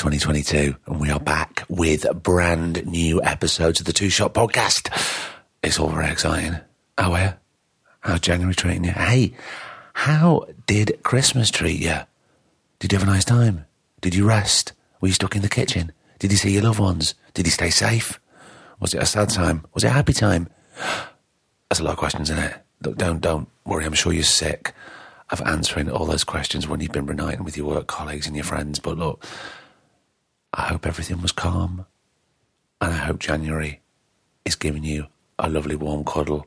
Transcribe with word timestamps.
2022 0.00 0.74
and 0.86 0.98
we 0.98 1.10
are 1.10 1.20
back 1.20 1.62
with 1.68 2.06
brand 2.22 2.86
new 2.86 3.22
episodes 3.22 3.80
of 3.80 3.86
the 3.86 3.92
Two 3.92 4.08
Shot 4.08 4.32
Podcast. 4.32 4.88
It's 5.62 5.78
all 5.78 5.90
very 5.90 6.10
exciting. 6.10 6.58
How 6.96 7.12
are 7.12 7.22
you? 7.22 7.32
How's 8.00 8.20
January 8.20 8.54
treating 8.54 8.84
you? 8.84 8.92
Hey, 8.92 9.34
how 9.92 10.46
did 10.66 11.02
Christmas 11.02 11.50
treat 11.50 11.82
you? 11.82 11.98
Did 12.78 12.92
you 12.92 12.98
have 12.98 13.06
a 13.06 13.10
nice 13.12 13.26
time? 13.26 13.66
Did 14.00 14.14
you 14.14 14.26
rest? 14.26 14.72
Were 15.02 15.08
you 15.08 15.12
stuck 15.12 15.36
in 15.36 15.42
the 15.42 15.50
kitchen? 15.50 15.92
Did 16.18 16.32
you 16.32 16.38
see 16.38 16.52
your 16.52 16.62
loved 16.62 16.80
ones? 16.80 17.14
Did 17.34 17.46
you 17.46 17.52
stay 17.52 17.68
safe? 17.68 18.18
Was 18.80 18.94
it 18.94 19.02
a 19.02 19.06
sad 19.06 19.28
time? 19.28 19.66
Was 19.74 19.84
it 19.84 19.88
a 19.88 19.90
happy 19.90 20.14
time? 20.14 20.48
That's 21.68 21.80
a 21.80 21.84
lot 21.84 21.92
of 21.92 21.98
questions, 21.98 22.30
isn't 22.30 22.42
it? 22.42 22.56
Look, 22.82 22.96
don't 22.96 23.20
don't 23.20 23.50
worry. 23.66 23.84
I'm 23.84 23.92
sure 23.92 24.14
you're 24.14 24.22
sick 24.22 24.72
of 25.28 25.42
answering 25.42 25.90
all 25.90 26.06
those 26.06 26.24
questions 26.24 26.66
when 26.66 26.80
you've 26.80 26.90
been 26.90 27.04
reuniting 27.04 27.44
with 27.44 27.58
your 27.58 27.66
work 27.66 27.86
colleagues 27.86 28.26
and 28.26 28.34
your 28.34 28.46
friends. 28.46 28.78
But 28.78 28.96
look, 28.96 29.26
I 30.52 30.62
hope 30.62 30.86
everything 30.86 31.22
was 31.22 31.32
calm, 31.32 31.86
and 32.80 32.92
I 32.92 32.96
hope 32.96 33.18
January 33.18 33.80
is 34.44 34.56
giving 34.56 34.84
you 34.84 35.06
a 35.38 35.48
lovely 35.48 35.76
warm 35.76 36.04
cuddle 36.04 36.46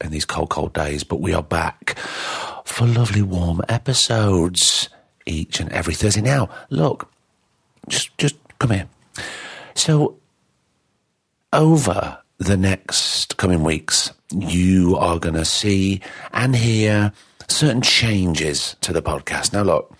in 0.00 0.10
these 0.10 0.24
cold, 0.24 0.50
cold 0.50 0.72
days. 0.72 1.04
But 1.04 1.20
we 1.20 1.34
are 1.34 1.42
back 1.42 1.98
for 2.64 2.86
lovely 2.86 3.22
warm 3.22 3.60
episodes 3.68 4.88
each 5.26 5.60
and 5.60 5.70
every 5.72 5.94
Thursday. 5.94 6.22
Now, 6.22 6.48
look, 6.70 7.10
just 7.88 8.16
just 8.18 8.36
come 8.58 8.70
here. 8.70 8.88
So 9.74 10.16
over 11.52 12.18
the 12.38 12.56
next 12.56 13.36
coming 13.36 13.62
weeks, 13.62 14.10
you 14.30 14.96
are 14.96 15.18
going 15.18 15.34
to 15.34 15.44
see 15.44 16.00
and 16.32 16.56
hear 16.56 17.12
certain 17.48 17.82
changes 17.82 18.76
to 18.80 18.92
the 18.92 19.02
podcast. 19.02 19.52
Now, 19.52 19.62
look, 19.62 19.96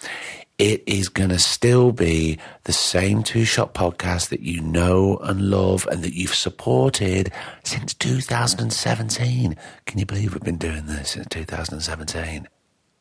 it 0.62 0.80
is 0.86 1.08
going 1.08 1.30
to 1.30 1.40
still 1.40 1.90
be 1.90 2.38
the 2.64 2.72
same 2.72 3.24
two 3.24 3.44
shot 3.44 3.74
podcast 3.74 4.28
that 4.28 4.42
you 4.42 4.60
know 4.60 5.18
and 5.24 5.50
love 5.50 5.88
and 5.90 6.04
that 6.04 6.14
you've 6.14 6.36
supported 6.36 7.32
since 7.64 7.92
2017. 7.94 9.56
Can 9.86 9.98
you 9.98 10.06
believe 10.06 10.34
we've 10.34 10.42
been 10.44 10.58
doing 10.58 10.86
this 10.86 11.10
since 11.10 11.26
2017? 11.30 12.46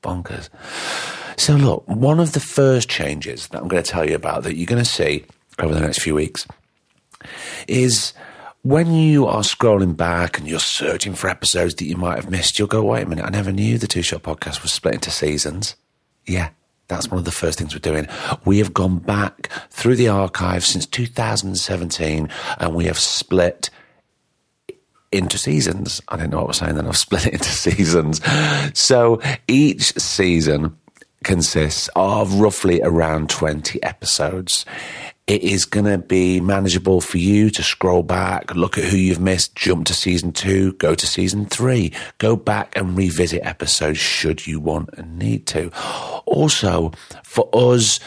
Bonkers. 0.02 0.50
So, 1.38 1.54
look, 1.54 1.88
one 1.88 2.20
of 2.20 2.32
the 2.32 2.40
first 2.40 2.90
changes 2.90 3.48
that 3.50 3.62
I'm 3.62 3.68
going 3.68 3.84
to 3.84 3.92
tell 3.92 4.10
you 4.10 4.16
about 4.16 4.42
that 4.42 4.56
you're 4.56 4.66
going 4.66 4.84
to 4.84 4.90
see 4.90 5.26
over 5.60 5.76
the 5.76 5.82
next 5.82 6.02
few 6.02 6.16
weeks 6.16 6.48
is 7.68 8.14
when 8.64 8.92
you 8.92 9.28
are 9.28 9.42
scrolling 9.42 9.96
back 9.96 10.40
and 10.40 10.48
you're 10.48 10.60
searching 10.60 11.14
for 11.14 11.30
episodes 11.30 11.76
that 11.76 11.86
you 11.86 11.96
might 11.96 12.16
have 12.16 12.32
missed, 12.32 12.58
you'll 12.58 12.68
go, 12.68 12.82
wait 12.82 13.04
a 13.04 13.06
minute, 13.06 13.24
I 13.24 13.30
never 13.30 13.52
knew 13.52 13.78
the 13.78 13.86
Two 13.86 14.02
Shot 14.02 14.24
podcast 14.24 14.64
was 14.64 14.72
split 14.72 14.96
into 14.96 15.12
seasons. 15.12 15.76
Yeah, 16.26 16.50
that's 16.92 17.10
one 17.10 17.18
of 17.18 17.26
the 17.26 17.32
first 17.32 17.58
things 17.58 17.74
we're 17.74 17.80
doing. 17.80 18.08
We 18.46 18.60
have 18.60 18.74
gone 18.74 19.00
back 19.00 19.50
through 19.70 19.96
the 19.96 20.10
archive 20.10 20.66
since 20.66 20.86
2017 20.86 22.30
and 22.60 22.76
we 22.76 22.86
have 22.86 23.00
split 23.00 23.70
into 25.12 25.38
seasons. 25.38 26.02
I 26.08 26.18
didn't 26.18 26.32
know 26.32 26.38
what 26.38 26.44
I 26.44 26.48
was 26.48 26.58
saying 26.58 26.76
then. 26.76 26.88
I've 26.88 26.98
split 27.08 27.28
it 27.28 27.34
into 27.34 27.50
seasons. 27.50 28.22
So 28.78 29.22
each 29.48 29.94
season 29.94 30.78
consists 31.24 31.90
of 31.96 32.36
roughly 32.36 32.82
around 32.82 33.30
20 33.30 33.82
episodes. 33.84 34.66
It 35.28 35.44
is 35.44 35.66
going 35.66 35.86
to 35.86 35.98
be 35.98 36.42
manageable 36.42 37.00
for 37.00 37.18
you 37.18 37.50
to 37.52 37.64
scroll 37.64 38.04
back, 38.04 38.54
look 38.56 38.78
at 38.78 38.84
who 38.86 38.98
you've 38.98 39.20
missed, 39.20 39.56
jump 39.56 39.86
to 39.88 39.94
season 39.94 40.32
two, 40.32 40.74
go 40.74 40.96
to 40.96 41.08
season 41.08 41.46
three, 41.46 41.94
go 42.18 42.36
back 42.36 42.76
and 42.76 42.98
revisit 42.98 43.46
episodes 43.46 44.00
should 44.00 44.46
you 44.46 44.60
want 44.60 44.90
and 44.98 45.18
need 45.18 45.46
to. 45.48 45.72
Also, 46.26 46.92
for 47.24 47.50
us, 47.54 48.00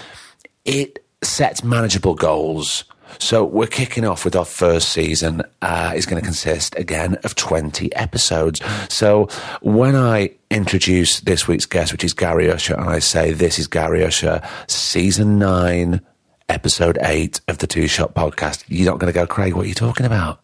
it 0.65 1.05
sets 1.23 1.65
manageable 1.65 2.15
goals. 2.15 2.85
So 3.19 3.45
we're 3.45 3.67
kicking 3.67 4.05
off 4.05 4.25
with 4.25 4.37
our 4.37 4.45
first 4.45 4.91
season. 4.91 5.43
Uh, 5.63 5.93
is 5.95 6.07
going 6.07 6.21
to 6.21 6.27
consist 6.27 6.77
again 6.77 7.17
of 7.25 7.35
20 7.35 7.95
episodes. 7.95 8.61
So 8.89 9.29
when 9.63 9.95
I 9.95 10.31
introduce 10.51 11.21
this 11.21 11.47
week's 11.47 11.67
guest, 11.67 11.93
which 11.93 12.05
is 12.05 12.13
Gary 12.13 12.51
Usher, 12.51 12.75
and 12.75 12.89
I 12.89 12.99
say 12.99 13.33
this 13.33 13.59
is 13.59 13.67
Gary 13.67 14.05
Usher, 14.05 14.43
season 14.67 15.39
nine, 15.39 16.01
episode 16.49 16.99
eight 17.03 17.41
of 17.49 17.59
the 17.59 17.67
Two 17.67 17.87
Shot 17.87 18.15
podcast, 18.15 18.65
you're 18.69 18.91
not 18.91 18.99
going 18.99 19.13
to 19.13 19.19
go, 19.19 19.27
Craig, 19.27 19.55
what 19.55 19.67
are 19.67 19.69
you 19.69 19.75
talking 19.75 20.07
about? 20.07 20.41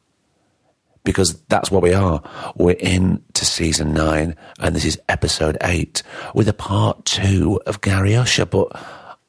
Because 1.05 1.41
that's 1.49 1.71
what 1.71 1.83
we 1.83 1.95
are. 1.95 2.23
We're 2.57 2.77
in 2.79 3.23
to 3.35 3.45
season 3.47 3.95
nine, 3.95 4.37
and 4.59 4.77
this 4.77 4.85
is 4.85 5.01
episode 5.09 5.57
eight 5.63 6.03
with 6.35 6.49
a 6.49 6.53
part 6.53 7.05
two 7.05 7.61
of 7.67 7.81
Gary 7.81 8.15
Usher, 8.15 8.45
but 8.47 8.69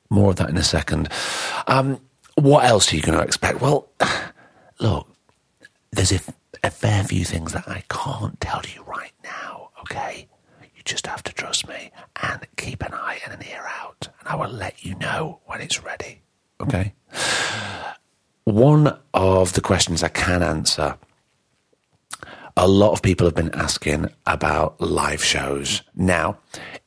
more 0.09 0.31
of 0.31 0.35
that 0.37 0.49
in 0.49 0.57
a 0.57 0.63
second. 0.63 1.09
Um, 1.67 1.99
what 2.35 2.65
else 2.65 2.91
are 2.91 2.95
you 2.95 3.01
going 3.01 3.17
to 3.17 3.23
expect? 3.23 3.61
Well, 3.61 3.89
look, 4.79 5.07
there's 5.91 6.11
a 6.63 6.69
fair 6.69 7.03
few 7.03 7.25
things 7.25 7.53
that 7.53 7.67
I 7.67 7.83
can't 7.89 8.39
tell 8.39 8.61
you 8.73 8.83
right 8.83 9.13
now, 9.23 9.69
okay? 9.81 10.27
You 10.75 10.81
just 10.83 11.07
have 11.07 11.23
to 11.23 11.33
trust 11.33 11.67
me 11.67 11.91
and 12.21 12.45
keep 12.57 12.83
an 12.83 12.93
eye 12.93 13.19
and 13.25 13.33
an 13.33 13.47
ear 13.47 13.65
out, 13.81 14.09
and 14.19 14.27
I 14.27 14.35
will 14.35 14.49
let 14.49 14.83
you 14.83 14.95
know 14.95 15.39
when 15.45 15.61
it's 15.61 15.83
ready, 15.83 16.21
okay? 16.61 16.93
One 18.43 18.97
of 19.13 19.53
the 19.53 19.61
questions 19.61 20.03
I 20.03 20.09
can 20.09 20.43
answer 20.43 20.97
a 22.57 22.67
lot 22.67 22.91
of 22.91 23.01
people 23.01 23.25
have 23.25 23.35
been 23.35 23.53
asking 23.55 24.09
about 24.25 24.79
live 24.81 25.23
shows. 25.23 25.81
Now, 25.95 26.37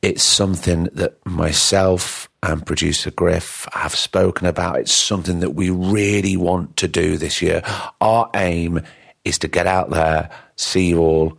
it's 0.01 0.23
something 0.23 0.85
that 0.93 1.25
myself 1.25 2.29
and 2.43 2.65
producer 2.65 3.11
Griff 3.11 3.67
have 3.73 3.95
spoken 3.95 4.47
about. 4.47 4.79
It's 4.79 4.93
something 4.93 5.39
that 5.39 5.51
we 5.51 5.69
really 5.69 6.37
want 6.37 6.77
to 6.77 6.87
do 6.87 7.17
this 7.17 7.41
year. 7.41 7.63
Our 7.99 8.29
aim 8.35 8.81
is 9.23 9.39
to 9.39 9.47
get 9.47 9.65
out 9.65 9.89
there, 9.89 10.29
see 10.55 10.89
you 10.89 10.99
all, 10.99 11.37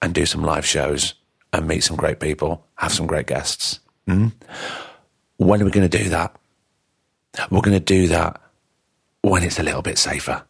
and 0.00 0.14
do 0.14 0.24
some 0.24 0.42
live 0.42 0.66
shows 0.66 1.14
and 1.52 1.68
meet 1.68 1.84
some 1.84 1.96
great 1.96 2.20
people, 2.20 2.66
have 2.76 2.92
some 2.92 3.06
great 3.06 3.26
guests. 3.26 3.80
Mm? 4.08 4.32
When 5.36 5.60
are 5.60 5.64
we 5.64 5.70
going 5.70 5.88
to 5.88 5.98
do 5.98 6.08
that? 6.10 6.34
We're 7.50 7.60
going 7.60 7.78
to 7.78 7.84
do 7.84 8.08
that 8.08 8.40
when 9.22 9.42
it's 9.42 9.58
a 9.58 9.62
little 9.62 9.82
bit 9.82 9.98
safer. 9.98 10.44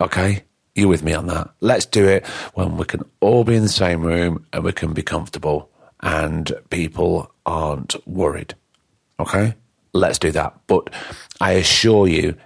Okay? 0.00 0.44
You 0.74 0.88
with 0.88 1.02
me 1.02 1.12
on 1.12 1.26
that? 1.26 1.50
Let's 1.60 1.86
do 1.86 2.08
it 2.08 2.26
when 2.54 2.76
we 2.76 2.84
can 2.84 3.04
all 3.20 3.44
be 3.44 3.56
in 3.56 3.62
the 3.62 3.68
same 3.68 4.02
room 4.02 4.46
and 4.52 4.64
we 4.64 4.72
can 4.72 4.92
be 4.92 5.02
comfortable 5.02 5.70
and 6.00 6.50
people 6.70 7.30
aren't 7.46 7.94
worried. 8.06 8.54
Okay? 9.20 9.54
Let's 9.92 10.18
do 10.18 10.30
that. 10.32 10.54
But 10.66 10.90
I 11.40 11.52
assure 11.52 12.08
you, 12.08 12.36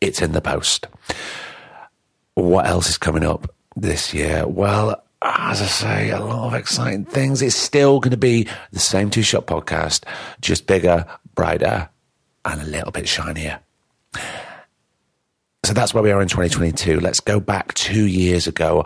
it's 0.00 0.22
in 0.22 0.32
the 0.32 0.40
post. 0.40 0.86
What 2.34 2.66
else 2.66 2.88
is 2.88 2.98
coming 2.98 3.24
up 3.24 3.52
this 3.76 4.14
year? 4.14 4.46
Well, 4.46 5.02
as 5.20 5.60
I 5.60 5.66
say, 5.66 6.10
a 6.10 6.20
lot 6.20 6.46
of 6.46 6.54
exciting 6.54 7.04
things. 7.04 7.42
It's 7.42 7.54
still 7.54 8.00
going 8.00 8.12
to 8.12 8.16
be 8.16 8.48
the 8.72 8.78
same 8.78 9.10
two 9.10 9.22
shot 9.22 9.46
podcast, 9.46 10.04
just 10.40 10.66
bigger, 10.66 11.06
brighter, 11.34 11.88
and 12.44 12.60
a 12.60 12.64
little 12.64 12.90
bit 12.90 13.08
shinier. 13.08 13.60
So 15.64 15.72
that's 15.72 15.94
where 15.94 16.02
we 16.02 16.10
are 16.10 16.20
in 16.20 16.28
2022. 16.28 17.00
Let's 17.00 17.20
go 17.20 17.38
back 17.38 17.72
two 17.74 18.06
years 18.06 18.46
ago 18.46 18.84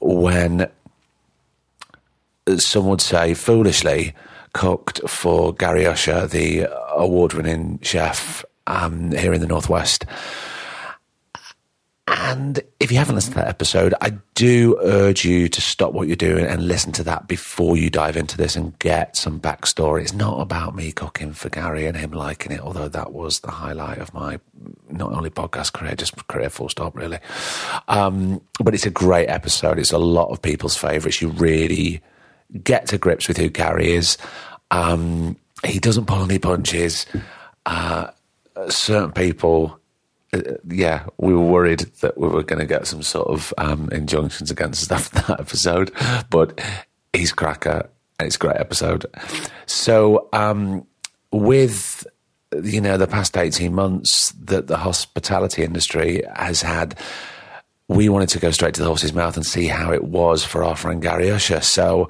when 0.00 0.70
some 2.58 2.86
would 2.86 3.00
say 3.00 3.34
foolishly 3.34 4.14
cooked 4.52 5.00
for 5.08 5.52
Gary 5.52 5.84
Usher, 5.84 6.26
the 6.26 6.68
award 6.90 7.34
winning 7.34 7.78
chef 7.82 8.44
um, 8.66 9.10
here 9.12 9.34
in 9.34 9.40
the 9.40 9.46
Northwest. 9.46 10.06
And 12.08 12.60
if 12.78 12.92
you 12.92 12.98
haven't 12.98 13.16
listened 13.16 13.34
to 13.34 13.40
that 13.40 13.48
episode, 13.48 13.92
I 14.00 14.12
do 14.34 14.78
urge 14.80 15.24
you 15.24 15.48
to 15.48 15.60
stop 15.60 15.92
what 15.92 16.06
you're 16.06 16.14
doing 16.14 16.46
and 16.46 16.68
listen 16.68 16.92
to 16.92 17.02
that 17.02 17.26
before 17.26 17.76
you 17.76 17.90
dive 17.90 18.16
into 18.16 18.36
this 18.36 18.54
and 18.54 18.78
get 18.78 19.16
some 19.16 19.40
backstory. 19.40 20.02
It's 20.02 20.12
not 20.12 20.40
about 20.40 20.76
me 20.76 20.92
cooking 20.92 21.32
for 21.32 21.48
Gary 21.48 21.84
and 21.86 21.96
him 21.96 22.12
liking 22.12 22.52
it, 22.52 22.60
although 22.60 22.88
that 22.88 23.12
was 23.12 23.40
the 23.40 23.50
highlight 23.50 23.98
of 23.98 24.14
my 24.14 24.38
not 24.88 25.12
only 25.12 25.30
podcast 25.30 25.72
career, 25.72 25.96
just 25.96 26.28
career 26.28 26.48
full 26.48 26.68
stop, 26.68 26.96
really. 26.96 27.18
Um, 27.88 28.40
but 28.60 28.72
it's 28.72 28.86
a 28.86 28.90
great 28.90 29.26
episode. 29.26 29.78
It's 29.80 29.92
a 29.92 29.98
lot 29.98 30.30
of 30.30 30.40
people's 30.40 30.76
favourites. 30.76 31.20
You 31.20 31.30
really 31.30 32.02
get 32.62 32.86
to 32.88 32.98
grips 32.98 33.26
with 33.26 33.36
who 33.36 33.48
Gary 33.48 33.92
is. 33.92 34.16
Um, 34.70 35.36
he 35.64 35.80
doesn't 35.80 36.06
pull 36.06 36.22
any 36.22 36.38
punches. 36.38 37.04
Uh, 37.64 38.12
certain 38.68 39.10
people 39.10 39.80
yeah, 40.68 41.06
we 41.18 41.32
were 41.32 41.44
worried 41.44 41.80
that 42.00 42.18
we 42.18 42.28
were 42.28 42.42
going 42.42 42.58
to 42.58 42.66
get 42.66 42.86
some 42.86 43.02
sort 43.02 43.28
of 43.28 43.54
um, 43.58 43.88
injunctions 43.92 44.50
against 44.50 44.90
us 44.90 45.10
after 45.12 45.32
that 45.32 45.40
episode, 45.40 45.92
but 46.30 46.60
he's 47.12 47.32
cracker 47.32 47.88
and 48.18 48.26
it's 48.26 48.36
a 48.36 48.38
great 48.38 48.56
episode. 48.56 49.06
So, 49.66 50.28
um, 50.32 50.86
with 51.32 52.06
you 52.62 52.80
know 52.80 52.96
the 52.96 53.06
past 53.06 53.36
eighteen 53.36 53.74
months 53.74 54.32
that 54.44 54.66
the 54.66 54.76
hospitality 54.76 55.62
industry 55.62 56.22
has 56.34 56.62
had, 56.62 56.98
we 57.88 58.08
wanted 58.08 58.30
to 58.30 58.38
go 58.38 58.50
straight 58.50 58.74
to 58.74 58.80
the 58.80 58.86
horse's 58.86 59.12
mouth 59.12 59.36
and 59.36 59.44
see 59.44 59.66
how 59.66 59.92
it 59.92 60.04
was 60.04 60.44
for 60.44 60.64
our 60.64 60.76
friend 60.76 61.02
Gary 61.02 61.30
Usher. 61.30 61.60
So 61.60 62.08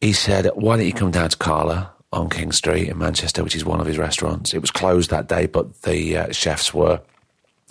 he 0.00 0.12
said, 0.12 0.50
"Why 0.54 0.76
don't 0.76 0.86
you 0.86 0.92
come 0.92 1.10
down 1.10 1.30
to 1.30 1.36
Kala?" 1.36 1.92
On 2.12 2.28
King 2.28 2.52
Street 2.52 2.88
in 2.88 2.98
Manchester, 2.98 3.42
which 3.42 3.56
is 3.56 3.64
one 3.64 3.80
of 3.80 3.86
his 3.86 3.98
restaurants. 3.98 4.52
It 4.52 4.60
was 4.60 4.70
closed 4.70 5.10
that 5.10 5.28
day, 5.28 5.46
but 5.46 5.82
the 5.82 6.16
uh, 6.16 6.32
chefs 6.32 6.74
were 6.74 7.00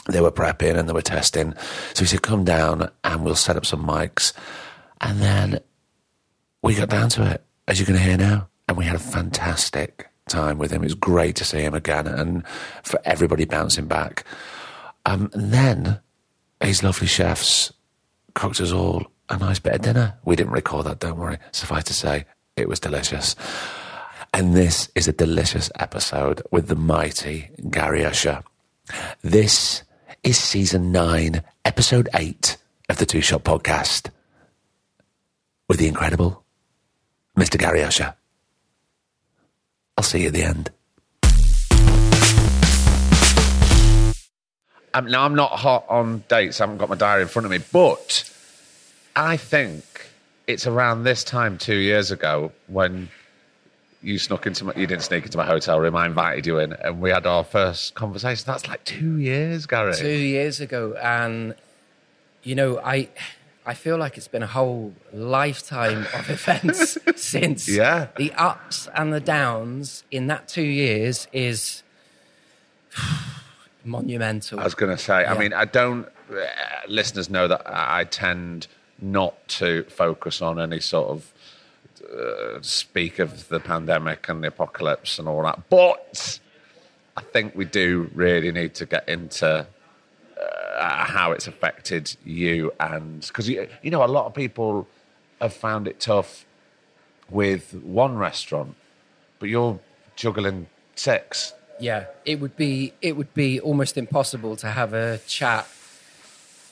they 0.08 0.22
were 0.22 0.32
prepping 0.32 0.78
and 0.78 0.90
they 0.90 0.94
were 0.94 1.02
testing. 1.02 1.54
So 1.94 2.04
he 2.04 2.08
said, 2.08 2.24
"Come 2.24 2.44
down 2.44 2.90
and 3.04 3.24
we'll 3.24 3.36
set 3.36 3.58
up 3.58 3.66
some 3.66 3.86
mics." 3.86 4.34
And 5.00 5.22
then 5.22 5.60
we 6.62 6.76
got 6.76 6.90
down 6.90 7.10
to 7.10 7.32
it, 7.32 7.44
as 7.68 7.80
you're 7.80 7.88
going 7.88 8.00
to 8.00 8.06
hear 8.06 8.18
now, 8.18 8.48
and 8.68 8.78
we 8.78 8.86
had 8.86 8.96
a 8.96 9.00
fantastic 9.00 10.10
time 10.28 10.58
with 10.58 10.72
him. 10.72 10.82
It 10.82 10.88
was 10.88 10.96
great 10.96 11.36
to 11.38 11.46
see 11.46 11.60
him 11.60 11.74
again, 11.74 12.08
and 12.08 12.46
for 12.84 13.00
everybody 13.06 13.46
bouncing 13.46 13.88
back. 13.88 14.26
Um, 15.06 15.30
and 15.34 15.52
then 15.52 16.00
his 16.62 16.84
lovely 16.84 17.08
chefs 17.08 17.74
cooked 18.34 18.62
us 18.62 18.72
all 18.72 19.06
a 19.30 19.38
nice 19.38 19.60
bit 19.60 19.74
of 19.74 19.82
dinner. 19.82 20.16
We 20.26 20.36
didn't 20.36 20.54
record 20.54 20.86
that, 20.86 21.00
don't 21.00 21.18
worry. 21.18 21.38
Suffice 21.52 21.86
to 21.86 21.94
say, 21.94 22.26
it 22.56 22.68
was 22.68 22.80
delicious. 22.80 23.36
And 24.33 24.56
this 24.56 24.89
is 24.95 25.07
a 25.10 25.13
delicious 25.13 25.69
episode 25.78 26.42
with 26.51 26.68
the 26.68 26.75
mighty 26.75 27.50
Gary 27.69 28.06
Usher. 28.06 28.44
This 29.22 29.83
is 30.24 30.38
season 30.38 30.92
nine, 30.92 31.44
episode 31.66 32.07
eight 32.16 32.56
of 32.88 32.98
the 32.98 33.06
Two 33.06 33.19
Shot 33.22 33.44
Podcast 33.44 34.10
with 35.68 35.80
the 35.80 35.88
incredible 35.88 36.45
Mr. 37.38 37.60
Gary 37.60 37.83
Usher. 37.83 38.16
I'll 39.98 40.04
see 40.04 40.22
you 40.22 40.28
at 40.28 40.34
the 40.34 40.44
end. 40.44 40.72
Um, 44.94 45.06
now, 45.06 45.24
I'm 45.24 45.36
not 45.36 45.51
hot 45.51 45.86
on 45.89 46.24
dates. 46.30 46.60
I 46.60 46.63
haven't 46.63 46.77
got 46.77 46.89
my 46.89 46.95
diary 46.95 47.24
in 47.24 47.27
front 47.27 47.45
of 47.45 47.51
me, 47.51 47.60
but 47.72 48.30
I 49.16 49.36
think 49.38 49.84
it's 50.48 50.68
around 50.68 51.04
this 51.04 51.24
time 51.24 51.57
two 51.57 51.77
years 51.77 52.12
ago 52.12 52.51
when 52.68 53.10
you 54.01 54.18
snuck 54.18 54.48
into 54.48 54.65
my, 54.65 54.74
you 54.75 54.88
didn't 54.88 55.03
sneak 55.03 55.25
into 55.25 55.38
my 55.38 55.45
hotel 55.45 55.80
room. 55.80 55.95
I 55.95 56.06
invited 56.06 56.48
you 56.48 56.59
in, 56.59 56.74
and 56.74 57.00
we 57.00 57.12
had 57.12 57.25
our 57.25 57.44
first 57.44 57.94
conversation. 57.94 58.44
That's 58.48 58.68
like 58.68 58.83
two 58.83 59.18
years, 59.18 59.65
Gary. 59.65 59.94
Two 59.95 60.07
years 60.07 60.59
ago, 60.59 60.95
and 61.01 61.56
you 62.44 62.56
know, 62.56 62.80
I 62.80 63.09
I 63.65 63.74
feel 63.74 63.98
like 63.98 64.18
it's 64.18 64.27
been 64.27 64.44
a 64.44 64.48
whole 64.48 64.94
lifetime 65.13 66.07
of 66.13 66.30
events 66.30 66.98
since. 67.15 67.69
Yeah, 67.69 68.07
the 68.18 68.33
ups 68.33 68.88
and 68.95 69.13
the 69.13 69.19
downs 69.19 70.03
in 70.09 70.27
that 70.27 70.48
two 70.48 70.63
years 70.63 71.27
is 71.31 71.83
monumental. 73.86 74.59
I 74.59 74.63
was 74.63 74.75
going 74.75 74.95
to 74.95 75.01
say. 75.01 75.21
Yeah. 75.21 75.33
I 75.33 75.38
mean, 75.38 75.53
I 75.53 75.65
don't. 75.65 76.07
Uh, 76.31 76.45
listeners 76.88 77.30
know 77.30 77.48
that 77.48 77.62
I 77.65 78.06
tend 78.06 78.68
not 79.01 79.48
to 79.48 79.83
focus 79.83 80.42
on 80.42 80.59
any 80.59 80.80
sort 80.80 81.09
of 81.09 81.33
uh, 82.12 82.62
speak 82.62 83.19
of 83.19 83.48
the 83.50 83.60
pandemic 83.60 84.28
and 84.30 84.44
the 84.44 84.48
apocalypse 84.48 85.19
and 85.19 85.28
all 85.28 85.44
that. 85.44 85.69
But 85.69 86.40
I 87.16 87.22
think 87.22 87.56
we 87.56 87.66
do 87.66 88.10
really 88.13 88.52
need 88.52 88.74
to 88.75 88.86
get 88.86 89.08
into 89.08 89.66
uh, 90.78 91.06
how 91.06 91.31
it's 91.31 91.48
affected 91.48 92.16
you 92.25 92.74
and 92.80 93.22
because 93.28 93.48
you, 93.48 93.68
you 93.81 93.92
know 93.92 94.04
a 94.04 94.08
lot 94.08 94.25
of 94.25 94.34
people 94.34 94.88
have 95.40 95.54
found 95.54 95.88
it 95.88 96.00
tough 96.00 96.46
with 97.30 97.74
one 97.74 98.18
restaurant, 98.18 98.75
but 99.40 99.50
you're 99.50 99.80
juggling 100.16 100.68
six. 100.96 101.54
Yeah, 101.80 102.06
it 102.25 102.40
would 102.40 102.56
be 102.56 102.94
it 103.02 103.16
would 103.16 103.34
be 103.34 103.60
almost 103.60 103.98
impossible 103.98 104.56
to 104.58 104.68
have 104.68 104.94
a 104.94 105.19
chat 105.28 105.68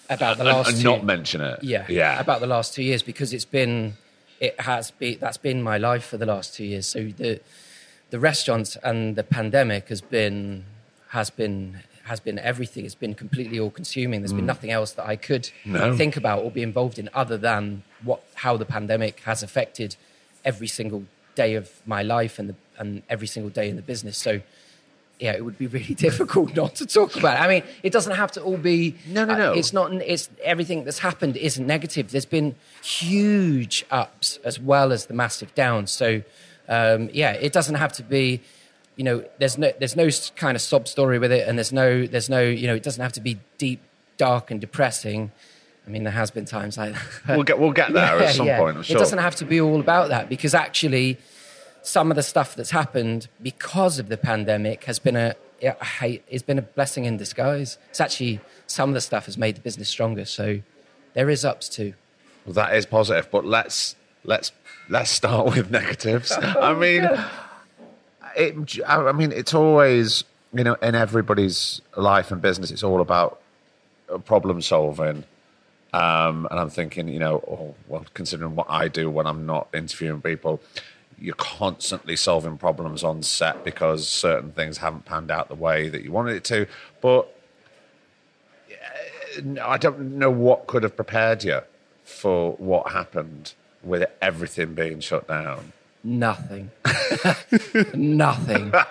about 0.10 0.38
the 0.38 0.44
last 0.44 0.68
and, 0.68 0.76
and 0.76 0.84
not 0.84 1.04
mention 1.04 1.42
it. 1.42 1.64
Yeah, 1.64 1.86
yeah, 1.90 2.20
about 2.20 2.42
the 2.42 2.48
last 2.48 2.74
two 2.74 2.84
years 2.84 3.02
because 3.02 3.34
it's 3.34 3.46
been 3.46 3.96
it 4.40 4.60
has 4.62 4.92
been 4.92 5.18
that's 5.20 5.38
been 5.38 5.62
my 5.62 5.78
life 5.78 6.06
for 6.06 6.18
the 6.18 6.26
last 6.26 6.56
two 6.56 6.66
years. 6.66 6.88
So 6.88 7.10
the 7.18 7.42
the 8.10 8.20
restaurants 8.20 8.78
and 8.84 9.16
the 9.16 9.24
pandemic 9.24 9.90
has 9.90 10.02
been 10.02 10.66
has 11.10 11.30
been 11.30 11.80
has 12.04 12.20
been 12.20 12.40
everything. 12.40 12.86
It's 12.86 12.96
been 12.96 13.14
completely 13.14 13.60
all 13.60 13.70
consuming. 13.70 14.22
There's 14.22 14.34
mm. 14.34 14.38
been 14.38 14.46
nothing 14.46 14.72
else 14.72 14.92
that 14.94 15.06
I 15.06 15.16
could 15.16 15.52
no. 15.64 15.96
think 15.96 16.18
about 16.18 16.44
or 16.44 16.50
be 16.50 16.64
involved 16.64 16.98
in 16.98 17.10
other 17.14 17.38
than 17.38 17.84
what 18.04 18.24
how 18.36 18.58
the 18.58 18.66
pandemic 18.66 19.20
has 19.22 19.44
affected 19.44 19.96
every 20.44 20.68
single 20.68 21.04
day 21.36 21.56
of 21.56 21.70
my 21.86 22.02
life 22.02 22.40
and 22.40 22.50
the, 22.50 22.56
and 22.78 23.04
every 23.10 23.28
single 23.28 23.50
day 23.50 23.70
in 23.70 23.76
the 23.76 23.82
business. 23.82 24.18
So 24.18 24.42
yeah, 25.20 25.34
it 25.34 25.44
would 25.44 25.58
be 25.58 25.68
really 25.68 25.94
difficult 25.96 26.56
not 26.56 26.76
to 26.76 26.86
talk 26.86 27.16
about. 27.16 27.38
It. 27.38 27.42
I 27.42 27.48
mean, 27.48 27.64
it 27.84 27.92
doesn't 27.92 28.16
have 28.16 28.32
to 28.34 28.42
all 28.42 28.58
be. 28.58 28.96
No, 29.08 29.26
no, 29.26 29.36
no. 29.36 29.52
Uh, 29.52 29.56
it's 29.56 29.74
not. 29.74 29.94
It's 29.94 30.30
everything 30.44 30.86
that's 30.86 31.00
happened 31.00 31.36
isn't 31.38 31.66
negative. 31.66 32.12
There's 32.12 32.26
been 32.26 32.56
huge 32.82 33.86
ups 33.92 34.40
as 34.44 34.60
well 34.60 34.92
as 34.92 35.08
the 35.08 35.14
massive 35.14 35.54
downs. 35.56 35.92
So, 35.92 36.24
um, 36.70 37.10
yeah, 37.12 37.34
it 37.34 37.52
doesn't 37.52 37.76
have 37.76 37.94
to 37.94 38.04
be. 38.04 38.42
You 38.96 39.04
know, 39.04 39.24
there's 39.38 39.58
no 39.58 39.72
there's 39.78 39.96
no 39.96 40.10
kind 40.36 40.56
of 40.56 40.62
sob 40.62 40.88
story 40.88 41.20
with 41.20 41.32
it, 41.32 41.48
and 41.48 41.58
there's 41.58 41.74
no 41.74 42.06
there's 42.06 42.30
no 42.30 42.42
you 42.42 42.68
know 42.68 42.76
it 42.76 42.84
doesn't 42.84 43.02
have 43.02 43.14
to 43.14 43.22
be 43.22 43.40
deep, 43.58 43.82
dark, 44.18 44.52
and 44.52 44.62
depressing. 44.62 45.32
I 45.86 45.90
mean, 45.90 46.04
there 46.04 46.14
has 46.14 46.32
been 46.32 46.46
times 46.46 46.78
like 46.78 46.94
that. 47.26 47.36
We'll 47.36 47.44
get 47.44 47.60
we'll 47.60 47.72
get 47.72 47.92
there 47.94 48.20
yeah, 48.20 48.26
at 48.26 48.36
some 48.36 48.48
yeah. 48.48 48.58
point. 48.58 48.86
Sure. 48.86 48.96
It 48.96 49.00
doesn't 49.00 49.20
have 49.20 49.36
to 49.38 49.46
be 49.46 49.60
all 49.60 49.80
about 49.80 50.10
that 50.10 50.30
because 50.30 50.54
actually 50.54 51.18
some 51.90 52.12
of 52.12 52.16
the 52.16 52.24
stuff 52.24 52.56
that's 52.56 52.70
happened 52.70 53.28
because 53.42 53.98
of 53.98 54.10
the 54.10 54.18
pandemic 54.18 54.84
has 54.84 55.00
been 55.00 55.16
a 55.16 55.36
it's 55.62 56.44
been 56.44 56.60
a 56.60 56.62
blessing 56.62 57.06
in 57.06 57.18
disguise. 57.18 57.78
It's 57.90 58.00
actually 58.00 58.40
some 58.68 58.90
of 58.92 58.94
the 58.94 59.02
stuff 59.02 59.26
has 59.26 59.38
made 59.38 59.56
the 59.56 59.62
business 59.62 59.90
stronger. 59.90 60.24
So 60.24 60.62
there 61.16 61.30
is 61.30 61.44
ups 61.44 61.68
too. 61.68 61.96
Well, 62.46 62.54
that 62.54 62.76
is 62.76 62.86
positive, 62.86 63.30
but 63.32 63.44
let's 63.44 63.96
let's 64.24 64.52
let's 64.88 65.10
start 65.10 65.48
with 65.56 65.72
negatives. 65.72 66.32
I 66.42 66.74
mean, 66.74 67.10
it, 68.38 68.80
I 68.88 69.12
mean, 69.12 69.32
it's 69.32 69.56
always 69.56 70.24
you 70.54 70.64
know 70.64 70.76
in 70.76 70.94
everybody's 70.94 71.82
life 71.98 72.32
and 72.32 72.40
business, 72.40 72.70
it's 72.70 72.84
all 72.84 73.02
about 73.02 73.42
problem 74.26 74.62
solving. 74.62 75.24
Um, 75.92 76.48
and 76.52 76.60
I'm 76.60 76.70
thinking, 76.70 77.08
you 77.08 77.18
know, 77.18 77.38
oh, 77.48 77.74
well, 77.88 78.06
considering 78.14 78.56
what 78.56 78.68
I 78.70 78.90
do 78.90 79.10
when 79.10 79.26
I'm 79.26 79.48
not 79.48 79.70
interviewing 79.74 80.22
people, 80.22 80.62
you're 81.22 81.36
constantly 81.36 82.16
solving 82.16 82.58
problems 82.58 83.04
on 83.04 83.24
set 83.24 83.64
because 83.64 84.08
certain 84.08 84.52
things 84.52 84.78
haven't 84.78 85.06
panned 85.06 85.32
out 85.32 85.50
the 85.50 85.56
way 85.56 85.90
that 85.90 86.04
you 86.04 86.12
wanted 86.12 86.36
it 86.36 86.44
to. 86.46 86.68
But 87.02 87.34
I 89.62 89.78
don't 89.78 90.18
know 90.18 90.32
what 90.32 90.68
could 90.68 90.84
have 90.84 90.96
prepared 90.96 91.44
you 91.44 91.62
for 92.04 92.54
what 92.54 92.92
happened 92.92 93.54
with 93.84 94.10
everything 94.22 94.74
being 94.74 95.00
shut 95.00 95.28
down. 95.28 95.74
Nothing. 96.04 96.72
Nothing. 97.94 98.72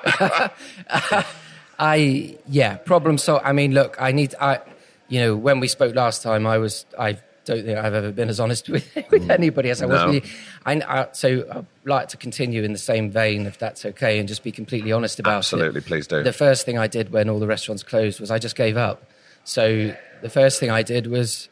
I 1.81 2.37
yeah, 2.49 2.77
problem 2.77 3.19
So 3.19 3.39
I 3.39 3.53
mean, 3.53 3.73
look, 3.73 3.97
I 4.01 4.13
need 4.13 4.35
I 4.41 4.61
you 5.09 5.21
know, 5.21 5.37
when 5.37 5.61
we 5.61 5.69
spoke 5.69 5.95
last 5.95 6.23
time 6.23 6.47
I 6.47 6.59
was 6.59 6.85
I 6.99 7.19
don't 7.49 7.65
think 7.65 7.79
I've 7.79 7.95
ever 7.95 8.13
been 8.13 8.29
as 8.29 8.39
honest 8.39 8.69
with, 8.75 8.95
with 9.11 9.27
mm. 9.27 9.31
anybody 9.31 9.71
as 9.71 9.83
I 9.83 9.87
was 9.87 10.05
with 10.05 10.25
you. 10.25 10.31
I, 10.65 10.75
I, 10.75 11.09
so 11.13 11.45
I'd 11.51 11.67
like 11.85 12.09
to 12.09 12.17
continue 12.17 12.63
in 12.63 12.73
the 12.73 12.79
same 12.79 13.11
vein, 13.11 13.47
if 13.47 13.59
that's 13.59 13.85
okay, 13.85 14.19
and 14.19 14.29
just 14.29 14.45
be 14.45 14.53
completely 14.53 14.93
honest 14.93 15.19
about 15.19 15.39
Absolutely, 15.39 15.79
it. 15.79 15.87
please 15.87 16.07
do. 16.07 16.23
The 16.23 16.33
first 16.33 16.65
thing 16.65 16.79
I 16.79 16.87
did 16.87 17.11
when 17.11 17.29
all 17.29 17.39
the 17.39 17.47
restaurants 17.47 17.83
closed 17.83 18.21
was 18.21 18.31
I 18.31 18.39
just 18.39 18.55
gave 18.55 18.77
up. 18.77 19.03
So 19.45 19.95
the 20.21 20.31
first 20.31 20.61
thing 20.61 20.71
I 20.71 20.83
did 20.83 21.07
was 21.07 21.49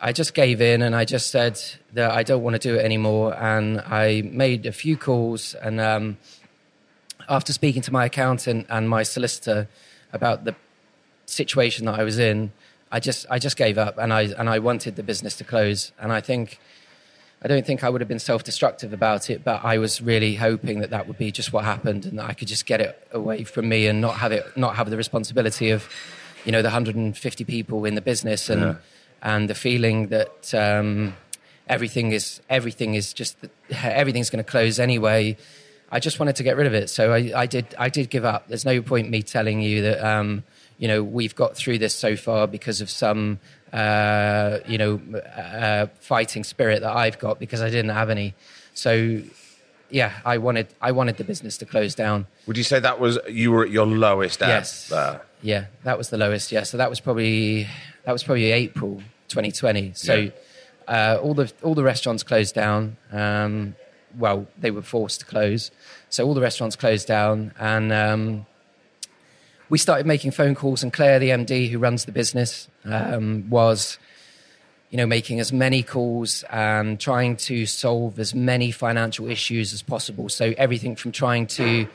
I 0.00 0.12
just 0.12 0.34
gave 0.34 0.60
in 0.60 0.82
and 0.82 0.96
I 0.96 1.04
just 1.04 1.30
said 1.30 1.60
that 1.92 2.10
I 2.10 2.22
don't 2.22 2.42
want 2.42 2.54
to 2.54 2.58
do 2.58 2.74
it 2.74 2.84
anymore. 2.84 3.34
And 3.34 3.80
I 3.80 4.22
made 4.22 4.66
a 4.66 4.72
few 4.72 4.96
calls. 4.96 5.54
And 5.54 5.80
um, 5.80 6.18
after 7.28 7.52
speaking 7.52 7.82
to 7.82 7.92
my 7.92 8.06
accountant 8.06 8.66
and 8.68 8.88
my 8.88 9.04
solicitor 9.04 9.68
about 10.12 10.44
the 10.44 10.56
situation 11.26 11.86
that 11.86 12.00
I 12.00 12.02
was 12.02 12.18
in, 12.18 12.52
I 12.92 13.00
just 13.00 13.26
I 13.30 13.38
just 13.38 13.56
gave 13.56 13.78
up, 13.78 13.98
and 13.98 14.12
I 14.12 14.22
and 14.38 14.48
I 14.48 14.58
wanted 14.58 14.96
the 14.96 15.02
business 15.02 15.36
to 15.36 15.44
close, 15.44 15.92
and 16.00 16.12
I 16.12 16.20
think. 16.20 16.58
I 17.42 17.48
don't 17.48 17.64
think 17.64 17.82
I 17.82 17.88
would 17.88 18.02
have 18.02 18.08
been 18.08 18.18
self-destructive 18.18 18.92
about 18.92 19.30
it, 19.30 19.42
but 19.44 19.64
I 19.64 19.78
was 19.78 20.02
really 20.02 20.34
hoping 20.34 20.80
that 20.80 20.90
that 20.90 21.08
would 21.08 21.16
be 21.16 21.32
just 21.32 21.54
what 21.54 21.64
happened, 21.64 22.04
and 22.04 22.18
that 22.18 22.28
I 22.28 22.34
could 22.34 22.48
just 22.48 22.66
get 22.66 22.82
it 22.82 23.08
away 23.12 23.44
from 23.44 23.66
me 23.66 23.86
and 23.86 23.98
not 23.98 24.16
have 24.16 24.30
it, 24.30 24.44
not 24.58 24.76
have 24.76 24.90
the 24.90 24.98
responsibility 24.98 25.70
of, 25.70 25.88
you 26.44 26.52
know, 26.52 26.60
the 26.60 26.66
150 26.68 27.44
people 27.44 27.86
in 27.86 27.94
the 27.94 28.02
business 28.02 28.50
and 28.50 28.60
Yeah. 28.60 28.74
and 29.22 29.48
the 29.48 29.54
feeling 29.54 30.08
that 30.08 30.52
um, 30.52 31.14
everything 31.66 32.12
is 32.12 32.42
everything 32.50 32.94
is 32.94 33.14
just 33.14 33.38
everything's 33.70 34.28
going 34.28 34.44
to 34.44 34.50
close 34.50 34.78
anyway. 34.78 35.38
I 35.90 35.98
just 35.98 36.18
wanted 36.20 36.36
to 36.36 36.42
get 36.42 36.58
rid 36.58 36.66
of 36.66 36.74
it, 36.74 36.90
so 36.90 37.14
I, 37.14 37.32
I 37.34 37.46
did. 37.46 37.74
I 37.78 37.88
did 37.88 38.10
give 38.10 38.26
up. 38.26 38.48
There's 38.48 38.66
no 38.66 38.82
point 38.82 39.08
me 39.08 39.22
telling 39.22 39.62
you 39.62 39.80
that 39.80 40.04
um, 40.06 40.44
you 40.80 40.88
know 40.88 41.00
we've 41.04 41.36
got 41.42 41.50
through 41.56 41.78
this 41.78 41.94
so 41.94 42.16
far 42.16 42.46
because 42.56 42.80
of 42.80 42.88
some 42.90 43.38
uh, 43.72 44.58
you 44.66 44.78
know 44.78 45.00
uh, 45.36 45.86
fighting 46.00 46.42
spirit 46.44 46.80
that 46.82 46.94
I've 47.04 47.18
got 47.18 47.38
because 47.38 47.60
I 47.62 47.70
didn't 47.70 47.90
have 48.00 48.10
any. 48.10 48.34
So 48.74 49.20
yeah, 49.90 50.12
I 50.24 50.38
wanted 50.38 50.68
I 50.80 50.92
wanted 50.92 51.16
the 51.18 51.24
business 51.24 51.58
to 51.58 51.66
close 51.66 51.94
down. 51.94 52.26
Would 52.46 52.56
you 52.56 52.64
say 52.64 52.80
that 52.80 52.98
was 53.00 53.18
you 53.28 53.52
were 53.52 53.64
at 53.64 53.70
your 53.70 53.86
lowest 53.86 54.40
Yes. 54.40 54.88
there? 54.88 55.20
Yeah, 55.42 55.66
that 55.84 55.96
was 55.98 56.08
the 56.10 56.18
lowest. 56.18 56.50
Yeah, 56.52 56.64
so 56.64 56.76
that 56.78 56.90
was 56.90 57.00
probably 57.00 57.66
that 58.04 58.12
was 58.12 58.22
probably 58.24 58.50
April 58.52 59.02
2020. 59.28 59.92
So 59.94 60.14
Yeah. 60.14 60.30
uh, 60.88 61.20
all 61.22 61.34
the 61.34 61.52
all 61.62 61.74
the 61.74 61.82
restaurants 61.84 62.22
closed 62.22 62.54
down. 62.54 62.96
Um, 63.12 63.74
well, 64.18 64.46
they 64.58 64.70
were 64.72 64.82
forced 64.82 65.20
to 65.20 65.26
close, 65.26 65.70
so 66.08 66.26
all 66.26 66.34
the 66.34 66.40
restaurants 66.40 66.74
closed 66.76 67.06
down, 67.06 67.52
and 67.60 67.92
um, 67.92 68.46
we 69.70 69.78
started 69.78 70.06
making 70.06 70.32
phone 70.32 70.54
calls. 70.54 70.82
And 70.82 70.92
Claire, 70.92 71.18
the 71.18 71.30
MD 71.30 71.70
who 71.70 71.78
runs 71.78 72.04
the 72.04 72.12
business, 72.12 72.68
um, 72.84 73.48
was 73.48 73.98
you 74.90 74.96
know, 74.96 75.06
making 75.06 75.38
as 75.38 75.52
many 75.52 75.82
calls 75.82 76.42
and 76.50 76.98
trying 76.98 77.36
to 77.36 77.64
solve 77.64 78.18
as 78.18 78.34
many 78.34 78.72
financial 78.72 79.28
issues 79.28 79.72
as 79.72 79.82
possible. 79.82 80.28
So 80.28 80.52
everything 80.58 80.96
from 80.96 81.12
trying 81.12 81.46
to 81.46 81.86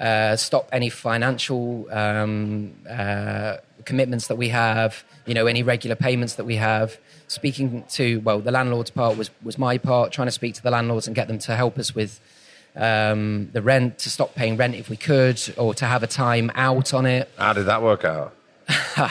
uh, 0.00 0.34
stop 0.34 0.68
any 0.72 0.88
financial 0.88 1.86
um, 1.92 2.72
uh, 2.88 3.58
commitments 3.84 4.26
that 4.26 4.36
we 4.36 4.48
have, 4.48 5.04
you 5.24 5.34
know, 5.34 5.46
any 5.46 5.62
regular 5.62 5.94
payments 5.94 6.34
that 6.34 6.44
we 6.44 6.56
have. 6.56 6.98
Speaking 7.28 7.84
to 7.90 8.18
well, 8.20 8.40
the 8.40 8.50
landlord's 8.50 8.90
part 8.90 9.16
was 9.16 9.30
was 9.42 9.56
my 9.56 9.78
part, 9.78 10.10
trying 10.10 10.26
to 10.26 10.32
speak 10.32 10.54
to 10.54 10.62
the 10.62 10.70
landlords 10.70 11.06
and 11.06 11.14
get 11.14 11.28
them 11.28 11.38
to 11.40 11.54
help 11.54 11.78
us 11.78 11.94
with 11.94 12.20
um, 12.76 13.50
the 13.52 13.62
rent, 13.62 13.98
to 13.98 14.10
stop 14.10 14.34
paying 14.34 14.56
rent 14.56 14.74
if 14.74 14.88
we 14.88 14.96
could, 14.96 15.40
or 15.56 15.74
to 15.74 15.84
have 15.84 16.02
a 16.02 16.06
time 16.06 16.50
out 16.54 16.94
on 16.94 17.06
it. 17.06 17.30
How 17.36 17.52
did 17.52 17.66
that 17.66 17.82
work 17.82 18.04
out? 18.04 18.34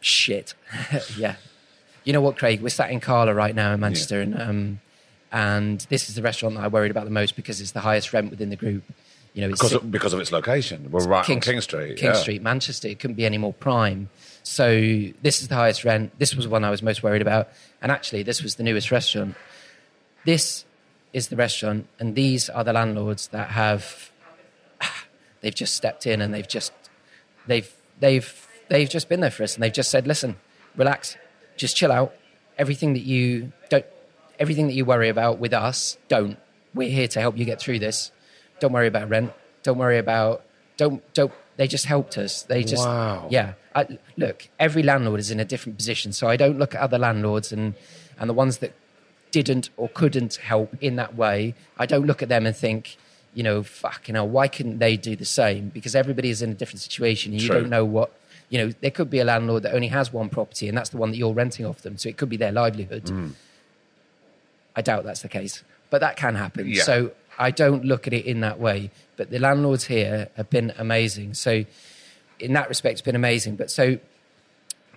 Shit. 0.00 0.54
yeah. 1.16 1.36
You 2.04 2.12
know 2.12 2.20
what, 2.20 2.36
Craig? 2.36 2.60
We're 2.62 2.70
sat 2.70 2.90
in 2.90 3.00
Kala 3.00 3.34
right 3.34 3.54
now 3.54 3.72
in 3.72 3.80
Manchester, 3.80 4.20
and 4.20 4.40
um, 4.40 4.80
and 5.32 5.80
this 5.90 6.08
is 6.08 6.14
the 6.14 6.22
restaurant 6.22 6.56
that 6.56 6.64
I 6.64 6.68
worried 6.68 6.90
about 6.90 7.04
the 7.04 7.10
most 7.10 7.36
because 7.36 7.60
it's 7.60 7.72
the 7.72 7.80
highest 7.80 8.12
rent 8.12 8.30
within 8.30 8.50
the 8.50 8.56
group. 8.56 8.82
You 9.34 9.42
know, 9.42 9.50
it's 9.50 9.60
Because 9.60 9.74
of, 9.74 9.90
because 9.92 10.12
of 10.12 10.18
its 10.18 10.32
location. 10.32 10.88
We're 10.90 11.06
right 11.06 11.28
on 11.28 11.40
King 11.40 11.60
Street. 11.60 11.98
King 11.98 12.06
yeah. 12.06 12.12
Street, 12.14 12.42
Manchester. 12.42 12.88
It 12.88 12.98
couldn't 12.98 13.14
be 13.14 13.24
any 13.24 13.38
more 13.38 13.52
prime. 13.52 14.08
So 14.42 14.80
this 15.22 15.40
is 15.40 15.48
the 15.48 15.54
highest 15.54 15.84
rent. 15.84 16.18
This 16.18 16.34
was 16.34 16.46
the 16.46 16.50
one 16.50 16.64
I 16.64 16.70
was 16.70 16.82
most 16.82 17.02
worried 17.02 17.22
about, 17.22 17.48
and 17.80 17.92
actually, 17.92 18.22
this 18.24 18.42
was 18.42 18.56
the 18.56 18.64
newest 18.64 18.90
restaurant. 18.90 19.36
This 20.24 20.64
is 21.12 21.28
the 21.28 21.36
restaurant, 21.36 21.86
and 21.98 22.14
these 22.14 22.48
are 22.48 22.62
the 22.64 22.72
landlords 22.72 23.28
that 23.28 23.50
have 23.50 24.12
they've 25.40 25.54
just 25.54 25.74
stepped 25.74 26.06
in 26.06 26.20
and 26.20 26.32
they've 26.32 26.46
just 26.48 26.72
they've 27.46 27.70
they've 27.98 28.46
they've 28.68 28.88
just 28.88 29.08
been 29.08 29.20
there 29.20 29.30
for 29.30 29.42
us 29.42 29.54
and 29.54 29.62
they've 29.62 29.72
just 29.72 29.90
said 29.90 30.06
listen 30.06 30.36
relax 30.76 31.16
just 31.56 31.76
chill 31.76 31.92
out. 31.92 32.14
Everything 32.58 32.92
that 32.94 33.02
you 33.02 33.52
don't 33.68 33.84
everything 34.38 34.66
that 34.66 34.74
you 34.74 34.84
worry 34.84 35.08
about 35.08 35.38
with 35.38 35.52
us 35.52 35.98
don't. 36.08 36.38
We're 36.74 36.90
here 36.90 37.08
to 37.08 37.20
help 37.20 37.36
you 37.36 37.44
get 37.44 37.60
through 37.60 37.80
this. 37.80 38.12
Don't 38.60 38.72
worry 38.72 38.86
about 38.86 39.08
rent. 39.08 39.32
Don't 39.62 39.78
worry 39.78 39.98
about 39.98 40.44
don't 40.76 41.02
don't 41.14 41.32
they 41.56 41.66
just 41.66 41.84
helped 41.84 42.16
us. 42.16 42.42
They 42.42 42.62
just 42.64 42.86
Wow. 42.86 43.26
yeah. 43.30 43.54
I, 43.74 43.98
look 44.16 44.48
every 44.58 44.82
landlord 44.82 45.20
is 45.20 45.30
in 45.30 45.38
a 45.38 45.44
different 45.44 45.78
position 45.78 46.12
so 46.12 46.26
i 46.26 46.36
don't 46.36 46.58
look 46.58 46.74
at 46.74 46.80
other 46.80 46.98
landlords 46.98 47.52
and 47.52 47.74
and 48.18 48.28
the 48.28 48.34
ones 48.34 48.58
that 48.58 48.72
didn't 49.30 49.70
or 49.76 49.88
couldn't 49.88 50.36
help 50.36 50.74
in 50.80 50.96
that 50.96 51.14
way, 51.14 51.54
I 51.78 51.86
don't 51.86 52.06
look 52.06 52.22
at 52.22 52.28
them 52.28 52.46
and 52.46 52.56
think, 52.56 52.96
you 53.34 53.42
know, 53.42 53.62
fucking 53.62 54.14
hell, 54.14 54.28
why 54.28 54.48
couldn't 54.48 54.78
they 54.78 54.96
do 54.96 55.16
the 55.16 55.24
same? 55.24 55.68
Because 55.68 55.94
everybody 55.94 56.30
is 56.30 56.42
in 56.42 56.50
a 56.50 56.54
different 56.54 56.80
situation. 56.80 57.32
and 57.32 57.40
You 57.40 57.48
True. 57.48 57.60
don't 57.60 57.70
know 57.70 57.84
what, 57.84 58.12
you 58.48 58.58
know, 58.58 58.72
there 58.80 58.90
could 58.90 59.10
be 59.10 59.20
a 59.20 59.24
landlord 59.24 59.62
that 59.62 59.74
only 59.74 59.88
has 59.88 60.12
one 60.12 60.28
property 60.28 60.68
and 60.68 60.76
that's 60.76 60.90
the 60.90 60.96
one 60.96 61.10
that 61.10 61.16
you're 61.16 61.32
renting 61.32 61.64
off 61.64 61.82
them. 61.82 61.96
So 61.96 62.08
it 62.08 62.16
could 62.16 62.28
be 62.28 62.36
their 62.36 62.52
livelihood. 62.52 63.04
Mm. 63.04 63.32
I 64.74 64.82
doubt 64.82 65.04
that's 65.04 65.22
the 65.22 65.28
case, 65.28 65.62
but 65.90 66.00
that 66.00 66.16
can 66.16 66.34
happen. 66.34 66.68
Yeah. 66.68 66.82
So 66.82 67.12
I 67.38 67.50
don't 67.50 67.84
look 67.84 68.06
at 68.06 68.12
it 68.12 68.24
in 68.26 68.40
that 68.40 68.58
way. 68.58 68.90
But 69.16 69.30
the 69.30 69.38
landlords 69.38 69.84
here 69.84 70.28
have 70.36 70.50
been 70.50 70.72
amazing. 70.78 71.34
So 71.34 71.64
in 72.38 72.52
that 72.54 72.68
respect, 72.68 72.92
it's 72.94 73.02
been 73.02 73.16
amazing. 73.16 73.56
But 73.56 73.70
so 73.70 73.98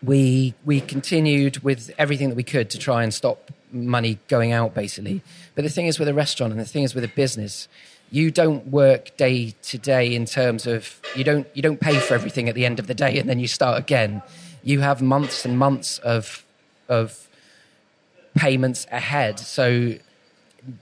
we 0.04 0.54
we 0.66 0.82
continued 0.82 1.60
with 1.60 1.92
everything 1.98 2.30
that 2.30 2.36
we 2.36 2.44
could 2.44 2.70
to 2.72 2.78
try 2.78 3.04
and 3.04 3.14
stop 3.14 3.52
money 3.72 4.20
going 4.28 4.52
out 4.52 4.74
basically. 4.74 5.22
But 5.56 5.64
the 5.64 5.70
thing 5.70 5.88
is 5.88 6.00
with 6.00 6.08
a 6.08 6.14
restaurant 6.14 6.52
and 6.52 6.60
the 6.60 6.66
thing 6.66 6.84
is 6.84 6.94
with 6.94 7.04
a 7.04 7.08
business 7.08 7.68
you 8.14 8.30
don't 8.30 8.68
work 8.68 9.18
day 9.18 9.56
to 9.64 9.78
day 9.80 10.14
in 10.14 10.26
terms 10.26 10.68
of 10.68 11.02
you 11.16 11.24
don't 11.24 11.48
you 11.56 11.64
don't 11.64 11.80
pay 11.80 11.98
for 11.98 12.14
everything 12.14 12.48
at 12.48 12.54
the 12.54 12.64
end 12.64 12.78
of 12.78 12.86
the 12.86 12.94
day 12.94 13.18
and 13.18 13.28
then 13.28 13.40
you 13.40 13.48
start 13.48 13.80
again. 13.80 14.22
You 14.62 14.82
have 14.82 15.02
months 15.02 15.46
and 15.46 15.58
months 15.58 15.98
of 15.98 16.46
of 16.88 17.28
payments 18.36 18.86
ahead. 18.92 19.40
So 19.40 19.96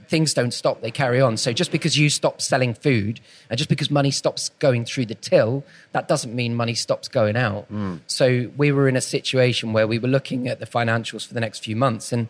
things 0.07 0.33
don't 0.33 0.53
stop, 0.53 0.81
they 0.81 0.91
carry 0.91 1.19
on. 1.19 1.37
So 1.37 1.53
just 1.53 1.71
because 1.71 1.97
you 1.97 2.09
stop 2.09 2.41
selling 2.41 2.73
food 2.73 3.19
and 3.49 3.57
just 3.57 3.69
because 3.69 3.89
money 3.89 4.11
stops 4.11 4.49
going 4.59 4.85
through 4.85 5.07
the 5.07 5.15
till, 5.15 5.63
that 5.91 6.07
doesn't 6.07 6.35
mean 6.35 6.55
money 6.55 6.75
stops 6.75 7.07
going 7.07 7.35
out. 7.35 7.65
Hmm. 7.65 7.97
So 8.07 8.51
we 8.57 8.71
were 8.71 8.87
in 8.87 8.95
a 8.95 9.01
situation 9.01 9.73
where 9.73 9.87
we 9.87 9.97
were 9.97 10.07
looking 10.07 10.47
at 10.47 10.59
the 10.59 10.65
financials 10.65 11.25
for 11.27 11.33
the 11.33 11.39
next 11.39 11.63
few 11.63 11.75
months. 11.75 12.11
And, 12.11 12.27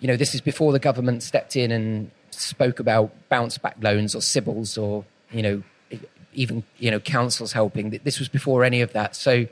you 0.00 0.08
know, 0.08 0.16
this 0.16 0.34
is 0.34 0.40
before 0.40 0.72
the 0.72 0.78
government 0.78 1.22
stepped 1.22 1.56
in 1.56 1.70
and 1.70 2.10
spoke 2.30 2.80
about 2.80 3.12
bounce 3.28 3.58
back 3.58 3.76
loans 3.80 4.14
or 4.14 4.20
CBILS 4.20 4.80
or, 4.80 5.04
you 5.30 5.42
know, 5.42 5.62
even, 6.32 6.64
you 6.78 6.90
know, 6.90 7.00
councils 7.00 7.52
helping. 7.52 7.90
This 7.90 8.18
was 8.18 8.28
before 8.28 8.64
any 8.64 8.80
of 8.80 8.92
that. 8.92 9.16
So, 9.16 9.46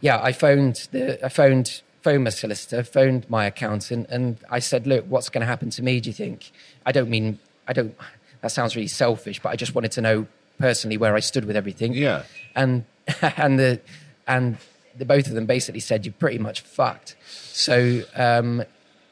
yeah, 0.00 0.20
I 0.22 0.32
phoned 0.32 0.88
the 0.92 1.24
I 1.24 1.28
phoned 1.28 1.82
phoned 2.06 2.22
my 2.22 2.30
solicitor, 2.30 2.84
phoned 2.84 3.28
my 3.28 3.46
accountant, 3.46 4.06
and 4.10 4.38
I 4.48 4.60
said, 4.60 4.86
"Look, 4.86 5.06
what's 5.08 5.28
going 5.28 5.40
to 5.40 5.46
happen 5.46 5.70
to 5.70 5.82
me? 5.82 5.98
Do 5.98 6.08
you 6.08 6.14
think?" 6.14 6.52
I 6.88 6.92
don't 6.92 7.10
mean 7.10 7.40
I 7.66 7.72
don't. 7.72 7.96
That 8.42 8.52
sounds 8.52 8.76
really 8.76 8.86
selfish, 8.86 9.40
but 9.42 9.48
I 9.48 9.56
just 9.56 9.74
wanted 9.74 9.90
to 9.92 10.00
know 10.00 10.26
personally 10.60 10.96
where 10.98 11.16
I 11.16 11.20
stood 11.20 11.44
with 11.44 11.56
everything. 11.56 11.94
Yeah. 11.94 12.22
and 12.54 12.84
and 13.36 13.58
the 13.58 13.80
and 14.28 14.58
the 14.96 15.04
both 15.04 15.26
of 15.26 15.32
them 15.32 15.46
basically 15.46 15.80
said 15.80 16.06
you're 16.06 16.12
pretty 16.12 16.38
much 16.38 16.60
fucked. 16.60 17.16
So 17.26 18.02
um, 18.14 18.62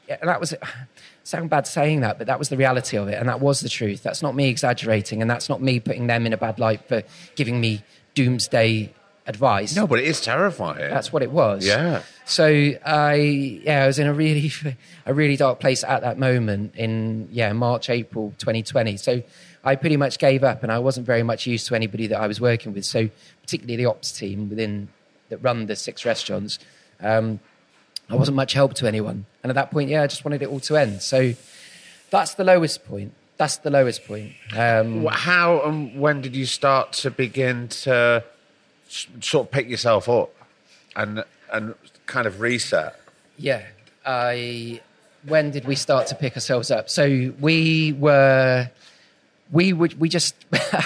yeah, 0.09 0.19
and 0.21 0.29
that 0.29 0.39
was 0.39 0.55
sound 1.25 1.51
bad 1.51 1.67
saying 1.67 2.01
that, 2.03 2.19
but 2.19 2.29
that 2.29 2.39
was 2.39 2.49
the 2.49 2.57
reality 2.57 2.97
of 2.97 3.09
it, 3.09 3.19
and 3.19 3.29
that 3.29 3.41
was 3.41 3.59
the 3.59 3.69
truth. 3.69 4.05
That's 4.05 4.23
not 4.23 4.37
me 4.37 4.49
exaggerating, 4.49 5.21
and 5.21 5.29
that's 5.29 5.49
not 5.49 5.61
me 5.61 5.81
putting 5.81 6.07
them 6.07 6.27
in 6.27 6.33
a 6.33 6.37
bad 6.37 6.61
light 6.61 6.87
for 6.87 7.03
giving 7.35 7.61
me 7.61 7.83
doomsday 8.15 8.95
advice. 9.27 9.75
No, 9.75 9.89
but 9.89 9.99
it 9.99 10.05
is 10.05 10.21
terrifying. 10.21 10.79
That's 10.79 11.13
what 11.13 11.25
it 11.25 11.33
was. 11.33 11.67
Yeah. 11.67 12.03
So 12.27 12.47
I, 12.47 13.15
yeah, 13.15 13.85
I 13.85 13.87
was 13.87 13.99
in 13.99 14.07
a 14.07 14.15
really, 14.15 14.51
a 15.07 15.15
really 15.15 15.37
dark 15.37 15.61
place 15.61 15.85
at 15.85 16.03
that 16.03 16.19
moment 16.19 16.75
in, 16.75 17.29
yeah, 17.31 17.53
March, 17.53 17.91
April 17.91 18.35
2020. 18.39 18.97
So 18.97 19.23
I 19.63 19.77
pretty 19.77 19.97
much 19.97 20.19
gave 20.19 20.45
up, 20.45 20.63
and 20.63 20.73
I 20.73 20.79
wasn't 20.79 21.07
very 21.07 21.23
much 21.23 21.47
used 21.47 21.67
to 21.69 21.75
anybody 21.75 22.07
that 22.09 22.21
I 22.21 22.27
was 22.27 22.41
working 22.41 22.73
with. 22.73 22.85
So 22.85 23.09
particularly 23.43 23.77
the 23.77 23.87
ops 23.87 24.13
team 24.13 24.49
within 24.49 24.89
that 25.29 25.39
run 25.39 25.67
the 25.67 25.77
six 25.77 26.05
restaurants, 26.05 26.59
um, 27.01 27.41
I 28.11 28.17
wasn't 28.17 28.37
much 28.37 28.53
help 28.53 28.75
to 28.75 28.87
anyone. 28.87 29.25
And 29.43 29.51
at 29.51 29.55
that 29.55 29.71
point, 29.71 29.89
yeah, 29.89 30.03
I 30.03 30.07
just 30.07 30.25
wanted 30.25 30.43
it 30.43 30.49
all 30.49 30.61
to 30.61 30.77
end. 30.77 31.03
So 31.03 31.33
that's 32.11 32.35
the 32.35 32.45
lowest 32.45 32.85
point. 32.85 33.13
That's 33.37 33.57
the 33.57 33.71
lowest 33.71 34.05
point. 34.07 34.33
Um, 34.55 35.07
How 35.07 35.63
and 35.63 35.99
when 35.99 36.21
did 36.21 36.37
you 36.37 36.47
start 36.47 36.93
to 36.95 37.11
begin 37.11 37.69
to 37.69 38.23
sort 38.89 39.47
of 39.47 39.51
pick 39.51 39.69
yourself 39.69 40.09
up 40.09 40.31
and 40.95 41.25
and 41.53 41.75
kind 42.07 42.27
of 42.27 42.41
reset? 42.41 43.01
Yeah. 43.37 43.63
I 44.07 44.81
when 45.27 45.51
did 45.51 45.65
we 45.65 45.75
start 45.75 46.07
to 46.09 46.15
pick 46.15 46.35
ourselves 46.35 46.71
up? 46.71 46.91
So 46.91 47.33
we 47.41 47.93
were 47.93 48.71
we 49.51 49.73
would 49.73 49.99
we 49.99 50.09
just 50.09 50.35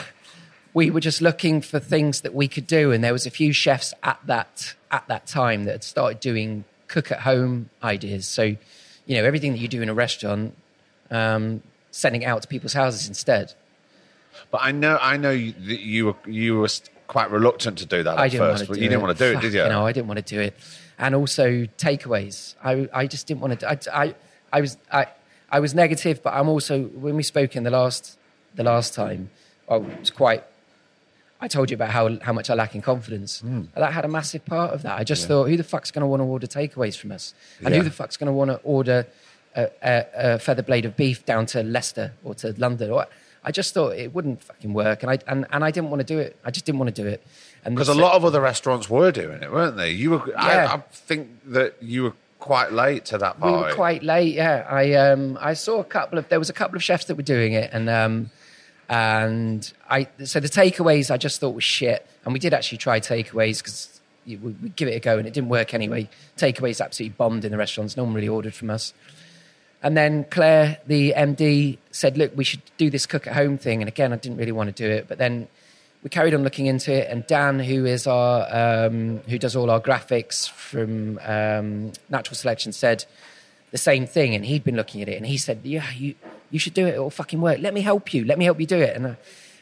we 0.75 0.91
were 0.91 1.01
just 1.01 1.21
looking 1.21 1.61
for 1.61 1.81
things 1.81 2.21
that 2.21 2.35
we 2.35 2.47
could 2.49 2.67
do 2.67 2.93
and 2.93 3.03
there 3.03 3.13
was 3.13 3.27
a 3.27 3.31
few 3.31 3.53
chefs 3.53 3.93
at 4.03 4.21
that 4.27 4.75
at 4.91 5.07
that 5.09 5.27
time 5.27 5.65
that 5.65 5.73
had 5.73 5.85
started 5.85 6.21
doing 6.21 6.65
cook 6.89 7.13
at 7.13 7.21
home 7.21 7.71
ideas. 7.83 8.27
So, 8.27 8.43
you 8.43 9.17
know, 9.17 9.25
everything 9.25 9.53
that 9.53 9.59
you 9.59 9.69
do 9.69 9.83
in 9.83 9.89
a 9.89 9.95
restaurant, 9.95 10.55
um, 11.11 11.63
sending 11.91 12.23
it 12.23 12.27
out 12.27 12.43
to 12.43 12.49
people's 12.49 12.73
houses 12.73 13.09
instead. 13.09 13.55
But 14.51 14.63
I 14.63 14.73
know 14.73 14.99
I 15.01 15.17
know 15.17 15.31
you, 15.31 15.53
that 15.53 15.81
you 15.81 16.07
were 16.07 16.17
you 16.27 16.59
were 16.59 16.69
quite 17.07 17.31
reluctant 17.31 17.79
to 17.79 17.87
do 17.87 18.03
that 18.03 18.19
I 18.19 18.27
at 18.27 18.31
didn't 18.31 18.47
want 18.47 18.59
first. 18.59 18.71
to 18.71 18.75
do 18.75 18.81
you 18.81 18.87
it. 18.87 18.89
didn't 18.91 19.03
want 19.03 19.19
to 19.19 19.25
do 19.33 19.39
it, 19.39 19.41
did 19.41 19.53
you? 19.53 19.61
Hell, 19.63 19.87
I 19.87 19.93
didn't 19.93 20.09
want 20.09 20.25
to 20.25 20.35
do 20.35 20.41
it. 20.41 20.55
And 20.99 21.15
also 21.15 21.65
takeaways. 21.79 22.55
I, 22.63 22.89
I 22.93 23.07
just 23.07 23.27
didn't 23.29 23.41
want 23.41 23.61
to. 23.61 23.69
I, 23.71 23.79
I, 24.05 24.15
I 24.53 24.61
was 24.61 24.77
I, 24.93 25.07
I 25.51 25.61
was 25.61 25.75
negative, 25.75 26.23
but 26.23 26.35
I'm 26.35 26.49
also 26.49 26.83
when 26.85 27.15
we 27.17 27.23
spoke 27.23 27.55
in 27.57 27.63
the 27.63 27.71
last 27.71 28.19
the 28.57 28.65
last 28.65 28.95
time, 28.95 29.31
I 29.71 29.77
was 29.77 30.11
quite. 30.11 30.43
I 31.41 31.47
told 31.47 31.71
you 31.71 31.77
about 31.77 31.91
how 31.91 32.19
how 32.21 32.33
much 32.33 32.51
I 32.51 32.55
lack 32.55 32.75
in 32.75 32.83
confidence. 32.83 33.41
Hmm. 33.41 33.49
And 33.49 33.69
that 33.77 33.93
had 33.93 34.05
a 34.05 34.09
massive 34.09 34.45
part 34.45 34.73
of 34.75 34.83
that. 34.83 34.99
I 34.99 35.05
just 35.05 35.29
thought, 35.29 35.49
who 35.49 35.57
the 35.57 35.63
fuck's 35.63 35.93
going 35.93 36.01
to 36.03 36.07
want 36.09 36.21
to 36.21 36.25
order 36.25 36.49
takeaways 36.49 36.97
from 36.97 37.13
us? 37.13 37.33
And 37.65 37.69
Yeah. 37.73 37.79
who 37.79 37.85
the 37.85 37.93
fuck's 37.93 38.17
going 38.17 38.27
to 38.27 38.33
want 38.33 38.51
to 38.51 38.57
order 38.65 39.07
a, 39.55 39.69
a, 39.83 40.07
a 40.35 40.39
feather 40.41 40.63
blade 40.65 40.85
of 40.85 40.97
beef 40.97 41.25
down 41.25 41.47
to 41.47 41.63
Leicester 41.63 42.13
or 42.25 42.35
to 42.37 42.55
London? 42.59 42.91
Or 42.91 43.07
I 43.45 43.53
just 43.53 43.73
thought 43.73 43.91
it 43.97 44.13
wouldn't 44.13 44.43
fucking 44.43 44.75
work, 44.75 45.05
and 45.05 45.13
I 45.13 45.19
and, 45.29 45.47
and 45.53 45.63
I 45.63 45.71
didn't 45.71 45.91
want 45.91 46.01
to 46.01 46.05
do 46.15 46.19
it. 46.19 46.37
I 46.45 46.51
just 46.51 46.67
didn't 46.67 46.81
want 46.81 46.93
to 46.93 47.03
do 47.03 47.09
it. 47.09 47.23
Because 47.65 47.89
a 47.89 47.95
lot 47.95 48.15
of 48.15 48.25
other 48.25 48.41
restaurants 48.41 48.89
were 48.89 49.13
doing 49.13 49.43
it, 49.43 49.53
weren't 49.53 49.77
they? 49.77 49.91
You 49.91 50.11
were. 50.13 50.39
I, 50.39 50.55
Yeah. 50.55 50.73
I 50.75 50.79
think 50.91 51.29
that 51.47 51.75
you 51.81 52.05
were 52.05 52.15
quite 52.39 52.73
late 52.73 53.05
to 53.05 53.19
that 53.19 53.41
we 53.41 53.51
were 53.51 53.75
quite 53.75 54.03
late. 54.03 54.35
Yeah, 54.35 54.67
I 54.69 54.95
um, 54.95 55.37
I 55.41 55.55
saw 55.55 55.81
a 55.81 55.85
couple 55.85 56.19
of 56.19 56.29
there 56.29 56.39
was 56.39 56.51
a 56.51 56.53
couple 56.53 56.77
of 56.77 56.83
chefs 56.83 57.07
that 57.07 57.17
were 57.17 57.23
doing 57.23 57.53
it, 57.53 57.71
and 57.73 57.91
um, 57.91 58.31
and 58.89 59.71
I 59.89 60.09
so 60.25 60.41
the 60.41 60.49
takeaways 60.49 61.11
I 61.11 61.17
just 61.17 61.41
thought 61.41 61.55
was 61.55 61.65
shit, 61.65 62.07
and 62.25 62.33
we 62.33 62.39
did 62.39 62.55
actually 62.55 62.79
try 62.79 63.01
takeaways 63.01 63.59
because 63.59 64.01
we 64.27 64.37
we 64.37 64.69
give 64.71 64.89
it 64.89 64.95
a 64.95 65.01
go, 65.01 65.19
and 65.19 65.27
it 65.27 65.35
didn't 65.35 65.51
work 65.51 65.75
anyway. 65.75 66.09
Takeaways 66.37 66.83
absolutely 66.85 67.15
bombed 67.17 67.45
in 67.45 67.51
the 67.53 67.59
restaurants. 67.59 67.97
No 67.97 68.05
one 68.05 68.15
really 68.15 68.29
ordered 68.29 68.55
from 68.55 68.71
us. 68.71 68.95
And 69.81 69.97
then 69.97 70.25
Claire, 70.25 70.79
the 70.87 71.15
MD, 71.17 71.79
said, 71.93 72.19
"Look, 72.19 72.37
we 72.37 72.45
should 72.45 72.63
do 72.79 72.91
this 72.91 73.07
cook 73.07 73.27
at 73.27 73.35
home 73.35 73.59
thing." 73.59 73.81
And 73.81 73.89
again, 73.89 74.13
I 74.13 74.17
didn't 74.17 74.39
really 74.39 74.53
want 74.53 74.75
to 74.75 74.83
do 74.83 74.91
it, 74.91 75.07
but 75.09 75.19
then 75.19 75.49
we 76.03 76.11
carried 76.11 76.35
on 76.35 76.43
looking 76.45 76.67
into 76.67 76.93
it. 76.93 77.09
And 77.11 77.27
Dan, 77.27 77.59
who 77.59 77.85
is 77.87 78.07
our 78.07 78.47
um, 78.87 79.19
who 79.29 79.39
does 79.39 79.57
all 79.57 79.71
our 79.71 79.81
graphics 79.81 80.49
from 80.49 81.19
um, 81.25 81.93
Natural 82.09 82.35
Selection, 82.37 82.73
said 82.73 83.05
the 83.71 83.79
same 83.79 84.07
thing. 84.07 84.35
And 84.35 84.45
he'd 84.47 84.65
been 84.65 84.77
looking 84.77 85.03
at 85.03 85.09
it, 85.09 85.17
and 85.17 85.27
he 85.27 85.37
said, 85.37 85.61
"Yeah, 85.65 85.85
you 85.97 86.15
you 86.51 86.59
should 86.59 86.75
do 86.75 86.87
it. 86.87 86.95
It'll 86.95 87.11
fucking 87.11 87.41
work. 87.41 87.59
Let 87.61 87.75
me 87.75 87.81
help 87.81 88.15
you. 88.15 88.25
Let 88.25 88.39
me 88.39 88.45
help 88.45 88.61
you 88.61 88.67
do 88.67 88.79
it." 88.81 88.97
And 88.97 89.07
uh, 89.07 89.15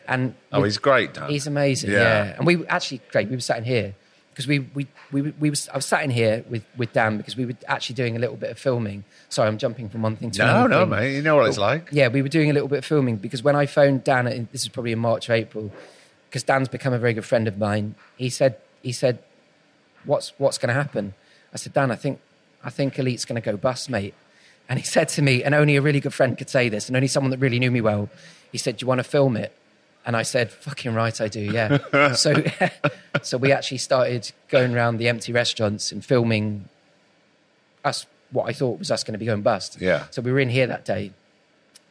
and 0.08 0.34
Oh, 0.52 0.60
we- 0.60 0.68
he's 0.68 0.78
great, 0.78 1.14
Dan. 1.14 1.28
He's 1.30 1.46
amazing. 1.46 1.90
Yeah. 1.90 1.98
Yeah. 1.98 2.34
And 2.38 2.46
we 2.46 2.64
actually, 2.66 3.00
great. 3.10 3.28
we 3.28 3.34
were 3.36 3.40
sat 3.40 3.58
in 3.58 3.64
here 3.64 3.94
because 4.30 4.46
we, 4.46 4.60
we, 4.60 4.86
we, 5.10 5.22
we 5.22 5.50
was, 5.50 5.68
I 5.70 5.76
was 5.76 5.84
sat 5.86 6.04
in 6.04 6.10
here 6.10 6.44
with, 6.48 6.62
with 6.76 6.92
Dan 6.92 7.16
because 7.16 7.36
we 7.36 7.44
were 7.46 7.54
actually 7.66 7.94
doing 7.96 8.14
a 8.14 8.20
little 8.20 8.36
bit 8.36 8.50
of 8.50 8.58
filming. 8.58 9.02
Sorry, 9.30 9.48
I'm 9.48 9.58
jumping 9.58 9.88
from 9.88 10.02
one 10.02 10.14
thing 10.14 10.30
to 10.32 10.38
no, 10.44 10.46
another. 10.66 10.68
no, 10.68 10.80
thing. 10.82 10.90
mate. 10.90 11.16
You 11.16 11.22
know 11.22 11.34
what 11.36 11.48
it's 11.48 11.58
like. 11.58 11.88
Yeah, 11.90 12.06
we 12.08 12.22
were 12.22 12.28
doing 12.28 12.50
a 12.50 12.52
little 12.52 12.68
bit 12.68 12.78
of 12.80 12.84
filming 12.84 13.16
because 13.16 13.42
when 13.42 13.56
I 13.56 13.66
phoned 13.66 14.04
Dan, 14.04 14.46
this 14.52 14.62
is 14.62 14.68
probably 14.68 14.92
in 14.92 14.98
March 15.00 15.28
or 15.28 15.32
April, 15.32 15.72
because 16.28 16.42
Dan's 16.42 16.68
become 16.68 16.92
a 16.92 16.99
very 16.99 17.14
good 17.14 17.25
friend 17.25 17.49
of 17.49 17.59
mine. 17.59 17.95
He 18.16 18.30
said, 18.30 18.59
he 18.83 18.92
said, 18.92 19.18
what's, 20.04 20.33
what's 20.38 20.59
going 20.59 20.68
to 20.68 20.75
happen? 20.75 21.14
I 21.52 21.56
said, 21.56 21.73
Dan, 21.73 21.90
I 21.90 21.97
think, 21.97 22.21
I 22.64 22.71
think 22.71 22.99
Elite's 22.99 23.25
going 23.25 23.40
to 23.40 23.45
go 23.45 23.56
bust, 23.56 23.90
mate. 23.90 24.14
And 24.68 24.78
he 24.78 24.85
said 24.97 25.09
to 25.11 25.23
me, 25.23 25.42
and 25.42 25.54
only 25.54 25.76
a 25.76 25.83
really 25.83 26.00
good 26.00 26.14
friend 26.14 26.37
could 26.37 26.50
say 26.50 26.68
this, 26.68 26.88
and 26.88 26.97
only 26.97 27.09
someone 27.09 27.30
that 27.30 27.38
really 27.38 27.59
knew 27.59 27.71
me 27.71 27.80
well, 27.80 28.09
he 28.52 28.59
said, 28.59 28.78
Do 28.78 28.85
you 28.85 28.88
want 28.88 28.99
to 28.99 29.04
film 29.04 29.37
it? 29.37 29.52
And 30.04 30.16
I 30.16 30.23
said, 30.23 30.50
Fucking 30.50 30.95
right, 30.95 31.21
I 31.21 31.28
do, 31.28 31.40
yeah. 31.40 32.12
so, 32.12 32.42
so 33.23 33.38
we 33.38 33.52
actually 33.52 33.78
started 33.78 34.30
going 34.49 34.75
around 34.75 34.99
the 34.99 35.09
empty 35.09 35.33
restaurants 35.33 35.92
and 35.92 36.04
filming 36.04 36.68
us, 37.85 38.06
what 38.30 38.49
I 38.49 38.52
thought 38.52 38.78
was 38.78 38.90
us 38.90 39.04
going 39.04 39.12
to 39.12 39.18
be 39.18 39.26
going 39.26 39.42
bust. 39.42 39.80
Yeah. 39.80 40.06
So 40.11 40.23
we 40.23 40.33
were 40.33 40.40
in 40.40 40.49
here 40.49 40.66
that 40.66 40.85
day. 40.85 41.12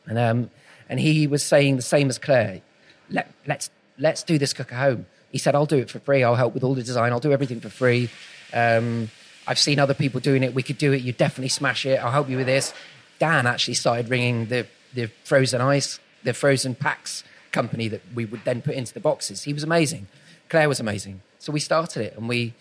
And, 0.05 0.17
um, 0.19 0.51
and 0.89 0.99
he 0.99 1.27
was 1.27 1.43
saying 1.43 1.77
the 1.77 1.81
same 1.81 2.09
as 2.09 2.19
Claire 2.19 2.61
Let, 3.09 3.31
let's, 3.47 3.69
let's 3.97 4.23
do 4.23 4.37
this 4.37 4.53
cook 4.53 4.71
at 4.71 4.79
home. 4.79 5.05
He 5.31 5.37
said, 5.37 5.55
I'll 5.55 5.65
do 5.65 5.77
it 5.77 5.89
for 5.89 5.99
free. 5.99 6.23
I'll 6.23 6.35
help 6.35 6.53
with 6.53 6.63
all 6.63 6.75
the 6.75 6.83
design. 6.83 7.11
I'll 7.11 7.19
do 7.19 7.31
everything 7.31 7.59
for 7.59 7.69
free. 7.69 8.09
Um, 8.53 9.09
I've 9.47 9.59
seen 9.59 9.79
other 9.79 9.93
people 9.93 10.19
doing 10.19 10.43
it. 10.43 10.53
We 10.53 10.63
could 10.63 10.77
do 10.77 10.93
it. 10.93 11.01
You 11.01 11.11
definitely 11.11 11.49
smash 11.49 11.85
it. 11.85 11.97
I'll 11.97 12.11
help 12.11 12.29
you 12.29 12.37
with 12.37 12.47
this. 12.47 12.73
Dan 13.19 13.45
actually 13.45 13.75
started 13.75 14.09
ringing 14.09 14.47
the, 14.47 14.65
the 14.93 15.07
frozen 15.23 15.61
ice, 15.61 15.99
the 16.23 16.33
frozen 16.33 16.75
packs 16.75 17.23
company 17.51 17.87
that 17.87 18.01
we 18.13 18.25
would 18.25 18.43
then 18.43 18.61
put 18.61 18.75
into 18.75 18.93
the 18.93 18.99
boxes. 18.99 19.43
He 19.43 19.53
was 19.53 19.63
amazing. 19.63 20.07
Claire 20.49 20.67
was 20.67 20.79
amazing. 20.79 21.21
So 21.39 21.51
we 21.51 21.59
started 21.59 22.01
it 22.01 22.17
and 22.17 22.27
we, 22.27 22.53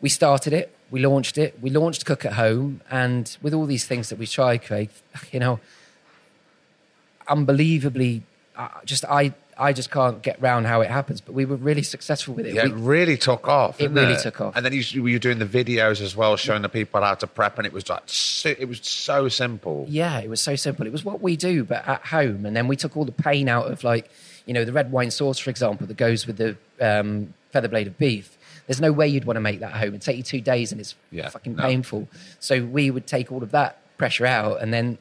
we 0.00 0.08
started 0.08 0.52
it. 0.52 0.74
We 0.90 1.00
launched 1.00 1.38
it. 1.38 1.58
We 1.60 1.70
launched 1.70 2.06
Cook 2.06 2.24
at 2.24 2.34
Home. 2.34 2.80
And 2.90 3.36
with 3.42 3.54
all 3.54 3.66
these 3.66 3.84
things 3.86 4.08
that 4.10 4.18
we 4.18 4.26
tried, 4.26 4.64
Craig, 4.64 4.90
you 5.32 5.40
know, 5.40 5.60
unbelievably, 7.26 8.22
uh, 8.56 8.68
just 8.84 9.04
I, 9.04 9.34
I 9.58 9.72
just 9.72 9.90
can't 9.90 10.22
get 10.22 10.40
round 10.40 10.66
how 10.66 10.80
it 10.82 10.90
happens. 10.90 11.20
But 11.20 11.34
we 11.34 11.44
were 11.44 11.56
really 11.56 11.82
successful 11.82 12.34
with 12.34 12.46
it. 12.46 12.54
Yeah, 12.54 12.64
We- 12.64 12.70
it 12.70 12.74
really 12.74 13.16
took 13.16 13.48
off. 13.48 13.80
It 13.80 13.90
really 13.90 14.16
took 14.16 14.40
off. 14.40 14.54
And 14.56 14.64
then 14.64 14.72
you, 14.72 15.02
were 15.02 15.18
doing 15.18 15.38
the 15.38 15.46
videos 15.46 16.00
as 16.00 16.14
well, 16.14 16.36
showing 16.36 16.62
the 16.62 16.68
people 16.68 17.00
how 17.02 17.14
to 17.14 17.26
prep, 17.26 17.58
and 17.58 17.66
it 17.66 17.72
was 17.72 17.88
like 17.88 18.02
so, 18.06 18.50
it 18.58 18.68
was 18.68 18.80
so 18.86 19.28
simple. 19.28 19.84
Yeah, 19.88 20.20
it 20.20 20.28
was 20.30 20.40
so 20.40 20.54
simple. 20.56 20.86
It 20.86 20.92
was 20.92 21.04
what 21.04 21.20
we 21.20 21.36
do, 21.36 21.64
but 21.64 21.86
at 21.88 22.02
home. 22.06 22.46
And 22.46 22.54
then 22.56 22.68
we 22.68 22.76
took 22.76 22.96
all 22.96 23.04
the 23.04 23.12
pain 23.12 23.48
out 23.48 23.66
of, 23.70 23.82
like, 23.84 24.08
you 24.46 24.54
know, 24.54 24.64
the 24.64 24.72
red 24.72 24.92
wine 24.92 25.10
sauce, 25.10 25.38
for 25.38 25.50
example, 25.50 25.86
that 25.86 25.96
goes 25.96 26.26
with 26.26 26.36
the 26.38 26.56
um, 26.80 27.34
feather 27.52 27.68
blade 27.68 27.86
of 27.86 27.98
beef. 27.98 28.36
There's 28.66 28.80
no 28.80 28.92
way 28.92 29.08
you'd 29.08 29.24
want 29.24 29.36
to 29.36 29.40
make 29.40 29.60
that 29.60 29.72
at 29.72 29.78
home. 29.78 29.88
It'd 29.88 30.02
take 30.02 30.16
you 30.18 30.22
two 30.22 30.40
days 30.42 30.72
and 30.72 30.80
it's 30.80 30.94
Yeah, 31.10 31.30
fucking 31.30 31.56
no. 31.56 31.62
painful. 31.62 32.08
So 32.38 32.62
we 32.64 32.90
would 32.90 33.06
take 33.06 33.32
all 33.32 33.42
of 33.42 33.50
that 33.52 33.78
pressure 33.96 34.26
out 34.26 34.60
and 34.62 34.72
then 34.72 34.98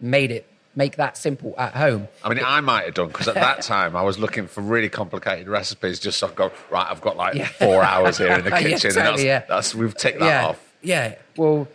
made 0.00 0.30
it, 0.32 0.46
make 0.76 0.96
that 0.96 1.16
simple 1.16 1.54
at 1.58 1.72
home. 1.74 2.08
I 2.22 2.28
mean, 2.28 2.42
I 2.44 2.60
might 2.60 2.84
have 2.86 2.94
done 2.94 3.08
because 3.08 3.28
at 3.28 3.34
that 3.34 3.62
time 3.74 3.94
I 3.96 4.02
was 4.02 4.18
looking 4.18 4.46
for 4.46 4.60
really 4.60 4.88
complicated 4.88 5.48
recipes. 5.48 6.00
Just 6.00 6.18
so 6.18 6.28
I 6.28 6.32
go 6.32 6.52
right. 6.70 6.86
I've 6.90 7.00
got 7.00 7.16
like 7.16 7.34
Yeah. 7.34 7.46
four 7.48 7.82
hours 7.82 8.18
here 8.18 8.32
in 8.32 8.44
the 8.44 8.50
Yeah, 8.50 8.60
kitchen, 8.60 8.90
and 8.90 8.98
that's, 8.98 9.22
yeah. 9.22 9.42
that's 9.48 9.74
we've 9.74 9.94
ticked 9.94 10.18
that 10.18 10.26
yeah, 10.26 10.46
off. 10.48 10.74
Yeah. 10.82 11.14
Well, 11.36 11.68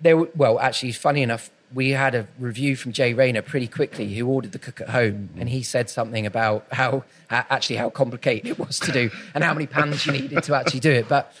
there. 0.00 0.16
Well, 0.16 0.58
actually, 0.58 0.92
funny 0.92 1.22
enough, 1.22 1.50
we 1.72 1.90
had 1.90 2.14
a 2.14 2.26
review 2.38 2.76
from 2.76 2.92
Jay 2.92 3.12
Rayner 3.12 3.42
pretty 3.42 3.66
quickly, 3.66 4.14
who 4.14 4.26
ordered 4.26 4.52
the 4.52 4.58
cook 4.58 4.80
at 4.80 4.90
home, 4.90 5.28
mm-hmm. 5.30 5.40
and 5.40 5.48
he 5.50 5.62
said 5.62 5.90
something 5.90 6.24
about 6.26 6.66
how- 6.72 7.04
actually 7.30 7.76
how 7.76 7.90
complicated 7.90 8.48
it 8.50 8.58
was 8.58 8.78
to 8.78 8.92
do 8.92 9.10
and 9.34 9.42
how 9.42 9.52
many 9.52 9.66
pans 9.66 10.06
you 10.06 10.12
needed 10.12 10.42
to 10.44 10.54
actually 10.54 10.80
do 10.80 10.92
it. 10.92 11.08
But 11.08 11.32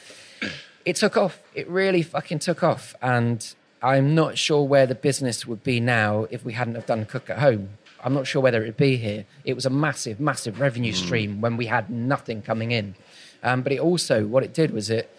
it 0.84 0.96
took 0.96 1.16
off. 1.16 1.40
It 1.54 1.68
really 1.68 2.02
fucking 2.02 2.40
took 2.40 2.62
off, 2.62 2.94
and 3.00 3.54
I'm 3.82 4.14
not 4.14 4.38
sure 4.38 4.62
where 4.64 4.86
the 4.86 4.94
business 4.94 5.46
would 5.46 5.62
be 5.62 5.80
now 5.80 6.26
if 6.30 6.44
we 6.44 6.54
hadn't 6.54 6.74
have 6.74 6.86
done 6.86 7.04
cook 7.04 7.28
at 7.30 7.38
home. 7.38 7.70
I'm 8.02 8.14
not 8.14 8.26
sure 8.26 8.40
whether 8.40 8.62
it'd 8.62 8.76
be 8.76 8.96
here. 8.96 9.26
It 9.44 9.54
was 9.54 9.66
a 9.66 9.70
massive, 9.70 10.20
massive 10.20 10.60
revenue 10.60 10.92
stream 10.92 11.40
when 11.40 11.56
we 11.56 11.66
had 11.66 11.90
nothing 11.90 12.42
coming 12.42 12.70
in. 12.70 12.94
Um, 13.42 13.62
but 13.62 13.72
it 13.72 13.80
also, 13.80 14.26
what 14.26 14.42
it 14.44 14.54
did 14.54 14.70
was 14.70 14.90
it 14.90 15.10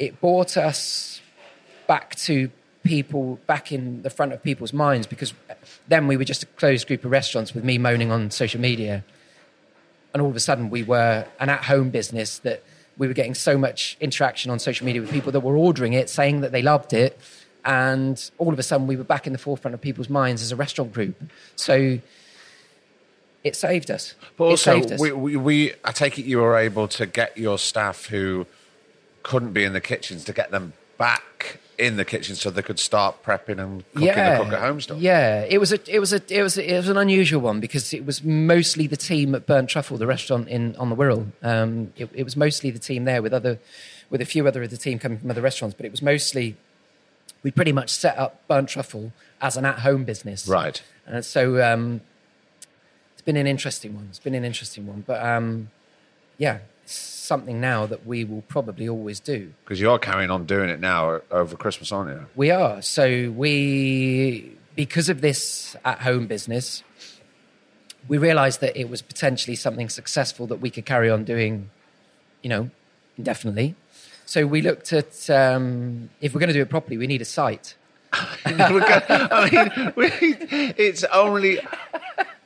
it 0.00 0.18
brought 0.20 0.56
us 0.56 1.20
back 1.86 2.14
to 2.16 2.50
people 2.82 3.38
back 3.46 3.70
in 3.70 4.02
the 4.02 4.10
front 4.10 4.32
of 4.32 4.42
people's 4.42 4.72
minds 4.72 5.06
because 5.06 5.34
then 5.86 6.06
we 6.06 6.16
were 6.16 6.24
just 6.24 6.42
a 6.42 6.46
closed 6.46 6.86
group 6.86 7.04
of 7.04 7.10
restaurants 7.10 7.54
with 7.54 7.62
me 7.62 7.76
moaning 7.76 8.10
on 8.10 8.30
social 8.30 8.60
media 8.60 9.04
and 10.14 10.22
all 10.22 10.30
of 10.30 10.36
a 10.36 10.40
sudden 10.40 10.70
we 10.70 10.82
were 10.82 11.26
an 11.38 11.50
at-home 11.50 11.90
business 11.90 12.38
that 12.38 12.62
we 12.96 13.06
were 13.06 13.12
getting 13.12 13.34
so 13.34 13.58
much 13.58 13.98
interaction 14.00 14.50
on 14.50 14.58
social 14.58 14.86
media 14.86 15.02
with 15.02 15.10
people 15.10 15.30
that 15.30 15.40
were 15.40 15.56
ordering 15.56 15.92
it 15.92 16.08
saying 16.08 16.40
that 16.40 16.52
they 16.52 16.62
loved 16.62 16.94
it 16.94 17.18
and 17.64 18.30
all 18.38 18.52
of 18.52 18.58
a 18.58 18.62
sudden 18.62 18.86
we 18.86 18.96
were 18.96 19.04
back 19.04 19.26
in 19.26 19.32
the 19.32 19.38
forefront 19.38 19.74
of 19.74 19.80
people's 19.80 20.08
minds 20.08 20.42
as 20.42 20.52
a 20.52 20.56
restaurant 20.56 20.92
group 20.92 21.14
so 21.56 21.98
it 23.42 23.56
saved 23.56 23.90
us 23.90 24.14
But 24.36 24.44
it 24.44 24.50
also, 24.50 24.80
saved 24.80 24.92
us. 24.92 25.00
we, 25.00 25.12
we, 25.12 25.36
we, 25.36 25.72
I 25.84 25.92
take 25.92 26.18
it 26.18 26.24
you 26.24 26.38
were 26.38 26.56
able 26.56 26.88
to 26.88 27.06
get 27.06 27.38
your 27.38 27.58
staff 27.58 28.06
who 28.06 28.46
couldn't 29.22 29.52
be 29.52 29.64
in 29.64 29.72
the 29.72 29.80
kitchens 29.80 30.24
to 30.24 30.32
get 30.32 30.50
them 30.50 30.72
back 30.98 31.58
in 31.78 31.96
the 31.96 32.04
kitchen 32.04 32.34
so 32.34 32.50
they 32.50 32.60
could 32.60 32.78
start 32.78 33.22
prepping 33.22 33.58
and 33.58 33.82
cooking 33.94 34.08
the 34.08 34.44
cook 34.44 34.52
at 34.52 34.60
home 34.60 34.78
stuff. 34.82 34.98
Yeah, 34.98 35.46
it 35.48 35.56
was 35.56 35.72
a, 35.72 35.78
it 35.90 35.98
was 35.98 36.12
a, 36.12 36.20
it 36.28 36.42
was, 36.42 36.58
a, 36.58 36.74
it 36.74 36.76
was 36.76 36.88
an 36.90 36.98
unusual 36.98 37.40
one 37.40 37.58
because 37.58 37.94
it 37.94 38.04
was 38.04 38.22
mostly 38.22 38.86
the 38.86 38.98
team 38.98 39.34
at 39.34 39.46
Burnt 39.46 39.70
Truffle, 39.70 39.96
the 39.96 40.06
restaurant 40.06 40.46
in 40.48 40.76
on 40.76 40.90
the 40.90 40.96
Wirral. 40.96 41.28
Um, 41.42 41.94
it, 41.96 42.10
it 42.12 42.24
was 42.24 42.36
mostly 42.36 42.70
the 42.70 42.78
team 42.78 43.06
there 43.06 43.22
with 43.22 43.32
other, 43.32 43.58
with 44.10 44.20
a 44.20 44.26
few 44.26 44.46
other 44.46 44.62
of 44.62 44.68
the 44.68 44.76
team 44.76 44.98
coming 44.98 45.16
from 45.18 45.30
other 45.30 45.40
restaurants, 45.40 45.74
but 45.74 45.86
it 45.86 45.90
was 45.90 46.02
mostly 46.02 46.56
we 47.42 47.50
pretty 47.50 47.72
much 47.72 47.90
set 47.90 48.18
up 48.18 48.46
Burnt 48.48 48.68
Truffle 48.68 49.12
as 49.40 49.56
an 49.56 49.64
at-home 49.64 50.04
business. 50.04 50.46
Right. 50.46 50.82
And 51.06 51.24
so 51.24 51.62
um, 51.62 52.02
it's 53.12 53.22
been 53.22 53.36
an 53.36 53.46
interesting 53.46 53.94
one. 53.94 54.06
It's 54.10 54.18
been 54.18 54.34
an 54.34 54.44
interesting 54.44 54.86
one, 54.86 55.04
but 55.06 55.24
um, 55.24 55.70
yeah, 56.38 56.58
it's 56.84 56.94
something 56.94 57.60
now 57.60 57.86
that 57.86 58.06
we 58.06 58.24
will 58.24 58.42
probably 58.42 58.88
always 58.88 59.20
do. 59.20 59.52
Because 59.64 59.80
you're 59.80 59.98
carrying 59.98 60.30
on 60.30 60.44
doing 60.44 60.68
it 60.68 60.80
now 60.80 61.20
over 61.30 61.56
Christmas, 61.56 61.92
aren't 61.92 62.10
you? 62.10 62.26
We 62.36 62.50
are. 62.50 62.82
So 62.82 63.30
we, 63.30 64.56
because 64.76 65.08
of 65.08 65.20
this 65.20 65.76
at-home 65.84 66.26
business, 66.26 66.82
we 68.08 68.18
realised 68.18 68.60
that 68.60 68.76
it 68.76 68.88
was 68.88 69.02
potentially 69.02 69.56
something 69.56 69.88
successful 69.88 70.46
that 70.48 70.60
we 70.60 70.70
could 70.70 70.86
carry 70.86 71.10
on 71.10 71.24
doing, 71.24 71.70
you 72.42 72.48
know, 72.48 72.70
indefinitely. 73.16 73.74
So 74.30 74.46
we 74.46 74.62
looked 74.62 74.92
at 74.92 75.28
um, 75.28 76.08
if 76.20 76.32
we're 76.32 76.38
going 76.38 76.50
to 76.50 76.54
do 76.54 76.62
it 76.62 76.68
properly, 76.70 76.96
we 76.96 77.08
need 77.08 77.20
a 77.20 77.24
site. 77.24 77.74
I 78.44 79.50
mean, 79.50 79.92
we, 79.96 80.06
it's 80.78 81.02
only. 81.02 81.58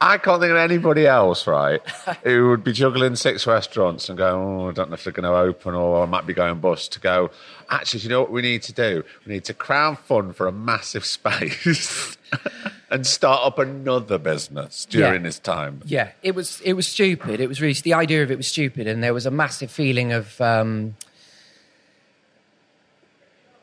I 0.00 0.16
can't 0.16 0.40
think 0.40 0.50
of 0.50 0.56
anybody 0.56 1.06
else, 1.06 1.46
right, 1.46 1.82
who 2.22 2.48
would 2.48 2.64
be 2.64 2.72
juggling 2.72 3.16
six 3.16 3.46
restaurants 3.46 4.08
and 4.08 4.16
going, 4.16 4.34
oh, 4.34 4.68
I 4.70 4.72
don't 4.72 4.88
know 4.88 4.94
if 4.94 5.04
they're 5.04 5.12
going 5.12 5.30
to 5.30 5.36
open 5.36 5.74
or 5.74 6.02
I 6.02 6.06
might 6.06 6.26
be 6.26 6.32
going 6.32 6.58
bust. 6.58 6.92
To 6.94 7.00
go, 7.00 7.30
actually, 7.68 8.00
do 8.00 8.04
you 8.04 8.08
know 8.10 8.20
what 8.22 8.30
we 8.30 8.40
need 8.40 8.62
to 8.62 8.72
do? 8.72 9.04
We 9.26 9.34
need 9.34 9.44
to 9.44 9.52
crowdfund 9.54 10.36
for 10.36 10.46
a 10.46 10.52
massive 10.52 11.04
space 11.04 12.16
and 12.90 13.06
start 13.06 13.42
up 13.46 13.58
another 13.58 14.16
business 14.16 14.86
during 14.86 15.20
Yeah. 15.20 15.28
this 15.28 15.38
time. 15.38 15.82
Yeah, 15.84 16.12
it 16.22 16.34
was 16.34 16.62
it 16.62 16.72
was 16.72 16.86
stupid. 16.88 17.40
It 17.40 17.48
was 17.48 17.60
really 17.60 17.74
the 17.74 17.92
idea 17.92 18.22
of 18.22 18.30
it 18.30 18.38
was 18.38 18.48
stupid, 18.48 18.86
and 18.86 19.02
there 19.04 19.12
was 19.12 19.26
a 19.26 19.30
massive 19.30 19.70
feeling 19.70 20.12
of. 20.12 20.40
Um, 20.40 20.96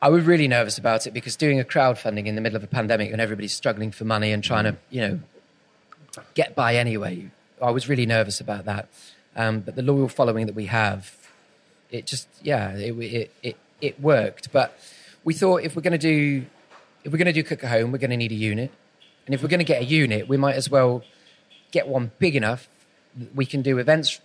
I 0.02 0.10
was 0.10 0.26
really 0.26 0.48
nervous 0.48 0.78
about 0.78 1.06
it 1.06 1.14
because 1.14 1.36
doing 1.36 1.60
a 1.60 1.64
crowdfunding 1.64 2.26
in 2.26 2.36
the 2.36 2.42
middle 2.42 2.56
of 2.56 2.64
a 2.64 2.68
pandemic 2.68 3.12
when 3.12 3.20
everybody's 3.20 3.54
struggling 3.54 3.92
for 3.92 4.04
money 4.04 4.32
and 4.32 4.44
trying 4.44 4.64
to, 4.64 4.76
you 4.90 5.02
know, 5.02 5.20
get 6.34 6.56
by 6.56 6.76
anyway. 6.76 7.30
I 7.62 7.70
was 7.70 7.88
really 7.88 8.08
nervous 8.08 8.42
about 8.42 8.66
that. 8.66 8.90
Um, 9.36 9.60
but 9.60 9.76
the 9.76 9.84
loyal 9.84 10.08
following 10.08 10.48
that 10.48 10.56
we 10.56 10.66
have, 10.66 11.16
it 11.92 12.08
just 12.08 12.28
yeah, 12.42 12.72
it 12.76 12.94
it 12.98 13.32
it, 13.44 13.58
it 13.80 14.02
worked. 14.02 14.52
But 14.52 14.78
we 15.24 15.34
thought 15.34 15.64
if 15.64 15.76
we're 15.76 15.84
going 15.84 15.92
to 15.92 15.98
do 15.98 16.46
if 17.04 17.12
we're 17.12 17.18
going 17.18 17.28
to 17.28 17.34
do 17.34 17.44
cook 17.44 17.64
at 17.64 17.70
home, 17.70 17.92
we're 17.92 18.00
going 18.00 18.12
to 18.12 18.18
need 18.18 18.32
a 18.32 18.36
unit, 18.36 18.72
and 19.26 19.36
if 19.36 19.44
we're 19.44 19.50
going 19.50 19.60
to 19.60 19.66
get 19.66 19.82
a 19.82 19.86
unit, 19.86 20.28
we 20.28 20.36
might 20.36 20.56
as 20.56 20.70
well 20.70 21.04
get 21.72 21.88
one 21.88 22.12
big 22.20 22.36
enough 22.36 22.68
we 23.36 23.46
can 23.46 23.62
do 23.62 23.78
events 23.78 24.20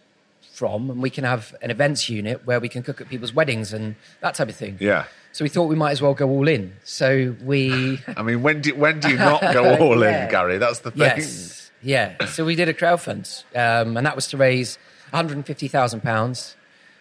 from, 0.57 0.91
and 0.91 1.03
we 1.03 1.11
can 1.11 1.25
have 1.25 1.55
an 1.61 1.71
events 1.71 2.09
unit 2.09 2.47
where 2.47 2.59
we 2.61 2.69
can 2.69 2.83
cook 2.83 3.01
at 3.01 3.09
people's 3.09 3.33
weddings 3.35 3.73
and 3.75 3.95
that 4.21 4.35
type 4.35 4.49
of 4.49 4.57
thing. 4.57 4.79
Yeah. 4.81 5.05
So 5.33 5.45
we 5.45 5.51
thought 5.51 5.65
we 5.67 5.77
might 5.77 5.91
as 5.91 6.01
well 6.01 6.15
go 6.15 6.29
all 6.31 6.49
in. 6.49 6.73
So 6.83 7.37
we 7.45 8.01
I 8.17 8.23
mean, 8.23 8.43
when 8.43 8.63
do, 8.63 8.75
when 8.75 9.01
do 9.01 9.11
you 9.11 9.17
not 9.19 9.41
go 9.53 9.77
all 9.81 10.01
Yeah. 10.01 10.25
in, 10.25 10.31
Gary? 10.31 10.57
That's 10.59 10.79
the 10.81 10.91
thing. 10.91 11.01
Yes. 11.01 11.71
Yeah. 11.83 12.25
So 12.27 12.45
we 12.47 12.55
did 12.57 12.69
a 12.71 12.75
crowdfund, 12.75 13.45
um, 13.55 13.97
and 13.99 14.07
that 14.07 14.17
was 14.17 14.27
to 14.29 14.37
raise 14.39 14.79
150,000 15.11 16.01
pounds. 16.03 16.57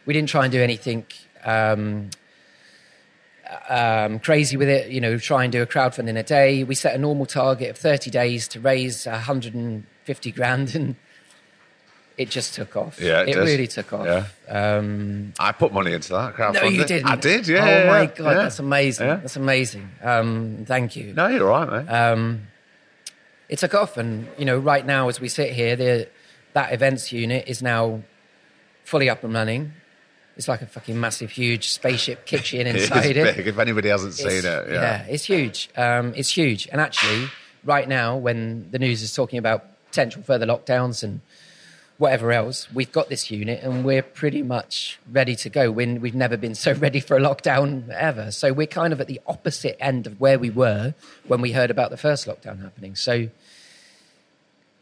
We 0.05 0.13
didn't 0.13 0.29
try 0.29 0.43
and 0.43 0.51
do 0.51 0.61
anything 0.61 1.05
um, 1.45 2.09
um, 3.69 4.19
crazy 4.19 4.57
with 4.57 4.67
it. 4.69 4.89
You 4.91 4.99
know, 5.01 5.17
try 5.17 5.43
and 5.43 5.51
do 5.51 5.61
a 5.61 5.65
crowdfund 5.65 6.07
in 6.09 6.17
a 6.17 6.23
day. 6.23 6.63
We 6.63 6.75
set 6.75 6.93
a 6.93 6.97
normal 6.97 7.25
target 7.25 7.69
of 7.69 7.77
30 7.77 8.09
days 8.11 8.47
to 8.49 8.59
raise 8.59 9.05
150 9.05 10.31
grand, 10.31 10.75
and 10.79 10.95
it 12.17 12.29
just 12.29 12.53
took 12.53 12.75
off. 12.75 12.99
Yeah, 12.99 13.21
it 13.21 13.29
it 13.29 13.37
really 13.37 13.67
took 13.67 13.91
off. 13.93 14.05
Yeah. 14.05 14.25
Um, 14.77 15.33
I 15.39 15.51
put 15.51 15.73
money 15.73 15.91
into 15.93 16.09
that 16.13 16.35
crowdfunding. 16.35 16.53
no, 16.61 16.63
you 16.69 16.85
didn't. 16.85 17.09
I 17.09 17.15
did, 17.15 17.47
yeah. 17.47 17.63
Oh 17.63 17.67
yeah, 17.67 17.87
my 17.87 18.05
god, 18.05 18.23
yeah. 18.31 18.33
that's 18.43 18.59
amazing. 18.59 19.07
Yeah. 19.07 19.15
That's 19.17 19.35
amazing. 19.35 19.89
Um, 20.01 20.65
thank 20.67 20.95
you. 20.95 21.13
No, 21.13 21.27
you're 21.27 21.47
right, 21.47 21.69
mate. 21.85 21.91
um, 21.93 22.47
it 23.49 23.59
took 23.59 23.73
off, 23.73 23.97
and 23.97 24.27
you 24.37 24.45
know, 24.45 24.57
right 24.57 24.85
now 24.85 25.07
as 25.09 25.19
we 25.19 25.27
sit 25.29 25.51
here, 25.53 25.75
the, 25.75 26.07
that 26.53 26.71
events 26.73 27.11
unit 27.11 27.47
is 27.47 27.61
now 27.61 28.01
fully 28.83 29.09
up 29.09 29.23
and 29.23 29.33
running. 29.33 29.73
It's 30.37 30.47
like 30.49 30.61
a 30.61 30.65
fucking 30.65 30.99
massive, 30.99 31.31
huge 31.31 31.69
spaceship 31.69 32.25
kitchen 32.25 32.61
it 32.67 32.75
is 32.75 32.83
inside 32.89 33.15
it. 33.17 33.35
big. 33.37 33.47
If 33.47 33.57
anybody 33.57 33.89
hasn't 33.89 34.13
seen 34.15 34.27
It's- 34.27 34.67
it, 34.67 34.73
yeah. 34.73 35.05
it's 35.07 35.23
huge. 35.25 35.69
Um, 35.77 36.13
it's 36.15 36.29
huge, 36.29 36.67
and 36.71 36.79
actually, 36.81 37.27
right 37.63 37.87
now, 37.87 38.17
when 38.17 38.69
the 38.71 38.79
news 38.79 39.01
is 39.01 39.13
talking 39.13 39.37
about 39.39 39.65
potential 39.87 40.21
further 40.23 40.45
lockdowns 40.45 41.03
and 41.03 41.21
whatever 41.97 42.31
else, 42.31 42.71
we've 42.73 42.91
got 42.91 43.09
this 43.09 43.31
unit, 43.31 43.63
and 43.63 43.85
we're 43.85 44.01
pretty 44.01 44.41
much 44.41 44.99
ready 45.11 45.35
to 45.37 45.49
go. 45.49 45.71
When 45.71 46.01
we've 46.01 46.15
never 46.15 46.37
been 46.37 46.55
so 46.55 46.73
ready 46.85 46.99
for 46.99 47.17
a 47.17 47.19
lockdown 47.19 47.89
ever, 47.89 48.31
so 48.31 48.53
we're 48.53 48.67
kind 48.67 48.93
of 48.93 49.01
at 49.01 49.07
the 49.07 49.21
opposite 49.27 49.77
end 49.83 50.07
of 50.07 50.19
where 50.19 50.37
we 50.37 50.49
were 50.49 50.93
when 51.27 51.41
we 51.41 51.51
heard 51.51 51.71
about 51.71 51.89
the 51.89 51.97
first 51.97 52.27
lockdown 52.27 52.61
happening. 52.61 52.95
So, 52.95 53.29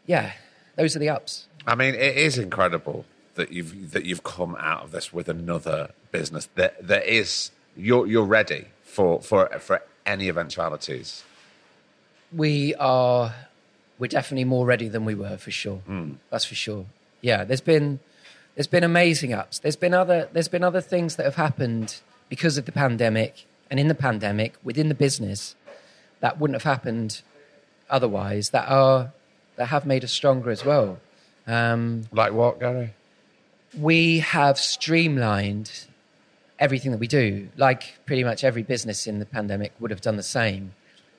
yeah, 0.06 0.32
those 0.76 0.96
are 0.96 0.98
the 0.98 1.08
ups. 1.08 1.46
I 1.66 1.74
mean, 1.74 1.94
it 1.94 2.16
is 2.16 2.36
incredible 2.38 3.06
that 3.34 3.52
you've 3.52 3.92
that 3.92 4.04
you've 4.04 4.22
come 4.22 4.56
out 4.58 4.84
of 4.84 4.90
this 4.90 5.12
with 5.12 5.28
another 5.28 5.90
business 6.12 6.48
that 6.54 6.86
that 6.86 7.06
is 7.06 7.50
you're 7.76 8.06
you're 8.06 8.24
ready 8.24 8.66
for 8.82 9.20
for 9.20 9.48
for 9.58 9.82
any 10.06 10.28
eventualities. 10.28 11.24
we 12.32 12.74
are 12.76 13.34
we're 13.98 14.08
definitely 14.08 14.44
more 14.44 14.66
ready 14.66 14.88
than 14.88 15.04
we 15.04 15.14
were 15.14 15.36
for 15.36 15.50
sure 15.50 15.78
hmm. 15.86 16.12
that's 16.30 16.44
for 16.44 16.54
sure 16.54 16.86
yeah 17.24 17.40
there's 17.48 17.66
been 17.72 17.88
there's 18.54 18.72
been 18.76 18.84
amazing 18.84 19.32
ups 19.40 19.54
there's 19.62 19.80
been 19.84 19.94
other 20.02 20.28
there's 20.34 20.52
been 20.56 20.64
other 20.70 20.80
things 20.92 21.16
that 21.16 21.24
have 21.30 21.40
happened 21.48 21.88
because 22.28 22.54
of 22.58 22.64
the 22.68 22.72
pandemic 22.72 23.46
and 23.70 23.80
in 23.80 23.88
the 23.88 23.94
pandemic 24.08 24.50
within 24.62 24.88
the 24.88 24.94
business 25.06 25.56
that 26.20 26.38
wouldn't 26.38 26.54
have 26.60 26.70
happened 26.74 27.22
otherwise 27.88 28.50
that 28.50 28.66
are 28.68 29.12
that 29.56 29.66
have 29.74 29.84
made 29.86 30.02
us 30.04 30.12
stronger 30.12 30.50
as 30.50 30.64
well 30.64 30.98
um, 31.46 32.04
Like 32.12 32.32
what, 32.32 32.58
Gary? 32.60 32.94
we 33.78 34.20
have 34.20 34.56
streamlined 34.58 35.70
everything 36.58 36.90
that 36.92 36.98
we 36.98 37.06
do, 37.06 37.48
like 37.56 37.82
pretty 38.06 38.24
much 38.24 38.44
every 38.44 38.62
business 38.62 39.06
in 39.06 39.18
the 39.18 39.26
pandemic 39.26 39.72
would 39.80 39.90
have 39.90 40.00
done 40.00 40.16
the 40.16 40.22
same. 40.22 40.72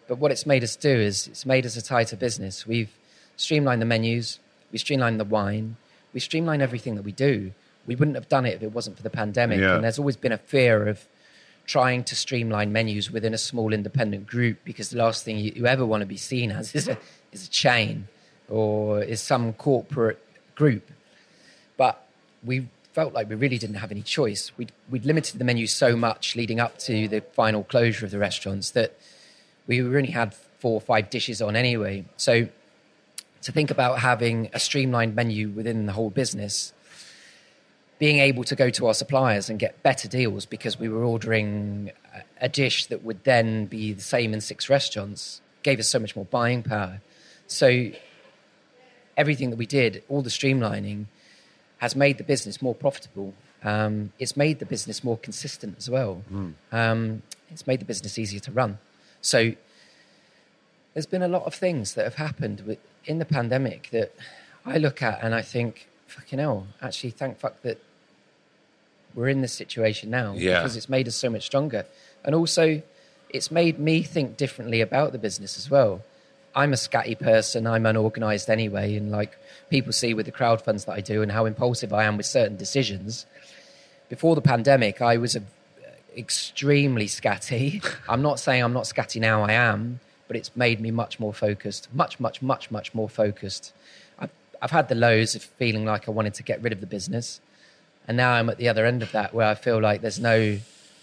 But 0.07 0.17
what 0.17 0.31
it's 0.31 0.45
made 0.45 0.63
us 0.63 0.75
do 0.75 0.89
is 0.89 1.27
it's 1.27 1.45
made 1.45 1.65
us 1.65 1.75
a 1.75 1.81
tighter 1.81 2.15
business. 2.15 2.65
We've 2.65 2.89
streamlined 3.37 3.81
the 3.81 3.85
menus, 3.85 4.39
we 4.71 4.77
streamlined 4.79 5.19
the 5.19 5.25
wine, 5.25 5.77
we 6.15 6.19
streamline 6.19 6.61
everything 6.61 6.95
that 6.95 7.03
we 7.03 7.11
do. 7.11 7.51
We 7.85 7.95
wouldn't 7.95 8.15
have 8.15 8.27
done 8.27 8.47
it 8.47 8.55
if 8.55 8.63
it 8.63 8.71
wasn't 8.71 8.97
for 8.97 9.03
the 9.03 9.11
pandemic. 9.11 9.59
Yeah. 9.59 9.75
And 9.75 9.83
there's 9.83 9.99
always 9.99 10.15
been 10.15 10.31
a 10.31 10.39
fear 10.39 10.87
of 10.87 11.05
trying 11.67 12.03
to 12.05 12.15
streamline 12.15 12.71
menus 12.71 13.11
within 13.11 13.35
a 13.35 13.37
small 13.37 13.73
independent 13.73 14.25
group 14.25 14.57
because 14.63 14.89
the 14.89 14.97
last 14.97 15.23
thing 15.23 15.37
you, 15.37 15.51
you 15.55 15.67
ever 15.67 15.85
want 15.85 16.01
to 16.01 16.07
be 16.07 16.17
seen 16.17 16.51
as 16.51 16.73
is 16.73 16.87
a, 16.87 16.97
is 17.31 17.45
a 17.45 17.49
chain 17.49 18.07
or 18.49 19.03
is 19.03 19.19
some 19.21 19.51
corporate 19.53 20.19
group 20.55 20.91
but 21.77 22.07
we 22.43 22.67
felt 22.93 23.13
like 23.13 23.27
we 23.27 23.35
really 23.35 23.57
didn't 23.57 23.75
have 23.75 23.91
any 23.91 24.01
choice. 24.01 24.51
We'd, 24.57 24.71
we'd 24.89 25.05
limited 25.05 25.37
the 25.37 25.43
menu 25.43 25.67
so 25.67 25.95
much 25.95 26.35
leading 26.35 26.59
up 26.59 26.77
to 26.79 27.07
the 27.07 27.21
final 27.21 27.63
closure 27.63 28.05
of 28.05 28.11
the 28.11 28.19
restaurants 28.19 28.71
that 28.71 28.97
we 29.67 29.81
only 29.81 30.11
had 30.11 30.33
four 30.33 30.73
or 30.73 30.81
five 30.81 31.09
dishes 31.09 31.41
on 31.41 31.55
anyway. 31.55 32.05
So 32.15 32.47
to 33.45 33.51
think 33.51 33.69
about 33.69 33.99
having 33.99 34.49
a 34.53 34.59
streamlined 34.59 35.13
menu 35.15 35.49
within 35.49 35.85
the 35.85 35.91
whole 35.93 36.09
business, 36.09 36.73
being 37.99 38.17
able 38.17 38.43
to 38.43 38.55
go 38.55 38.71
to 38.71 38.87
our 38.87 38.93
suppliers 38.95 39.51
and 39.51 39.59
get 39.59 39.81
better 39.83 40.07
deals 40.07 40.47
because 40.47 40.79
we 40.79 40.89
were 40.89 41.03
ordering 41.03 41.91
a- 42.41 42.49
dish 42.49 42.87
that 42.87 43.03
would 43.03 43.23
then 43.23 43.67
be 43.67 43.93
the 43.93 44.01
same 44.01 44.33
in 44.33 44.41
six 44.41 44.67
restaurants 44.67 45.41
gave 45.61 45.79
us 45.79 45.87
so 45.87 45.99
much 45.99 46.15
more 46.15 46.25
buying 46.25 46.63
power. 46.63 47.01
So 47.45 47.91
everything 49.15 49.51
that 49.51 49.57
we 49.57 49.67
did, 49.67 50.03
all 50.09 50.23
the 50.23 50.29
streamlining, 50.31 51.05
has 51.77 51.95
made 51.95 52.17
the 52.17 52.23
business 52.23 52.63
more 52.63 52.73
profitable. 52.73 53.35
Um, 53.63 54.11
it's 54.17 54.35
made 54.35 54.57
the 54.57 54.65
business 54.65 55.03
more 55.03 55.17
consistent 55.17 55.75
as 55.77 55.87
well. 55.87 56.23
Um, 56.71 57.21
it's 57.51 57.67
made 57.67 57.79
the 57.79 57.85
business 57.85 58.17
easier 58.17 58.39
to 58.41 58.51
run. 58.51 58.79
So 59.21 59.53
there's 60.95 61.05
been 61.05 61.21
a 61.21 61.27
lot 61.27 61.43
of 61.43 61.53
things 61.53 61.93
that 61.93 62.05
have 62.05 62.15
happened 62.15 62.77
in 63.05 63.19
the 63.19 63.25
pandemic 63.25 63.89
that 63.91 64.15
I 64.65 64.77
look 64.79 65.03
at 65.03 65.19
and 65.21 65.35
I 65.35 65.41
think, 65.43 65.87
fucking 66.07 66.39
hell, 66.39 66.65
actually, 66.81 67.11
thank 67.11 67.37
fuck 67.37 67.61
that 67.61 67.79
we're 69.13 69.27
in 69.29 69.41
this 69.41 69.53
situation 69.53 70.09
now 70.09 70.33
Yeah. 70.35 70.59
because 70.61 70.75
it's 70.75 70.89
made 70.89 71.07
us 71.07 71.15
so 71.15 71.29
much 71.29 71.43
stronger. 71.43 71.85
And 72.23 72.33
also, 72.33 72.81
it's 73.29 73.51
made 73.51 73.77
me 73.77 74.01
think 74.03 74.37
differently 74.37 74.81
about 74.81 75.11
the 75.11 75.17
business 75.17 75.57
as 75.57 75.69
well. 75.69 76.01
I'm 76.55 76.71
a 76.71 76.77
scatty 76.77 77.19
person. 77.19 77.67
I'm 77.67 77.85
unorganized 77.85 78.49
anyway, 78.49 78.95
and 78.95 79.11
like 79.11 79.37
people 79.69 79.91
see 79.91 80.13
with 80.13 80.25
the 80.25 80.31
crowdfunds 80.31 80.85
that 80.85 80.93
I 80.93 81.01
do 81.01 81.21
and 81.21 81.31
how 81.33 81.45
impulsive 81.45 81.91
I 81.91 82.05
am 82.05 82.15
with 82.15 82.25
certain 82.25 82.55
decisions. 82.55 83.25
Before 84.07 84.35
the 84.35 84.41
pandemic, 84.41 85.01
I 85.01 85.17
was 85.17 85.35
a, 85.35 85.39
uh, 85.41 85.43
extremely 86.15 87.07
scatty. 87.07 87.85
I'm 88.09 88.21
not 88.21 88.39
saying 88.39 88.63
I'm 88.63 88.71
not 88.71 88.83
scatty 88.85 89.19
now. 89.19 89.43
I 89.43 89.51
am, 89.51 89.99
but 90.27 90.35
it's 90.37 90.55
made 90.55 90.79
me 90.81 90.91
much 90.91 91.19
more 91.19 91.33
focused. 91.33 91.87
Much, 91.93 92.19
much, 92.19 92.41
much, 92.41 92.71
much 92.71 92.93
more 92.93 93.09
focused. 93.09 93.73
I've, 94.19 94.31
I've 94.61 94.71
had 94.71 94.89
the 94.89 94.95
lows 94.95 95.35
of 95.35 95.43
feeling 95.43 95.85
like 95.85 96.07
I 96.07 96.11
wanted 96.11 96.33
to 96.35 96.43
get 96.43 96.61
rid 96.61 96.73
of 96.73 96.79
the 96.81 96.87
business, 96.87 97.39
and 98.07 98.17
now 98.17 98.31
I'm 98.33 98.49
at 98.49 98.57
the 98.57 98.67
other 98.69 98.85
end 98.85 99.03
of 99.03 99.11
that 99.11 99.33
where 99.33 99.47
I 99.47 99.55
feel 99.55 99.79
like 99.81 100.01
there's 100.01 100.19
no, 100.19 100.57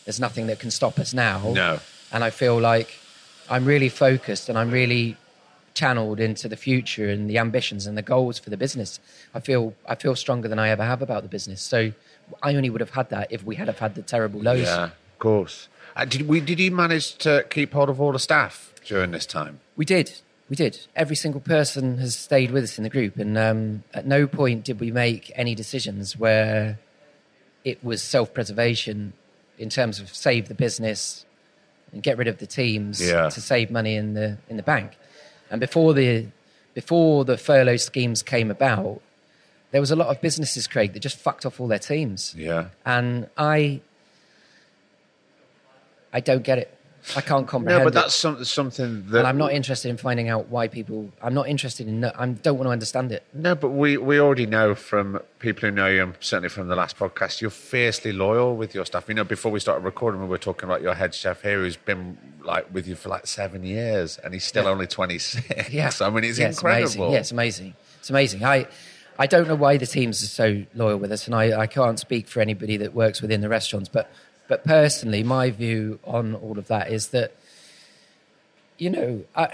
there's 0.04 0.20
nothing 0.20 0.46
that 0.48 0.58
can 0.58 0.70
stop 0.70 0.98
us 0.98 1.12
now 1.14 1.52
No. 1.52 1.80
and 2.12 2.22
I 2.24 2.30
feel 2.30 2.58
like 2.60 2.94
I'm 3.50 3.64
really 3.64 3.88
focused 3.88 4.48
and 4.48 4.56
I'm 4.58 4.70
really 4.70 5.16
channeled 5.74 6.20
into 6.20 6.48
the 6.48 6.56
future 6.56 7.08
and 7.08 7.28
the 7.30 7.38
ambitions 7.38 7.86
and 7.86 7.96
the 7.96 8.02
goals 8.02 8.38
for 8.38 8.50
the 8.50 8.56
business. 8.56 9.00
I 9.34 9.40
feel 9.40 9.74
I 9.88 9.94
feel 9.94 10.14
stronger 10.14 10.46
than 10.48 10.58
I 10.58 10.68
ever 10.68 10.84
have 10.84 11.02
about 11.02 11.22
the 11.22 11.28
business. 11.28 11.60
So 11.62 11.92
I 12.42 12.54
only 12.54 12.70
would 12.70 12.80
have 12.80 12.90
had 12.90 13.08
that 13.10 13.32
if 13.32 13.42
we 13.44 13.56
had 13.56 13.66
have 13.68 13.78
had 13.78 13.94
the 13.94 14.02
terrible 14.02 14.40
lows. 14.40 14.62
Yeah, 14.66 14.84
of 14.84 15.18
course. 15.18 15.68
Uh, 15.96 16.04
did 16.04 16.28
we? 16.28 16.40
Did 16.40 16.58
you 16.60 16.70
manage 16.70 17.16
to 17.18 17.44
keep 17.50 17.72
hold 17.72 17.88
of 17.88 18.00
all 18.00 18.12
the 18.12 18.18
staff 18.18 18.72
during 18.84 19.10
this 19.10 19.26
time? 19.26 19.60
We 19.76 19.84
did. 19.84 20.20
We 20.48 20.56
did. 20.56 20.80
Every 20.96 21.16
single 21.16 21.40
person 21.40 21.98
has 21.98 22.14
stayed 22.16 22.50
with 22.50 22.64
us 22.64 22.76
in 22.78 22.84
the 22.84 22.90
group, 22.90 23.16
and 23.16 23.38
um, 23.38 23.84
at 23.94 24.06
no 24.06 24.26
point 24.26 24.64
did 24.64 24.80
we 24.80 24.90
make 24.90 25.30
any 25.34 25.54
decisions 25.54 26.16
where 26.16 26.78
it 27.64 27.82
was 27.84 28.02
self-preservation 28.02 29.12
in 29.58 29.68
terms 29.70 30.00
of 30.00 30.12
save 30.14 30.48
the 30.48 30.54
business 30.54 31.24
and 31.92 32.02
get 32.02 32.18
rid 32.18 32.26
of 32.26 32.38
the 32.38 32.46
teams 32.46 33.00
Yeah. 33.06 33.28
to 33.28 33.40
save 33.40 33.70
money 33.70 33.94
in 33.94 34.14
the 34.14 34.38
in 34.48 34.56
the 34.56 34.62
bank. 34.62 34.92
And 35.50 35.60
before 35.60 35.94
the 35.94 36.26
before 36.74 37.24
the 37.24 37.36
furlough 37.38 37.76
schemes 37.76 38.22
came 38.22 38.50
about, 38.50 39.00
there 39.70 39.80
was 39.80 39.90
a 39.90 39.96
lot 39.96 40.08
of 40.08 40.20
businesses, 40.20 40.66
Craig, 40.66 40.92
that 40.94 41.00
just 41.00 41.18
fucked 41.18 41.44
off 41.46 41.60
all 41.60 41.68
their 41.68 41.78
teams. 41.78 42.34
Yeah. 42.36 42.68
And 42.86 43.28
I, 43.36 43.80
I 46.12 46.20
don't 46.20 46.42
get 46.42 46.58
it. 46.58 46.78
I 47.16 47.20
can't 47.20 47.48
comprehend. 47.48 47.80
No, 47.80 47.84
but 47.84 47.94
that's 47.94 48.14
some, 48.14 48.44
something 48.44 49.04
that. 49.08 49.18
and 49.18 49.26
I'm 49.26 49.36
not 49.36 49.52
interested 49.52 49.88
in 49.88 49.96
finding 49.96 50.28
out 50.28 50.46
why 50.50 50.68
people. 50.68 51.10
I'm 51.20 51.34
not 51.34 51.48
interested 51.48 51.88
in. 51.88 52.04
I 52.04 52.26
don't 52.26 52.56
want 52.58 52.68
to 52.68 52.70
understand 52.70 53.10
it. 53.10 53.24
No, 53.34 53.56
but 53.56 53.70
we, 53.70 53.96
we 53.96 54.20
already 54.20 54.46
know 54.46 54.76
from 54.76 55.18
people 55.40 55.68
who 55.68 55.74
know 55.74 55.88
you, 55.88 56.00
and 56.04 56.14
certainly 56.20 56.48
from 56.48 56.68
the 56.68 56.76
last 56.76 56.96
podcast, 56.96 57.40
you're 57.40 57.50
fiercely 57.50 58.12
loyal 58.12 58.54
with 58.54 58.72
your 58.72 58.86
stuff. 58.86 59.08
You 59.08 59.14
know, 59.14 59.24
before 59.24 59.50
we 59.50 59.58
started 59.58 59.84
recording, 59.84 60.20
we 60.20 60.28
were 60.28 60.38
talking 60.38 60.68
about 60.68 60.80
your 60.80 60.94
head 60.94 61.12
chef 61.12 61.42
here, 61.42 61.58
who's 61.58 61.76
been 61.76 62.16
like 62.44 62.72
with 62.72 62.86
you 62.86 62.94
for 62.94 63.08
like 63.08 63.26
seven 63.26 63.64
years, 63.64 64.18
and 64.18 64.32
he's 64.32 64.44
still 64.44 64.64
Yeah. 64.64 64.70
only 64.70 64.86
26. 64.86 65.72
Yeah, 65.72 65.90
I 66.00 66.08
mean, 66.10 66.22
it's 66.22 66.38
yeah, 66.38 66.50
incredible. 66.50 66.82
amazing. 66.84 67.02
Yeah, 67.10 67.18
it's 67.18 67.32
amazing. 67.32 67.74
It's 67.98 68.10
amazing. 68.10 68.44
I, 68.44 68.68
I 69.18 69.26
don't 69.26 69.48
know 69.48 69.56
why 69.56 69.76
the 69.76 69.86
teams 69.86 70.22
are 70.22 70.26
so 70.26 70.62
loyal 70.72 70.98
with 70.98 71.10
us, 71.10 71.26
and 71.26 71.34
I, 71.34 71.62
I 71.62 71.66
can't 71.66 71.98
speak 71.98 72.28
for 72.28 72.40
anybody 72.40 72.76
that 72.76 72.94
works 72.94 73.20
within 73.20 73.40
the 73.40 73.48
restaurants, 73.48 73.88
but 73.88 74.08
but 74.48 74.64
personally, 74.64 75.22
my 75.22 75.50
view 75.50 75.98
on 76.04 76.34
all 76.34 76.58
of 76.58 76.68
that 76.68 76.90
is 76.90 77.08
that, 77.08 77.32
you 78.78 78.90
know, 78.90 79.24
I, 79.34 79.48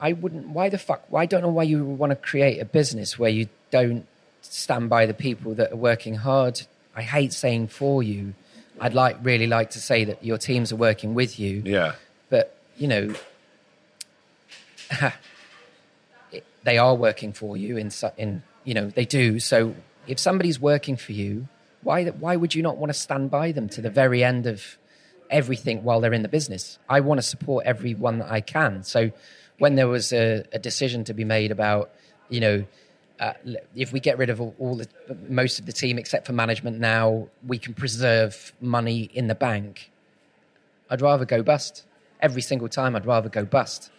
I 0.00 0.12
wouldn't. 0.12 0.48
Why 0.48 0.68
the 0.68 0.78
fuck? 0.78 1.04
Why 1.08 1.22
I 1.22 1.26
don't 1.26 1.42
know 1.42 1.48
why 1.50 1.64
you 1.64 1.84
want 1.84 2.10
to 2.10 2.16
create 2.16 2.60
a 2.60 2.64
business 2.64 3.18
where 3.18 3.30
you 3.30 3.48
don't 3.70 4.06
stand 4.42 4.88
by 4.88 5.06
the 5.06 5.14
people 5.14 5.54
that 5.54 5.72
are 5.72 5.76
working 5.76 6.14
hard. 6.16 6.62
I 6.94 7.02
hate 7.02 7.32
saying 7.32 7.68
for 7.68 8.02
you. 8.02 8.34
I'd 8.80 8.94
like 8.94 9.16
really 9.22 9.46
like 9.46 9.70
to 9.70 9.80
say 9.80 10.04
that 10.04 10.22
your 10.22 10.36
teams 10.38 10.70
are 10.70 10.76
working 10.76 11.14
with 11.14 11.38
you 11.40 11.62
Yeah. 11.64 11.94
but 12.28 12.58
you 12.76 12.88
know 12.88 13.14
they 16.64 16.76
are 16.78 16.94
working 16.94 17.32
for 17.32 17.56
you 17.56 17.76
in 17.76 17.90
in 18.18 18.42
you 18.64 18.74
know 18.74 18.88
they 18.90 19.04
do 19.06 19.40
so 19.40 19.74
if 20.06 20.18
somebody's 20.18 20.60
working 20.60 20.96
for 20.96 21.12
you 21.12 21.48
why 21.86 22.04
why 22.24 22.34
would 22.36 22.54
you 22.54 22.62
not 22.62 22.76
want 22.76 22.90
to 22.92 22.98
stand 22.98 23.30
by 23.30 23.52
them 23.52 23.68
to 23.68 23.80
the 23.80 23.90
very 23.90 24.22
end 24.22 24.46
of 24.46 24.78
everything 25.30 25.82
while 25.82 26.00
they're 26.00 26.18
in 26.20 26.22
the 26.22 26.34
business 26.38 26.78
i 26.88 26.98
want 27.00 27.18
to 27.18 27.26
support 27.34 27.64
everyone 27.66 28.18
that 28.18 28.30
i 28.30 28.40
can 28.40 28.82
so 28.82 29.10
when 29.58 29.74
there 29.74 29.88
was 29.88 30.12
a, 30.12 30.44
a 30.52 30.58
decision 30.58 31.04
to 31.04 31.14
be 31.14 31.24
made 31.24 31.50
about 31.50 31.90
you 32.28 32.40
know 32.40 32.64
uh, 33.18 33.32
if 33.74 33.94
we 33.94 33.98
get 33.98 34.18
rid 34.18 34.28
of 34.28 34.42
all, 34.42 34.54
all 34.58 34.76
the 34.76 34.86
most 35.28 35.58
of 35.58 35.64
the 35.64 35.72
team 35.72 35.98
except 35.98 36.26
for 36.26 36.34
management 36.34 36.78
now 36.78 37.26
we 37.46 37.58
can 37.58 37.72
preserve 37.72 38.52
money 38.60 39.10
in 39.14 39.26
the 39.26 39.34
bank 39.34 39.90
I'd 40.90 41.02
rather 41.02 41.24
go 41.24 41.42
bust. 41.42 41.84
Every 42.20 42.42
single 42.42 42.68
time, 42.68 42.96
I'd 42.96 43.06
rather 43.06 43.28
go 43.28 43.44
bust. 43.44 43.90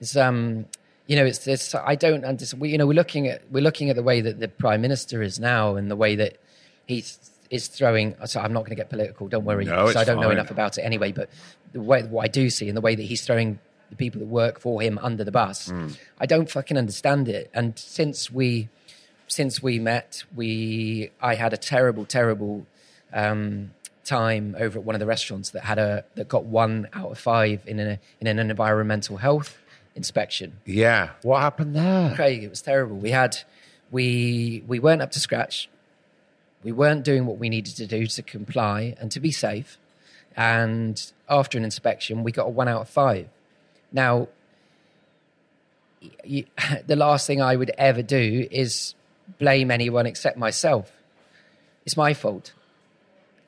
It's, 0.00 0.16
um, 0.16 0.66
you 1.06 1.16
know, 1.16 1.24
it's, 1.24 1.44
this. 1.44 1.74
I 1.74 1.94
don't 1.94 2.24
understand. 2.24 2.60
We, 2.60 2.70
you 2.70 2.78
know, 2.78 2.86
we're 2.86 2.94
looking 2.94 3.28
at 3.28 3.42
we're 3.50 3.62
looking 3.62 3.90
at 3.90 3.96
the 3.96 4.02
way 4.02 4.20
that 4.20 4.38
the 4.38 4.48
prime 4.48 4.80
minister 4.80 5.22
is 5.22 5.38
now, 5.38 5.76
and 5.76 5.90
the 5.90 5.96
way 5.96 6.14
that 6.16 6.36
he 6.90 7.04
is 7.50 7.66
throwing. 7.68 8.14
So 8.26 8.40
I'm 8.40 8.52
not 8.52 8.60
going 8.60 8.70
to 8.70 8.80
get 8.82 8.90
political. 8.90 9.28
Don't 9.28 9.44
worry. 9.44 9.64
No, 9.64 9.86
I 9.88 10.04
don't 10.04 10.20
know 10.20 10.30
enough 10.30 10.50
about 10.50 10.78
it 10.78 10.82
anyway. 10.82 11.12
But 11.12 11.30
the 11.72 11.80
way 11.80 12.02
what 12.02 12.22
I 12.24 12.28
do 12.28 12.50
see, 12.50 12.68
and 12.68 12.76
the 12.76 12.80
way 12.80 12.94
that 12.94 13.02
he's 13.02 13.24
throwing 13.26 13.58
the 13.90 13.96
people 13.96 14.20
that 14.20 14.26
work 14.28 14.60
for 14.60 14.80
him 14.80 14.98
under 15.02 15.24
the 15.24 15.32
bus, 15.32 15.68
Hmm. 15.68 15.88
I 16.20 16.26
don't 16.26 16.48
fucking 16.50 16.76
understand 16.76 17.28
it. 17.28 17.50
And 17.52 17.78
since 17.78 18.30
we 18.30 18.68
since 19.26 19.62
we 19.62 19.78
met, 19.78 20.24
we 20.34 21.10
I 21.20 21.34
had 21.34 21.52
a 21.52 21.56
terrible, 21.56 22.04
terrible 22.04 22.66
um, 23.12 23.72
time 24.04 24.56
over 24.58 24.78
at 24.78 24.84
one 24.84 24.94
of 24.96 25.00
the 25.00 25.06
restaurants 25.06 25.50
that 25.50 25.64
had 25.64 25.78
a 25.78 26.04
that 26.16 26.28
got 26.28 26.44
one 26.44 26.88
out 26.92 27.10
of 27.10 27.18
five 27.18 27.62
in 27.66 27.78
a 27.80 27.98
in 28.20 28.26
an 28.26 28.38
environmental 28.38 29.16
health 29.18 29.58
inspection. 29.96 30.58
Yeah. 30.64 31.10
What 31.22 31.40
happened 31.40 31.74
there? 31.74 32.14
Craig, 32.14 32.44
it 32.44 32.50
was 32.50 32.62
terrible. 32.62 32.96
We 32.96 33.10
had 33.10 33.36
we 33.90 34.62
we 34.66 34.78
weren't 34.78 35.02
up 35.02 35.10
to 35.12 35.20
scratch. 35.20 35.68
We 36.62 36.72
weren't 36.72 37.04
doing 37.04 37.26
what 37.26 37.38
we 37.38 37.48
needed 37.48 37.76
to 37.76 37.86
do 37.86 38.06
to 38.06 38.22
comply 38.22 38.94
and 39.00 39.10
to 39.12 39.20
be 39.20 39.30
safe. 39.30 39.78
And 40.36 41.02
after 41.28 41.58
an 41.58 41.64
inspection, 41.64 42.22
we 42.22 42.32
got 42.32 42.46
a 42.46 42.50
one 42.50 42.68
out 42.68 42.82
of 42.82 42.88
five. 42.88 43.28
Now, 43.92 44.28
y- 46.02 46.44
y- 46.58 46.82
the 46.86 46.96
last 46.96 47.26
thing 47.26 47.40
I 47.42 47.56
would 47.56 47.70
ever 47.78 48.02
do 48.02 48.46
is 48.50 48.94
blame 49.38 49.70
anyone 49.70 50.06
except 50.06 50.36
myself. 50.36 50.92
It's 51.86 51.96
my 51.96 52.14
fault. 52.14 52.52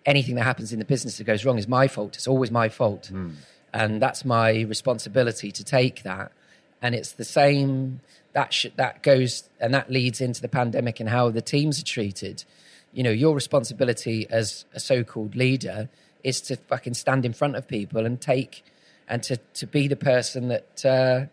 Anything 0.04 0.34
that 0.36 0.44
happens 0.44 0.72
in 0.72 0.78
the 0.78 0.84
business 0.84 1.18
that 1.18 1.24
goes 1.24 1.44
wrong 1.44 1.58
is 1.58 1.68
my 1.68 1.86
fault. 1.88 2.16
It's 2.16 2.26
always 2.26 2.50
my 2.50 2.68
fault. 2.68 3.06
Hmm. 3.06 3.30
And 3.74 4.02
that's 4.02 4.24
my 4.24 4.62
responsibility 4.62 5.50
to 5.52 5.64
take 5.64 6.02
that. 6.02 6.32
And 6.80 6.94
it's 6.94 7.12
the 7.12 7.24
same 7.24 8.00
that 8.32 8.52
sh- 8.52 8.66
that 8.76 9.02
goes 9.02 9.48
and 9.60 9.72
that 9.74 9.90
leads 9.90 10.20
into 10.20 10.40
the 10.42 10.48
pandemic 10.48 10.98
and 10.98 11.08
how 11.08 11.30
the 11.30 11.42
teams 11.42 11.80
are 11.80 11.84
treated. 11.84 12.44
You 12.92 13.02
know, 13.02 13.10
your 13.10 13.34
responsibility 13.34 14.26
as 14.30 14.64
a 14.74 14.80
so-called 14.80 15.34
leader 15.34 15.88
is 16.22 16.40
to 16.42 16.56
fucking 16.56 16.94
stand 16.94 17.24
in 17.24 17.32
front 17.32 17.56
of 17.56 17.66
people 17.66 18.06
and 18.06 18.20
take 18.20 18.64
and 19.08 19.22
to 19.24 19.36
to 19.54 19.66
be 19.66 19.88
the 19.88 19.96
person 19.96 20.48
that 20.48 20.84
uh, 20.84 21.26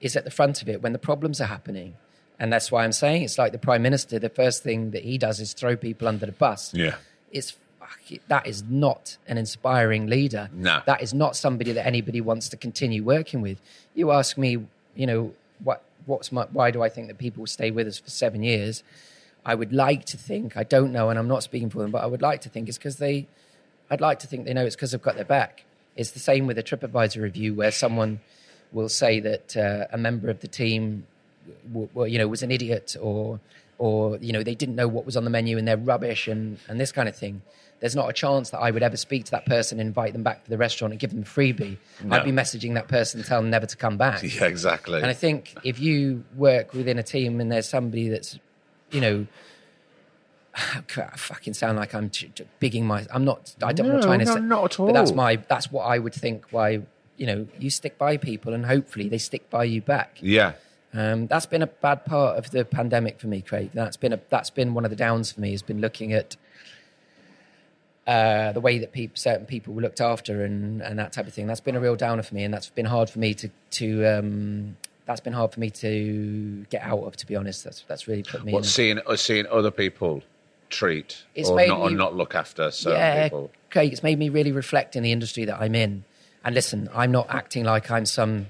is 0.00 0.16
at 0.16 0.24
the 0.24 0.30
front 0.30 0.62
of 0.62 0.68
it 0.68 0.82
when 0.82 0.92
the 0.92 0.98
problems 0.98 1.40
are 1.40 1.46
happening. 1.46 1.94
And 2.38 2.52
that's 2.52 2.72
why 2.72 2.84
I'm 2.84 2.92
saying 2.92 3.22
it's 3.22 3.38
like 3.38 3.52
the 3.52 3.58
prime 3.58 3.82
minister. 3.82 4.18
The 4.18 4.28
first 4.28 4.62
thing 4.62 4.90
that 4.90 5.04
he 5.04 5.18
does 5.18 5.38
is 5.38 5.52
throw 5.52 5.76
people 5.76 6.08
under 6.08 6.26
the 6.26 6.32
bus. 6.32 6.74
Yeah. 6.74 6.96
It's 7.30 7.56
fuck 7.78 8.10
it, 8.10 8.22
that 8.28 8.46
is 8.46 8.64
not 8.68 9.16
an 9.28 9.38
inspiring 9.38 10.06
leader. 10.06 10.50
No. 10.52 10.82
that 10.86 11.02
is 11.02 11.14
not 11.14 11.36
somebody 11.36 11.72
that 11.72 11.86
anybody 11.86 12.20
wants 12.20 12.48
to 12.50 12.56
continue 12.56 13.04
working 13.04 13.42
with. 13.42 13.60
You 13.94 14.10
ask 14.10 14.36
me, 14.36 14.66
you 14.96 15.06
know, 15.06 15.32
what 15.62 15.84
what's 16.06 16.32
my 16.32 16.46
why 16.50 16.70
do 16.70 16.82
I 16.82 16.88
think 16.88 17.08
that 17.08 17.18
people 17.18 17.46
stay 17.46 17.70
with 17.70 17.86
us 17.86 17.98
for 17.98 18.10
seven 18.10 18.42
years? 18.42 18.82
I 19.44 19.54
would 19.54 19.72
like 19.72 20.04
to 20.06 20.16
think 20.16 20.56
I 20.56 20.62
don't 20.62 20.92
know, 20.92 21.10
and 21.10 21.18
I'm 21.18 21.28
not 21.28 21.42
speaking 21.42 21.70
for 21.70 21.78
them, 21.80 21.90
but 21.90 22.02
I 22.02 22.06
would 22.06 22.22
like 22.22 22.42
to 22.42 22.48
think 22.48 22.68
it's 22.68 22.78
because 22.78 22.96
they. 22.96 23.26
I'd 23.90 24.00
like 24.00 24.20
to 24.20 24.26
think 24.26 24.46
they 24.46 24.54
know 24.54 24.64
it's 24.64 24.76
because 24.76 24.92
they've 24.92 25.02
got 25.02 25.16
their 25.16 25.24
back. 25.24 25.64
It's 25.96 26.12
the 26.12 26.18
same 26.20 26.46
with 26.46 26.56
a 26.56 26.62
TripAdvisor 26.62 27.20
review 27.20 27.52
where 27.54 27.70
someone 27.70 28.20
will 28.72 28.88
say 28.88 29.20
that 29.20 29.56
uh, 29.56 29.86
a 29.92 29.98
member 29.98 30.30
of 30.30 30.40
the 30.40 30.48
team, 30.48 31.06
w- 31.70 31.88
w- 31.88 32.10
you 32.12 32.18
know, 32.18 32.26
was 32.26 32.42
an 32.42 32.50
idiot 32.50 32.96
or, 32.98 33.38
or 33.76 34.16
you 34.16 34.32
know, 34.32 34.42
they 34.42 34.54
didn't 34.54 34.76
know 34.76 34.88
what 34.88 35.04
was 35.04 35.14
on 35.14 35.24
the 35.24 35.30
menu 35.30 35.58
and 35.58 35.68
they're 35.68 35.76
rubbish 35.76 36.26
and, 36.26 36.58
and 36.68 36.80
this 36.80 36.90
kind 36.90 37.06
of 37.06 37.14
thing. 37.14 37.42
There's 37.80 37.94
not 37.96 38.08
a 38.08 38.14
chance 38.14 38.48
that 38.50 38.60
I 38.60 38.70
would 38.70 38.82
ever 38.82 38.96
speak 38.96 39.26
to 39.26 39.30
that 39.32 39.44
person, 39.44 39.78
invite 39.78 40.14
them 40.14 40.22
back 40.22 40.44
to 40.44 40.48
the 40.50 40.56
restaurant, 40.56 40.92
and 40.92 41.00
give 41.00 41.10
them 41.10 41.22
a 41.22 41.26
freebie. 41.26 41.76
No. 42.02 42.16
I'd 42.16 42.24
be 42.24 42.32
messaging 42.32 42.72
that 42.74 42.88
person, 42.88 43.22
tell 43.24 43.42
them 43.42 43.50
never 43.50 43.66
to 43.66 43.76
come 43.76 43.98
back. 43.98 44.22
Yeah, 44.34 44.46
exactly. 44.46 44.98
And 45.02 45.06
I 45.06 45.12
think 45.14 45.54
if 45.64 45.80
you 45.80 46.24
work 46.36 46.72
within 46.72 46.98
a 46.98 47.02
team 47.02 47.40
and 47.40 47.52
there's 47.52 47.68
somebody 47.68 48.08
that's, 48.08 48.38
you 48.92 49.00
know, 49.00 49.26
I 50.54 51.16
fucking 51.16 51.54
sound 51.54 51.78
like 51.78 51.94
I'm 51.94 52.10
t- 52.10 52.28
t- 52.34 52.44
bigging 52.60 52.86
my. 52.86 53.06
I'm 53.12 53.24
not. 53.24 53.54
I 53.62 53.72
don't. 53.72 53.86
I'm 53.86 53.92
not 53.94 54.00
No, 54.02 54.06
trying 54.06 54.18
to 54.20 54.24
no, 54.26 54.34
say. 54.34 54.40
not 54.40 54.64
at 54.64 54.80
all. 54.80 54.86
But 54.86 54.92
that's 54.94 55.12
my. 55.12 55.36
That's 55.36 55.72
what 55.72 55.82
I 55.84 55.98
would 55.98 56.14
think. 56.14 56.46
Why 56.50 56.82
you 57.16 57.26
know 57.26 57.46
you 57.58 57.70
stick 57.70 57.98
by 57.98 58.16
people 58.16 58.54
and 58.54 58.64
hopefully 58.66 59.08
they 59.08 59.18
stick 59.18 59.48
by 59.50 59.64
you 59.64 59.80
back. 59.80 60.18
yeah. 60.20 60.52
Um, 60.94 61.26
that's 61.26 61.46
been 61.46 61.62
a 61.62 61.66
bad 61.66 62.04
part 62.04 62.36
of 62.36 62.50
the 62.50 62.66
pandemic 62.66 63.18
for 63.18 63.26
me, 63.26 63.40
Craig. 63.40 63.70
That's 63.72 63.96
been 63.96 64.12
a. 64.12 64.20
That's 64.28 64.50
been 64.50 64.74
one 64.74 64.84
of 64.84 64.90
the 64.90 64.96
downs 64.96 65.32
for 65.32 65.40
me. 65.40 65.52
Has 65.52 65.62
been 65.62 65.80
looking 65.80 66.12
at. 66.12 66.36
Uh, 68.04 68.50
the 68.50 68.60
way 68.60 68.78
that 68.78 68.90
peop 68.92 69.16
certain 69.16 69.46
people 69.46 69.72
were 69.72 69.80
looked 69.80 70.00
after 70.00 70.44
and, 70.44 70.82
and 70.82 70.98
that 70.98 71.12
type 71.12 71.24
of 71.28 71.32
thing. 71.32 71.46
That's 71.46 71.60
been 71.60 71.76
a 71.76 71.80
real 71.80 71.94
downer 71.94 72.24
for 72.24 72.34
me, 72.34 72.42
and 72.42 72.52
that's 72.52 72.68
been 72.68 72.84
hard 72.86 73.08
for 73.08 73.20
me 73.20 73.32
to 73.34 73.48
to 73.70 74.04
um, 74.18 74.76
that's 75.06 75.20
been 75.20 75.32
hard 75.32 75.52
for 75.52 75.60
me 75.60 75.70
to 75.70 76.66
get 76.70 76.82
out 76.82 77.00
of. 77.00 77.16
To 77.16 77.26
be 77.26 77.36
honest, 77.36 77.64
that's 77.64 77.82
that's 77.82 78.08
really 78.08 78.22
put 78.22 78.44
me. 78.44 78.52
What 78.52 78.60
in 78.60 78.64
seeing 78.64 78.98
uh, 79.06 79.16
seeing 79.16 79.46
other 79.46 79.70
people 79.70 80.22
treat 80.72 81.22
It's 81.34 81.48
or 81.48 81.64
not, 81.66 81.78
or 81.78 81.90
me- 81.90 81.96
not 81.96 82.16
look 82.16 82.34
after 82.34 82.70
certain 82.70 82.98
yeah, 82.98 83.24
people. 83.24 83.50
Craig, 83.70 83.92
it's 83.92 84.02
made 84.02 84.18
me 84.18 84.28
really 84.28 84.52
reflect 84.52 84.96
in 84.96 85.02
the 85.02 85.12
industry 85.12 85.44
that 85.44 85.60
I'm 85.60 85.74
in. 85.74 86.04
And 86.44 86.54
listen, 86.54 86.88
I'm 86.92 87.12
not 87.12 87.28
acting 87.30 87.64
like 87.64 87.90
I'm 87.90 88.04
some, 88.04 88.46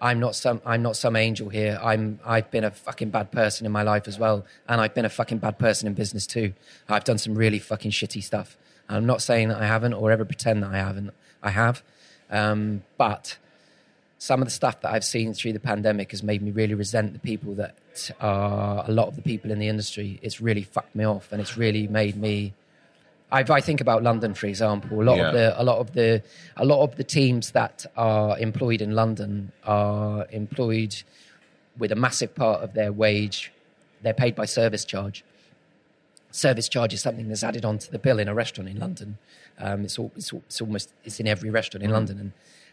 I'm 0.00 0.18
not 0.18 0.34
some, 0.34 0.62
I'm 0.64 0.82
not 0.82 0.96
some 0.96 1.16
angel 1.16 1.50
here. 1.50 1.78
I'm, 1.82 2.18
I've 2.24 2.50
been 2.50 2.64
a 2.64 2.70
fucking 2.70 3.10
bad 3.10 3.30
person 3.30 3.66
in 3.66 3.72
my 3.72 3.82
life 3.82 4.08
as 4.08 4.18
well, 4.18 4.46
and 4.66 4.80
I've 4.80 4.94
been 4.94 5.04
a 5.04 5.10
fucking 5.10 5.38
bad 5.38 5.58
person 5.58 5.86
in 5.86 5.92
business 5.94 6.26
too. 6.26 6.54
I've 6.88 7.04
done 7.04 7.18
some 7.18 7.34
really 7.34 7.58
fucking 7.58 7.90
shitty 7.90 8.22
stuff. 8.22 8.56
I'm 8.88 9.04
not 9.04 9.20
saying 9.20 9.48
that 9.48 9.60
I 9.60 9.66
haven't 9.66 9.92
or 9.92 10.10
ever 10.10 10.24
pretend 10.24 10.62
that 10.62 10.70
I 10.70 10.78
haven't. 10.78 11.10
I 11.42 11.50
have, 11.50 11.82
um, 12.30 12.84
but 12.96 13.36
some 14.18 14.40
of 14.40 14.46
the 14.46 14.52
stuff 14.52 14.80
that 14.80 14.92
I've 14.92 15.04
seen 15.04 15.34
through 15.34 15.52
the 15.52 15.60
pandemic 15.60 16.10
has 16.12 16.22
made 16.22 16.40
me 16.42 16.50
really 16.50 16.74
resent 16.74 17.12
the 17.12 17.18
people 17.18 17.54
that 17.56 17.76
are 18.20 18.84
a 18.86 18.90
lot 18.90 19.08
of 19.08 19.16
the 19.16 19.22
people 19.22 19.50
in 19.50 19.58
the 19.58 19.68
industry. 19.68 20.18
It's 20.22 20.40
really 20.40 20.62
fucked 20.62 20.94
me 20.94 21.04
off, 21.04 21.32
and 21.32 21.40
it's 21.40 21.56
really 21.56 21.86
made 21.86 22.16
me. 22.16 22.54
I, 23.30 23.40
I 23.40 23.60
think 23.60 23.80
about 23.80 24.02
London, 24.02 24.34
for 24.34 24.46
example. 24.46 25.02
A 25.02 25.04
lot 25.04 25.16
Yeah. 25.18 25.26
of 25.28 25.34
the, 25.34 25.60
a 25.60 25.64
lot 25.64 25.78
of 25.78 25.92
the, 25.92 26.22
a 26.56 26.64
lot 26.64 26.82
of 26.82 26.96
the 26.96 27.04
teams 27.04 27.50
that 27.50 27.84
are 27.96 28.38
employed 28.38 28.80
in 28.80 28.92
London 28.94 29.52
are 29.64 30.26
employed 30.30 31.02
with 31.76 31.92
a 31.92 31.96
massive 31.96 32.34
part 32.34 32.62
of 32.62 32.72
their 32.72 32.92
wage. 32.92 33.52
They're 34.02 34.14
paid 34.14 34.34
by 34.34 34.44
service 34.46 34.84
charge. 34.84 35.24
Service 36.30 36.68
charge 36.68 36.92
is 36.94 37.00
something 37.02 37.28
that's 37.28 37.42
added 37.42 37.64
onto 37.64 37.90
the 37.90 37.98
bill 37.98 38.18
in 38.18 38.28
a 38.28 38.34
restaurant 38.34 38.68
in 38.70 38.78
London. 38.78 39.18
Um, 39.58 39.84
it's, 39.84 39.98
all, 39.98 40.12
it's, 40.16 40.32
all, 40.32 40.42
it's 40.46 40.60
almost 40.60 40.92
it's 41.04 41.18
in 41.18 41.26
every 41.26 41.50
restaurant 41.50 41.82
in 41.82 41.90
London, 41.90 42.18
and 42.20 42.32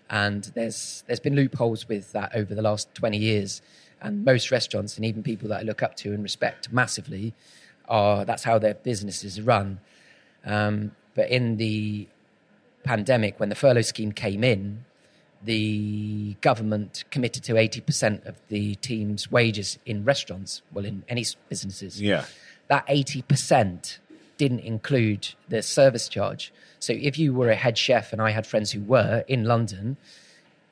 and 0.09 0.43
there's 0.55 1.03
there's 1.07 1.19
been 1.19 1.35
loopholes 1.35 1.87
with 1.87 2.11
that 2.11 2.35
over 2.35 2.53
the 2.53 2.61
last 2.61 2.93
twenty 2.93 3.17
years, 3.17 3.61
And 4.01 4.25
most 4.25 4.51
restaurants 4.51 4.97
and 4.97 5.05
even 5.05 5.23
people 5.23 5.47
that 5.49 5.61
I 5.61 5.63
look 5.63 5.81
up 5.81 5.95
to 5.97 6.13
and 6.13 6.21
respect 6.21 6.71
massively 6.71 7.33
are 7.87 8.25
that's 8.25 8.43
how 8.43 8.59
their 8.59 8.73
businesses 8.73 9.41
run. 9.41 9.79
Um, 10.45 10.91
but 11.15 11.29
in 11.29 11.57
the 11.57 12.07
pandemic, 12.83 13.39
when 13.39 13.49
the 13.49 13.55
furlough 13.55 13.81
scheme 13.81 14.11
came 14.11 14.43
in, 14.43 14.85
the 15.43 16.35
government 16.41 17.03
committed 17.11 17.43
to 17.43 17.53
80% 17.53 18.25
of 18.25 18.35
the 18.47 18.75
team's 18.75 19.31
wages 19.31 19.77
in 19.85 20.05
restaurants, 20.05 20.61
well, 20.71 20.85
in 20.85 21.03
any 21.09 21.25
businesses. 21.49 22.01
Yeah. 22.01 22.25
That 22.69 22.87
80% 22.87 23.99
didn't 24.37 24.61
include 24.61 25.29
the 25.49 25.61
service 25.61 26.07
charge. 26.07 26.51
So 26.79 26.93
if 26.93 27.17
you 27.17 27.33
were 27.33 27.49
a 27.49 27.55
head 27.55 27.77
chef, 27.77 28.11
and 28.11 28.21
I 28.21 28.31
had 28.31 28.45
friends 28.45 28.71
who 28.71 28.81
were 28.81 29.23
in 29.27 29.45
London, 29.45 29.97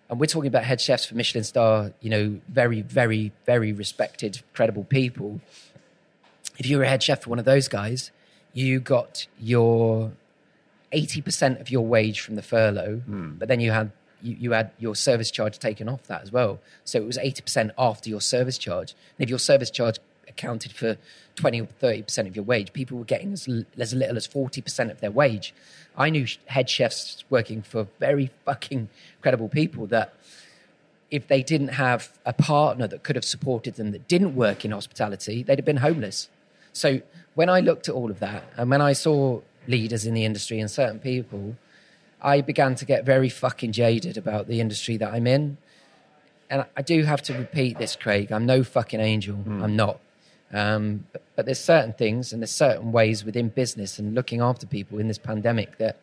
and 0.10 0.19
we're 0.19 0.26
talking 0.26 0.50
about 0.50 0.65
head 0.65 0.82
chefs 0.82 1.06
for 1.06 1.15
Michelin 1.15 1.43
star, 1.43 1.93
you 2.02 2.10
know, 2.10 2.41
very, 2.50 2.82
very, 2.82 3.32
very 3.45 3.71
respected, 3.71 4.41
credible 4.54 4.84
people. 4.84 5.39
If 6.58 6.65
you 6.65 6.78
were 6.78 6.84
a 6.84 6.89
head 6.89 7.02
chef 7.02 7.24
for 7.24 7.30
one 7.30 7.39
of 7.39 7.45
those 7.45 7.69
guys, 7.69 8.12
you 8.54 8.82
got 8.82 9.28
your 9.39 10.12
80% 10.91 11.62
of 11.62 11.69
your 11.69 11.86
wage 11.86 12.19
from 12.19 12.36
the 12.36 12.41
furlough, 12.41 12.97
hmm. 13.06 13.36
but 13.38 13.47
then 13.47 13.62
you 13.62 13.71
had 13.71 13.91
you, 14.21 14.36
you 14.39 14.52
had 14.52 14.71
your 14.78 14.95
service 14.95 15.32
charge 15.32 15.58
taken 15.60 15.89
off 15.89 16.04
that 16.04 16.21
as 16.21 16.32
well. 16.32 16.60
So 16.84 17.00
it 17.00 17.06
was 17.06 17.17
80% 17.17 17.71
after 17.78 18.10
your 18.10 18.21
service 18.21 18.58
charge. 18.58 18.93
And 19.17 19.24
if 19.24 19.30
your 19.30 19.39
service 19.39 19.71
charge 19.71 19.97
accounted 20.41 20.71
for 20.73 20.97
20 21.36 21.62
or 21.62 21.67
30% 21.82 22.27
of 22.27 22.36
your 22.36 22.43
wage, 22.43 22.73
people 22.73 22.97
were 22.97 23.06
getting 23.06 23.34
as, 23.34 23.47
l- 23.47 23.63
as 23.77 23.93
little 23.93 24.17
as 24.17 24.27
40% 24.27 24.89
of 24.91 24.99
their 24.99 25.12
wage. 25.12 25.54
I 25.95 26.10
knew 26.10 26.25
head 26.47 26.69
chefs 26.69 27.23
working 27.30 27.62
for 27.62 27.88
very 27.99 28.32
fucking 28.45 28.89
credible 29.21 29.49
people 29.49 29.88
that 29.88 30.13
if 31.10 31.27
they 31.27 31.43
didn't 31.43 31.69
have 31.69 32.17
a 32.25 32.34
partner 32.34 32.88
that 32.88 33.04
could 33.04 33.15
have 33.15 33.25
supported 33.25 33.75
them 33.75 33.91
that 33.91 34.08
didn't 34.08 34.36
work 34.36 34.63
in 34.65 34.71
hospitality, 34.71 35.43
they'd 35.43 35.60
have 35.60 35.65
been 35.65 35.77
homeless. 35.77 36.30
So 36.73 37.01
when 37.36 37.49
I 37.49 37.60
looked 37.60 37.89
at 37.89 37.95
all 37.95 38.10
of 38.10 38.19
that 38.19 38.43
and 38.58 38.69
when 38.69 38.82
I 38.82 38.93
saw 38.93 39.41
leaders 39.67 40.06
in 40.06 40.13
the 40.13 40.25
industry 40.25 40.60
and 40.60 40.71
certain 40.71 40.99
people, 40.99 41.56
I 42.21 42.41
began 42.41 42.75
to 42.75 42.86
get 42.86 43.06
very 43.06 43.30
fucking 43.30 43.73
jaded 43.73 44.17
about 44.17 44.47
the 44.47 44.62
industry 44.62 44.97
that 44.97 45.13
I'm 45.13 45.27
in. 45.27 45.58
And 46.49 46.65
I 46.75 46.82
do 46.82 47.04
have 47.04 47.21
to 47.23 47.34
repeat 47.34 47.77
this, 47.77 47.95
Craig. 47.95 48.32
I'm 48.32 48.45
no 48.45 48.63
fucking 48.63 48.99
angel. 48.99 49.36
Hmm. 49.38 49.63
I'm 49.63 49.75
not. 49.75 49.99
Um, 50.53 51.05
but, 51.13 51.23
but 51.35 51.45
there's 51.45 51.59
certain 51.59 51.93
things 51.93 52.33
and 52.33 52.41
there's 52.41 52.51
certain 52.51 52.91
ways 52.91 53.23
within 53.23 53.49
business 53.49 53.97
and 53.99 54.13
looking 54.13 54.41
after 54.41 54.65
people 54.67 54.99
in 54.99 55.07
this 55.07 55.17
pandemic 55.17 55.77
that 55.77 55.97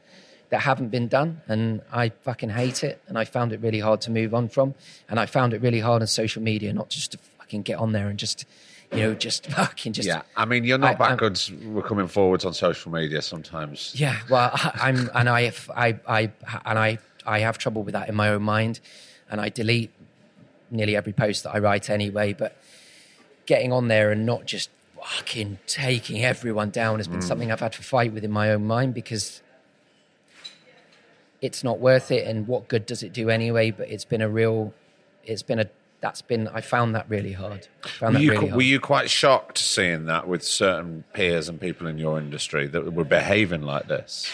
that 0.50 0.62
haven't 0.62 0.88
been 0.88 1.08
done, 1.08 1.42
and 1.46 1.82
I 1.92 2.08
fucking 2.08 2.48
hate 2.48 2.82
it. 2.82 3.02
And 3.06 3.18
I 3.18 3.26
found 3.26 3.52
it 3.52 3.60
really 3.60 3.80
hard 3.80 4.00
to 4.02 4.10
move 4.10 4.32
on 4.32 4.48
from, 4.48 4.74
and 5.10 5.20
I 5.20 5.26
found 5.26 5.52
it 5.52 5.60
really 5.60 5.80
hard 5.80 6.00
on 6.00 6.08
social 6.08 6.40
media, 6.42 6.72
not 6.72 6.88
just 6.88 7.12
to 7.12 7.18
fucking 7.38 7.62
get 7.62 7.78
on 7.78 7.92
there 7.92 8.08
and 8.08 8.18
just, 8.18 8.46
you 8.90 9.00
know, 9.00 9.12
just 9.12 9.46
fucking 9.50 9.92
just 9.92 10.08
Yeah, 10.08 10.22
I 10.38 10.46
mean, 10.46 10.64
you're 10.64 10.78
not 10.78 10.98
I- 10.98 11.04
I'm- 11.04 11.12
backwards. 11.16 11.52
We're 11.52 11.82
coming 11.82 12.08
forwards 12.08 12.46
on 12.46 12.54
social 12.54 12.90
media 12.90 13.20
sometimes. 13.20 13.92
Yeah, 13.94 14.16
well, 14.30 14.50
I- 14.54 14.72
I'm, 14.84 15.10
and 15.14 15.28
I, 15.28 15.52
I, 15.76 15.98
I, 16.08 16.32
and 16.64 16.78
I, 16.78 16.98
I 17.26 17.40
have 17.40 17.58
trouble 17.58 17.82
with 17.82 17.92
that 17.92 18.08
in 18.08 18.14
my 18.14 18.30
own 18.30 18.42
mind, 18.42 18.80
and 19.30 19.42
I 19.42 19.50
delete 19.50 19.90
nearly 20.70 20.96
every 20.96 21.12
post 21.12 21.44
that 21.44 21.54
I 21.54 21.58
write 21.58 21.90
anyway. 21.90 22.32
But 22.32 22.56
getting 23.48 23.72
on 23.72 23.88
there 23.88 24.12
and 24.12 24.26
not 24.26 24.44
just 24.44 24.68
fucking 25.02 25.58
taking 25.66 26.22
everyone 26.22 26.68
down 26.68 26.98
has 26.98 27.08
been 27.08 27.20
mm. 27.20 27.24
something 27.24 27.50
I've 27.50 27.60
had 27.60 27.72
to 27.72 27.82
fight 27.82 28.12
with 28.12 28.22
in 28.22 28.30
my 28.30 28.50
own 28.50 28.66
mind 28.66 28.92
because 28.92 29.42
it's 31.40 31.64
not 31.64 31.80
worth 31.80 32.10
it. 32.10 32.26
And 32.26 32.46
what 32.46 32.68
good 32.68 32.84
does 32.84 33.02
it 33.02 33.14
do 33.14 33.30
anyway? 33.30 33.70
But 33.70 33.88
it's 33.88 34.04
been 34.04 34.20
a 34.20 34.28
real, 34.28 34.74
it's 35.24 35.42
been 35.42 35.58
a, 35.58 35.66
that's 36.02 36.20
been, 36.20 36.46
I 36.48 36.60
found 36.60 36.94
that 36.94 37.08
really 37.08 37.32
hard. 37.32 37.68
Found 38.00 38.16
Were 38.16 38.18
that 38.18 38.24
you, 38.24 38.30
really 38.32 38.52
were 38.52 38.60
you 38.60 38.80
quite 38.80 39.08
shocked 39.08 39.56
seeing 39.56 40.04
that 40.04 40.28
with 40.28 40.44
certain 40.44 41.04
peers 41.14 41.48
and 41.48 41.58
people 41.58 41.86
in 41.86 41.96
your 41.96 42.18
industry 42.18 42.66
that 42.66 42.92
were 42.92 43.02
behaving 43.02 43.62
like 43.62 43.88
this? 43.88 44.30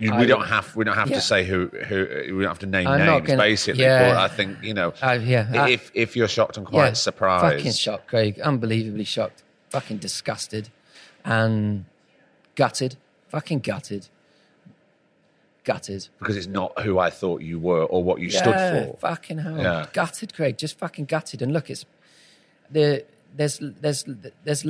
You, 0.00 0.10
we 0.16 0.22
I- 0.24 0.26
don't 0.26 0.46
have 0.46 0.74
we 0.74 0.84
don't 0.84 0.96
have 0.96 1.10
Yeah. 1.10 1.16
to 1.16 1.20
say 1.22 1.44
who 1.44 1.66
who 1.68 1.98
we 2.36 2.42
don't 2.42 2.50
have 2.50 2.58
to 2.60 2.66
name 2.66 2.86
I'm 2.88 2.98
names 3.06 3.26
gonna- 3.26 3.38
basically. 3.42 3.82
yeah. 3.84 4.08
But 4.14 4.16
I 4.18 4.28
think 4.28 4.62
you 4.62 4.74
know 4.74 4.94
Uh, 5.02 5.18
yeah, 5.22 5.66
if 5.66 5.90
if 5.94 6.16
you're 6.16 6.26
shocked 6.28 6.56
and 6.56 6.66
quite 6.66 6.96
surprised, 6.96 7.56
Fucking 7.58 7.72
shocked, 7.72 8.06
Craig. 8.08 8.40
Unbelievably 8.40 9.04
shocked. 9.04 9.42
Fucking 9.70 9.98
disgusted 9.98 10.70
and 11.24 11.84
gutted. 12.56 12.96
Fucking 13.28 13.60
gutted. 13.60 14.08
Gutted. 15.62 16.08
because 16.18 16.36
it's 16.38 16.46
not 16.46 16.80
who 16.80 16.98
I 16.98 17.10
thought 17.10 17.42
you 17.42 17.58
were 17.60 17.84
or 17.84 18.02
what 18.02 18.18
you 18.20 18.28
yeah, 18.28 18.40
stood 18.40 18.54
for. 18.94 18.96
Fucking 19.00 19.38
hell. 19.38 19.58
Yeah. 19.58 19.86
Gutted, 19.92 20.32
Craig. 20.34 20.56
Just 20.56 20.78
fucking 20.78 21.04
gutted. 21.04 21.42
And 21.42 21.52
look, 21.52 21.68
it's 21.68 21.84
the 22.70 23.04
there's 23.36 23.58
there's 23.60 24.04
there's 24.44 24.64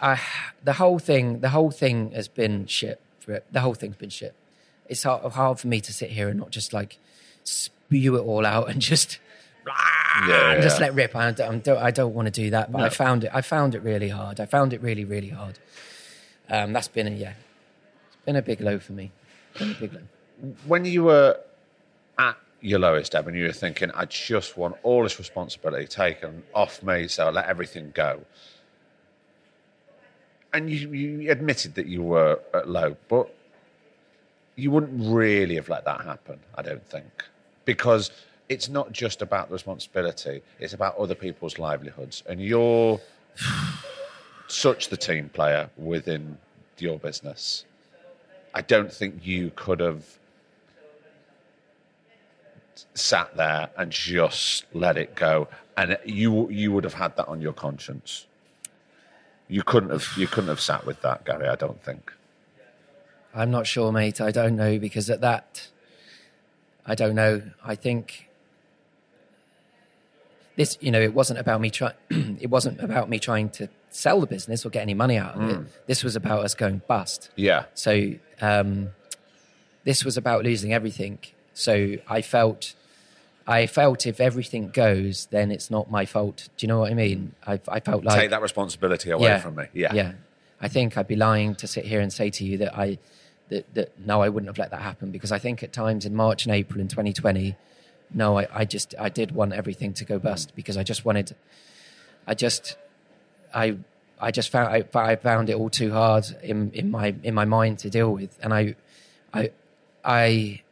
I 0.00 0.20
the 0.62 0.74
whole 0.74 0.98
thing 0.98 1.40
the 1.40 1.50
whole 1.50 1.70
thing 1.70 2.12
has 2.12 2.28
been 2.28 2.66
shit. 2.66 3.00
For 3.20 3.32
it. 3.32 3.46
The 3.52 3.60
whole 3.60 3.74
thing's 3.74 3.96
been 3.96 4.10
shit. 4.10 4.34
It's 4.86 5.02
hard, 5.02 5.32
hard 5.32 5.60
for 5.60 5.68
me 5.68 5.80
to 5.82 5.92
sit 5.92 6.10
here 6.10 6.28
and 6.28 6.38
not 6.38 6.50
just 6.50 6.72
like 6.72 6.98
spew 7.44 8.16
it 8.16 8.20
all 8.20 8.46
out 8.46 8.70
and 8.70 8.80
just 8.80 9.18
Yeah, 10.26 10.52
and 10.52 10.62
just 10.62 10.78
yeah. 10.80 10.86
let 10.86 10.94
rip. 10.94 11.14
I 11.14 11.30
don't, 11.30 11.68
I 11.68 11.90
don't 11.90 12.14
want 12.14 12.26
to 12.26 12.32
do 12.32 12.50
that, 12.50 12.72
but 12.72 12.80
I 12.80 12.88
found 12.88 13.24
it. 13.24 13.30
I 13.32 13.40
found 13.40 13.74
it 13.74 13.82
really 13.82 14.08
hard. 14.08 14.40
I 14.40 14.46
found 14.46 14.72
it 14.72 14.80
really, 14.82 15.04
really 15.04 15.28
hard. 15.28 15.58
Um, 16.50 16.72
that's 16.72 16.88
been 16.88 17.06
a 17.06 17.10
yeah, 17.10 17.34
it's 18.06 18.16
been 18.24 18.36
a 18.36 18.42
big 18.42 18.60
low 18.60 18.78
for 18.78 18.92
me. 18.92 19.12
Been 19.58 19.72
a 19.72 19.74
big 19.74 19.92
low. 19.92 20.00
when 20.66 20.84
you 20.84 21.04
were 21.04 21.38
at 22.18 22.36
your 22.60 22.78
lowest 22.78 23.14
ebb 23.14 23.28
and 23.28 23.36
you 23.36 23.44
were 23.44 23.52
thinking, 23.52 23.90
I 23.94 24.06
just 24.06 24.56
want 24.56 24.76
all 24.82 25.02
this 25.02 25.18
responsibility 25.18 25.86
taken 25.86 26.42
off 26.54 26.82
me, 26.82 27.06
so 27.06 27.26
I 27.28 27.30
let 27.30 27.46
everything 27.46 27.92
go. 27.94 28.22
And 30.52 30.70
you, 30.70 30.92
you 30.92 31.30
admitted 31.30 31.74
that 31.74 31.86
you 31.86 32.02
were 32.02 32.40
at 32.54 32.68
low, 32.68 32.96
but 33.08 33.34
you 34.56 34.70
wouldn't 34.70 35.14
really 35.14 35.56
have 35.56 35.68
let 35.68 35.84
that 35.84 36.00
happen, 36.02 36.40
I 36.54 36.62
don't 36.62 36.84
think. 36.84 37.24
Because 37.64 38.10
it's 38.48 38.68
not 38.68 38.92
just 38.92 39.20
about 39.20 39.48
the 39.48 39.52
responsibility, 39.52 40.42
it's 40.58 40.72
about 40.72 40.96
other 40.96 41.14
people's 41.14 41.58
livelihoods. 41.58 42.22
And 42.26 42.40
you're 42.40 43.00
such 44.48 44.88
the 44.88 44.96
team 44.96 45.28
player 45.28 45.68
within 45.76 46.38
your 46.78 46.98
business. 46.98 47.64
I 48.54 48.62
don't 48.62 48.92
think 48.92 49.26
you 49.26 49.52
could 49.54 49.80
have 49.80 50.18
sat 52.94 53.36
there 53.36 53.70
and 53.76 53.90
just 53.90 54.64
let 54.72 54.96
it 54.96 55.14
go, 55.14 55.48
and 55.76 55.98
you 56.04 56.48
you 56.50 56.72
would 56.72 56.84
have 56.84 56.94
had 56.94 57.16
that 57.16 57.28
on 57.28 57.40
your 57.40 57.52
conscience. 57.52 58.26
You 59.48 59.62
couldn't 59.62 59.90
have 59.90 60.06
you 60.16 60.26
couldn't 60.26 60.48
have 60.48 60.60
sat 60.60 60.86
with 60.86 61.00
that, 61.02 61.24
Gary. 61.24 61.48
I 61.48 61.54
don't 61.54 61.82
think. 61.82 62.12
I'm 63.34 63.50
not 63.50 63.66
sure, 63.66 63.92
mate. 63.92 64.20
I 64.20 64.30
don't 64.30 64.56
know 64.56 64.78
because 64.78 65.08
at 65.10 65.20
that, 65.20 65.68
I 66.86 66.94
don't 66.94 67.14
know. 67.14 67.42
I 67.64 67.74
think 67.74 68.28
this, 70.56 70.76
you 70.80 70.90
know, 70.90 71.00
it 71.00 71.14
wasn't 71.14 71.38
about 71.38 71.60
me 71.60 71.70
trying. 71.70 71.94
it 72.40 72.50
wasn't 72.50 72.80
about 72.80 73.08
me 73.08 73.18
trying 73.18 73.48
to 73.50 73.68
sell 73.90 74.20
the 74.20 74.26
business 74.26 74.66
or 74.66 74.70
get 74.70 74.82
any 74.82 74.94
money 74.94 75.16
out 75.16 75.34
of 75.34 75.48
it. 75.50 75.86
This 75.86 76.02
was 76.04 76.16
about 76.16 76.44
us 76.44 76.54
going 76.54 76.82
bust. 76.86 77.30
Yeah, 77.36 77.64
So 77.74 78.12
um, 78.40 78.90
this 79.84 80.04
was 80.04 80.16
about 80.16 80.44
losing 80.44 80.72
everything. 80.72 81.18
So 81.54 81.96
I 82.08 82.20
felt, 82.22 82.74
I 83.48 83.66
felt 83.66 84.06
if 84.06 84.20
everything 84.20 84.68
goes, 84.68 85.26
then 85.30 85.50
it's 85.50 85.70
not 85.70 85.90
my 85.90 86.04
fault. 86.04 86.50
Do 86.58 86.64
you 86.64 86.68
know 86.68 86.80
what 86.80 86.90
I 86.90 86.94
mean? 86.94 87.34
I, 87.46 87.58
I 87.66 87.80
felt 87.80 88.04
like 88.04 88.20
take 88.20 88.30
that 88.30 88.42
responsibility 88.42 89.10
away 89.10 89.40
from 89.40 89.56
me. 89.56 89.64
Yeah, 89.72 89.94
yeah. 89.94 90.12
I 90.60 90.68
think 90.68 90.98
I'd 90.98 91.08
be 91.08 91.16
lying 91.16 91.54
to 91.56 91.66
sit 91.66 91.86
here 91.86 92.00
and 92.00 92.12
say 92.12 92.28
to 92.28 92.44
you 92.44 92.58
that 92.58 92.76
I 92.78 92.98
that, 93.48 93.74
that 93.74 93.98
no, 93.98 94.20
I 94.20 94.28
wouldn't 94.28 94.48
have 94.48 94.58
let 94.58 94.70
that 94.72 94.82
happen 94.82 95.10
because 95.10 95.32
I 95.32 95.38
think 95.38 95.62
at 95.62 95.72
times 95.72 96.04
in 96.04 96.14
March 96.14 96.44
and 96.44 96.54
April 96.54 96.78
in 96.78 96.88
2020, 96.88 97.56
no, 98.12 98.38
I, 98.38 98.46
I 98.52 98.64
just 98.66 98.94
I 98.98 99.08
did 99.08 99.32
want 99.32 99.54
everything 99.54 99.94
to 99.94 100.04
go 100.04 100.18
bust 100.18 100.52
because 100.54 100.76
I 100.76 100.82
just 100.82 101.06
wanted, 101.06 101.34
I 102.26 102.34
just, 102.34 102.76
I 103.54 103.78
I 104.20 104.30
just 104.30 104.50
found 104.50 104.68
I, 104.68 104.84
I 104.94 105.16
found 105.16 105.48
it 105.48 105.54
all 105.54 105.70
too 105.70 105.90
hard 105.92 106.26
in 106.42 106.70
in 106.72 106.90
my 106.90 107.14
in 107.22 107.34
my 107.34 107.46
mind 107.46 107.78
to 107.78 107.88
deal 107.88 108.12
with, 108.12 108.38
and 108.42 108.52
I 108.52 108.76
I 109.32 109.52
I. 110.04 110.62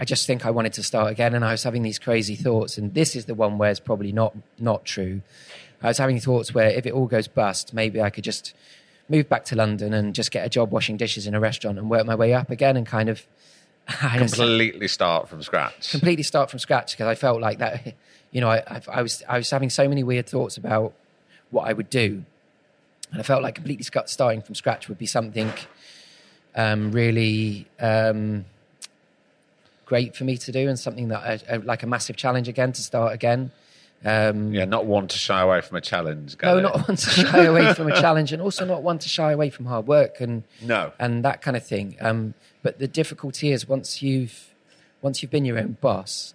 I 0.00 0.04
just 0.06 0.26
think 0.26 0.46
I 0.46 0.50
wanted 0.50 0.72
to 0.72 0.82
start 0.82 1.12
again, 1.12 1.34
and 1.34 1.44
I 1.44 1.52
was 1.52 1.62
having 1.62 1.82
these 1.82 1.98
crazy 1.98 2.34
thoughts. 2.34 2.78
And 2.78 2.94
this 2.94 3.14
is 3.14 3.26
the 3.26 3.34
one 3.34 3.58
where 3.58 3.70
it's 3.70 3.78
probably 3.80 4.12
not 4.12 4.34
not 4.58 4.86
true. 4.86 5.20
I 5.82 5.88
was 5.88 5.98
having 5.98 6.18
thoughts 6.18 6.54
where 6.54 6.70
if 6.70 6.86
it 6.86 6.92
all 6.94 7.06
goes 7.06 7.28
bust, 7.28 7.74
maybe 7.74 8.00
I 8.00 8.08
could 8.08 8.24
just 8.24 8.54
move 9.10 9.28
back 9.28 9.44
to 9.46 9.56
London 9.56 9.92
and 9.92 10.14
just 10.14 10.30
get 10.30 10.46
a 10.46 10.48
job 10.48 10.72
washing 10.72 10.96
dishes 10.96 11.26
in 11.26 11.34
a 11.34 11.40
restaurant 11.40 11.78
and 11.78 11.90
work 11.90 12.06
my 12.06 12.14
way 12.14 12.32
up 12.32 12.48
again 12.48 12.78
and 12.78 12.86
kind 12.86 13.10
of 13.10 13.26
I 14.02 14.16
completely 14.18 14.88
start 14.88 15.28
from 15.28 15.42
scratch. 15.42 15.90
completely 15.90 16.22
start 16.22 16.48
from 16.48 16.60
scratch 16.60 16.92
because 16.92 17.06
I 17.06 17.14
felt 17.14 17.40
like 17.40 17.58
that. 17.58 17.94
You 18.32 18.40
know, 18.40 18.48
I, 18.48 18.62
I, 18.64 18.80
I 18.92 19.02
was 19.02 19.24
I 19.28 19.38
was 19.38 19.50
having 19.50 19.70
so 19.70 19.88
many 19.88 20.04
weird 20.04 20.28
thoughts 20.28 20.56
about 20.56 20.92
what 21.50 21.68
I 21.68 21.72
would 21.72 21.90
do, 21.90 22.24
and 23.10 23.20
I 23.20 23.24
felt 23.24 23.42
like 23.42 23.56
completely 23.56 23.84
starting 24.06 24.40
from 24.40 24.54
scratch 24.54 24.88
would 24.88 24.98
be 24.98 25.06
something 25.06 25.52
um, 26.54 26.92
really 26.92 27.66
um, 27.80 28.44
great 29.90 30.14
for 30.14 30.22
me 30.24 30.36
to 30.38 30.52
do 30.52 30.68
and 30.68 30.78
something 30.78 31.08
that 31.08 31.18
I, 31.50 31.54
I, 31.54 31.56
like 31.56 31.82
a 31.82 31.86
massive 31.86 32.16
challenge 32.16 32.46
again 32.48 32.72
to 32.72 32.80
start 32.80 33.12
again. 33.12 33.50
Um, 34.04 34.54
Yeah, 34.54 34.64
not 34.64 34.86
one 34.86 35.08
to 35.08 35.18
shy 35.18 35.42
away 35.42 35.60
from 35.60 35.76
a 35.76 35.80
challenge. 35.80 36.36
no, 36.42 36.58
it? 36.58 36.62
not 36.62 36.76
one 36.88 36.96
to 36.96 37.10
shy 37.10 37.44
away 37.44 37.74
from 37.74 37.88
a 37.90 38.00
challenge, 38.00 38.32
and 38.32 38.40
also 38.40 38.64
not 38.64 38.82
one 38.84 38.98
to 39.00 39.08
shy 39.08 39.32
away 39.32 39.50
from 39.50 39.66
hard 39.66 39.86
work 39.88 40.20
and 40.20 40.44
No. 40.62 40.92
and 41.00 41.24
that 41.24 41.42
kind 41.42 41.56
of 41.56 41.64
thing. 41.66 41.96
Um, 42.00 42.34
but 42.62 42.78
the 42.78 42.86
difficulty 42.88 43.50
is 43.50 43.68
once 43.68 44.00
you've 44.00 44.54
once 45.02 45.22
you've 45.22 45.30
been 45.32 45.44
your 45.44 45.58
own 45.58 45.76
boss, 45.80 46.34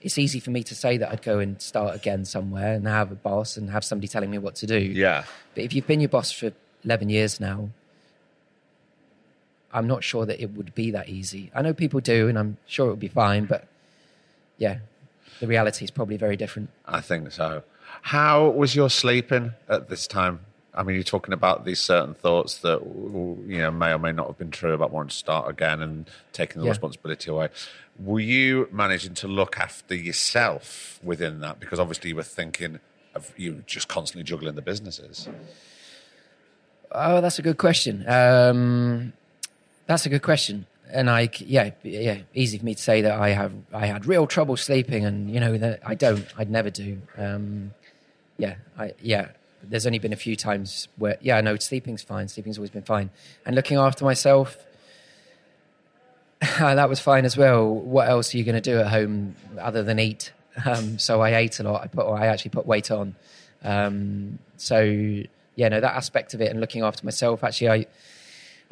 it's 0.00 0.16
easy 0.16 0.38
for 0.38 0.50
me 0.52 0.62
to 0.62 0.74
say 0.74 0.96
that 0.98 1.10
I'd 1.10 1.22
go 1.22 1.38
and 1.40 1.60
start 1.60 1.96
again 1.96 2.24
somewhere 2.24 2.74
and 2.74 2.86
have 2.86 3.10
a 3.10 3.16
boss 3.16 3.56
and 3.56 3.68
have 3.70 3.82
somebody 3.84 4.06
telling 4.08 4.30
me 4.30 4.38
what 4.38 4.54
to 4.62 4.66
do. 4.66 4.78
Yeah. 4.78 5.24
But 5.54 5.64
if 5.64 5.74
you've 5.74 5.86
been 5.88 6.00
your 6.00 6.08
boss 6.18 6.30
for 6.30 6.52
eleven 6.84 7.08
years 7.10 7.40
now, 7.40 7.70
I'm 9.72 9.86
not 9.86 10.02
sure 10.04 10.24
that 10.26 10.40
it 10.42 10.52
would 10.52 10.74
be 10.74 10.90
that 10.92 11.08
easy. 11.08 11.50
I 11.54 11.62
know 11.62 11.74
people 11.74 12.00
do, 12.00 12.28
and 12.28 12.38
I'm 12.38 12.56
sure 12.66 12.86
it 12.86 12.90
would 12.90 13.00
be 13.00 13.08
fine. 13.08 13.44
But 13.46 13.66
yeah, 14.58 14.78
the 15.40 15.46
reality 15.46 15.84
is 15.84 15.90
probably 15.90 16.16
very 16.16 16.36
different. 16.36 16.70
I 16.86 17.00
think 17.00 17.32
so. 17.32 17.62
How 18.02 18.48
was 18.48 18.74
your 18.74 18.90
sleeping 18.90 19.52
at 19.68 19.88
this 19.88 20.06
time? 20.06 20.40
I 20.74 20.82
mean, 20.82 20.94
you're 20.96 21.04
talking 21.04 21.32
about 21.32 21.64
these 21.64 21.80
certain 21.80 22.12
thoughts 22.14 22.58
that 22.58 22.80
you 22.82 23.58
know 23.58 23.70
may 23.70 23.92
or 23.92 23.98
may 23.98 24.12
not 24.12 24.26
have 24.26 24.38
been 24.38 24.50
true 24.50 24.74
about 24.74 24.90
wanting 24.90 25.08
to 25.08 25.14
start 25.16 25.48
again 25.48 25.80
and 25.80 26.08
taking 26.32 26.60
the 26.60 26.66
Yeah. 26.66 26.72
responsibility 26.72 27.30
away. 27.30 27.48
Were 27.98 28.20
you 28.20 28.68
managing 28.70 29.14
to 29.14 29.28
look 29.28 29.58
after 29.58 29.94
yourself 29.94 31.00
within 31.02 31.40
that? 31.40 31.60
Because 31.60 31.80
obviously 31.80 32.10
you 32.10 32.16
were 32.16 32.22
thinking 32.22 32.80
of 33.14 33.32
you 33.38 33.62
just 33.66 33.88
constantly 33.88 34.22
juggling 34.22 34.54
the 34.54 34.60
businesses. 34.62 35.28
Oh, 36.92 37.20
that's 37.22 37.38
a 37.38 37.42
good 37.42 37.56
question. 37.58 38.04
Um, 38.08 39.12
that's 39.86 40.06
a 40.06 40.08
good 40.08 40.22
question. 40.22 40.66
And 40.90 41.10
I, 41.10 41.28
yeah, 41.38 41.70
yeah, 41.82 42.18
easy 42.32 42.58
for 42.58 42.64
me 42.64 42.74
to 42.74 42.82
say 42.82 43.02
that 43.02 43.18
I 43.18 43.30
have, 43.30 43.52
I 43.72 43.86
had 43.86 44.06
real 44.06 44.26
trouble 44.26 44.56
sleeping, 44.56 45.04
and 45.04 45.30
you 45.30 45.40
know 45.40 45.58
that 45.58 45.80
I 45.84 45.94
don't, 45.94 46.24
I'd 46.38 46.50
never 46.50 46.70
do. 46.70 47.02
Um, 47.16 47.74
yeah, 48.38 48.56
I, 48.78 48.92
yeah. 49.00 49.28
There's 49.62 49.84
only 49.84 49.98
been 49.98 50.12
a 50.12 50.16
few 50.16 50.36
times 50.36 50.86
where, 50.96 51.16
yeah, 51.20 51.40
no, 51.40 51.56
sleeping's 51.56 52.02
fine. 52.02 52.28
Sleeping's 52.28 52.56
always 52.56 52.70
been 52.70 52.82
fine, 52.82 53.10
and 53.44 53.56
looking 53.56 53.78
after 53.78 54.04
myself, 54.04 54.56
that 56.58 56.88
was 56.88 57.00
fine 57.00 57.24
as 57.24 57.36
well. 57.36 57.68
What 57.74 58.08
else 58.08 58.32
are 58.34 58.38
you 58.38 58.44
going 58.44 58.54
to 58.54 58.60
do 58.60 58.78
at 58.78 58.88
home 58.88 59.34
other 59.58 59.82
than 59.82 59.98
eat? 59.98 60.32
Um, 60.64 60.98
so 60.98 61.20
I 61.20 61.36
ate 61.36 61.58
a 61.58 61.64
lot. 61.64 61.82
I 61.82 61.86
put, 61.88 62.08
I 62.08 62.26
actually 62.26 62.50
put 62.50 62.66
weight 62.66 62.90
on. 62.90 63.14
Um, 63.64 64.38
so 64.56 64.80
yeah, 65.56 65.68
no, 65.68 65.80
that 65.80 65.94
aspect 65.96 66.34
of 66.34 66.40
it 66.40 66.50
and 66.50 66.60
looking 66.60 66.82
after 66.82 67.04
myself. 67.04 67.42
Actually, 67.42 67.70
I 67.70 67.86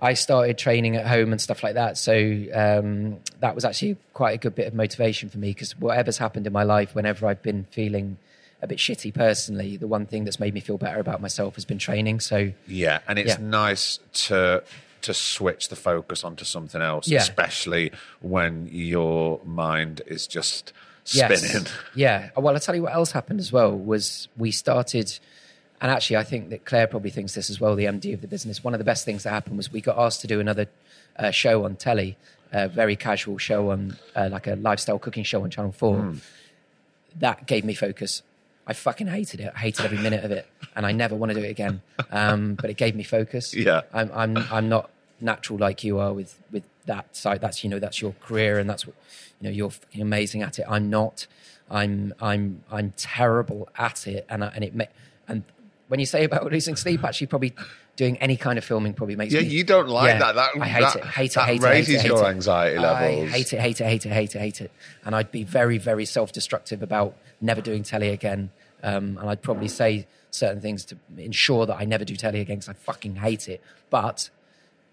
I 0.04 0.14
started 0.14 0.58
training 0.58 0.96
at 0.96 1.06
home 1.06 1.32
and 1.32 1.40
stuff 1.40 1.62
like 1.62 1.74
that. 1.74 1.96
So 1.96 2.12
um, 2.52 3.18
that 3.40 3.54
was 3.54 3.64
actually 3.64 3.96
quite 4.12 4.32
a 4.34 4.38
good 4.38 4.54
bit 4.54 4.66
of 4.66 4.74
motivation 4.74 5.30
for 5.30 5.38
me 5.38 5.48
because 5.50 5.78
whatever's 5.80 6.18
happened 6.18 6.46
in 6.46 6.52
my 6.52 6.62
life, 6.62 6.94
whenever 6.94 7.26
I've 7.26 7.42
been 7.42 7.64
feeling 7.70 8.18
a 8.60 8.66
bit 8.66 8.78
shitty 8.78 9.14
personally, 9.14 9.76
the 9.78 9.86
one 9.86 10.04
thing 10.06 10.24
that's 10.24 10.38
made 10.38 10.52
me 10.52 10.60
feel 10.60 10.76
better 10.78 11.00
about 11.00 11.20
myself 11.22 11.54
has 11.54 11.64
been 11.64 11.78
training. 11.78 12.20
So 12.20 12.52
Yeah, 12.66 12.98
and 13.08 13.18
it's 13.18 13.38
Yeah. 13.38 13.46
nice 13.46 13.98
to 14.28 14.62
to 15.02 15.12
switch 15.12 15.68
the 15.68 15.76
focus 15.76 16.24
onto 16.24 16.44
something 16.46 16.80
else, 16.80 17.06
Yeah. 17.08 17.18
especially 17.20 17.92
when 18.22 18.68
your 18.72 19.38
mind 19.44 20.00
is 20.06 20.26
just 20.26 20.72
Yes. 21.12 21.42
spinning. 21.42 21.66
Yeah. 21.94 22.30
Well, 22.36 22.54
I'll 22.54 22.60
tell 22.60 22.74
you 22.74 22.82
what 22.84 22.94
else 22.94 23.12
happened 23.12 23.38
as 23.40 23.52
well 23.52 23.72
was 23.76 24.28
we 24.38 24.50
started, 24.50 25.18
and 25.80 25.90
actually, 25.90 26.16
I 26.16 26.24
think 26.24 26.50
that 26.50 26.64
Claire 26.64 26.86
probably 26.86 27.10
thinks 27.10 27.34
this 27.34 27.50
as 27.50 27.60
well, 27.60 27.74
the 27.74 27.84
MD 27.84 28.14
of 28.14 28.20
the 28.20 28.28
business. 28.28 28.62
One 28.64 28.74
of 28.74 28.78
the 28.78 28.84
best 28.84 29.04
things 29.04 29.24
that 29.24 29.30
happened 29.30 29.56
was 29.56 29.72
we 29.72 29.80
got 29.80 29.98
asked 29.98 30.20
to 30.22 30.26
do 30.26 30.40
another 30.40 30.66
uh, 31.18 31.30
show 31.30 31.64
on 31.64 31.76
telly, 31.76 32.16
a 32.52 32.68
very 32.68 32.96
casual 32.96 33.38
show 33.38 33.70
on, 33.70 33.96
uh, 34.14 34.28
like 34.30 34.46
a 34.46 34.54
lifestyle 34.54 34.98
cooking 34.98 35.24
show 35.24 35.42
on 35.42 35.50
Channel 35.50 35.72
4. 35.72 35.96
Hmm. 35.96 36.16
That 37.18 37.46
gave 37.46 37.64
me 37.64 37.74
focus. 37.74 38.22
I 38.66 38.72
fucking 38.72 39.08
hated 39.08 39.40
it. 39.40 39.52
I 39.54 39.58
hated 39.58 39.84
every 39.84 39.98
minute 39.98 40.24
of 40.24 40.30
it, 40.30 40.46
and 40.74 40.86
I 40.86 40.92
never 40.92 41.14
want 41.14 41.30
to 41.32 41.38
do 41.38 41.44
it 41.44 41.50
again. 41.50 41.82
Um, 42.10 42.54
but 42.54 42.70
it 42.70 42.76
gave 42.76 42.94
me 42.94 43.02
focus. 43.02 43.54
Yeah. 43.64 43.82
I'm, 43.92 44.10
I'm, 44.14 44.36
I'm 44.50 44.68
not 44.68 44.90
natural 45.20 45.58
like 45.58 45.84
you 45.84 45.98
are 45.98 46.12
with, 46.12 46.40
with 46.50 46.64
that 46.86 47.14
side. 47.14 47.40
That's, 47.40 47.62
you 47.62 47.70
know, 47.70 47.78
that's 47.78 48.00
your 48.00 48.14
career 48.20 48.58
and 48.58 48.68
that's 48.68 48.86
what, 48.86 48.96
you 49.40 49.48
know, 49.48 49.54
you're 49.54 49.70
fucking 49.70 50.00
amazing 50.00 50.42
at 50.42 50.58
it. 50.58 50.66
I'm 50.68 50.88
not, 50.90 51.26
I'm, 51.70 52.14
I'm, 52.20 52.62
I'm 52.70 52.92
terrible 52.96 53.68
at 53.76 54.06
it. 54.06 54.26
And, 54.28 54.44
I, 54.44 54.48
and 54.48 54.64
it, 54.64 54.74
ma- 54.74 54.84
and 55.28 55.44
when 55.94 56.00
you 56.00 56.06
say 56.06 56.24
about 56.24 56.50
losing 56.50 56.74
sleep, 56.74 57.04
actually 57.04 57.28
probably 57.28 57.54
doing 57.94 58.16
any 58.18 58.36
kind 58.36 58.58
of 58.58 58.64
filming 58.64 58.92
probably 58.94 59.14
makes 59.14 59.32
Yeah, 59.32 59.42
me. 59.42 59.46
you 59.46 59.62
don't 59.62 59.86
like 59.88 60.08
Yeah. 60.08 60.18
that. 60.18 60.34
That 60.34 60.50
I 60.60 60.66
hate 60.66 60.80
that, 60.80 60.96
it, 60.96 61.04
hate 61.04 61.36
it, 61.36 61.40
hate 61.40 61.62
it, 61.62 61.64
raises 61.64 61.86
hate 61.86 61.94
it, 61.94 62.00
hate 62.02 62.08
your 62.08 62.24
it. 62.24 62.30
anxiety 62.30 62.78
levels. 62.80 63.22
I 63.22 63.32
hate 63.36 63.52
it, 63.52 63.60
hate 63.60 63.80
it, 63.80 63.84
hate 63.84 64.06
it, 64.06 64.08
hate 64.12 64.34
it, 64.34 64.38
hate 64.40 64.60
it. 64.60 64.70
And 65.04 65.14
I'd 65.14 65.30
be 65.30 65.44
very, 65.44 65.78
very 65.78 66.04
self-destructive 66.04 66.82
about 66.82 67.14
never 67.40 67.60
doing 67.60 67.84
telly 67.84 68.08
again. 68.08 68.50
Um, 68.82 69.18
and 69.20 69.30
I'd 69.30 69.40
probably 69.42 69.68
say 69.68 70.08
certain 70.32 70.60
things 70.60 70.84
to 70.86 70.96
ensure 71.16 71.64
that 71.66 71.76
I 71.78 71.84
never 71.84 72.04
do 72.04 72.16
telly 72.16 72.40
again 72.40 72.56
because 72.56 72.70
I 72.70 72.72
fucking 72.72 73.14
hate 73.14 73.48
it. 73.48 73.62
But 73.88 74.30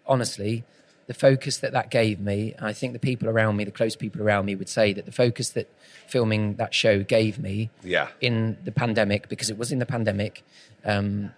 honestly, 0.05 0.63
the 1.07 1.15
focus 1.15 1.57
that 1.57 1.73
that 1.73 1.89
gave 1.89 2.19
me, 2.19 2.53
and 2.57 2.67
I 2.67 2.73
think 2.73 2.93
the 2.93 2.99
people 2.99 3.27
around 3.27 3.57
me, 3.57 3.63
the 3.63 3.71
close 3.71 3.95
people 3.95 4.21
around 4.21 4.45
me, 4.45 4.53
would 4.55 4.69
say 4.69 4.93
that 4.93 5.05
the 5.07 5.11
focus 5.11 5.49
that 5.49 5.67
filming 6.07 6.55
that 6.55 6.73
show 6.73 7.01
gave 7.03 7.39
me 7.39 7.69
Yeah. 7.83 8.09
in 8.21 8.57
the 8.63 8.71
pandemic, 8.71 9.27
because 9.29 9.49
it 9.49 9.57
was 9.57 9.71
in 9.71 9.79
the 9.79 9.85
pandemic, 9.85 10.43
um, 10.85 11.31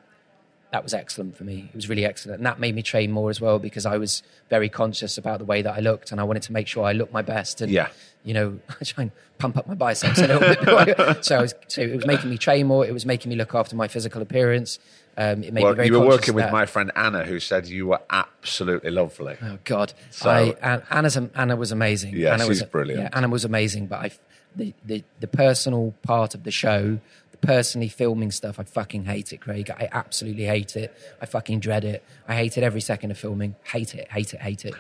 that 0.71 0.81
was 0.83 0.93
excellent 0.95 1.37
for 1.37 1.43
me. 1.43 1.69
It 1.71 1.75
was 1.75 1.87
really 1.87 2.03
excellent. 2.03 2.37
And 2.39 2.45
that 2.47 2.59
made 2.59 2.73
me 2.73 2.81
train 2.81 3.11
more 3.11 3.29
as 3.29 3.39
well 3.39 3.59
because 3.59 3.85
I 3.85 3.97
was 3.97 4.23
very 4.49 4.69
conscious 4.69 5.19
about 5.19 5.37
the 5.37 5.45
way 5.45 5.61
that 5.61 5.71
I 5.75 5.79
looked 5.81 6.11
and 6.11 6.19
I 6.19 6.23
wanted 6.23 6.41
to 6.43 6.53
make 6.53 6.67
sure 6.67 6.83
I 6.83 6.93
looked 6.93 7.13
my 7.13 7.21
best. 7.21 7.61
And, 7.61 7.71
Yeah. 7.71 7.89
you 8.23 8.33
know, 8.33 8.59
I 8.81 8.83
try 8.83 9.03
and 9.03 9.11
pump 9.37 9.55
up 9.55 9.67
my 9.67 9.75
biceps 9.75 10.17
a 10.19 10.27
little 10.27 10.39
bit. 10.39 11.23
so, 11.25 11.37
I 11.37 11.41
was, 11.41 11.53
so 11.67 11.81
it 11.81 11.95
was 11.95 12.07
making 12.07 12.31
me 12.31 12.39
train 12.39 12.65
more. 12.65 12.85
It 12.87 12.93
was 12.93 13.05
making 13.05 13.29
me 13.29 13.35
look 13.35 13.53
after 13.53 13.75
my 13.75 13.87
physical 13.87 14.21
appearance. 14.23 14.79
Um, 15.15 15.43
it 15.43 15.53
made 15.53 15.63
me 15.63 15.73
very 15.73 15.87
you 15.89 15.99
were 15.99 16.07
working 16.07 16.33
with 16.33 16.51
my 16.51 16.65
friend 16.65 16.91
Anna, 16.95 17.23
who 17.23 17.39
said 17.39 17.67
you 17.67 17.85
were 17.85 18.01
absolutely 18.09 18.89
lovely. 18.89 19.37
Oh 19.43 19.59
God! 19.63 19.93
So- 20.09 20.27
I, 20.59 20.81
Anna's, 20.89 21.15
Anna 21.35 21.55
was 21.55 21.71
amazing. 21.71 22.15
Yeah, 22.17 22.33
Anna 22.33 22.47
was, 22.47 22.57
she's 22.57 22.67
brilliant. 22.67 23.03
Yeah, 23.03 23.09
Anna 23.13 23.27
was 23.29 23.45
amazing. 23.45 23.85
But 23.85 23.99
I, 23.99 24.11
the, 24.55 24.73
the 24.83 25.03
the 25.19 25.27
personal 25.27 25.93
part 26.01 26.33
of 26.33 26.45
the 26.45 26.49
show, 26.51 26.97
personally 27.43 27.89
filming 27.89 28.31
stuff, 28.31 28.59
I 28.59 28.63
fucking 28.63 29.05
hate 29.05 29.33
it, 29.33 29.41
Craig. 29.41 29.69
I 29.69 29.89
absolutely 29.91 30.45
hate 30.45 30.75
it. 30.75 30.95
I 31.21 31.25
fucking 31.25 31.59
dread 31.59 31.83
it. 31.83 32.03
I 32.27 32.35
hate 32.35 32.57
it 32.57 32.63
every 32.63 32.81
second 32.81 33.11
of 33.11 33.17
filming. 33.17 33.55
Hate 33.63 33.93
it. 33.93 34.09
Hate 34.09 34.33
it. 34.33 34.41
Hate 34.41 34.65
it. 34.65 34.73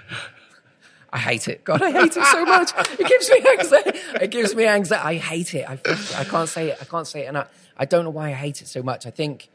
I 1.11 1.19
hate 1.19 1.47
it. 1.47 1.63
God, 1.63 1.83
I 1.83 1.91
hate 1.91 2.17
it 2.17 2.23
so 2.23 2.45
much. 2.45 2.71
It 2.99 3.07
gives 3.07 3.29
me 3.29 3.45
anxiety. 3.59 3.99
It 4.21 4.31
gives 4.31 4.55
me 4.55 4.65
anxiety. 4.65 5.03
I 5.05 5.15
hate 5.15 5.53
it. 5.53 5.69
I, 5.69 5.73
I 6.17 6.23
can't 6.23 6.49
say 6.49 6.69
it. 6.69 6.77
I 6.81 6.85
can't 6.85 7.05
say 7.05 7.25
it. 7.25 7.27
And 7.27 7.37
I, 7.37 7.45
I 7.77 7.85
don't 7.85 8.03
know 8.03 8.09
why 8.09 8.29
I 8.29 8.33
hate 8.33 8.61
it 8.61 8.67
so 8.67 8.81
much. 8.81 9.05
I 9.05 9.11
think 9.11 9.49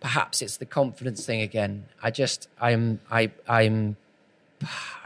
perhaps 0.00 0.42
it's 0.42 0.56
the 0.56 0.66
confidence 0.66 1.24
thing 1.24 1.42
again. 1.42 1.84
I 2.02 2.10
just, 2.10 2.48
I'm, 2.60 3.00
I, 3.10 3.30
I'm, 3.46 3.96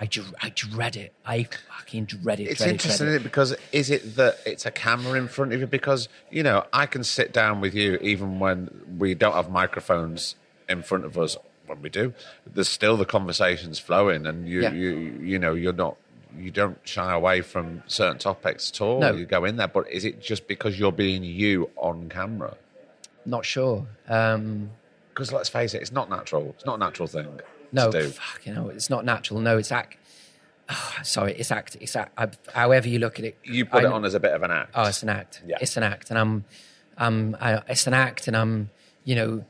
I, 0.00 0.06
dr- 0.06 0.34
I 0.42 0.50
dread 0.54 0.96
it. 0.96 1.12
I 1.26 1.44
fucking 1.78 2.04
dread 2.04 2.38
it. 2.40 2.44
It's 2.44 2.58
dread 2.58 2.70
it, 2.70 2.72
interesting 2.74 3.06
dread 3.06 3.14
isn't 3.16 3.20
it? 3.22 3.24
because 3.24 3.56
is 3.72 3.90
it 3.90 4.16
that 4.16 4.38
it's 4.46 4.66
a 4.66 4.70
camera 4.70 5.18
in 5.18 5.26
front 5.28 5.52
of 5.52 5.60
you? 5.60 5.66
Because 5.66 6.08
you 6.30 6.42
know, 6.42 6.64
I 6.72 6.86
can 6.86 7.02
sit 7.02 7.32
down 7.32 7.60
with 7.60 7.74
you 7.74 7.96
even 8.02 8.38
when 8.38 8.70
we 8.98 9.14
don't 9.14 9.32
have 9.34 9.50
microphones 9.50 10.36
in 10.68 10.82
front 10.82 11.04
of 11.04 11.18
us. 11.18 11.36
When 11.66 11.82
we 11.82 11.90
do, 11.90 12.14
there's 12.46 12.68
still 12.68 12.96
the 12.96 13.04
conversations 13.04 13.78
flowing, 13.78 14.26
and 14.26 14.48
you, 14.48 14.62
Yeah. 14.62 14.72
you, 14.72 14.88
you 15.20 15.38
know, 15.38 15.52
you're 15.52 15.74
not, 15.74 15.96
you 16.38 16.50
don't 16.50 16.78
shy 16.84 17.12
away 17.12 17.42
from 17.42 17.82
certain 17.86 18.16
topics 18.18 18.70
at 18.70 18.80
all. 18.80 19.00
No. 19.00 19.12
You 19.12 19.26
go 19.26 19.44
in 19.44 19.56
there, 19.56 19.68
but 19.68 19.90
is 19.90 20.06
it 20.06 20.22
just 20.22 20.46
because 20.48 20.78
you're 20.78 20.92
being 20.92 21.22
you 21.24 21.68
on 21.76 22.08
camera? 22.08 22.56
Not 23.26 23.44
sure. 23.44 23.86
Um, 24.08 24.70
Because 25.10 25.30
let's 25.30 25.50
face 25.50 25.74
it, 25.74 25.82
it's 25.82 25.92
not 25.92 26.08
natural. 26.08 26.54
It's 26.56 26.64
not 26.64 26.76
a 26.76 26.78
natural 26.78 27.06
thing 27.08 27.38
no, 27.72 27.90
to 27.90 28.02
do. 28.02 28.08
fuck, 28.08 28.46
you 28.46 28.54
know, 28.54 28.68
it's 28.68 28.90
not 28.90 29.04
natural. 29.04 29.40
No, 29.40 29.58
it's 29.58 29.72
act. 29.72 29.96
Oh, 30.70 30.94
sorry, 31.02 31.32
it's 31.34 31.50
act. 31.50 31.76
It's 31.80 31.96
act. 31.96 32.12
I, 32.18 32.28
however 32.52 32.88
you 32.88 32.98
look 32.98 33.18
at 33.18 33.24
it, 33.24 33.38
You 33.44 33.64
put 33.64 33.84
I- 33.84 33.88
it 33.88 33.92
on 33.92 34.04
as 34.04 34.14
a 34.14 34.20
bit 34.20 34.32
of 34.32 34.42
an 34.42 34.50
act. 34.50 34.70
Oh, 34.74 34.84
it's 34.84 35.02
an 35.02 35.08
act. 35.08 35.42
Yeah. 35.46 35.56
It's 35.60 35.76
an 35.76 35.82
act, 35.82 36.10
and 36.10 36.18
I'm, 36.18 36.44
I'm, 36.96 37.36
I, 37.40 37.62
it's 37.68 37.86
an 37.86 37.94
act, 37.94 38.28
and 38.28 38.36
I'm, 38.36 38.70
you 39.04 39.14
know, 39.14 39.44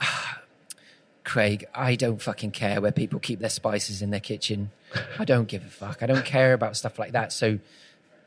Craig, 1.24 1.66
I 1.74 1.96
don't 1.96 2.22
fucking 2.22 2.52
care 2.52 2.80
where 2.80 2.92
people 2.92 3.18
keep 3.18 3.40
their 3.40 3.50
spices 3.50 4.00
in 4.00 4.10
their 4.10 4.20
kitchen. 4.20 4.70
I 5.18 5.24
don't 5.24 5.48
give 5.48 5.64
a 5.64 5.68
fuck. 5.68 6.02
I 6.02 6.06
don't 6.06 6.24
care 6.24 6.52
about 6.54 6.76
stuff 6.76 6.98
like 6.98 7.12
that. 7.12 7.32
So, 7.32 7.58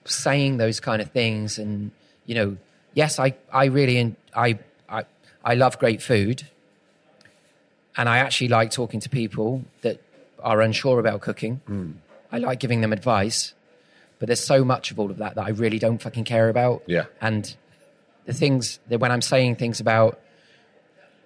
saying 0.05 0.57
those 0.57 0.79
kind 0.79 1.01
of 1.01 1.09
things, 1.11 1.57
and 1.57 1.91
you 2.25 2.35
know, 2.35 2.57
yes, 2.93 3.17
I, 3.19 3.35
I 3.53 3.65
really, 3.65 4.15
I, 4.35 4.59
I, 4.89 5.05
I 5.43 5.53
love 5.55 5.79
great 5.79 6.01
food, 6.01 6.43
and 7.97 8.07
I 8.07 8.19
actually 8.19 8.49
like 8.49 8.71
talking 8.71 8.99
to 9.01 9.09
people 9.09 9.63
that 9.81 10.01
are 10.41 10.61
unsure 10.61 10.99
about 10.99 11.21
cooking. 11.21 11.61
Hmm. 11.67 11.91
I 12.31 12.37
like 12.37 12.59
giving 12.59 12.81
them 12.81 12.93
advice, 12.93 13.53
but 14.19 14.27
there's 14.27 14.43
so 14.43 14.63
much 14.63 14.91
of 14.91 14.99
all 14.99 15.09
of 15.09 15.17
that 15.17 15.35
that 15.35 15.45
I 15.45 15.49
really 15.49 15.79
don't 15.79 16.01
fucking 16.01 16.25
care 16.25 16.49
about. 16.49 16.83
Yeah. 16.85 17.05
And 17.21 17.55
the 18.25 18.33
things 18.33 18.79
that 18.89 18.99
when 18.99 19.11
I'm 19.11 19.21
saying 19.21 19.55
things 19.55 19.79
about, 19.79 20.19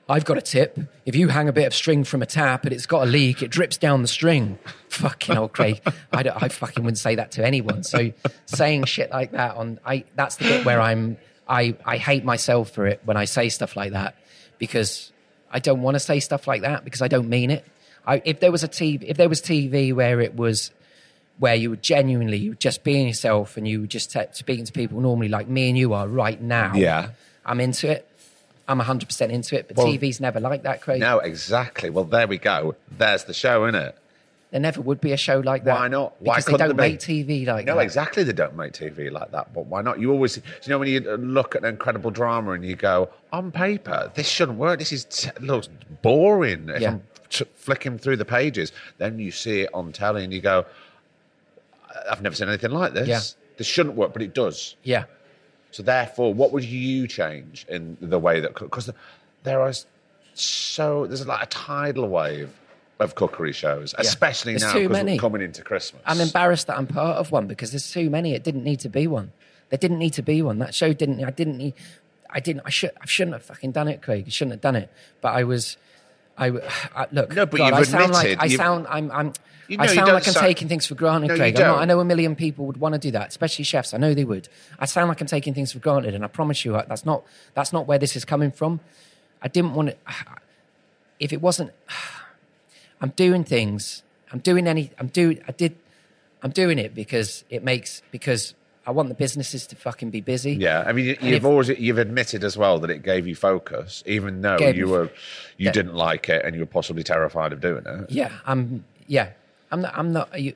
I've 0.07 0.25
got 0.25 0.37
a 0.37 0.41
tip. 0.41 0.77
If 1.05 1.15
you 1.15 1.29
hang 1.29 1.47
a 1.47 1.53
bit 1.53 1.65
of 1.65 1.73
string 1.73 2.03
from 2.03 2.21
a 2.21 2.25
tap 2.25 2.65
and 2.65 2.73
it's 2.73 2.85
got 2.85 3.03
a 3.03 3.05
leak, 3.05 3.41
it 3.41 3.49
drips 3.49 3.77
down 3.77 4.01
the 4.01 4.07
string. 4.07 4.59
Fucking 4.89 5.37
old 5.37 5.53
Craig. 5.53 5.81
I, 6.11 6.23
don't, 6.23 6.43
I 6.43 6.49
fucking 6.49 6.83
wouldn't 6.83 6.97
say 6.97 7.15
that 7.15 7.31
to 7.31 7.45
anyone. 7.45 7.83
So 7.83 8.11
saying 8.45 8.85
shit 8.85 9.11
like 9.11 9.31
that 9.31 9.55
on, 9.55 9.79
I 9.85 10.03
that's 10.15 10.35
the 10.35 10.45
bit 10.45 10.65
where 10.65 10.81
I'm. 10.81 11.17
I 11.47 11.75
I 11.85 11.97
hate 11.97 12.23
myself 12.23 12.71
for 12.71 12.85
it 12.85 13.01
when 13.05 13.17
I 13.17 13.25
say 13.25 13.49
stuff 13.49 13.75
like 13.75 13.93
that 13.93 14.15
because 14.59 15.11
I 15.53 15.59
don't 15.59 15.81
want 15.81 15.95
to 15.95 15.99
say 15.99 16.19
stuff 16.19 16.47
like 16.47 16.63
that 16.63 16.83
because 16.83 17.01
I 17.01 17.07
don't 17.07 17.29
mean 17.29 17.51
it. 17.51 17.65
I, 18.05 18.21
if 18.25 18.41
there 18.41 18.51
was 18.51 18.63
a 18.63 18.67
TV, 18.67 19.03
if 19.03 19.15
there 19.15 19.29
was 19.29 19.41
TV 19.41 19.93
where 19.93 20.19
it 20.19 20.35
was 20.35 20.71
where 21.39 21.55
you 21.55 21.69
were 21.69 21.75
genuinely 21.77 22.37
you 22.37 22.51
were 22.51 22.55
just 22.55 22.83
being 22.83 23.07
yourself 23.07 23.55
and 23.57 23.67
you 23.67 23.81
were 23.81 23.87
just 23.87 24.11
te- 24.11 24.25
speaking 24.33 24.65
to 24.65 24.71
people 24.71 24.99
normally 24.99 25.29
like 25.29 25.47
me 25.47 25.69
and 25.69 25.77
you 25.77 25.93
are 25.93 26.07
right 26.07 26.41
now. 26.41 26.73
Yeah. 26.75 27.09
I'm 27.45 27.59
into 27.61 27.89
it. 27.89 28.07
I'm 28.67 28.79
100% 28.79 29.29
into 29.29 29.57
it, 29.57 29.67
but 29.67 29.77
Well- 29.77 29.87
TV's 29.87 30.19
never 30.19 30.39
like 30.39 30.63
that, 30.63 30.81
Craig. 30.81 30.99
No, 30.99 31.19
exactly. 31.19 31.89
Well, 31.89 32.05
there 32.05 32.27
we 32.27 32.37
go. 32.37 32.75
There's 32.89 33.25
the 33.25 33.33
show, 33.33 33.65
isn't 33.65 33.75
it? 33.81 33.97
There 34.53 34.61
never 34.61 34.81
would 34.81 35.01
be 35.01 35.13
a 35.13 35.17
show 35.17 35.39
like 35.39 35.63
that. 35.63 35.73
Why 35.79 35.87
not? 35.87 36.13
Why 36.21 36.35
Because 36.35 36.45
they 36.45 36.57
don't 36.57 36.77
be? 36.77 36.81
make 36.83 36.99
TV 36.99 37.47
like 37.47 37.65
No, 37.65 37.73
that. 37.77 37.81
exactly. 37.81 38.21
They 38.21 38.33
don't 38.33 38.55
make 38.55 38.73
TV 38.73 39.11
like 39.11 39.31
that. 39.31 39.51
But 39.51 39.65
why 39.65 39.81
not? 39.81 39.99
You 39.99 40.11
always, 40.11 40.37
you 40.37 40.43
know, 40.67 40.77
when 40.77 40.87
you 40.89 40.99
look 41.17 41.55
at 41.55 41.63
an 41.63 41.69
incredible 41.69 42.11
drama 42.11 42.51
and 42.51 42.63
you 42.63 42.75
go, 42.75 43.09
on 43.31 43.51
paper, 43.51 44.11
this 44.13 44.27
shouldn't 44.27 44.59
work. 44.59 44.77
This 44.77 44.91
is 44.91 45.05
t- 45.05 45.31
looks 45.39 45.69
boring. 46.03 46.69
If 46.69 46.81
Yeah. 46.83 46.89
I'm 46.91 47.03
t- 47.31 47.45
flicking 47.55 47.97
through 47.97 48.17
the 48.17 48.25
pages, 48.25 48.71
then 48.99 49.17
you 49.17 49.31
see 49.31 49.61
it 49.61 49.71
on 49.73 49.91
telly 49.91 50.23
and 50.23 50.31
you 50.31 50.39
go, 50.39 50.67
I've 52.11 52.21
never 52.21 52.35
seen 52.35 52.47
anything 52.47 52.69
like 52.71 52.93
this. 52.93 53.07
Yeah. 53.07 53.21
This 53.57 53.65
shouldn't 53.65 53.95
work, 53.95 54.13
but 54.13 54.21
it 54.21 54.35
does. 54.35 54.75
Yeah. 54.83 55.05
So 55.71 55.81
therefore, 55.81 56.31
what 56.31 56.51
would 56.51 56.63
you 56.63 57.07
change 57.07 57.65
in 57.69 57.97
the 58.01 58.19
way 58.19 58.39
that 58.39 58.53
because 58.53 58.91
there 59.41 59.61
are 59.61 59.73
so 60.35 61.07
there's 61.07 61.25
like 61.25 61.41
a 61.41 61.47
tidal 61.47 62.07
wave 62.07 62.51
of 62.99 63.15
cookery 63.15 63.51
shows, 63.53 63.93
especially 63.97 64.53
There's 64.53 64.63
now 64.63 64.73
too 64.73 64.87
because 64.89 65.03
we're 65.05 65.17
coming 65.17 65.41
into 65.41 65.61
Christmas. 65.63 66.01
I'm 66.05 66.19
embarrassed 66.21 66.67
that 66.67 66.77
I'm 66.77 66.87
part 66.87 67.17
of 67.17 67.31
one 67.31 67.47
because 67.47 67.71
there's 67.71 67.91
too 67.91 68.09
many. 68.09 68.33
It 68.33 68.43
didn't 68.43 68.63
need 68.63 68.79
to 68.81 68.89
be 68.89 69.07
one. 69.07 69.31
There 69.69 69.77
didn't 69.77 69.97
need 69.99 70.13
to 70.13 70.21
be 70.21 70.41
one. 70.41 70.59
That 70.59 70.75
show 70.75 70.93
didn't. 70.93 71.23
I 71.23 71.31
didn't 71.31 71.57
need. 71.57 71.73
I 72.29 72.39
didn't. 72.39 72.61
I 72.65 72.69
should. 72.69 72.91
I 73.01 73.05
shouldn't 73.05 73.33
have 73.33 73.43
fucking 73.43 73.71
done 73.71 73.87
it, 73.87 74.01
Craig. 74.01 74.25
I 74.27 74.29
shouldn't 74.29 74.53
have 74.53 74.61
done 74.61 74.75
it. 74.75 74.89
But 75.21 75.33
I 75.35 75.43
was. 75.43 75.77
I, 76.37 76.47
I 76.95 77.07
look. 77.11 77.33
No, 77.33 77.45
but 77.45 77.57
God, 77.57 77.65
you've 77.67 77.73
I 77.79 77.83
sound 77.83 78.11
like. 78.13 78.23
admitted 78.25 78.39
I 78.41 78.45
you've- 78.45 78.55
sound. 78.57 78.87
I'm. 78.89 79.11
I'm. 79.11 79.33
You 79.69 79.77
I 79.79 79.85
know, 79.85 79.91
you 79.91 79.95
sound 79.95 80.05
don't 80.07 80.15
like 80.15 80.27
I'm 80.27 80.33
sound- 80.33 80.45
taking 80.45 80.67
things 80.67 80.85
for 80.85 80.93
granted, 80.95 81.27
No, 81.29 81.33
you 81.35 81.39
Craig. 81.39 81.55
I'm 81.55 81.67
not, 81.67 81.79
I 81.79 81.85
know 81.85 81.99
a 82.01 82.05
million 82.05 82.35
people 82.35 82.65
would 82.65 82.77
want 82.77 82.93
to 82.93 82.99
do 82.99 83.11
that, 83.11 83.29
especially 83.29 83.63
chefs. 83.63 83.93
I 83.93 83.97
know 83.97 84.13
they 84.13 84.25
would. 84.25 84.49
I 84.77 84.85
sound 84.85 85.07
like 85.07 85.21
I'm 85.21 85.27
taking 85.27 85.53
things 85.53 85.71
for 85.71 85.79
granted, 85.79 86.13
and 86.13 86.23
I 86.23 86.27
promise 86.27 86.65
you, 86.65 86.73
that's 86.73 87.05
not. 87.05 87.23
That's 87.53 87.71
not 87.71 87.87
where 87.87 87.97
this 87.97 88.15
is 88.17 88.25
coming 88.25 88.51
from. 88.51 88.81
I 89.41 89.47
didn't 89.47 89.73
want 89.73 89.89
to. 89.89 89.95
If 91.19 91.31
it 91.31 91.41
wasn't, 91.41 91.71
I'm 93.03 93.09
doing 93.09 93.43
things. 93.43 94.01
I'm 94.31 94.39
doing 94.39 94.65
any. 94.65 94.89
I'm 94.97 95.07
doing. 95.07 95.39
I 95.47 95.51
did. 95.51 95.75
I'm 96.41 96.51
doing 96.51 96.79
it 96.79 96.95
because 96.95 97.43
it 97.49 97.63
makes 97.63 98.01
because 98.11 98.55
I 98.87 98.91
want 98.91 99.09
the 99.09 99.15
businesses 99.15 99.67
to 99.67 99.75
fucking 99.75 100.09
be 100.09 100.21
busy. 100.21 100.53
Yeah, 100.53 100.83
I 100.87 100.91
mean, 100.93 101.05
you, 101.05 101.17
you've 101.21 101.33
if- 101.35 101.45
always 101.45 101.67
you've 101.69 101.97
admitted 101.99 102.43
as 102.43 102.57
well 102.57 102.79
that 102.79 102.89
it 102.89 103.03
gave 103.03 103.27
you 103.27 103.35
focus, 103.35 104.03
even 104.05 104.41
though 104.41 104.57
you 104.57 104.87
were 104.87 105.05
you 105.57 105.65
Yeah. 105.65 105.71
didn't 105.71 105.93
like 105.95 106.29
it 106.29 106.43
and 106.45 106.55
you 106.55 106.61
were 106.61 106.65
possibly 106.65 107.03
terrified 107.03 107.53
of 107.53 107.61
doing 107.61 107.83
it. 107.85 108.09
Yeah. 108.09 108.31
I'm. 108.45 108.85
Yeah. 109.07 109.29
I'm 109.71 109.81
not. 109.81 109.93
I'm 109.97 110.11
not. 110.13 110.39
You. 110.41 110.53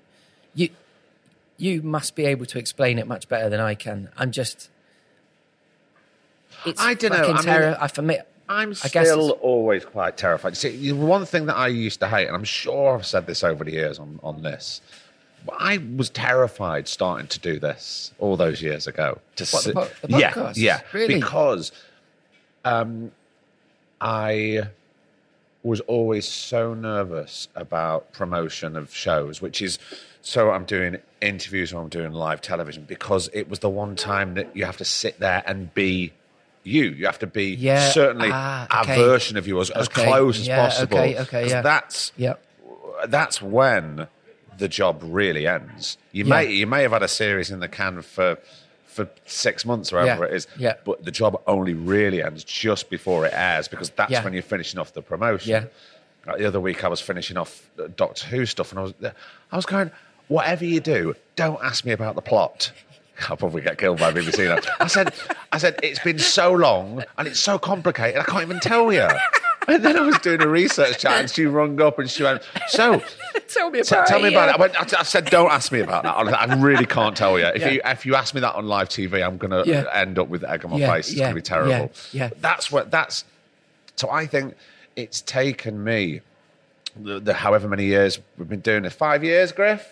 You. 0.55 0.69
You 1.57 1.81
must 1.81 2.15
be 2.15 2.25
able 2.25 2.45
to 2.47 2.59
explain 2.59 2.97
it 2.99 3.07
much 3.07 3.27
better 3.27 3.49
than 3.49 3.59
I 3.59 3.75
can. 3.75 4.09
I'm 4.17 4.31
just. 4.31 4.69
It's 6.65 6.81
I 6.81 6.93
dunno, 6.93 7.15
fucking 7.15 7.31
I 7.33 7.35
mean- 7.37 7.43
terror. 7.43 7.77
I 7.79 7.87
for 7.87 8.01
I'm 8.49 8.73
still 8.73 9.31
always 9.41 9.83
quite 9.85 10.17
terrified. 10.17 10.55
See, 10.55 10.91
one 10.93 11.25
thing 11.25 11.47
that 11.47 11.57
I 11.57 11.67
used 11.67 11.99
to 11.99 12.07
hate, 12.07 12.27
and 12.27 12.35
I'm 12.35 12.43
sure 12.43 12.95
I've 12.95 13.05
said 13.05 13.27
this 13.27 13.43
over 13.43 13.63
the 13.63 13.71
years 13.71 13.99
on, 13.99 14.19
on 14.23 14.41
this, 14.41 14.81
I 15.59 15.79
was 15.95 16.09
terrified 16.09 16.87
starting 16.87 17.27
to 17.27 17.39
do 17.39 17.59
this 17.59 18.13
all 18.19 18.37
those 18.37 18.61
years 18.61 18.87
ago. 18.87 19.19
To 19.37 19.45
What, 19.45 19.63
the 19.63 19.73
po- 19.73 19.89
the 20.01 20.19
yeah, 20.19 20.53
yeah, 20.55 20.81
Really? 20.93 21.15
because 21.15 21.71
um, 22.65 23.11
I 24.01 24.69
was 25.63 25.79
always 25.81 26.27
so 26.27 26.73
nervous 26.73 27.47
about 27.55 28.13
promotion 28.13 28.75
of 28.75 28.93
shows, 28.93 29.41
which 29.41 29.61
is 29.61 29.79
so 30.21 30.51
I'm 30.51 30.65
doing 30.65 30.97
interviews 31.21 31.73
or 31.73 31.81
I'm 31.81 31.89
doing 31.89 32.11
live 32.11 32.41
television 32.41 32.83
because 32.83 33.29
it 33.33 33.49
was 33.49 33.59
the 33.59 33.69
one 33.69 33.95
time 33.95 34.33
that 34.35 34.55
you 34.55 34.65
have 34.65 34.77
to 34.77 34.85
sit 34.85 35.19
there 35.19 35.43
and 35.45 35.73
be 35.73 36.13
you. 36.67 36.85
You 36.91 37.05
have 37.05 37.19
to 37.19 37.27
be 37.27 37.55
Yeah, 37.55 37.89
certainly 37.91 38.29
ah, 38.31 38.81
okay. 38.83 38.93
a 38.93 38.97
version 39.05 39.37
of 39.37 39.47
you 39.47 39.59
as, 39.61 39.69
as 39.71 39.87
Okay, 39.87 40.05
close 40.05 40.39
as 40.39 40.47
yeah, 40.47 40.65
possible. 40.67 40.97
okay, 40.99 41.17
okay, 41.19 41.49
yeah. 41.49 41.61
That's 41.61 42.11
Yeah. 42.17 42.33
that's 43.07 43.41
when 43.41 44.07
the 44.57 44.67
job 44.67 45.01
really 45.03 45.47
ends. 45.47 45.97
You 46.11 46.25
Yeah. 46.25 46.29
may 46.29 46.51
you 46.51 46.67
may 46.67 46.81
have 46.83 46.91
had 46.91 47.03
a 47.03 47.07
series 47.07 47.51
in 47.51 47.59
the 47.59 47.67
can 47.67 48.01
for 48.01 48.37
for 48.85 49.07
six 49.27 49.63
months 49.63 49.93
or 49.93 49.97
whatever 49.97 50.25
Yeah, 50.25 50.31
it 50.31 50.35
is, 50.35 50.47
yeah. 50.57 50.73
but 50.83 51.05
the 51.05 51.11
job 51.11 51.39
only 51.45 51.75
really 51.75 52.23
ends 52.23 52.43
just 52.43 52.89
before 52.89 53.27
it 53.27 53.33
airs 53.35 53.67
because 53.67 53.91
that's 53.91 54.11
Yeah. 54.11 54.23
when 54.23 54.33
you're 54.33 54.41
finishing 54.41 54.79
off 54.79 54.93
the 54.93 55.03
promotion. 55.03 55.51
Yeah. 55.51 55.63
Like 56.25 56.39
the 56.39 56.45
other 56.45 56.59
week, 56.59 56.83
I 56.83 56.87
was 56.87 56.99
finishing 56.99 57.37
off 57.37 57.69
Doctor 57.95 58.25
Who 58.27 58.45
stuff, 58.47 58.71
and 58.71 58.79
I 58.79 58.83
was 58.83 58.93
I 59.51 59.55
was 59.55 59.65
going, 59.67 59.91
whatever 60.29 60.65
you 60.65 60.79
do, 60.79 61.15
don't 61.35 61.63
ask 61.63 61.85
me 61.85 61.91
about 61.91 62.15
the 62.15 62.21
plot. 62.23 62.71
I'll 63.29 63.37
probably 63.37 63.61
get 63.61 63.77
killed 63.77 63.99
by 63.99 64.11
BBC 64.11 64.47
now. 64.47 64.59
I 64.79 64.87
said, 64.87 65.13
I 65.51 65.57
said, 65.57 65.79
it's 65.83 65.99
been 65.99 66.19
so 66.19 66.51
long 66.51 67.03
and 67.17 67.27
it's 67.27 67.39
so 67.39 67.57
complicated, 67.57 68.19
I 68.21 68.23
can't 68.23 68.43
even 68.43 68.59
tell 68.59 68.91
you. 68.91 69.07
And 69.69 69.83
then 69.83 69.97
I 69.97 70.01
was 70.01 70.17
doing 70.19 70.41
a 70.41 70.47
research 70.47 70.99
chat, 70.99 71.19
and 71.19 71.29
she 71.29 71.45
rung 71.45 71.81
up 71.81 71.99
and 71.99 72.09
she 72.09 72.23
went, 72.23 72.41
"So, 72.69 73.01
Tell 73.49 73.69
me 73.69 73.81
T- 73.81 73.93
about 73.93 74.07
tell 74.07 74.19
me 74.21 74.27
it, 74.29 74.31
about 74.31 74.45
yeah. 74.47 74.51
it. 74.51 74.55
I, 74.55 74.61
went, 74.61 74.93
I, 74.95 74.99
I 75.01 75.03
said, 75.03 75.25
don't 75.25 75.51
ask 75.51 75.73
me 75.73 75.81
about 75.81 76.03
that. 76.03 76.15
I, 76.15 76.45
I 76.45 76.55
really 76.55 76.85
can't 76.85 77.17
tell 77.17 77.37
you. 77.37 77.45
If 77.47 77.61
Yeah. 77.61 77.69
you 77.71 77.81
if 77.83 78.05
you 78.05 78.15
ask 78.15 78.33
me 78.33 78.39
that 78.41 78.55
on 78.55 78.65
live 78.67 78.87
TV, 78.87 79.21
I'm 79.25 79.37
going 79.37 79.51
to 79.51 79.69
Yeah. 79.69 79.83
end 79.93 80.19
up 80.19 80.29
with 80.29 80.45
egg 80.45 80.63
on 80.63 80.71
my 80.71 80.77
Yeah, 80.77 80.93
face. 80.93 81.09
It's 81.09 81.17
yeah, 81.17 81.25
going 81.25 81.31
to 81.31 81.35
be 81.35 81.41
terrible. 81.41 81.69
yeah, 81.69 81.87
yeah. 82.13 82.29
That's 82.39 82.71
what 82.71 82.91
that's. 82.91 83.25
So 83.97 84.09
I 84.09 84.25
think 84.25 84.55
it's 84.95 85.19
taken 85.21 85.83
me 85.83 86.21
the, 86.95 87.19
the 87.19 87.33
however 87.33 87.67
many 87.67 87.85
years 87.85 88.19
we've 88.37 88.47
been 88.47 88.61
doing 88.61 88.83
this. 88.83 88.93
Five 88.93 89.21
years, 89.21 89.51
Griff. 89.51 89.85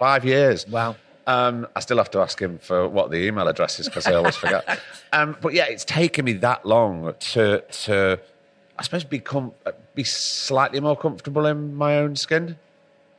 Five 0.00 0.24
years. 0.24 0.66
Wow. 0.66 0.96
Um, 1.26 1.66
I 1.74 1.80
still 1.80 1.96
have 1.96 2.10
to 2.10 2.18
ask 2.20 2.40
him 2.40 2.58
for 2.58 2.86
what 2.88 3.10
the 3.10 3.16
email 3.16 3.48
address 3.48 3.80
is 3.80 3.88
because 3.88 4.06
I 4.06 4.14
always 4.14 4.36
forget. 4.36 4.80
Um, 5.12 5.36
but 5.40 5.54
yeah, 5.54 5.66
it's 5.66 5.84
taken 5.84 6.24
me 6.24 6.32
that 6.34 6.66
long 6.66 7.14
to 7.32 7.60
to 7.60 8.18
I 8.76 8.82
suppose 8.82 9.04
be 9.04 9.20
com- 9.20 9.52
be 9.94 10.02
slightly 10.02 10.80
more 10.80 10.96
comfortable 10.96 11.46
in 11.46 11.76
my 11.76 11.98
own 11.98 12.16
skin. 12.16 12.56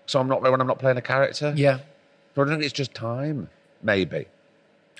So 0.06 0.20
I'm 0.20 0.28
not 0.28 0.41
when 0.41 0.60
I'm 0.60 0.68
not 0.68 0.78
playing 0.80 0.97
a 0.97 1.01
character. 1.01 1.53
Yeah. 1.56 1.80
But 2.34 2.49
I 2.49 2.51
think 2.51 2.64
it's 2.64 2.74
just 2.74 2.93
time, 2.93 3.49
maybe. 3.82 4.26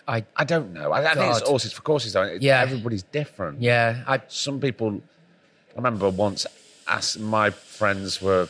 I. 0.08 0.24
I 0.38 0.46
don't 0.46 0.72
know. 0.72 0.94
I, 0.94 1.12
I 1.12 1.16
think 1.16 1.36
it's 1.36 1.42
horses 1.48 1.74
for 1.74 1.82
courses. 1.82 2.14
Though. 2.14 2.22
It- 2.24 2.42
Yeah. 2.42 2.62
everybody's 2.62 3.04
different. 3.04 3.62
Yeah. 3.62 4.04
I. 4.08 4.22
Some 4.30 4.62
people. 4.62 5.02
I 5.74 5.76
remember 5.76 6.10
once, 6.10 6.48
asked, 6.88 7.20
my 7.20 7.50
friends 7.50 8.22
were 8.22 8.48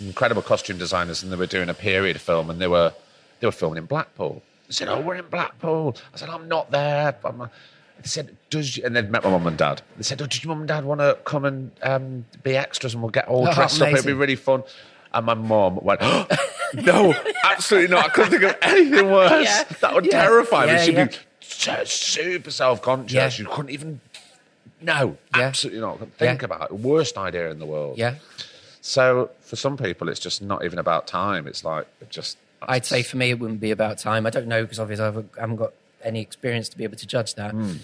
incredible 0.00 0.42
costume 0.42 0.76
designers, 0.76 1.22
and 1.22 1.32
they 1.32 1.36
were 1.36 1.46
doing 1.46 1.70
a 1.70 1.74
period 1.74 2.20
film, 2.20 2.50
and 2.50 2.60
they 2.60 2.68
were 2.68 2.92
they 3.40 3.46
were 3.46 3.52
filming 3.52 3.78
in 3.78 3.86
Blackpool. 3.86 4.42
They 4.66 4.72
said, 4.72 4.88
"Oh, 4.88 5.00
we're 5.00 5.16
in 5.16 5.28
Blackpool." 5.28 5.96
I 6.12 6.16
said, 6.16 6.28
"I'm 6.28 6.48
not 6.48 6.70
there." 6.70 7.14
I'm, 7.24 7.40
uh," 7.40 7.48
they 8.00 8.06
said, 8.08 8.36
"Does?" 8.50 8.76
You, 8.76 8.84
and 8.84 8.96
they'd 8.96 9.10
met 9.10 9.22
my 9.24 9.30
mum 9.30 9.46
and 9.46 9.56
dad. 9.56 9.82
They 9.96 10.02
said, 10.02 10.20
"Oh, 10.20 10.26
did 10.26 10.42
your 10.42 10.48
mum 10.50 10.60
and 10.60 10.68
dad 10.68 10.84
want 10.84 11.00
to 11.00 11.16
come 11.24 11.44
and 11.44 11.70
um, 11.82 12.24
be 12.42 12.56
extras, 12.56 12.94
and 12.94 13.02
we'll 13.02 13.10
get 13.10 13.28
all 13.28 13.46
Oh, 13.48 13.54
dressed 13.54 13.80
up? 13.82 13.88
It'd 13.92 14.04
be 14.06 14.12
really 14.12 14.36
fun." 14.36 14.62
And 15.14 15.24
my 15.24 15.34
mum 15.34 15.76
went, 15.82 16.00
"No, 16.74 17.14
absolutely 17.44 17.94
not. 17.94 18.06
I 18.06 18.08
couldn't 18.08 18.30
think 18.32 18.42
of 18.42 18.56
anything 18.62 19.10
worse. 19.10 19.46
Yeah. 19.46 19.64
That 19.80 19.94
would 19.94 20.04
Yeah. 20.06 20.22
terrify 20.22 20.66
me. 20.66 20.72
Yeah, 20.72 20.82
She'd 20.82 20.96
be 21.10 21.16
so- 21.40 21.84
super 21.84 22.50
self-conscious. 22.50 23.38
You 23.38 23.46
couldn't 23.46 23.70
even." 23.70 24.00
No, 24.82 25.16
absolutely 25.32 25.80
not. 25.80 26.00
Think 26.18 26.42
about 26.42 26.70
it. 26.70 26.74
Worst 26.74 27.16
idea 27.16 27.50
in 27.50 27.58
the 27.60 27.66
world. 27.66 27.96
Yeah. 27.98 28.16
So 28.82 29.30
for 29.40 29.56
some 29.56 29.76
people, 29.76 30.08
it's 30.08 30.20
just 30.20 30.42
not 30.42 30.64
even 30.64 30.78
about 30.78 31.06
time. 31.06 31.46
It's 31.46 31.64
like 31.64 31.86
just. 32.10 32.36
I'd 32.62 32.84
say 32.86 33.02
for 33.02 33.16
me, 33.16 33.30
it 33.30 33.38
wouldn't 33.38 33.60
be 33.60 33.70
about 33.70 33.98
time. 33.98 34.26
I 34.26 34.30
don't 34.30 34.46
know 34.48 34.62
because 34.62 34.78
obviously 34.80 35.04
I've- 35.06 35.24
I 35.36 35.40
haven't 35.40 35.56
got 35.56 35.72
any 36.02 36.20
experience 36.20 36.68
to 36.70 36.76
be 36.78 36.84
able 36.84 36.96
to 36.96 37.06
judge 37.06 37.34
that. 37.34 37.52
Hmm. 37.52 37.74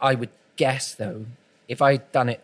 I 0.00 0.14
would 0.14 0.30
guess 0.56 0.94
though, 0.94 1.26
if 1.68 1.82
I'd 1.82 2.10
done 2.12 2.28
it, 2.28 2.40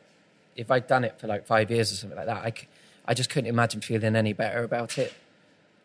if 0.57 0.71
I'd 0.71 0.87
done 0.87 1.05
it 1.05 1.19
for 1.19 1.27
like 1.27 1.47
five 1.47 1.71
years 1.71 1.93
or 1.93 1.97
something 1.97 2.17
like 2.17 2.27
that, 2.27 2.45
I, 2.45 2.51
c- 2.51 2.69
I 3.07 3.15
just 3.15 3.31
couldn't 3.31 3.49
imagine 3.49 3.81
feeling 3.81 4.15
any 4.17 4.33
better 4.33 4.63
about 4.63 4.99
it. 4.99 5.13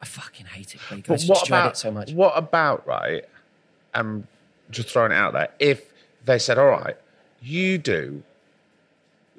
I 0.02 0.06
fucking 0.06 0.46
hate 0.48 0.74
it, 0.76 0.82
Craig. 0.82 1.04
I 1.06 1.08
But 1.08 1.16
just 1.18 1.30
what 1.30 1.48
about 1.48 1.72
it 1.74 1.78
so 1.78 1.92
much. 1.92 2.12
What 2.14 2.38
about 2.38 2.86
right? 2.88 3.26
I'm 3.94 4.28
just 4.72 4.90
throwing 4.90 5.12
it 5.12 5.16
out 5.16 5.34
there. 5.34 5.50
If 5.60 5.92
they 6.26 6.40
said, 6.40 6.58
"All 6.58 6.68
right, 6.68 6.96
you 7.42 7.78
do," 7.78 8.24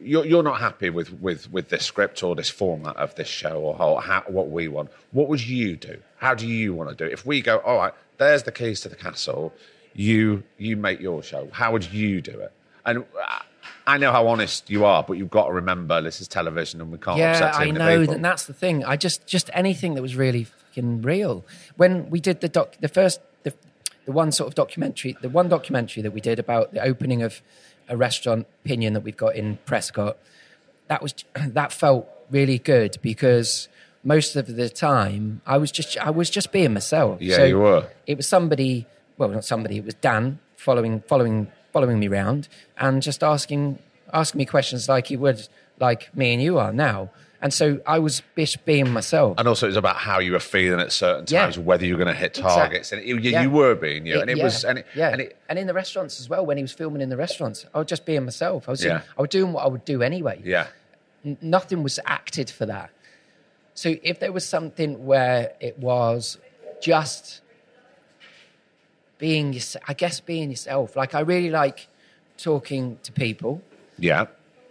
you're 0.02 0.24
you're 0.24 0.42
not 0.42 0.60
happy 0.60 0.90
with 0.90 1.12
with 1.20 1.50
with 1.52 1.68
this 1.68 1.84
script 1.84 2.22
or 2.22 2.34
this 2.34 2.48
format 2.48 2.96
of 2.96 3.14
this 3.14 3.28
show 3.28 3.60
or 3.60 3.76
how, 3.76 3.96
how 3.96 4.24
what 4.28 4.50
we 4.50 4.68
want. 4.68 4.90
What 5.12 5.28
would 5.28 5.46
you 5.46 5.76
do? 5.76 5.98
How 6.16 6.34
do 6.34 6.46
you 6.46 6.74
want 6.74 6.90
to 6.90 6.96
do 6.96 7.04
it? 7.04 7.12
If 7.12 7.26
we 7.26 7.40
go, 7.40 7.58
"All 7.58 7.76
right, 7.76 7.92
there's 8.18 8.42
the 8.44 8.52
keys 8.52 8.80
to 8.82 8.88
the 8.88 8.96
castle," 8.96 9.52
you 9.94 10.42
you 10.58 10.76
make 10.76 11.00
your 11.00 11.22
show. 11.22 11.48
How 11.52 11.72
would 11.72 11.92
you 11.92 12.20
do 12.20 12.38
it? 12.40 12.52
And 12.86 12.98
uh, 12.98 13.38
I 13.86 13.98
know 13.98 14.12
how 14.12 14.26
honest 14.28 14.70
you 14.70 14.84
are, 14.84 15.02
but 15.02 15.14
you've 15.14 15.30
got 15.30 15.46
to 15.46 15.52
remember 15.52 16.00
this 16.00 16.20
is 16.20 16.28
television 16.28 16.80
and 16.80 16.92
we 16.92 16.98
can't 16.98 17.18
yeah, 17.18 17.32
upset 17.32 17.54
too 17.54 17.60
I 17.60 17.70
know, 17.70 18.00
people. 18.00 18.14
and 18.14 18.24
that's 18.24 18.46
the 18.46 18.54
thing. 18.54 18.84
I 18.84 18.96
just 18.96 19.26
just 19.26 19.50
anything 19.52 19.94
that 19.94 20.02
was 20.02 20.16
really 20.16 20.44
fucking 20.44 21.02
real. 21.02 21.44
When 21.76 22.08
we 22.10 22.20
did 22.20 22.40
the 22.40 22.48
doc, 22.48 22.76
the 22.80 22.88
first, 22.88 23.20
the, 23.42 23.52
the 24.06 24.12
one 24.12 24.32
sort 24.32 24.48
of 24.48 24.54
documentary, 24.54 25.16
the 25.20 25.28
one 25.28 25.48
documentary 25.48 26.02
that 26.02 26.12
we 26.12 26.20
did 26.20 26.38
about 26.38 26.72
the 26.72 26.82
opening 26.82 27.22
of 27.22 27.42
a 27.90 27.96
restaurant 27.96 28.46
Pinion 28.64 28.94
that 28.94 29.00
we've 29.00 29.16
got 29.16 29.36
in 29.36 29.58
Prescot, 29.66 30.14
that 30.88 31.02
was 31.02 31.14
that 31.34 31.72
felt 31.72 32.08
really 32.30 32.58
good 32.58 32.96
because 33.02 33.68
most 34.02 34.36
of 34.36 34.46
the 34.56 34.68
time 34.70 35.42
I 35.44 35.58
was 35.58 35.70
just 35.70 35.98
I 35.98 36.10
was 36.10 36.30
just 36.30 36.52
being 36.52 36.72
myself. 36.72 37.20
Yeah, 37.20 37.44
you 37.44 37.58
were. 37.58 37.88
It 38.06 38.16
was 38.16 38.28
somebody, 38.28 38.86
well, 39.18 39.28
not 39.28 39.44
somebody. 39.44 39.76
It 39.76 39.84
was 39.84 39.94
Dan 39.94 40.38
following 40.56 41.02
following 41.02 41.48
following 41.72 41.98
me 41.98 42.08
round 42.08 42.48
and 42.78 43.02
just 43.02 43.22
asking 43.22 43.78
asking 44.12 44.38
me 44.38 44.46
questions 44.46 44.88
like 44.88 45.08
he 45.08 45.16
would 45.16 45.48
like 45.78 46.14
me 46.16 46.32
and 46.32 46.42
you 46.42 46.58
are 46.58 46.72
now. 46.72 47.10
And 47.42 47.54
so 47.54 47.80
I 47.86 47.98
was 47.98 48.22
just 48.36 48.64
being 48.66 48.90
myself. 48.90 49.38
and 49.38 49.48
also, 49.48 49.66
it 49.66 49.70
was 49.70 49.76
about 49.76 49.96
how 49.96 50.18
you 50.18 50.32
were 50.32 50.40
feeling 50.40 50.78
at 50.80 50.92
certain 50.92 51.24
Yeah. 51.28 51.42
times, 51.44 51.58
whether 51.58 51.86
you 51.86 51.94
were 51.96 52.04
going 52.04 52.14
to 52.14 52.20
hit 52.20 52.34
targets, 52.34 52.92
and 52.92 53.02
you, 53.02 53.16
you, 53.16 53.30
Yeah. 53.30 53.42
you 53.42 53.50
were 53.50 53.74
being 53.74 54.04
you, 54.04 54.20
and 54.20 54.28
it 54.28 54.36
yeah, 54.36 54.44
was, 54.44 54.62
and 54.64 54.80
it, 54.80 54.86
yeah, 54.94 55.08
and 55.10 55.20
it, 55.22 55.36
in 55.48 55.66
the 55.66 55.72
restaurants 55.72 56.20
as 56.20 56.28
well. 56.28 56.44
When 56.44 56.58
he 56.58 56.62
was 56.62 56.72
filming 56.72 57.00
in 57.00 57.08
the 57.08 57.16
restaurants, 57.16 57.64
I 57.74 57.78
was 57.78 57.86
just 57.86 58.04
being 58.04 58.24
myself. 58.26 58.68
I 58.68 58.72
was, 58.72 58.80
doing, 58.80 58.94
Yeah. 58.96 59.02
I 59.16 59.20
was 59.22 59.30
doing 59.30 59.52
what 59.54 59.64
I 59.64 59.68
would 59.68 59.84
do 59.86 60.02
anyway. 60.02 60.40
yeah, 60.44 60.66
N- 61.24 61.38
nothing 61.40 61.82
was 61.82 61.98
acted 62.04 62.50
for 62.50 62.66
that. 62.66 62.90
So 63.74 63.94
if 64.02 64.20
there 64.20 64.32
was 64.32 64.44
something 64.46 65.06
where 65.06 65.52
it 65.60 65.78
was 65.78 66.36
just 66.82 67.40
being, 69.18 69.58
I 69.86 69.94
guess, 69.94 70.20
being 70.20 70.50
yourself. 70.50 70.96
Like 70.96 71.14
I 71.14 71.20
really 71.20 71.50
like 71.50 71.88
talking 72.38 72.98
to 73.02 73.12
people. 73.12 73.62
yeah, 73.98 74.26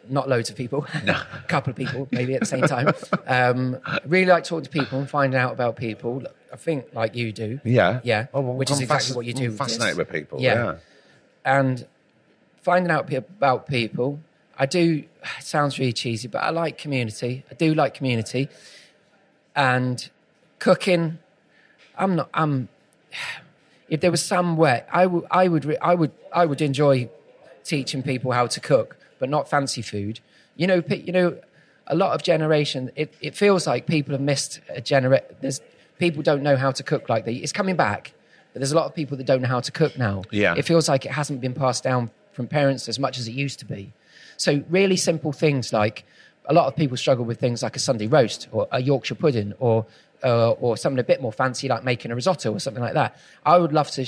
Not 0.10 0.28
loads 0.28 0.50
of 0.50 0.56
people, 0.56 0.86
a 1.08 1.26
couple 1.48 1.70
of 1.72 1.76
people 1.78 2.08
maybe 2.12 2.34
at 2.34 2.40
the 2.42 2.46
same 2.46 2.64
time. 2.64 2.94
Um, 3.28 3.78
really 4.06 4.26
like 4.26 4.44
talking 4.44 4.64
to 4.66 4.70
people 4.70 5.00
and 5.00 5.10
finding 5.10 5.40
out 5.40 5.54
about 5.54 5.76
people. 5.76 6.24
I 6.52 6.56
think 6.56 6.86
like 6.94 7.16
you 7.16 7.32
do. 7.32 7.60
yeah, 7.64 8.00
Yeah, 8.04 8.28
Oh, 8.34 8.42
well, 8.42 8.56
which 8.56 8.72
is 8.72 8.78
I'm 8.80 8.84
exactly 8.84 9.12
fasc- 9.14 9.16
what 9.16 9.26
you 9.26 9.34
do. 9.34 9.46
I'm 9.46 9.58
fascinated 9.58 9.92
this. 9.92 9.98
with 9.98 10.10
people. 10.12 10.42
Yeah. 10.42 10.54
Yeah, 10.54 10.76
and 11.46 11.88
finding 12.64 12.92
out 12.92 13.12
about 13.14 13.68
people. 13.68 14.20
I 14.58 14.66
do. 14.66 15.04
Sounds 15.40 15.78
really 15.80 15.94
cheesy, 15.94 16.28
but 16.28 16.40
I 16.40 16.50
like 16.50 16.78
community. 16.78 17.44
I 17.52 17.54
do 17.54 17.74
like 17.74 17.94
community, 17.94 18.50
and 19.56 20.10
cooking. 20.60 21.20
I'm 21.98 22.16
not. 22.16 22.30
I'm. 22.34 22.70
If 23.90 24.02
there 24.02 24.12
was 24.12 24.22
some 24.22 24.56
way, 24.56 24.84
I 24.92 25.08
would. 25.08 25.26
I 25.32 25.48
would. 25.48 25.66
re- 25.66 25.78
I 25.82 25.96
would. 25.96 26.12
I 26.32 26.46
would 26.46 26.62
enjoy 26.62 27.10
teaching 27.64 28.04
people 28.04 28.32
how 28.32 28.46
to 28.46 28.60
cook, 28.60 28.96
but 29.20 29.30
not 29.30 29.50
fancy 29.50 29.82
food. 29.82 30.20
You 30.56 30.68
know. 30.68 30.84
You 30.90 31.12
know. 31.12 31.38
A 31.92 31.96
lot 31.96 32.14
of 32.14 32.22
generation. 32.22 32.92
It, 32.96 33.12
it 33.20 33.36
feels 33.36 33.66
like 33.66 33.88
people 33.88 34.12
have 34.12 34.22
missed 34.22 34.60
a 34.70 34.80
genera 34.80 35.24
There's 35.42 35.60
people 35.98 36.24
don't 36.24 36.42
know 36.42 36.56
how 36.56 36.72
to 36.72 36.84
cook 36.84 37.10
like 37.10 37.26
they. 37.26 37.34
It's 37.34 37.52
coming 37.52 37.76
back, 37.76 38.14
but 38.54 38.60
there's 38.60 38.72
a 38.72 38.76
lot 38.76 38.86
of 38.86 38.96
people 38.96 39.18
that 39.18 39.26
don't 39.26 39.42
know 39.42 39.48
how 39.48 39.60
to 39.60 39.72
cook 39.72 39.98
now. 39.98 40.24
Yeah. 40.32 40.56
It 40.58 40.64
feels 40.64 40.88
like 40.88 41.06
it 41.06 41.12
hasn't 41.12 41.42
been 41.42 41.54
passed 41.54 41.84
down 41.84 42.12
from 42.32 42.48
parents 42.48 42.88
as 42.88 43.00
much 43.00 43.20
as 43.20 43.28
it 43.28 43.34
used 43.34 43.60
to 43.60 43.66
be. 43.66 43.92
So 44.38 44.64
really 44.70 44.96
simple 44.96 45.32
things 45.32 45.74
like 45.74 46.06
a 46.46 46.54
lot 46.54 46.68
of 46.68 46.76
people 46.76 46.96
struggle 46.98 47.26
with 47.26 47.40
things 47.40 47.62
like 47.62 47.76
a 47.76 47.80
Sunday 47.80 48.08
roast 48.08 48.48
or 48.52 48.68
a 48.72 48.82
Yorkshire 48.82 49.16
pudding 49.16 49.54
or 49.60 49.86
uh, 50.24 50.52
or 50.52 50.78
something 50.78 51.00
a 51.00 51.04
bit 51.04 51.22
more 51.22 51.32
fancy 51.32 51.68
like 51.68 51.84
making 51.84 52.12
a 52.12 52.16
risotto 52.16 52.52
or 52.52 52.60
something 52.60 52.84
like 52.84 52.94
that. 52.94 53.18
I 53.46 53.58
would 53.58 53.74
love 53.74 53.92
to 53.92 54.06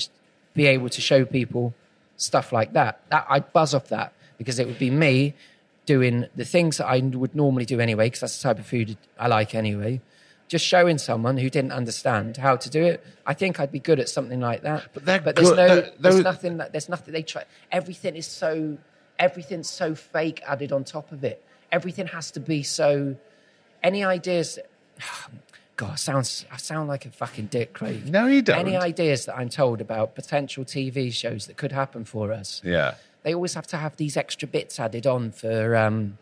be 0.54 0.66
able 0.66 0.90
to 0.90 1.02
show 1.02 1.26
people 1.26 1.74
stuff 2.18 2.52
like 2.52 2.74
that. 2.74 3.02
That 3.10 3.26
I'd 3.30 3.52
buzz 3.54 3.74
off 3.74 3.88
that 3.90 4.14
because 4.42 4.58
it 4.58 4.66
would 4.66 4.80
be 4.80 4.90
me 4.90 5.36
doing 5.86 6.26
the 6.36 6.46
things 6.46 6.78
that 6.78 6.88
I 6.88 6.98
would 7.00 7.36
normally 7.36 7.66
do 7.66 7.80
anyway 7.80 8.08
because 8.08 8.22
that's 8.22 8.38
the 8.42 8.50
type 8.50 8.58
of 8.60 8.66
food 8.66 8.98
I 9.20 9.28
like 9.28 9.54
anyway. 9.54 10.02
Just 10.48 10.66
showing 10.66 10.98
someone 10.98 11.38
who 11.38 11.48
didn't 11.50 11.72
understand 11.74 12.38
how 12.38 12.56
to 12.56 12.70
do 12.70 12.82
it, 12.84 13.06
I 13.26 13.34
think 13.36 13.60
I'd 13.60 13.72
be 13.72 13.80
good 13.80 14.00
at 14.00 14.10
something 14.10 14.40
like 14.42 14.64
that. 14.64 14.90
But 14.96 15.06
but 15.06 15.36
there's 15.36 15.50
good- 15.50 15.58
no, 15.58 15.68
they're- 15.68 15.92
there's 16.00 16.16
those- 16.16 16.24
nothing 16.24 16.58
that 16.58 16.72
there's 16.72 16.90
nothing 16.90 17.14
they 17.14 17.22
try. 17.24 17.44
Everything 17.72 18.16
is 18.16 18.26
so, 18.26 18.78
everything's 19.20 19.70
so 19.70 19.94
fake 19.96 20.42
added 20.48 20.72
on 20.72 20.84
top 20.84 21.12
of 21.12 21.24
it. 21.24 21.44
Everything 21.72 22.08
has 22.08 22.32
to 22.32 22.40
be 22.40 22.64
so. 22.64 23.16
Any 23.84 24.04
ideas? 24.04 24.58
God, 25.78 25.98
sounds 25.98 26.46
I 26.52 26.58
sound 26.58 26.90
like 26.90 27.06
a 27.06 27.12
fucking 27.12 27.48
dick, 27.48 27.74
Craig. 27.74 28.08
No, 28.08 28.28
you 28.28 28.42
don't. 28.42 28.60
Any 28.60 28.76
ideas 28.78 29.26
that 29.26 29.36
I'm 29.38 29.50
told 29.50 29.82
about 29.82 30.14
potential 30.16 30.64
TV 30.64 31.12
shows 31.14 31.48
that 31.48 31.58
could 31.58 31.72
happen 31.72 32.06
for 32.06 32.32
us? 32.32 32.62
yeah. 32.64 32.96
They 33.24 33.34
always 33.34 33.54
have 33.54 33.68
to 33.68 33.78
have 33.78 33.98
these 33.98 34.18
extra 34.18 34.48
bits 34.48 34.80
added 34.80 35.06
on 35.06 35.32
for 35.32 35.76
um, 35.76 36.18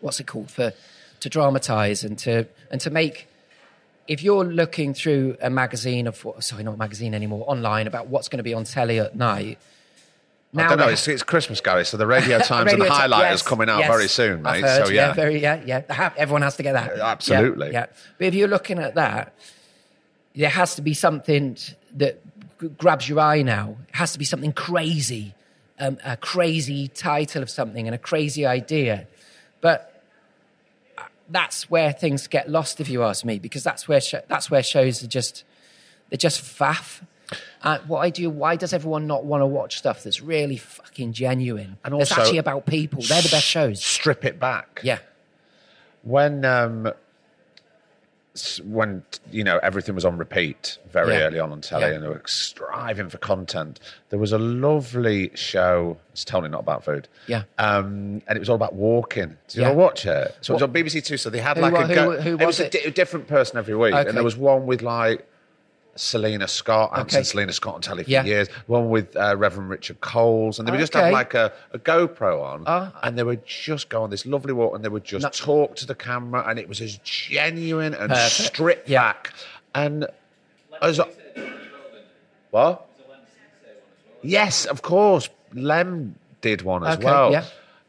what's 0.00 0.20
it 0.20 0.26
called 0.26 0.50
for 0.50 0.72
to 1.20 1.28
dramatize 1.28 2.04
and 2.04 2.18
to 2.18 2.46
and 2.70 2.80
to 2.80 2.90
make 2.90 3.28
if 4.06 4.22
you're 4.22 4.44
looking 4.44 4.94
through 4.94 5.36
a 5.40 5.50
magazine 5.50 6.06
of 6.06 6.24
sorry 6.40 6.62
not 6.62 6.74
a 6.74 6.76
magazine 6.76 7.14
anymore 7.14 7.44
online 7.46 7.86
about 7.86 8.08
what's 8.08 8.28
going 8.28 8.38
to 8.38 8.44
be 8.44 8.54
on 8.54 8.64
telly 8.64 8.98
at 8.98 9.16
night 9.16 9.58
I 10.54 10.68
don't 10.68 10.78
know. 10.78 10.88
It's, 10.88 11.06
it's 11.08 11.22
Christmas, 11.22 11.60
Gary, 11.60 11.84
so 11.84 11.96
the 11.96 12.06
Radio 12.06 12.38
Times 12.40 12.72
and 12.72 12.80
the 12.80 12.86
highlighters 12.86 13.20
yes, 13.20 13.42
coming 13.42 13.68
out 13.68 13.80
yes, 13.80 13.90
very 13.90 14.08
soon, 14.08 14.42
mate. 14.42 14.62
heard, 14.62 14.86
so 14.86 14.92
yeah, 14.92 15.12
very 15.12 15.40
yeah, 15.40 15.62
yeah. 15.66 16.12
Everyone 16.16 16.42
has 16.42 16.56
to 16.56 16.62
get 16.62 16.72
that. 16.72 16.98
Absolutely. 16.98 17.68
Yeah, 17.68 17.72
yeah. 17.72 17.86
But 18.18 18.28
if 18.28 18.34
you're 18.34 18.48
looking 18.48 18.78
at 18.78 18.94
that, 18.94 19.34
there 20.34 20.48
has 20.48 20.76
to 20.76 20.82
be 20.82 20.94
something 20.94 21.58
that 21.96 22.20
g- 22.60 22.68
grabs 22.68 23.08
your 23.08 23.20
eye 23.20 23.42
now. 23.42 23.76
It 23.88 23.96
has 23.96 24.12
to 24.12 24.18
be 24.18 24.24
something 24.24 24.52
crazy, 24.52 25.34
um, 25.78 25.98
a 26.04 26.16
crazy 26.16 26.88
title 26.88 27.42
of 27.42 27.50
something 27.50 27.86
and 27.86 27.94
a 27.94 27.98
crazy 27.98 28.46
idea. 28.46 29.06
But 29.60 30.02
uh, 30.98 31.02
that's 31.28 31.68
where 31.70 31.92
things 31.92 32.26
get 32.26 32.48
lost, 32.50 32.80
if 32.80 32.88
you 32.88 33.02
ask 33.02 33.24
me, 33.24 33.38
because 33.38 33.62
that's 33.64 33.86
where 33.88 34.00
sho- 34.00 34.22
that's 34.28 34.50
where 34.50 34.62
shows 34.62 35.02
are 35.02 35.06
just 35.08 35.44
they're 36.10 36.16
just 36.18 36.40
faff. 36.42 37.02
Uh, 37.62 37.78
what 37.88 37.98
I 38.00 38.10
do, 38.10 38.30
why 38.30 38.54
does 38.54 38.72
everyone 38.72 39.08
not 39.08 39.24
want 39.24 39.40
to 39.42 39.46
watch 39.46 39.78
stuff 39.78 40.04
that's 40.04 40.20
really 40.20 40.56
fucking 40.56 41.12
genuine 41.12 41.76
And 41.84 41.92
also- 41.92 42.14
actually 42.20 42.38
about 42.38 42.66
people? 42.66 43.02
They're 43.02 43.22
the 43.22 43.28
best 43.30 43.46
shows. 43.46 43.84
strip 43.84 44.24
it 44.24 44.38
back. 44.38 44.80
Yeah, 44.84 44.98
when 46.02 46.44
um 46.44 46.92
when 48.64 49.02
you 49.30 49.42
know 49.44 49.58
everything 49.62 49.94
was 49.94 50.04
on 50.04 50.16
repeat 50.18 50.78
very 50.90 51.12
Yeah. 51.14 51.20
early 51.26 51.38
on 51.38 51.52
on 51.52 51.60
telly 51.60 51.84
Yeah. 51.86 51.94
and 51.94 52.02
they 52.04 52.08
were 52.08 52.22
striving 52.26 53.08
for 53.08 53.18
content 53.18 53.80
there 54.10 54.18
was 54.18 54.32
a 54.32 54.38
lovely 54.38 55.30
show 55.34 55.98
it's 56.12 56.24
totally 56.24 56.50
not 56.50 56.60
about 56.60 56.84
food 56.84 57.08
Yeah. 57.26 57.42
um 57.58 58.22
and 58.26 58.36
it 58.36 58.38
was 58.38 58.48
all 58.48 58.56
about 58.56 58.74
walking 58.74 59.36
did 59.48 59.56
you 59.56 59.62
Yeah. 59.62 59.68
ever 59.70 59.78
watch 59.78 60.06
it 60.06 60.36
so 60.40 60.52
it 60.52 60.56
was 60.56 60.62
on 60.62 60.72
bbc 60.72 61.04
two 61.04 61.16
so 61.16 61.30
they 61.30 61.40
had 61.40 61.56
Who 61.56 61.62
like 61.62 61.74
a 61.74 61.86
who- 61.86 61.94
go- 61.94 62.20
who 62.20 62.30
it 62.34 62.38
was 62.40 62.46
was 62.46 62.60
a 62.60 62.66
it? 62.66 62.72
di- 62.84 62.90
different 62.90 63.26
person 63.28 63.58
every 63.58 63.74
week 63.76 63.94
Okay. 63.94 64.08
and 64.08 64.16
there 64.16 64.24
was 64.24 64.36
one 64.36 64.66
with 64.66 64.82
like 64.82 65.26
Selina 65.96 66.46
Scott, 66.48 66.90
I 66.92 66.98
haven't 66.98 67.12
Okay. 67.14 67.22
seen 67.22 67.30
Selina 67.30 67.52
Scott 67.52 67.74
on 67.74 67.80
telly 67.80 68.04
for 68.04 68.10
Yeah. 68.10 68.24
years. 68.24 68.48
One 68.66 68.88
with 68.90 69.16
uh, 69.16 69.36
Reverend 69.36 69.70
Richard 69.70 70.00
Coles, 70.00 70.58
and 70.58 70.66
they 70.68 70.70
would 70.72 70.80
just 70.80 70.94
have 70.94 71.12
like 71.12 71.34
a, 71.34 71.52
a 71.72 71.78
GoPro 71.78 72.42
on, 72.42 72.64
Ah. 72.66 72.92
and 73.02 73.18
they 73.18 73.22
would 73.22 73.44
just 73.46 73.88
go 73.88 74.02
on 74.02 74.10
this 74.10 74.26
lovely 74.26 74.52
walk, 74.52 74.74
and 74.74 74.84
they 74.84 74.88
would 74.88 75.04
just 75.04 75.22
No. 75.22 75.30
talk 75.30 75.76
to 75.76 75.86
the 75.86 75.94
camera, 75.94 76.44
and 76.46 76.58
it 76.58 76.68
was 76.68 76.80
as 76.80 76.98
genuine 77.02 77.94
and 77.94 78.10
Perfect. 78.10 78.54
stripped 78.54 78.88
Yeah. 78.88 79.02
back, 79.02 79.32
and 79.74 80.06
as 80.82 81.00
what? 82.50 82.86
Yes, 84.22 84.64
of 84.64 84.82
course. 84.82 85.28
Lem 85.52 86.16
did 86.40 86.62
one 86.62 86.84
as 86.84 86.96
Okay, 86.96 87.04
well, 87.06 87.32
yeah. 87.32 87.44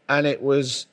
and 0.07 0.25
it 0.27 0.41
was 0.41 0.85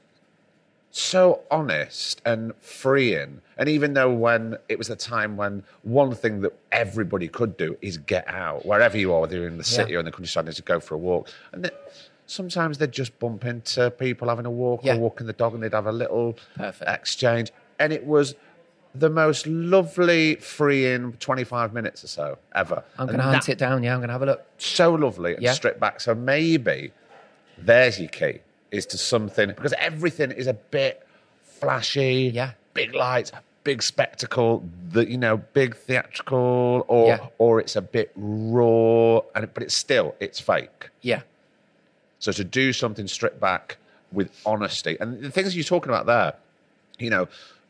so 0.96 1.40
honest 1.50 2.22
and 2.24 2.54
freeing. 2.60 3.40
And 3.58 3.68
even 3.68 3.94
though 3.94 4.12
when 4.12 4.56
it 4.68 4.78
was 4.78 4.90
a 4.90 4.94
time 4.96 5.36
when 5.36 5.64
one 5.82 6.14
thing 6.14 6.40
that 6.42 6.52
everybody 6.70 7.26
could 7.26 7.56
do 7.56 7.76
is 7.82 7.98
get 7.98 8.28
out, 8.28 8.64
wherever 8.64 8.96
you 8.96 9.12
are, 9.12 9.22
whether 9.22 9.34
you're 9.36 9.48
in 9.48 9.58
the 9.58 9.64
city 9.64 9.90
Yeah. 9.90 9.96
or 9.96 10.00
in 10.00 10.04
the 10.04 10.12
countryside, 10.12 10.46
is 10.48 10.54
to 10.56 10.62
go 10.62 10.78
for 10.78 10.94
a 10.94 10.98
walk. 10.98 11.28
And 11.52 11.68
sometimes 12.26 12.78
they'd 12.78 12.92
just 12.92 13.18
bump 13.18 13.44
into 13.44 13.90
people 13.90 14.28
having 14.28 14.46
a 14.46 14.50
walk 14.52 14.84
Yeah. 14.84 14.94
or 14.94 15.00
walking 15.00 15.26
the 15.26 15.32
dog, 15.32 15.54
and 15.54 15.64
they'd 15.64 15.72
have 15.72 15.86
a 15.86 15.92
little 15.92 16.38
Perfect. 16.54 16.88
exchange. 16.88 17.50
And 17.80 17.92
it 17.92 18.06
was 18.06 18.36
the 18.94 19.10
most 19.10 19.48
lovely, 19.48 20.36
freeing 20.36 21.14
25 21.14 21.72
minutes 21.72 22.04
or 22.04 22.06
so 22.06 22.38
ever. 22.54 22.84
I'm 23.00 23.08
going 23.08 23.18
to 23.18 23.24
hunt 23.24 23.48
it 23.48 23.58
down. 23.58 23.82
Yeah, 23.82 23.94
I'm 23.94 23.98
going 23.98 24.08
to 24.10 24.12
have 24.12 24.22
a 24.22 24.26
look. 24.26 24.46
so 24.58 24.94
lovely 24.94 25.34
and 25.34 25.42
Yeah. 25.42 25.54
stripped 25.54 25.80
back. 25.80 26.00
So 26.00 26.14
maybe 26.14 26.92
there's 27.58 27.98
your 27.98 28.08
key 28.10 28.42
is 28.74 28.86
to 28.86 28.98
something 28.98 29.48
because 29.48 29.72
everything 29.78 30.30
is 30.32 30.46
a 30.46 30.54
bit 30.54 31.06
flashy, 31.42 32.30
Yeah. 32.34 32.52
big 32.74 32.94
lights, 32.94 33.32
big 33.62 33.82
spectacle, 33.82 34.62
the 34.90 35.08
you 35.10 35.16
know, 35.16 35.38
big 35.38 35.76
theatrical, 35.76 36.84
or 36.88 37.06
Yeah. 37.08 37.26
or 37.38 37.60
it's 37.60 37.76
a 37.76 37.82
bit 37.82 38.10
raw, 38.16 39.20
and 39.34 39.52
but 39.54 39.62
it's 39.62 39.74
still 39.74 40.14
it's 40.20 40.40
fake. 40.40 40.90
Yeah, 41.00 41.22
So 42.18 42.32
to 42.32 42.44
do 42.44 42.72
something 42.72 43.06
stripped 43.06 43.40
back 43.40 43.76
with 44.12 44.30
honesty, 44.46 44.96
and 45.00 45.22
the 45.22 45.30
things 45.30 45.54
you're 45.56 45.64
talking 45.64 45.90
about 45.90 46.06
there, 46.06 46.34
you 46.98 47.10
know, 47.10 47.28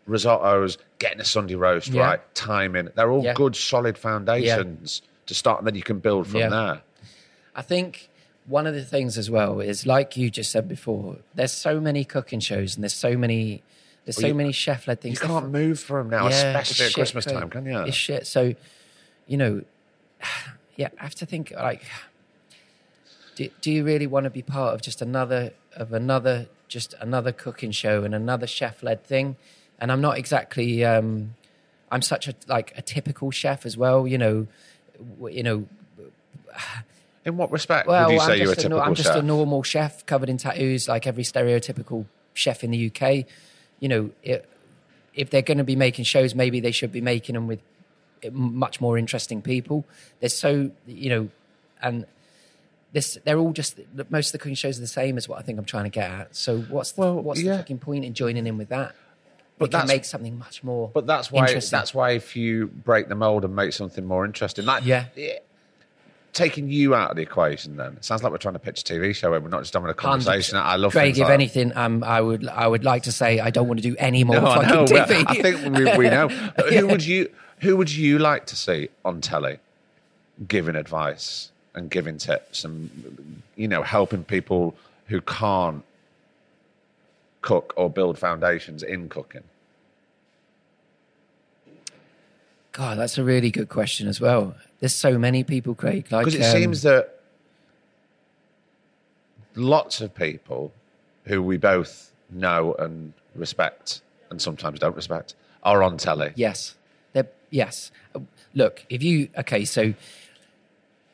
risottos, 0.08 0.76
getting 0.98 1.20
a 1.20 1.24
Sunday 1.24 1.54
roast 1.54 1.88
Yeah. 1.88 2.02
right, 2.06 2.34
timing, 2.34 2.88
they're 2.94 3.10
all 3.10 3.24
Yeah. 3.24 3.34
good, 3.34 3.56
solid 3.56 3.96
foundations 3.98 5.02
to 5.26 5.34
start, 5.34 5.58
and 5.60 5.66
then 5.66 5.74
you 5.74 5.82
can 5.82 5.98
build 5.98 6.26
from 6.28 6.40
there. 6.40 6.82
I 7.56 7.62
think 7.62 8.08
one 8.46 8.66
of 8.66 8.74
the 8.74 8.84
things 8.84 9.16
as 9.16 9.30
well 9.30 9.60
is 9.60 9.86
like 9.86 10.16
you 10.16 10.30
just 10.30 10.50
said 10.50 10.68
before. 10.68 11.16
There's 11.34 11.52
so 11.52 11.80
many 11.80 12.04
cooking 12.04 12.40
shows 12.40 12.74
and 12.74 12.84
there's 12.84 12.94
so 12.94 13.16
many 13.16 13.62
there's 14.04 14.16
Well, 14.18 14.22
so 14.22 14.26
you- 14.28 14.34
many 14.34 14.52
chef 14.52 14.86
led 14.86 15.00
things. 15.00 15.20
You 15.20 15.26
can't 15.26 15.50
move 15.50 15.86
them 15.86 16.10
now, 16.10 16.28
Yeah, 16.28 16.58
especially 16.58 16.86
at 16.86 16.92
Christmas 16.94 17.24
time, 17.24 17.48
can 17.48 17.64
you? 17.64 17.78
It's 17.84 17.96
shit. 17.96 18.26
So, 18.26 18.54
you 19.26 19.36
know, 19.38 19.62
yeah, 20.76 20.88
I 21.00 21.02
have 21.04 21.14
to 21.16 21.26
think 21.26 21.52
like, 21.56 21.82
do, 23.36 23.48
do 23.62 23.70
you 23.72 23.82
really 23.84 24.06
want 24.06 24.24
to 24.24 24.30
be 24.30 24.42
part 24.42 24.74
of 24.74 24.82
just 24.82 25.00
another 25.00 25.52
of 25.74 25.92
another 25.92 26.46
just 26.68 26.94
another 27.00 27.32
cooking 27.32 27.70
show 27.70 28.04
and 28.04 28.14
another 28.14 28.46
chef 28.46 28.82
led 28.82 29.04
thing? 29.04 29.36
And 29.78 29.90
I'm 29.90 30.00
not 30.00 30.18
exactly. 30.18 30.84
Um, 30.84 31.34
I'm 31.90 32.02
such 32.02 32.28
a 32.28 32.34
like 32.46 32.72
a 32.76 32.82
typical 32.82 33.30
chef 33.30 33.64
as 33.66 33.76
well. 33.76 34.06
You 34.06 34.18
know, 34.18 34.46
you 35.30 35.42
know. 35.42 35.66
In 37.24 37.36
what 37.36 37.50
respect 37.50 37.86
Well, 37.88 38.08
would 38.08 38.14
you 38.14 38.20
I'm 38.20 38.26
say 38.26 38.36
you're 38.38 38.46
a 38.52 38.54
just, 38.54 38.58
a, 38.58 38.62
typical 38.62 38.78
nor- 38.78 38.86
I'm 38.86 38.94
just 38.94 39.08
chef? 39.08 39.16
a 39.16 39.22
normal 39.22 39.62
chef 39.62 40.04
covered 40.06 40.28
in 40.28 40.36
tattoos, 40.36 40.88
like 40.88 41.06
every 41.06 41.22
stereotypical 41.24 42.06
chef 42.34 42.62
in 42.62 42.70
the 42.70 42.86
UK. 42.94 43.24
You 43.80 43.88
know, 43.88 44.10
it, 44.22 44.48
if 45.14 45.30
they're 45.30 45.42
going 45.42 45.58
to 45.58 45.64
be 45.64 45.76
making 45.76 46.04
shows, 46.04 46.34
maybe 46.34 46.60
they 46.60 46.70
should 46.72 46.92
be 46.92 47.00
making 47.00 47.34
them 47.34 47.46
with 47.46 47.60
eh, 48.22 48.30
much 48.32 48.80
more 48.80 48.98
interesting 48.98 49.40
people. 49.42 49.84
There's 50.20 50.34
so 50.36 50.70
you 50.86 51.08
know, 51.10 51.28
and 51.80 52.04
this 52.92 53.16
they're 53.24 53.38
all 53.38 53.52
just 53.52 53.78
most 54.10 54.28
of 54.28 54.32
the 54.32 54.38
cooking 54.38 54.54
shows 54.54 54.78
are 54.78 54.82
the 54.82 54.86
same 54.86 55.16
as 55.16 55.28
what 55.28 55.38
I 55.38 55.42
think 55.42 55.58
I'm 55.58 55.64
trying 55.64 55.84
to 55.84 55.90
get 55.90 56.10
at. 56.10 56.36
So 56.36 56.58
what's 56.62 56.92
the, 56.92 57.00
Well, 57.00 57.14
what's 57.20 57.40
yeah. 57.42 57.52
the 57.52 57.58
fucking 57.58 57.78
point 57.78 58.04
in 58.04 58.12
joining 58.14 58.46
in 58.46 58.58
with 58.58 58.68
that? 58.68 58.94
But 59.56 59.70
that 59.70 59.86
makes 59.86 60.10
something 60.10 60.36
much 60.38 60.62
more. 60.64 60.90
But 60.92 61.06
that's 61.06 61.30
why. 61.30 61.46
That's 61.54 61.94
why 61.94 62.10
if 62.10 62.34
you 62.36 62.66
break 62.66 63.08
the 63.08 63.14
mold 63.14 63.44
and 63.44 63.54
make 63.54 63.72
something 63.72 64.04
more 64.04 64.24
interesting, 64.24 64.66
like 64.66 64.84
Yeah. 64.84 65.06
Taking 66.34 66.68
you 66.68 66.94
out 66.94 67.10
of 67.10 67.16
the 67.16 67.22
equation, 67.22 67.76
then 67.76 67.94
it 67.94 68.04
sounds 68.04 68.22
like 68.22 68.32
we're 68.32 68.38
trying 68.38 68.54
to 68.54 68.60
pitch 68.60 68.80
a 68.82 68.84
TV 68.92 69.14
show 69.14 69.30
where 69.30 69.40
we're 69.40 69.48
not 69.48 69.62
just 69.62 69.72
having 69.72 69.88
a 69.88 69.94
conversation. 69.94 70.58
I 70.58 70.76
love 70.76 70.92
Craig. 70.92 71.16
If 71.16 71.22
like 71.22 71.30
anything, 71.30 71.74
um, 71.76 72.04
I 72.04 72.20
would 72.20 72.46
I 72.48 72.66
would 72.66 72.84
like 72.84 73.04
to 73.04 73.12
say 73.12 73.40
I 73.40 73.50
don't 73.50 73.68
want 73.68 73.80
to 73.80 73.88
do 73.88 73.96
any 73.98 74.24
more 74.24 74.36
No, 74.40 74.46
I 74.46 74.54
fucking 74.56 74.96
know. 74.96 75.04
TV. 75.04 75.24
I 75.26 75.34
think 75.42 75.76
we, 75.76 75.96
we 75.96 76.10
know. 76.10 76.28
But 76.56 76.72
Who 76.74 76.86
would 76.88 77.04
you 77.04 77.30
Who 77.60 77.76
would 77.76 77.90
you 77.90 78.18
like 78.18 78.46
to 78.46 78.56
see 78.56 78.88
on 79.04 79.20
telly, 79.20 79.58
giving 80.46 80.76
advice 80.76 81.50
and 81.74 81.90
giving 81.90 82.18
tips 82.18 82.64
and 82.64 83.42
you 83.56 83.68
know 83.68 83.82
helping 83.82 84.24
people 84.24 84.74
who 85.06 85.20
can't 85.20 85.82
cook 87.42 87.72
or 87.76 87.88
build 87.88 88.18
foundations 88.18 88.82
in 88.82 89.08
cooking? 89.08 89.44
God, 92.74 92.98
that's 92.98 93.18
a 93.18 93.24
really 93.24 93.52
good 93.52 93.68
question 93.68 94.08
as 94.08 94.20
well. 94.20 94.56
There's 94.80 94.92
so 94.92 95.16
many 95.16 95.44
people, 95.44 95.76
Craig. 95.76 96.10
Like, 96.10 96.26
Because 96.26 96.40
it 96.40 96.44
um, 96.44 96.52
seems 96.52 96.82
that 96.82 97.20
lots 99.54 100.00
of 100.00 100.12
people 100.12 100.72
who 101.24 101.40
we 101.40 101.56
both 101.56 102.12
know 102.30 102.74
and 102.80 103.12
respect 103.36 104.02
and 104.28 104.42
sometimes 104.42 104.80
don't 104.80 104.96
respect 104.96 105.36
are 105.62 105.84
on 105.84 105.96
telly. 105.98 106.32
Yes. 106.34 106.74
They're, 107.12 107.28
yes. 107.50 107.92
Look, 108.54 108.84
if 108.88 109.04
you 109.04 109.28
okay, 109.38 109.64
so 109.64 109.94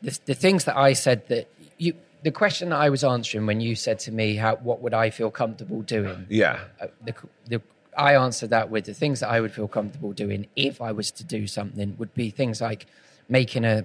the 0.00 0.18
the 0.24 0.34
things 0.34 0.64
that 0.64 0.78
I 0.78 0.94
said 0.94 1.28
that 1.28 1.46
you 1.76 1.92
the 2.22 2.30
question 2.30 2.70
that 2.70 2.80
I 2.80 2.88
was 2.88 3.04
answering 3.04 3.44
when 3.44 3.60
you 3.60 3.74
said 3.74 3.98
to 4.00 4.12
me 4.12 4.36
how 4.36 4.56
what 4.56 4.80
would 4.80 4.94
I 4.94 5.10
feel 5.10 5.30
comfortable 5.30 5.82
doing? 5.82 6.26
Yeah. 6.30 6.60
Uh, 6.80 6.86
the, 7.04 7.14
the 7.46 7.62
I 7.96 8.14
answered 8.14 8.50
that 8.50 8.70
with 8.70 8.84
the 8.84 8.94
things 8.94 9.20
that 9.20 9.28
I 9.30 9.40
would 9.40 9.52
feel 9.52 9.68
comfortable 9.68 10.12
doing 10.12 10.46
if 10.56 10.80
I 10.80 10.92
was 10.92 11.10
to 11.12 11.24
do 11.24 11.46
something 11.46 11.96
would 11.98 12.14
be 12.14 12.30
things 12.30 12.60
like 12.60 12.86
making 13.28 13.64
a 13.64 13.84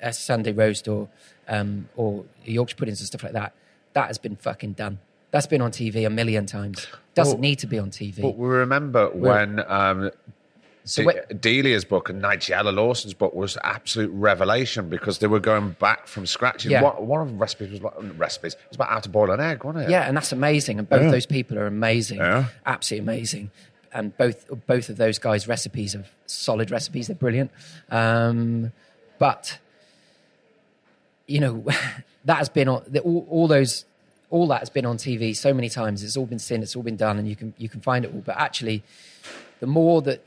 a 0.00 0.12
Sunday 0.12 0.52
roast 0.52 0.88
or 0.88 1.08
um, 1.48 1.88
or 1.96 2.24
Yorkshire 2.44 2.76
puddings 2.76 3.00
and 3.00 3.06
stuff 3.06 3.22
like 3.22 3.32
that. 3.32 3.54
That 3.92 4.08
has 4.08 4.18
been 4.18 4.36
fucking 4.36 4.72
done. 4.72 4.98
That's 5.30 5.46
been 5.46 5.62
on 5.62 5.70
TV 5.70 6.06
a 6.06 6.10
million 6.10 6.44
times. 6.46 6.86
Doesn't 7.14 7.34
Well, 7.34 7.40
need 7.40 7.58
to 7.60 7.66
be 7.66 7.78
on 7.78 7.90
TV. 7.90 8.20
But 8.20 8.36
we 8.36 8.48
remember 8.48 9.08
when 9.10 9.60
um, 9.66 10.10
So 10.84 11.04
Delia's 11.38 11.84
book 11.84 12.08
and 12.08 12.20
Nigella 12.20 12.74
Lawson's 12.74 13.14
book 13.14 13.34
was 13.34 13.56
absolute 13.62 14.10
revelation 14.12 14.88
because 14.88 15.18
they 15.18 15.28
were 15.28 15.38
going 15.38 15.76
back 15.78 16.08
from 16.08 16.26
scratch. 16.26 16.66
Yeah. 16.66 16.82
One, 16.82 17.06
one 17.06 17.20
of 17.20 17.28
the 17.28 17.34
recipes 17.34 17.70
was 17.70 17.78
about, 17.80 18.18
recipes. 18.18 18.54
It 18.54 18.60
was 18.70 18.76
about 18.76 18.88
how 18.88 18.98
to 18.98 19.08
boil 19.08 19.30
an 19.30 19.40
egg, 19.40 19.62
wasn't 19.62 19.84
it? 19.84 19.90
Yeah, 19.90 20.08
and 20.08 20.16
that's 20.16 20.32
amazing. 20.32 20.80
And 20.80 20.88
both 20.88 21.10
those 21.12 21.26
people 21.26 21.58
are 21.58 21.66
amazing, 21.66 22.18
Yeah. 22.18 22.46
absolutely 22.66 23.12
amazing. 23.12 23.50
And 23.92 24.16
both 24.16 24.46
both 24.66 24.88
of 24.88 24.96
those 24.96 25.18
guys' 25.18 25.46
recipes 25.46 25.94
are 25.94 26.04
solid 26.26 26.70
recipes. 26.70 27.06
They're 27.08 27.16
brilliant. 27.16 27.50
Um, 27.90 28.72
but 29.18 29.58
you 31.26 31.40
know, 31.40 31.64
that 32.24 32.38
has 32.38 32.48
been 32.48 32.68
on 32.68 32.82
all, 33.04 33.26
all 33.30 33.48
those 33.48 33.84
all 34.30 34.46
that 34.48 34.60
has 34.60 34.70
been 34.70 34.86
on 34.86 34.96
TV 34.96 35.36
so 35.36 35.52
many 35.52 35.68
times. 35.68 36.02
It's 36.02 36.16
all 36.16 36.24
been 36.26 36.38
seen. 36.38 36.62
It's 36.62 36.74
all 36.74 36.82
been 36.82 36.96
done, 36.96 37.18
and 37.18 37.28
you 37.28 37.36
can 37.36 37.54
you 37.58 37.68
can 37.68 37.80
find 37.80 38.04
it 38.04 38.12
all. 38.12 38.22
But 38.24 38.38
actually, 38.38 38.82
the 39.60 39.66
more 39.66 40.00
that 40.02 40.24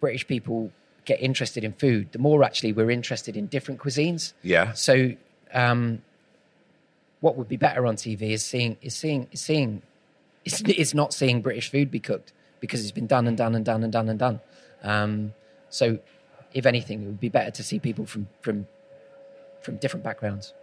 British 0.00 0.26
people 0.26 0.72
get 1.04 1.20
interested 1.20 1.64
in 1.64 1.72
food, 1.72 2.12
the 2.12 2.18
more 2.18 2.42
actually 2.44 2.72
we're 2.72 2.90
interested 2.90 3.36
in 3.36 3.46
different 3.46 3.80
cuisines. 3.80 4.32
Yeah. 4.42 4.72
So, 4.72 5.12
um, 5.52 6.02
what 7.20 7.36
would 7.36 7.48
be 7.48 7.56
better 7.56 7.86
on 7.86 7.96
TV 7.96 8.30
is 8.30 8.42
seeing 8.44 8.76
is 8.82 8.94
seeing 8.96 9.28
is 9.32 9.40
seeing 9.40 9.82
it's, 10.44 10.62
it's 10.62 10.94
not 10.94 11.12
seeing 11.12 11.42
British 11.42 11.70
food 11.70 11.90
be 11.90 12.00
cooked 12.00 12.32
because 12.60 12.82
it's 12.82 12.92
been 12.92 13.06
done 13.06 13.26
and 13.26 13.36
done 13.36 13.54
and 13.54 13.64
done 13.64 13.82
and 13.82 13.92
done 13.92 14.08
and 14.08 14.18
done. 14.18 14.40
Um, 14.82 15.34
so, 15.68 15.98
if 16.54 16.64
anything, 16.66 17.02
it 17.02 17.06
would 17.06 17.20
be 17.20 17.28
better 17.28 17.50
to 17.50 17.62
see 17.62 17.78
people 17.78 18.06
from 18.06 18.28
from 18.40 18.66
from 19.62 19.76
different 19.76 20.02
backgrounds. 20.04 20.54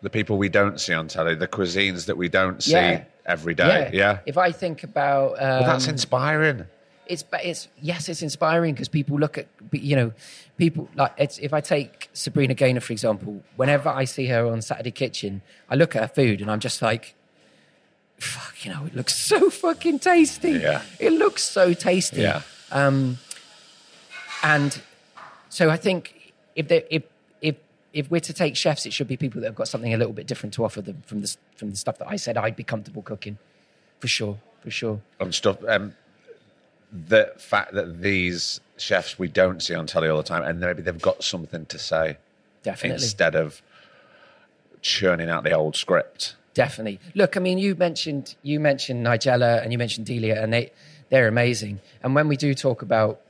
The 0.00 0.10
people 0.10 0.38
we 0.38 0.48
don't 0.48 0.80
see 0.80 0.94
on 0.94 1.08
telly, 1.08 1.34
the 1.34 1.48
cuisines 1.48 2.06
that 2.06 2.16
we 2.16 2.28
don't 2.28 2.62
see 2.62 2.72
Yeah. 2.72 3.04
every 3.26 3.54
day. 3.54 3.90
Yeah. 3.92 4.20
If 4.26 4.38
I 4.38 4.52
think 4.52 4.84
about 4.84 5.32
um, 5.42 5.60
Well, 5.60 5.64
that's 5.64 5.88
inspiring. 5.88 6.66
It's 7.08 7.22
but 7.22 7.44
it's 7.44 7.68
yes, 7.80 8.08
it's 8.08 8.22
inspiring 8.22 8.74
because 8.74 8.88
people 8.88 9.18
look 9.18 9.38
at 9.38 9.46
you 9.72 9.96
know 9.96 10.12
people 10.56 10.88
like 10.94 11.12
it's 11.16 11.38
if 11.38 11.52
I 11.52 11.60
take 11.60 12.10
Sabrina 12.12 12.54
Ghayour 12.54 12.82
for 12.82 12.92
example, 12.92 13.42
whenever 13.56 13.88
I 13.88 14.04
see 14.04 14.26
her 14.26 14.46
on 14.46 14.60
Saturday 14.62 14.90
Kitchen, 14.90 15.42
I 15.70 15.74
look 15.74 15.96
at 15.96 16.02
her 16.02 16.08
food 16.08 16.40
and 16.40 16.50
I'm 16.50 16.60
just 16.60 16.82
like, 16.82 17.14
fuck, 18.18 18.64
you 18.64 18.72
know, 18.72 18.84
it 18.84 18.94
looks 18.94 19.16
so 19.16 19.50
fucking 19.50 20.00
tasty. 20.00 20.52
Yeah. 20.52 20.82
it 20.98 21.12
looks 21.12 21.42
so 21.42 21.72
tasty. 21.72 22.22
Yeah. 22.22 22.42
Um, 22.70 23.18
and 24.42 24.80
so 25.48 25.70
I 25.70 25.76
think 25.76 26.32
if 26.54 26.68
they 26.68 26.84
if 26.90 27.04
if 27.40 27.56
if 27.92 28.10
we're 28.10 28.20
to 28.20 28.32
take 28.32 28.56
chefs, 28.56 28.86
it 28.86 28.92
should 28.92 29.08
be 29.08 29.16
people 29.16 29.40
that 29.40 29.46
have 29.46 29.54
got 29.54 29.68
something 29.68 29.94
a 29.94 29.96
little 29.96 30.12
bit 30.12 30.26
different 30.26 30.54
to 30.54 30.64
offer 30.64 30.82
them 30.82 31.02
from 31.06 31.22
the 31.22 31.36
from 31.56 31.70
the 31.70 31.76
stuff 31.76 31.98
that 31.98 32.08
I 32.08 32.16
said 32.16 32.36
I'd 32.36 32.56
be 32.56 32.64
comfortable 32.64 33.02
cooking, 33.02 33.38
for 34.00 34.08
sure, 34.08 34.38
for 34.62 34.70
sure. 34.70 35.00
and 35.20 35.34
stuff. 35.34 35.58
Um, 35.66 35.94
the 36.90 37.32
fact 37.36 37.74
that 37.74 38.00
these 38.02 38.60
chefs 38.76 39.18
we 39.18 39.28
don't 39.28 39.62
see 39.62 39.74
on 39.74 39.86
telly 39.86 40.08
all 40.08 40.16
the 40.16 40.22
time, 40.22 40.42
and 40.42 40.60
maybe 40.60 40.82
they've 40.82 41.00
got 41.00 41.22
something 41.22 41.66
to 41.66 41.78
say 41.78 42.18
Definitely. 42.62 43.02
instead 43.02 43.34
of 43.34 43.62
churning 44.80 45.28
out 45.28 45.44
the 45.44 45.52
old 45.52 45.76
script. 45.76 46.36
Definitely. 46.54 46.98
Look, 47.14 47.36
I 47.36 47.40
mean, 47.40 47.58
you 47.58 47.74
mentioned 47.74 48.34
you 48.42 48.58
mentioned 48.58 49.04
Nigella 49.06 49.62
and 49.62 49.72
you 49.72 49.78
mentioned 49.78 50.06
Delia, 50.06 50.42
and 50.42 50.52
they 50.52 50.72
they're 51.10 51.28
amazing. 51.28 51.80
And 52.02 52.14
when 52.14 52.28
we 52.28 52.36
do 52.36 52.54
talk 52.54 52.82
about 52.82 53.20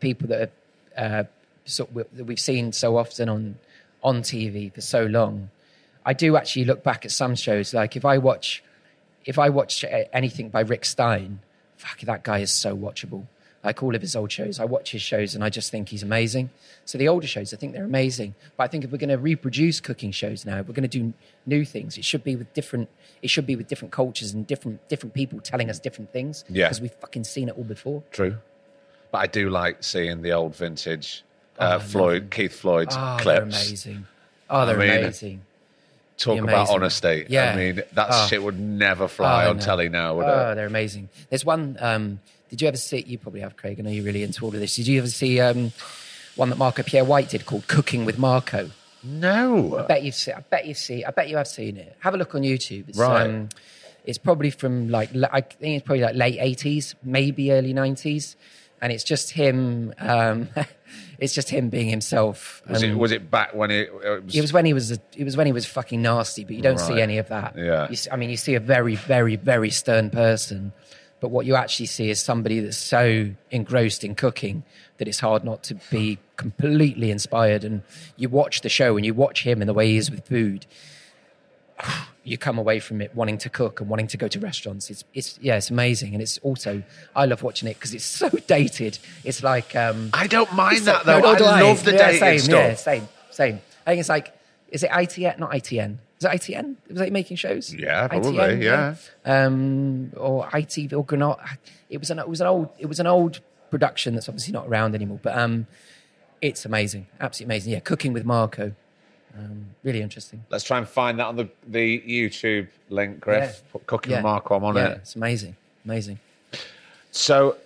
people 0.00 0.28
that 0.28 0.50
are, 0.96 1.20
uh, 1.20 1.24
so, 1.64 1.88
that 1.94 2.24
we've 2.24 2.40
seen 2.40 2.72
so 2.72 2.96
often 2.96 3.28
on 3.28 3.56
on 4.02 4.22
TV 4.22 4.72
for 4.72 4.80
so 4.80 5.04
long, 5.04 5.50
I 6.04 6.12
do 6.12 6.36
actually 6.36 6.64
look 6.64 6.82
back 6.82 7.04
at 7.04 7.12
some 7.12 7.36
shows. 7.36 7.72
Like 7.72 7.94
if 7.96 8.04
I 8.04 8.18
watch 8.18 8.64
if 9.24 9.38
I 9.38 9.50
watch 9.50 9.84
anything 10.12 10.48
by 10.48 10.62
Rick 10.62 10.84
Stein, 10.84 11.40
fuck, 11.82 12.00
that 12.00 12.22
guy 12.22 12.38
is 12.38 12.52
so 12.52 12.76
watchable. 12.76 13.26
Like 13.64 13.82
all 13.82 13.94
of 13.94 14.00
his 14.00 14.16
old 14.16 14.32
shows, 14.32 14.58
I 14.58 14.64
watch 14.64 14.90
his 14.90 15.02
shows 15.02 15.36
and 15.36 15.44
I 15.44 15.48
just 15.48 15.70
think 15.70 15.88
he's 15.88 16.02
amazing. 16.02 16.50
So 16.84 16.98
the 16.98 17.06
older 17.06 17.28
shows, 17.28 17.54
I 17.54 17.56
think 17.56 17.72
they're 17.74 17.84
amazing. 17.84 18.34
But 18.56 18.64
I 18.64 18.66
think 18.66 18.82
if 18.84 18.90
we're 18.90 18.98
going 18.98 19.10
to 19.10 19.18
reproduce 19.18 19.80
cooking 19.80 20.10
shows 20.10 20.44
now, 20.44 20.56
we're 20.62 20.74
going 20.74 20.88
to 20.88 20.98
do 21.00 21.12
new 21.46 21.64
things, 21.64 21.96
it 21.96 22.04
should 22.04 22.24
be 22.24 22.34
with 22.34 22.52
different. 22.54 22.88
It 23.22 23.30
should 23.30 23.46
be 23.46 23.54
with 23.54 23.68
different 23.68 23.92
cultures 23.92 24.34
and 24.34 24.44
different 24.44 24.88
different 24.88 25.14
people 25.14 25.38
telling 25.40 25.70
us 25.70 25.78
different 25.78 26.12
things. 26.12 26.44
Yeah. 26.48 26.64
because 26.66 26.80
we've 26.80 26.94
fucking 26.94 27.22
seen 27.24 27.48
it 27.48 27.56
all 27.56 27.62
before. 27.62 28.02
True, 28.10 28.36
but 29.12 29.18
I 29.18 29.26
do 29.28 29.48
like 29.48 29.84
seeing 29.84 30.22
the 30.22 30.32
old 30.32 30.56
vintage 30.56 31.22
Oh, 31.58 31.64
uh, 31.66 31.68
love 31.70 31.84
Floyd, 31.84 32.30
Keith 32.30 32.54
Floyd's 32.58 32.96
Oh, 32.98 33.18
they're 33.24 33.42
amazing. 33.42 34.06
Oh, 34.50 34.66
they're 34.66 34.80
I 34.80 34.86
mean, 34.88 34.98
amazing. 34.98 35.42
Talk 36.18 36.40
about 36.40 36.68
honesty. 36.70 37.26
Yeah. 37.28 37.52
I 37.52 37.56
mean 37.56 37.76
that 37.94 38.08
Oh. 38.10 38.26
shit 38.28 38.42
would 38.42 38.58
never 38.60 39.08
fly 39.08 39.46
Oh, 39.46 39.50
on 39.50 39.56
no. 39.56 39.62
telly 39.62 39.88
now, 39.88 40.14
would 40.16 40.26
it? 40.26 40.28
Oh, 40.28 40.50
it? 40.52 40.54
they're 40.54 40.66
amazing. 40.66 41.08
There's 41.30 41.44
one. 41.44 41.76
Um, 41.80 42.20
did 42.50 42.60
you 42.62 42.68
ever 42.68 42.76
see? 42.76 43.02
You 43.06 43.18
probably 43.18 43.40
have, 43.40 43.56
Craig. 43.56 43.78
I 43.78 43.82
know 43.82 43.90
you're 43.90 44.04
really 44.04 44.22
into 44.22 44.44
all 44.44 44.54
of 44.54 44.60
this. 44.60 44.76
Did 44.76 44.86
you 44.86 44.98
ever 44.98 45.08
see 45.08 45.40
um, 45.40 45.72
one 46.36 46.50
that 46.50 46.58
Marco 46.58 46.82
Pierre 46.82 47.04
White 47.04 47.28
did 47.30 47.46
called 47.46 47.66
"Cooking 47.66 48.04
with 48.04 48.18
Marco"? 48.18 48.70
No. 49.02 49.78
I 49.78 49.86
bet 49.86 50.02
you've 50.04 50.14
seen. 50.14 50.34
I 50.36 50.40
bet 50.40 50.66
you've 50.66 50.76
seen. 50.78 51.04
I 51.06 51.10
bet 51.10 51.28
you 51.28 51.36
have 51.38 51.48
seen 51.48 51.76
it. 51.76 51.96
Have 52.00 52.14
a 52.14 52.16
look 52.18 52.34
on 52.34 52.42
YouTube. 52.42 52.88
It's, 52.90 52.98
Right. 52.98 53.28
Um, 53.28 53.48
it's 54.04 54.18
probably 54.18 54.50
from 54.50 54.90
like 54.90 55.10
I 55.32 55.40
think 55.40 55.78
it's 55.78 55.86
probably 55.86 56.02
like 56.02 56.14
late 56.14 56.38
eighties, 56.40 56.94
maybe 57.02 57.52
early 57.52 57.72
nineties. 57.72 58.36
and 58.80 58.92
it's 58.92 59.04
just 59.04 59.30
him. 59.30 59.94
It's 61.22 61.34
just 61.34 61.48
him 61.48 61.68
being 61.68 61.88
himself. 61.88 62.62
Was 62.68 62.82
it 62.82 62.96
was 62.96 63.12
it 63.12 63.30
back 63.30 63.54
when 63.54 63.70
it, 63.70 63.92
it 64.04 64.24
was? 64.24 64.34
it 64.34 64.40
was 64.40 64.52
when 64.52 64.64
he 64.64 64.72
was 64.72 64.90
a, 64.90 64.98
it 65.16 65.22
was 65.22 65.36
when 65.36 65.46
he 65.46 65.52
was 65.52 65.64
fucking 65.64 66.02
nasty, 66.02 66.42
but 66.42 66.56
you 66.56 66.62
don't 66.62 66.80
see 66.80 67.00
any 67.00 67.18
of 67.18 67.28
that. 67.28 67.56
Yeah. 67.56 67.88
You 67.88 67.96
I 68.10 68.16
mean, 68.16 68.28
you 68.28 68.36
see 68.36 68.56
a 68.56 68.60
very, 68.60 68.96
very, 68.96 69.36
very 69.36 69.70
stern 69.70 70.10
person, 70.10 70.72
but 71.20 71.30
what 71.30 71.46
you 71.46 71.54
actually 71.54 71.86
see 71.86 72.10
is 72.10 72.20
somebody 72.20 72.58
that's 72.58 72.76
so 72.76 73.30
engrossed 73.52 74.02
in 74.02 74.16
cooking 74.16 74.64
that 74.98 75.06
it's 75.06 75.20
hard 75.20 75.44
not 75.44 75.62
to 75.64 75.76
be 75.92 76.18
completely 76.36 77.12
inspired. 77.12 77.62
And 77.62 77.82
you 78.16 78.28
watch 78.28 78.62
the 78.62 78.68
show 78.68 78.96
and 78.96 79.06
you 79.06 79.14
watch 79.14 79.44
him 79.44 79.62
and 79.62 79.68
the 79.68 79.74
way 79.74 79.86
he 79.86 79.98
is 79.98 80.10
with 80.10 80.26
food. 80.26 80.66
You 82.24 82.38
come 82.38 82.58
away 82.58 82.78
from 82.78 83.00
it 83.00 83.14
wanting 83.14 83.38
to 83.38 83.50
cook 83.50 83.80
and 83.80 83.90
wanting 83.90 84.06
to 84.08 84.16
go 84.16 84.28
to 84.28 84.38
restaurants. 84.38 84.90
It's, 84.90 85.04
it's 85.12 85.38
yeah, 85.42 85.56
it's 85.56 85.70
amazing, 85.70 86.14
and 86.14 86.22
it's 86.22 86.38
also 86.38 86.82
I 87.16 87.26
love 87.26 87.42
watching 87.42 87.68
it 87.68 87.74
because 87.74 87.94
it's 87.94 88.04
so 88.04 88.28
dated. 88.46 88.98
It's 89.24 89.42
like 89.42 89.74
um, 89.74 90.10
I 90.12 90.26
don't 90.26 90.52
mind 90.52 90.82
that 90.82 91.04
though. 91.04 91.18
no, 91.18 91.30
nor 91.30 91.36
do 91.36 91.44
I 91.44 91.62
love 91.62 91.84
the 91.84 91.92
yeah, 91.92 92.12
dating 92.12 92.20
same, 92.20 92.38
stuff. 92.38 92.52
Yeah, 92.52 92.74
same, 92.74 93.08
same. 93.30 93.60
I 93.86 93.90
think 93.90 94.00
it's 94.00 94.08
like, 94.08 94.32
is 94.70 94.82
it 94.82 94.90
ITN? 94.90 95.38
Not 95.38 95.50
ITN. 95.50 95.98
Is 96.18 96.24
it 96.24 96.28
ITN? 96.28 96.76
Was 96.88 97.00
it 97.00 97.12
making 97.12 97.36
shows? 97.36 97.74
Yeah, 97.74 98.06
probably, 98.06 98.38
ITN, 98.38 98.62
yeah. 98.62 98.94
Um, 99.24 100.12
or 100.16 100.46
ITV 100.46 100.92
or 100.92 101.04
Granada. 101.04 101.58
It 101.90 101.98
was 101.98 102.10
an 102.10 102.20
it 102.20 102.28
was 102.28 102.40
an 102.40 102.46
old 102.46 102.68
it 102.78 102.86
was 102.86 103.00
an 103.00 103.06
old 103.06 103.40
production 103.70 104.14
that's 104.14 104.28
obviously 104.28 104.52
not 104.52 104.68
around 104.68 104.94
anymore. 104.94 105.18
But 105.20 105.36
um, 105.36 105.66
it's 106.40 106.64
amazing, 106.64 107.08
absolutely 107.20 107.54
amazing. 107.54 107.72
Yeah, 107.72 107.80
cooking 107.80 108.12
with 108.12 108.24
Marco. 108.24 108.74
Um, 109.36 109.66
really 109.82 110.02
interesting. 110.02 110.44
Let's 110.50 110.64
try 110.64 110.78
and 110.78 110.86
find 110.86 111.18
that 111.18 111.26
on 111.26 111.36
the, 111.36 111.48
the 111.66 112.00
YouTube 112.00 112.68
link, 112.90 113.20
Griff. 113.20 113.62
Yeah. 113.64 113.72
Put 113.72 113.86
Cooking 113.86 114.12
Yeah. 114.12 114.20
with 114.22 114.64
on 114.64 114.76
yeah, 114.76 114.88
it. 114.88 114.98
it's 114.98 115.16
amazing, 115.16 115.56
amazing. 115.84 116.18
So, 117.10 117.56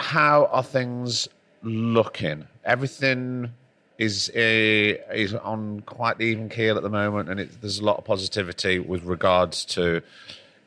how 0.00 0.46
are 0.46 0.62
things 0.62 1.28
looking? 1.62 2.46
Everything 2.64 3.52
is 3.98 4.28
uh, 4.30 4.38
is 5.12 5.34
on 5.34 5.80
quite 5.80 6.18
the 6.18 6.24
even 6.24 6.48
keel 6.48 6.76
at 6.76 6.82
the 6.82 6.88
moment, 6.90 7.28
and 7.28 7.40
it, 7.40 7.60
there's 7.60 7.78
a 7.80 7.84
lot 7.84 7.98
of 7.98 8.04
positivity 8.04 8.78
with 8.78 9.04
regards 9.04 9.64
to 9.66 10.02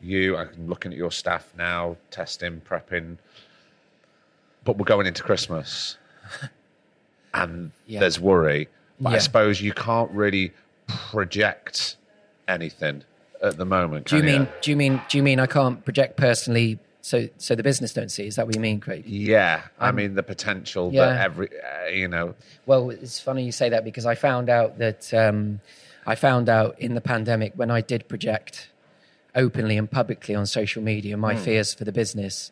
you. 0.02 0.36
I'm 0.38 0.68
looking 0.68 0.92
at 0.92 0.98
your 0.98 1.12
staff 1.12 1.52
now, 1.58 1.96
testing, 2.10 2.62
prepping, 2.62 3.18
but 4.66 4.78
we're 4.78 4.86
going 4.86 5.08
into 5.08 5.24
Christmas, 5.24 5.98
and 7.34 7.72
Yeah. 7.86 8.00
there's 8.02 8.20
worry. 8.20 8.68
But 9.02 9.14
I 9.14 9.18
suppose 9.18 9.60
you 9.62 9.74
can't 9.74 10.12
really 10.12 10.54
project 10.88 11.98
anything 12.48 13.04
at 13.42 13.58
the 13.58 13.66
moment. 13.66 14.08
Do 14.08 14.18
you 14.18 14.24
mean 14.24 14.48
do 14.62 14.70
you 14.70 14.78
mean 14.78 15.02
do 15.10 15.18
you 15.18 15.24
mean 15.24 15.40
I 15.40 15.48
can't 15.48 15.84
project 15.84 16.18
personally? 16.18 16.80
So 17.02 17.28
so 17.38 17.56
the 17.56 17.64
business 17.64 17.94
don't 17.94 18.12
see. 18.12 18.28
Is 18.28 18.36
that 18.36 18.46
what 18.46 18.54
you 18.56 18.62
mean, 18.62 18.80
Craig? 18.80 19.04
Yeah, 19.08 19.64
I 19.80 19.92
mean 19.92 20.14
the 20.14 20.24
potential 20.24 20.92
that 20.92 21.10
Um, 21.10 21.16
yeah. 21.16 21.24
every, 21.24 21.50
uh, 21.50 21.88
you 21.90 22.08
know, 22.08 22.36
Well, 22.68 22.92
it's 22.92 23.20
funny 23.20 23.44
you 23.44 23.52
say 23.52 23.70
that 23.70 23.84
because 23.84 24.06
I 24.06 24.14
found 24.14 24.50
out 24.50 24.78
that 24.78 25.12
um, 25.14 25.62
I 26.06 26.14
found 26.16 26.48
out 26.48 26.80
in 26.80 26.94
the 26.94 27.02
pandemic 27.02 27.54
when 27.56 27.72
I 27.72 27.82
did 27.82 28.08
project 28.08 28.70
openly 29.34 29.78
and 29.78 29.90
publicly 29.90 30.36
on 30.36 30.46
social 30.46 30.84
media 30.84 31.18
my 31.18 31.36
fears 31.36 31.74
for 31.74 31.86
the 31.86 31.92
business. 31.92 32.52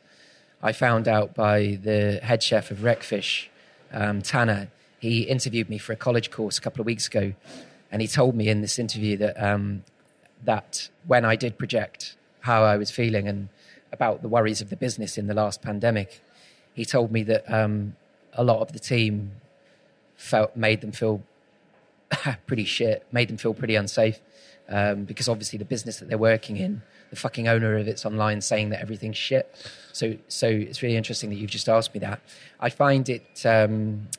I 0.62 0.72
found 0.74 1.08
out 1.08 1.36
by 1.36 1.80
the 1.82 2.20
head 2.24 2.42
chef 2.42 2.72
of 2.72 2.80
Wreckfish, 2.80 3.50
um, 3.94 4.22
Tanner. 4.22 4.70
He 5.00 5.24
interviewed 5.24 5.70
me 5.70 5.78
for 5.78 5.94
a 5.94 5.96
college 5.96 6.30
course 6.30 6.58
a 6.58 6.62
couple 6.62 6.82
of 6.82 6.86
weeks 6.86 7.08
ago, 7.08 7.34
and 7.92 8.02
he 8.02 8.08
told 8.08 8.36
me 8.36 8.50
in 8.50 8.62
this 8.62 8.78
interview 8.78 9.18
that 9.18 9.42
um, 9.42 9.84
that 10.44 10.90
when 11.08 11.26
I 11.26 11.36
did 11.36 11.58
project 11.58 12.16
how 12.42 12.64
I 12.64 12.78
was 12.78 12.92
feeling 12.92 13.28
and 13.28 13.50
about 13.92 14.22
the 14.22 14.28
worries 14.28 14.62
of 14.62 14.70
the 14.70 14.76
business 14.76 15.18
in 15.18 15.28
the 15.28 15.34
last 15.34 15.62
pandemic, 15.62 16.22
he 16.74 16.86
told 16.86 17.12
me 17.12 17.24
that 17.24 17.52
um, 17.52 17.96
a 18.34 18.44
lot 18.44 18.62
of 18.62 18.72
the 18.72 18.80
team 18.80 19.32
felt 20.16 20.56
made 20.56 20.82
them 20.82 20.92
feel 20.92 21.24
pretty 22.48 22.66
shit, 22.66 23.06
made 23.12 23.30
them 23.30 23.38
feel 23.38 23.54
pretty 23.54 23.76
unsafe. 23.76 24.20
Um, 24.72 25.06
because 25.06 25.28
obviously 25.28 25.58
the 25.58 25.66
business 25.66 25.98
that 25.98 26.10
they're 26.10 26.18
working 26.20 26.58
in, 26.58 26.84
the 27.10 27.16
fucking 27.16 27.48
owner 27.48 27.76
of 27.78 27.88
it's 27.88 28.06
online 28.06 28.40
saying 28.40 28.70
that 28.70 28.82
everything's 28.82 29.18
shit. 29.18 29.52
So, 29.94 30.16
so 30.28 30.48
it's 30.48 30.84
really 30.84 30.96
interesting 30.96 31.32
that 31.32 31.38
you've 31.38 31.50
just 31.50 31.68
asked 31.68 31.92
me 31.96 32.00
that. 32.02 32.22
I 32.60 32.70
find 32.70 33.10
it. 33.10 33.46
Um, 33.48 34.10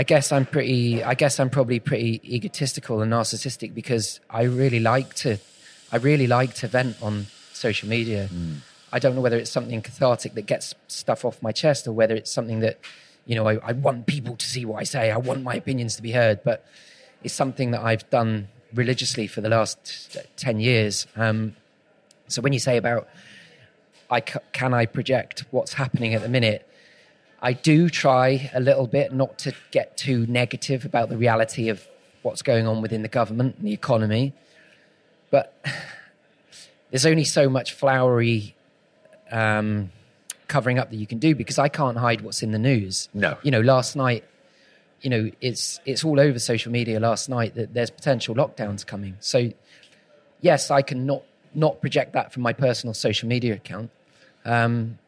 I 0.00 0.02
guess 0.02 0.32
I'm 0.32 0.46
pretty. 0.46 1.04
I 1.04 1.12
guess 1.12 1.38
I'm 1.38 1.50
probably 1.50 1.78
pretty 1.78 2.22
egotistical 2.24 3.02
and 3.02 3.12
narcissistic 3.12 3.74
because 3.74 4.18
I 4.30 4.44
really 4.44 4.80
like 4.80 5.12
to. 5.16 5.36
I 5.92 5.96
really 5.98 6.26
like 6.26 6.54
to 6.54 6.68
vent 6.68 6.96
on 7.02 7.26
social 7.52 7.86
media. 7.86 8.30
I 8.94 8.98
don't 8.98 9.14
know 9.14 9.20
whether 9.20 9.36
it's 9.36 9.50
something 9.50 9.82
cathartic 9.82 10.32
that 10.36 10.46
gets 10.46 10.74
stuff 10.88 11.26
off 11.26 11.42
my 11.42 11.52
chest 11.52 11.86
or 11.86 11.92
whether 11.92 12.14
it's 12.14 12.30
something 12.30 12.60
that, 12.60 12.78
you 13.26 13.34
know, 13.34 13.46
I, 13.46 13.58
I 13.62 13.72
want 13.72 14.06
people 14.06 14.36
to 14.36 14.46
see 14.46 14.64
what 14.64 14.80
I 14.80 14.84
say. 14.84 15.10
I 15.10 15.18
want 15.18 15.42
my 15.42 15.56
opinions 15.56 15.96
to 15.96 16.02
be 16.02 16.12
heard. 16.12 16.42
But 16.44 16.64
it's 17.22 17.34
something 17.34 17.72
that 17.72 17.82
I've 17.82 18.08
done 18.08 18.48
religiously 18.72 19.26
for 19.26 19.42
the 19.42 19.50
last 19.50 20.16
10 20.38 20.60
years. 20.60 21.06
Um, 21.14 21.56
so 22.26 22.40
when 22.40 22.54
you 22.54 22.58
say 22.58 22.78
about, 22.78 23.06
I 24.08 24.20
c- 24.20 24.46
can 24.52 24.72
I 24.72 24.86
project 24.86 25.44
what's 25.50 25.74
happening 25.74 26.14
at 26.14 26.22
the 26.22 26.30
minute? 26.30 26.66
I 27.42 27.52
do 27.54 27.88
try 27.88 28.50
a 28.52 28.60
little 28.60 28.86
bit 28.86 29.12
not 29.12 29.38
to 29.38 29.54
get 29.70 29.96
too 29.96 30.26
negative 30.26 30.84
about 30.84 31.08
the 31.08 31.16
reality 31.16 31.68
of 31.68 31.86
what's 32.22 32.42
going 32.42 32.66
on 32.66 32.82
within 32.82 33.02
the 33.02 33.08
government 33.08 33.56
and 33.58 33.66
the 33.66 33.72
economy. 33.72 34.34
But 35.30 35.54
there's 36.90 37.06
only 37.06 37.24
so 37.24 37.48
much 37.48 37.72
flowery 37.72 38.54
um, 39.30 39.90
covering 40.48 40.78
up 40.78 40.90
that 40.90 40.96
you 40.96 41.06
can 41.06 41.18
do 41.18 41.34
because 41.34 41.58
I 41.58 41.68
can't 41.68 41.96
hide 41.96 42.20
what's 42.20 42.42
in 42.42 42.50
the 42.50 42.58
news. 42.58 43.08
No. 43.14 43.38
You 43.42 43.50
know, 43.50 43.60
last 43.60 43.96
night, 43.96 44.24
you 45.00 45.08
know, 45.08 45.30
it's 45.40 45.80
it's 45.86 46.04
all 46.04 46.20
over 46.20 46.38
social 46.38 46.70
media 46.70 47.00
last 47.00 47.28
night 47.28 47.54
that 47.54 47.72
there's 47.72 47.90
potential 47.90 48.34
lockdowns 48.34 48.86
coming. 48.86 49.16
So 49.20 49.50
yes, 50.42 50.70
I 50.70 50.82
can 50.82 51.06
not 51.06 51.22
not 51.54 51.80
project 51.80 52.12
that 52.12 52.32
from 52.32 52.42
my 52.42 52.52
personal 52.52 52.92
social 52.92 53.28
media 53.28 53.54
account. 53.54 53.90
Um, 54.44 54.98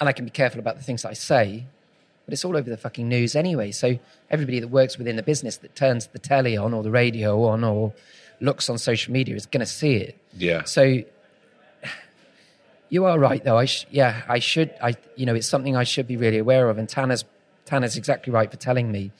and 0.00 0.08
I 0.08 0.12
can 0.12 0.24
be 0.24 0.30
careful 0.30 0.60
about 0.60 0.76
the 0.76 0.82
things 0.82 1.02
that 1.02 1.10
I 1.10 1.14
say, 1.14 1.66
but 2.24 2.32
it's 2.32 2.44
all 2.44 2.56
over 2.56 2.68
the 2.68 2.76
fucking 2.76 3.08
news 3.08 3.36
anyway. 3.36 3.70
So 3.72 3.98
everybody 4.30 4.58
that 4.60 4.68
works 4.68 4.96
within 4.98 5.16
the 5.16 5.22
business 5.22 5.56
that 5.58 5.74
turns 5.76 6.06
the 6.08 6.18
telly 6.18 6.56
on 6.56 6.72
or 6.74 6.82
the 6.82 6.90
radio 6.90 7.44
on 7.44 7.64
or 7.64 7.92
looks 8.40 8.68
on 8.70 8.78
social 8.78 9.12
media 9.12 9.34
is 9.36 9.46
going 9.46 9.60
to 9.60 9.66
see 9.66 9.96
it. 9.96 10.18
yeah. 10.36 10.64
So 10.64 11.02
you 12.90 13.04
are 13.06 13.18
right, 13.18 13.42
though. 13.42 13.58
I 13.58 13.64
sh- 13.64 13.86
yeah, 13.90 14.22
I 14.28 14.38
should. 14.38 14.72
I 14.82 14.94
you 15.16 15.26
know, 15.26 15.34
it's 15.34 15.48
something 15.48 15.76
I 15.76 15.84
should 15.84 16.06
be 16.06 16.16
really 16.16 16.38
aware 16.38 16.68
of. 16.68 16.78
And 16.78 16.88
Tanner's 16.88 17.24
Tanner's 17.64 17.96
exactly 17.96 18.32
right 18.32 18.50
for 18.50 18.56
telling 18.56 18.92
me 18.92 19.10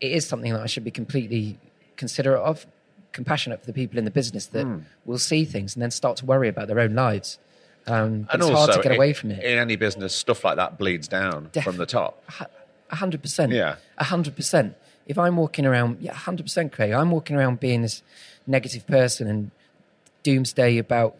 it 0.00 0.12
is 0.12 0.26
something 0.26 0.52
that 0.52 0.62
I 0.62 0.66
should 0.66 0.84
be 0.84 0.90
completely 0.90 1.58
considerate 1.96 2.40
of, 2.40 2.66
compassionate 3.12 3.60
for 3.60 3.66
the 3.66 3.72
people 3.72 3.98
in 3.98 4.04
the 4.04 4.10
business 4.10 4.46
that 4.46 4.64
Hmm. 4.64 4.78
will 5.04 5.18
see 5.18 5.44
things 5.44 5.74
and 5.74 5.82
then 5.82 5.90
start 5.90 6.16
to 6.18 6.24
worry 6.26 6.48
about 6.48 6.68
their 6.68 6.80
own 6.80 6.94
lives. 6.94 7.38
Um, 7.86 8.28
and 8.30 8.34
it's 8.34 8.44
also 8.44 8.54
hard 8.54 8.72
to 8.72 8.88
get 8.88 8.96
away 8.96 9.12
from 9.12 9.30
it. 9.30 9.42
In 9.42 9.58
any 9.58 9.76
business, 9.76 10.14
stuff 10.14 10.44
like 10.44 10.56
that 10.56 10.78
bleeds 10.78 11.08
down 11.08 11.48
Def- 11.52 11.64
from 11.64 11.76
the 11.76 11.86
top. 11.86 12.22
A 12.90 12.96
hundred 12.96 13.22
percent. 13.22 13.52
Yeah. 13.52 13.76
A 13.98 14.04
hundred 14.04 14.36
percent. 14.36 14.76
If 15.06 15.18
I'm 15.18 15.36
walking 15.36 15.66
around, 15.66 15.98
yeah, 16.00 16.14
hundred 16.14 16.44
percent, 16.44 16.72
Craig. 16.72 16.92
I'm 16.92 17.10
walking 17.10 17.36
around 17.36 17.58
being 17.58 17.82
this 17.82 18.02
negative 18.46 18.86
person 18.86 19.26
and 19.26 19.50
doomsday 20.22 20.78
about, 20.78 21.16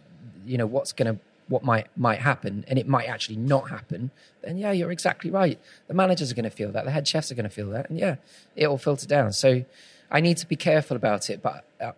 you 0.47 0.59
know, 0.59 0.67
what's 0.67 0.93
going 0.93 1.15
to, 1.15 1.21
what 1.49 1.65
might 1.65 1.87
might 1.97 2.21
happen, 2.21 2.65
and 2.69 2.79
it 2.79 2.87
might 2.87 3.09
actually 3.09 3.37
not 3.37 3.71
happen. 3.71 4.11
Then 4.43 4.59
yeah, 4.59 4.71
you're 4.71 4.93
exactly 4.93 5.31
right. 5.31 5.59
The 5.89 5.95
managers 5.95 6.31
are 6.31 6.35
going 6.35 6.45
to 6.45 6.51
feel 6.51 6.71
that. 6.73 6.85
The 6.85 6.93
head 6.93 7.09
chefs 7.09 7.33
are 7.33 7.35
going 7.35 7.45
to 7.45 7.51
feel 7.51 7.71
that, 7.71 7.91
and 7.91 7.99
yeah, 7.99 8.17
it 8.55 8.69
will 8.69 8.79
filter 8.79 9.07
down. 9.07 9.33
So 9.33 9.65
I 10.11 10.21
need 10.21 10.37
to 10.37 10.47
be 10.47 10.57
careful 10.57 10.97
about 10.97 11.31
it. 11.31 11.43
But 11.43 11.65
uh, 11.81 11.93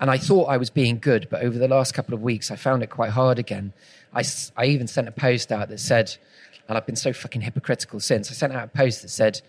and 0.00 0.10
I 0.10 0.18
thought 0.18 0.46
I 0.46 0.56
was 0.56 0.70
being 0.70 0.98
good, 0.98 1.28
but 1.30 1.42
over 1.42 1.58
the 1.58 1.68
last 1.68 1.94
couple 1.94 2.14
of 2.14 2.22
weeks, 2.22 2.50
I 2.50 2.56
found 2.56 2.82
it 2.82 2.90
quite 2.90 3.10
hard 3.10 3.38
again. 3.38 3.72
I, 4.12 4.24
I 4.56 4.66
even 4.66 4.86
sent 4.86 5.08
a 5.08 5.12
post 5.12 5.52
out 5.52 5.68
that 5.68 5.80
said, 5.80 6.16
and 6.68 6.76
I've 6.76 6.86
been 6.86 6.96
so 6.96 7.12
fucking 7.12 7.42
hypocritical 7.42 8.00
since. 8.00 8.30
I 8.30 8.34
sent 8.34 8.52
out 8.52 8.64
a 8.64 8.68
post 8.68 9.02
that 9.02 9.08
said, 9.08 9.40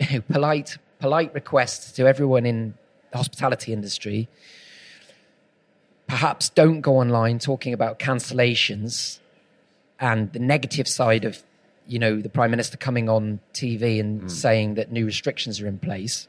polite, 0.30 0.78
polite 1.00 1.34
request 1.34 1.96
to 1.96 2.06
everyone 2.06 2.46
in 2.46 2.74
the 3.10 3.18
hospitality 3.18 3.72
industry. 3.72 4.28
Perhaps 6.06 6.48
don't 6.50 6.80
go 6.80 6.96
online 6.96 7.38
talking 7.38 7.72
about 7.72 7.98
cancellations 7.98 9.18
and 10.00 10.32
the 10.32 10.38
negative 10.38 10.88
side 10.88 11.24
of, 11.24 11.42
you 11.86 11.98
know, 11.98 12.20
the 12.20 12.28
prime 12.28 12.50
minister 12.50 12.76
coming 12.76 13.08
on 13.08 13.40
TV 13.52 14.00
and 14.00 14.22
hmm. 14.22 14.28
saying 14.28 14.74
that 14.74 14.90
new 14.92 15.04
restrictions 15.04 15.60
are 15.60 15.66
in 15.66 15.78
place. 15.78 16.28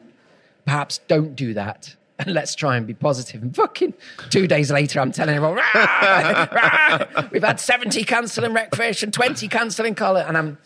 Perhaps 0.65 0.99
don't 1.07 1.35
do 1.35 1.53
that. 1.53 1.95
And 2.19 2.33
let's 2.33 2.53
try 2.53 2.77
and 2.77 2.85
be 2.85 2.93
positive. 2.93 3.41
And 3.41 3.55
fucking 3.55 3.93
two 4.29 4.45
days 4.45 4.71
later, 4.71 4.99
I'm 4.99 5.11
telling 5.11 5.35
everyone, 5.35 5.57
"Rah! 5.57 6.47
Rah! 6.51 7.27
we've 7.31 7.43
had 7.43 7.59
70 7.59 8.03
cancelling 8.03 8.55
and 8.55 9.13
20 9.13 9.47
cancelling 9.47 9.95
Kala. 9.95 10.25
And 10.25 10.37
I'm, 10.37 10.57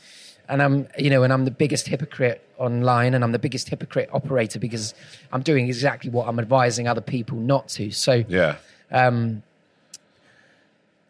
and 0.49 0.61
I'm, 0.61 0.87
you 0.97 1.09
know, 1.09 1.23
and 1.23 1.31
I'm 1.31 1.45
the 1.45 1.51
biggest 1.51 1.87
hypocrite 1.87 2.45
online 2.57 3.13
and 3.13 3.23
I'm 3.23 3.31
the 3.31 3.39
biggest 3.39 3.69
hypocrite 3.69 4.09
operator 4.11 4.59
because 4.59 4.93
I'm 5.31 5.41
doing 5.41 5.67
exactly 5.67 6.09
what 6.09 6.27
I'm 6.27 6.39
advising 6.39 6.87
other 6.87 7.01
people 7.01 7.37
not 7.37 7.67
to. 7.69 7.91
So 7.91 8.23
Yeah. 8.27 8.57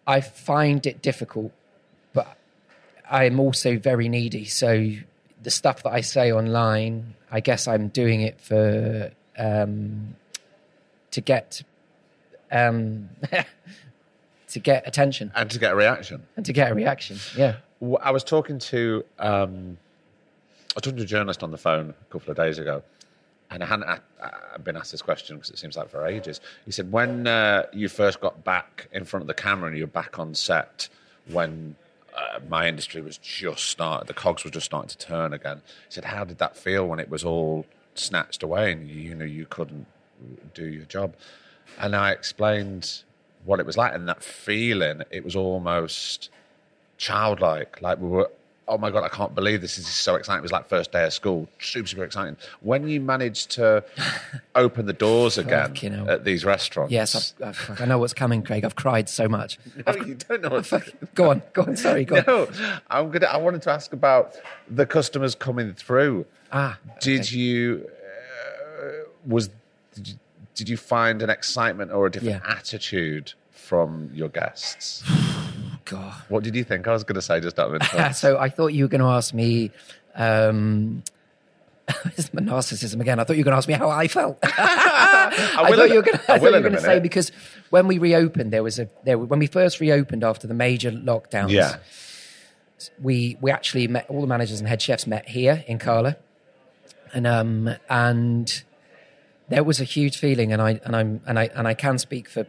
I 0.06 0.22
find 0.22 0.86
it 0.86 1.02
difficult, 1.02 1.52
but 2.14 2.38
I'm 3.10 3.40
also 3.40 3.78
very 3.78 4.10
needy. 4.10 4.46
So 4.46 4.92
the 5.42 5.52
stuff 5.52 5.84
that 5.84 5.92
I 5.92 6.02
say 6.02 6.32
online, 6.32 7.14
I 7.32 7.40
guess 7.40 7.68
I'm 7.68 7.88
doing 7.90 8.22
it 8.22 8.40
for 8.40 9.12
um, 9.38 10.16
to 11.14 11.22
get 11.22 11.64
um, 12.52 13.10
to 14.50 14.60
get 14.60 14.88
attention 14.88 15.32
And 15.36 15.50
to 15.50 15.60
get 15.60 15.74
a 15.74 15.76
reaction. 15.76 16.24
and 16.36 16.46
to 16.46 16.54
get 16.54 16.72
a 16.72 16.76
reaction. 16.76 17.18
Yeah. 17.36 17.56
I 18.02 18.12
was 18.12 18.24
talking 18.24 18.60
to 18.60 19.04
um, 19.20 19.78
I 20.72 20.74
was 20.76 20.82
talking 20.84 20.98
to 20.98 21.04
a 21.04 21.08
journalist 21.08 21.44
on 21.44 21.52
the 21.52 21.58
phone 21.58 21.90
a 21.90 22.12
couple 22.12 22.32
of 22.32 22.38
days 22.38 22.58
ago, 22.60 22.82
and 23.52 23.62
I 23.62 23.66
hadn't 23.66 23.88
uh, 23.90 24.00
been 24.64 24.76
asked 24.78 24.92
this 24.92 25.02
question 25.02 25.38
because 25.38 25.50
it 25.52 25.58
seems 25.60 25.76
like 25.78 25.90
for 25.90 26.06
ages. 26.08 26.40
He 26.66 26.72
said, 26.72 26.92
"When 26.92 27.28
uh, 27.28 27.64
you 27.74 27.90
first 27.90 28.22
got 28.22 28.44
back 28.44 28.88
in 28.92 29.04
front 29.06 29.22
of 29.24 29.28
the 29.28 29.34
camera 29.34 29.68
and 29.68 29.78
you 29.78 29.84
were 29.84 29.88
back 29.92 30.18
on 30.18 30.34
set, 30.34 30.88
when 31.30 31.76
uh, 32.16 32.40
my 32.48 32.68
industry 32.68 33.02
was 33.02 33.18
just 33.18 33.66
started, 33.66 34.08
the 34.08 34.14
cogs 34.14 34.44
were 34.46 34.50
just 34.52 34.66
starting 34.68 34.90
to 34.90 34.98
turn 34.98 35.34
again." 35.34 35.58
He 35.88 35.94
said, 35.94 36.06
"How 36.06 36.24
did 36.24 36.38
that 36.38 36.56
feel 36.56 36.88
when 36.88 37.00
it 37.00 37.10
was 37.10 37.24
all 37.26 37.66
snatched 37.96 38.42
away 38.44 38.72
and 38.72 38.88
you, 38.88 38.96
you 39.10 39.14
know 39.16 39.26
you 39.26 39.46
couldn't 39.46 39.86
do 40.54 40.66
your 40.66 40.86
job?" 40.86 41.16
And 41.80 41.96
I 41.96 42.12
explained 42.12 43.04
what 43.46 43.60
it 43.60 43.66
was 43.66 43.78
like, 43.78 43.94
and 43.94 44.08
that 44.08 44.24
feeling. 44.24 45.02
It 45.12 45.24
was 45.24 45.36
almost 45.36 46.30
childlike. 46.98 47.82
Like 47.82 48.00
we 48.00 48.08
were, 48.08 48.30
oh 48.68 48.78
my 48.78 48.90
god, 48.92 49.04
I 49.04 49.10
can't 49.10 49.34
believe 49.36 49.62
this. 49.62 49.76
This 49.76 49.86
is 49.88 49.94
so 49.94 50.16
exciting. 50.16 50.40
It 50.40 50.44
was 50.44 50.52
like 50.52 50.68
first 50.68 50.92
day 50.92 51.06
of 51.06 51.14
school, 51.14 51.48
super 51.60 51.88
super 51.88 52.04
exciting. 52.04 52.38
When 52.62 52.88
you 52.88 53.02
managed 53.02 53.52
to 53.52 53.84
open 54.56 54.86
the 54.86 54.94
doors 54.94 55.38
again 55.38 55.70
Fucking 55.70 55.94
hell. 55.94 56.10
at 56.10 56.24
these 56.24 56.46
restaurants, 56.46 56.92
Yes, 56.94 57.34
I, 57.44 57.50
I, 57.50 57.52
fuck, 57.52 57.82
I 57.82 57.86
know 57.86 57.98
what's 57.98 58.14
coming, 58.14 58.44
Craig. 58.44 58.64
I've 58.64 58.76
cried 58.76 59.10
so 59.10 59.28
much. 59.28 59.58
No, 59.86 59.94
you 59.96 60.16
don't 60.16 60.42
know. 60.42 60.50
What's 60.50 60.74
Go 61.16 61.30
on, 61.32 61.42
go 61.54 61.64
on. 61.64 61.76
Sorry, 61.76 62.06
go 62.06 62.18
on. 62.18 62.82
I'm 62.90 63.10
gonna. 63.12 63.26
I 63.26 63.38
wanted 63.38 63.62
to 63.64 63.72
ask 63.72 63.92
about 63.94 64.36
the 64.70 64.86
customers 64.86 65.36
coming 65.36 65.74
through. 65.74 66.26
Ah, 66.52 66.78
Did 67.02 67.22
okay. 67.22 67.36
you 67.36 67.90
uh, 68.82 68.88
was 69.26 69.50
did 69.94 70.08
you, 70.10 70.16
did 70.56 70.70
you 70.70 70.78
find 70.78 71.22
an 71.22 71.30
excitement 71.30 71.92
or 71.92 72.08
a 72.08 72.12
different 72.12 72.44
Yeah. 72.46 72.52
attitude 72.58 73.34
from 73.52 74.10
your 74.14 74.30
guests? 74.30 75.04
God. 75.86 76.14
What 76.30 76.44
did 76.44 76.56
you 76.56 76.64
think? 76.64 76.88
I 76.88 76.94
was 76.94 77.04
going 77.04 77.16
to 77.16 77.22
say 77.22 77.40
just 77.40 77.58
interest. 77.60 78.20
so 78.22 78.38
I 78.38 78.50
thought 78.50 78.68
you 78.68 78.84
were 78.86 78.90
going 78.90 79.02
to 79.02 79.08
ask 79.08 79.34
me. 79.34 79.72
Um, 80.16 81.04
it's 82.18 82.34
my 82.34 82.42
narcissism 82.42 83.02
again. 83.02 83.20
I 83.20 83.26
thought 83.26 83.34
you 83.36 83.42
were 83.42 83.52
going 83.52 83.54
to 83.54 83.58
ask 83.58 83.68
me 83.68 83.74
how 83.74 83.90
I 83.90 84.08
felt. 84.08 84.38
I, 84.44 85.68
will 85.70 85.76
thought 85.76 85.90
you 85.90 85.96
were 85.96 86.02
going 86.02 86.20
I 86.30 86.38
to, 86.38 86.46
you 86.46 86.52
were 86.54 86.60
going 86.62 86.74
to 86.74 86.82
say 86.82 87.00
because 87.02 87.32
when 87.72 87.88
we 87.88 87.98
reopened, 87.98 88.54
there 88.54 88.64
was 88.64 88.80
a 88.80 88.88
there 89.04 89.18
when 89.18 89.40
we 89.40 89.48
first 89.48 89.82
reopened 89.82 90.24
after 90.24 90.48
the 90.48 90.54
major 90.54 90.92
lockdowns. 90.92 91.50
yeah. 91.50 91.78
we 93.02 93.38
we 93.42 93.52
actually 93.52 93.88
met 93.90 94.06
all 94.10 94.22
the 94.22 94.28
managers 94.28 94.60
and 94.60 94.70
head 94.70 94.82
chefs 94.82 95.06
met 95.06 95.28
here 95.28 95.66
in 95.68 95.78
Kala, 95.78 96.16
and 97.14 97.28
um 97.28 97.70
and 97.90 98.64
there 99.54 99.64
was 99.64 99.80
a 99.80 99.84
huge 99.84 100.18
feeling, 100.18 100.52
and 100.54 100.62
I 100.62 100.80
and 100.86 100.96
I'm 100.96 101.22
and 101.28 101.38
I 101.40 101.46
and 101.56 101.68
I 101.68 101.74
can 101.74 101.98
speak 101.98 102.30
for 102.30 102.46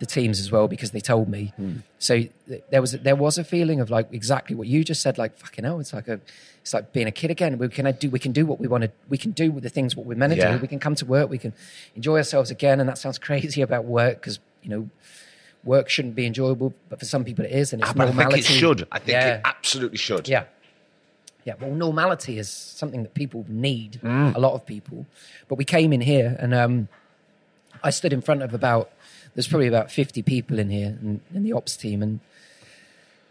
the 0.00 0.06
teams 0.06 0.38
as 0.38 0.52
well 0.52 0.68
because 0.68 0.90
they 0.92 1.00
told 1.00 1.28
me. 1.28 1.52
So 1.98 2.14
th- 2.48 2.62
there 2.70 2.80
was 2.80 2.92
there 2.92 3.16
was 3.16 3.36
a 3.38 3.44
feeling 3.44 3.80
of 3.80 3.90
like 3.90 4.08
exactly 4.12 4.54
what 4.56 4.68
you 4.68 4.84
just 4.84 5.02
said, 5.02 5.18
like 5.18 5.36
fucking 5.38 5.64
hell, 5.64 5.80
it's 5.80 5.92
like 5.92 6.08
a 6.08 6.20
it's 6.62 6.72
like 6.74 6.92
being 6.92 7.08
a 7.08 7.10
kid 7.20 7.30
again. 7.30 7.58
We 7.58 7.68
can 7.68 7.90
do 8.02 8.08
we 8.10 8.18
can 8.18 8.32
do 8.32 8.46
what 8.46 8.58
we 8.60 8.68
want 8.68 8.84
to 8.84 8.90
we 9.08 9.18
can 9.18 9.32
do 9.32 9.50
with 9.50 9.64
the 9.64 9.70
things 9.70 9.96
what 9.96 10.06
we're 10.06 10.16
meant 10.22 10.32
to 10.34 10.38
Yeah. 10.38 10.52
do. 10.54 10.58
We 10.62 10.68
can 10.68 10.78
come 10.78 10.94
to 10.96 11.06
work, 11.06 11.28
we 11.30 11.38
can 11.38 11.52
enjoy 11.96 12.16
ourselves 12.18 12.50
again, 12.50 12.78
and 12.80 12.88
that 12.88 12.98
sounds 12.98 13.18
crazy 13.28 13.60
about 13.62 13.84
work 13.84 14.20
because 14.20 14.38
you 14.62 14.70
know. 14.70 14.88
Work 15.64 15.88
shouldn't 15.90 16.14
be 16.14 16.24
enjoyable, 16.24 16.72
but 16.88 17.00
for 17.00 17.04
some 17.04 17.24
people 17.24 17.44
it 17.44 17.50
is, 17.50 17.72
and 17.72 17.82
it's 17.82 17.90
Ah, 17.90 17.94
but 17.94 18.08
I 18.08 18.12
think 18.30 18.38
it 18.38 18.44
should. 18.44 18.86
I 18.92 19.00
think 19.00 19.08
Yeah. 19.16 19.34
it 19.34 19.40
absolutely 19.44 19.98
should. 19.98 20.28
Yeah. 20.28 20.44
Yeah. 21.48 21.54
Well, 21.58 21.70
normality 21.70 22.38
is 22.38 22.50
something 22.50 23.02
that 23.04 23.14
people 23.14 23.46
need, 23.48 24.00
Mm. 24.02 24.34
a 24.34 24.38
lot 24.38 24.52
of 24.52 24.66
people. 24.66 25.06
But 25.48 25.56
we 25.56 25.64
came 25.64 25.94
in 25.94 26.02
here 26.02 26.36
and 26.38 26.52
um, 26.52 26.88
I 27.82 27.88
stood 27.90 28.12
in 28.12 28.20
front 28.20 28.42
of 28.42 28.52
about, 28.52 28.90
there's 29.34 29.48
probably 29.48 29.66
about 29.66 29.90
50 29.90 30.20
people 30.22 30.58
in 30.58 30.68
here 30.68 30.88
in, 31.00 31.20
in 31.34 31.42
the 31.44 31.54
ops 31.54 31.74
team. 31.76 32.02
And, 32.02 32.20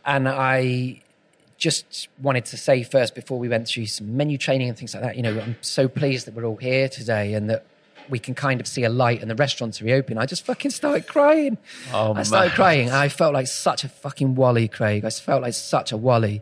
and 0.04 0.28
I 0.28 1.02
just 1.60 2.08
wanted 2.20 2.46
to 2.46 2.58
say 2.58 2.82
first, 2.82 3.14
before 3.14 3.38
we 3.38 3.50
went 3.50 3.68
through 3.68 3.86
some 3.86 4.18
menu 4.18 4.38
training 4.40 4.68
and 4.70 4.76
things 4.78 4.96
like 4.96 5.04
that, 5.04 5.16
you 5.16 5.22
know, 5.22 5.40
I'm 5.40 5.56
so 5.62 5.88
pleased 5.88 6.26
that 6.26 6.34
we're 6.34 6.46
all 6.46 6.58
here 6.58 6.90
today 6.90 7.36
and 7.36 7.50
that 7.52 7.66
we 8.10 8.18
can 8.18 8.34
kind 8.34 8.60
of 8.62 8.68
see 8.68 8.84
a 8.84 8.90
light 8.90 9.22
and 9.22 9.30
the 9.30 9.36
restaurants 9.36 9.80
are 9.80 9.86
reopening. 9.86 10.18
I 10.18 10.26
just 10.26 10.44
fucking 10.44 10.72
started 10.72 11.06
crying. 11.08 11.58
Oh, 11.94 12.16
I 12.16 12.24
started 12.24 12.50
man. 12.50 12.56
crying. 12.56 12.90
I 12.90 13.10
felt 13.10 13.34
like 13.36 13.46
such 13.48 13.84
a 13.84 13.90
fucking 13.90 14.34
wally, 14.34 14.68
Craig. 14.68 15.06
I 15.06 15.10
felt 15.12 15.44
like 15.44 15.54
such 15.54 15.92
a 15.92 15.98
wally. 15.98 16.42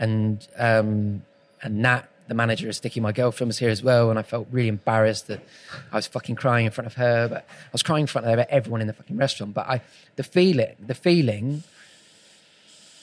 And 0.00 0.46
um, 0.58 1.22
and 1.62 1.78
Nat, 1.82 2.08
the 2.26 2.34
manager 2.34 2.68
of 2.68 2.74
Sticky, 2.74 2.98
my 3.00 3.12
girlfriend, 3.12 3.48
was 3.48 3.58
here 3.58 3.70
as 3.70 3.82
well. 3.82 4.10
And 4.10 4.18
I 4.18 4.22
felt 4.22 4.48
really 4.50 4.68
embarrassed 4.68 5.28
that 5.28 5.40
I 5.92 5.96
was 5.96 6.08
fucking 6.08 6.34
crying 6.34 6.66
in 6.66 6.72
front 6.72 6.86
of 6.86 6.94
her. 6.94 7.28
But 7.28 7.44
I 7.48 7.70
was 7.72 7.84
crying 7.84 8.02
in 8.02 8.06
front 8.08 8.26
of 8.26 8.38
everyone 8.50 8.80
in 8.80 8.88
the 8.88 8.92
fucking 8.92 9.16
restaurant. 9.16 9.54
But 9.54 9.68
I, 9.68 9.82
the 10.16 10.24
feeling, 10.24 10.74
the 10.84 10.94
feeling, 10.94 11.62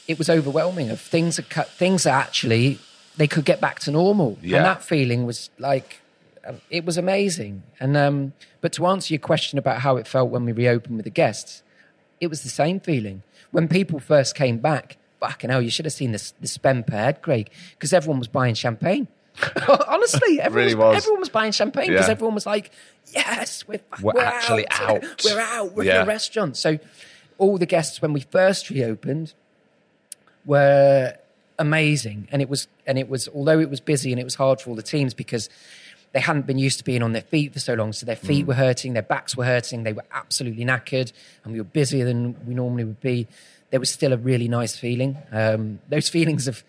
it 0.08 0.18
was 0.18 0.30
overwhelming. 0.30 0.90
Of 0.90 1.00
things 1.00 1.38
that 1.38 1.50
cut, 1.50 1.70
things 1.70 2.04
that 2.04 2.14
actually 2.14 2.80
they 3.18 3.28
could 3.28 3.46
get 3.46 3.60
back 3.60 3.80
to 3.82 3.92
normal. 3.92 4.38
Yeah. 4.42 4.58
And 4.58 4.66
that 4.66 4.84
feeling 4.84 5.26
was 5.26 5.50
like, 5.58 6.02
um, 6.46 6.62
it 6.70 6.86
was 6.86 6.98
amazing. 6.98 7.64
And 7.80 7.98
um, 7.98 8.34
but 8.62 8.72
to 8.74 8.88
answer 8.88 9.14
your 9.14 9.20
question 9.20 9.60
about 9.60 9.82
how 9.82 9.98
it 9.98 10.08
felt 10.08 10.30
when 10.30 10.46
we 10.46 10.52
reopened 10.52 10.96
with 10.96 11.04
the 11.04 11.12
guests, 11.12 11.64
it 12.22 12.28
was 12.28 12.44
the 12.44 12.50
same 12.50 12.80
feeling 12.80 13.24
when 13.52 13.68
people 13.68 14.00
first 14.00 14.36
came 14.36 14.58
back. 14.58 14.98
Fucking 15.20 15.50
hell, 15.50 15.62
you 15.62 15.70
should 15.72 15.86
have 15.86 15.94
seen 15.94 16.12
the, 16.12 16.32
the 16.42 16.48
spend 16.48 16.86
per 16.88 16.96
head, 16.96 17.22
Craig, 17.22 17.50
because 17.72 17.92
everyone 17.94 18.20
was 18.20 18.28
buying 18.28 18.54
champagne. 18.54 19.08
Honestly, 19.88 20.40
everyone, 20.42 20.54
Really 20.66 20.76
was, 20.76 20.96
was. 20.96 21.04
everyone 21.04 21.20
was 21.22 21.30
buying 21.30 21.52
champagne 21.52 21.90
because 21.92 22.08
Yeah. 22.08 22.12
everyone 22.12 22.34
was 22.36 22.46
like, 22.46 22.72
"Yes, 23.14 23.68
we're, 23.68 23.80
We're 24.02 24.14
we're 24.14 24.22
actually 24.24 24.68
out. 24.72 25.04
We're 25.26 25.40
out. 25.40 25.74
We're 25.74 25.84
Yeah. 25.86 25.98
in 25.98 26.02
a 26.04 26.06
restaurant." 26.06 26.58
So, 26.58 26.80
all 27.38 27.58
the 27.58 27.66
guests 27.66 28.02
when 28.02 28.14
we 28.14 28.22
first 28.22 28.70
reopened 28.70 29.34
were 30.46 31.14
amazing, 31.60 32.28
and 32.32 32.42
it 32.42 32.50
was 32.50 32.68
and 32.86 32.98
it 32.98 33.10
was 33.10 33.28
although 33.30 33.60
it 33.60 33.70
was 33.70 33.80
busy 33.80 34.12
and 34.12 34.20
it 34.20 34.24
was 34.24 34.36
hard 34.36 34.62
for 34.62 34.70
all 34.70 34.76
the 34.76 34.82
teams 34.84 35.14
because 35.14 35.50
they 36.14 36.20
hadn't 36.22 36.48
been 36.48 36.58
used 36.58 36.78
to 36.80 36.84
being 36.86 37.04
on 37.04 37.12
their 37.12 37.22
feet 37.22 37.54
for 37.54 37.60
so 37.60 37.74
long, 37.74 37.92
so 37.94 38.06
their 38.06 38.16
feet 38.16 38.46
Mm. 38.46 38.48
were 38.48 38.54
hurting, 38.54 38.94
their 38.94 39.02
backs 39.02 39.36
were 39.36 39.46
hurting, 39.46 39.84
they 39.84 39.94
were 39.94 40.06
absolutely 40.14 40.64
knackered, 40.64 41.12
and 41.44 41.54
we 41.54 41.60
were 41.60 41.66
busier 41.66 42.06
than 42.06 42.36
we 42.48 42.54
normally 42.54 42.86
would 42.86 43.02
be. 43.02 43.28
There 43.70 43.80
was 43.80 43.90
still 43.90 44.14
a 44.14 44.18
really 44.18 44.48
nice 44.48 44.76
feeling. 44.78 45.18
Um, 45.32 45.80
those 45.90 46.08
feelings 46.10 46.46
have 46.46 46.64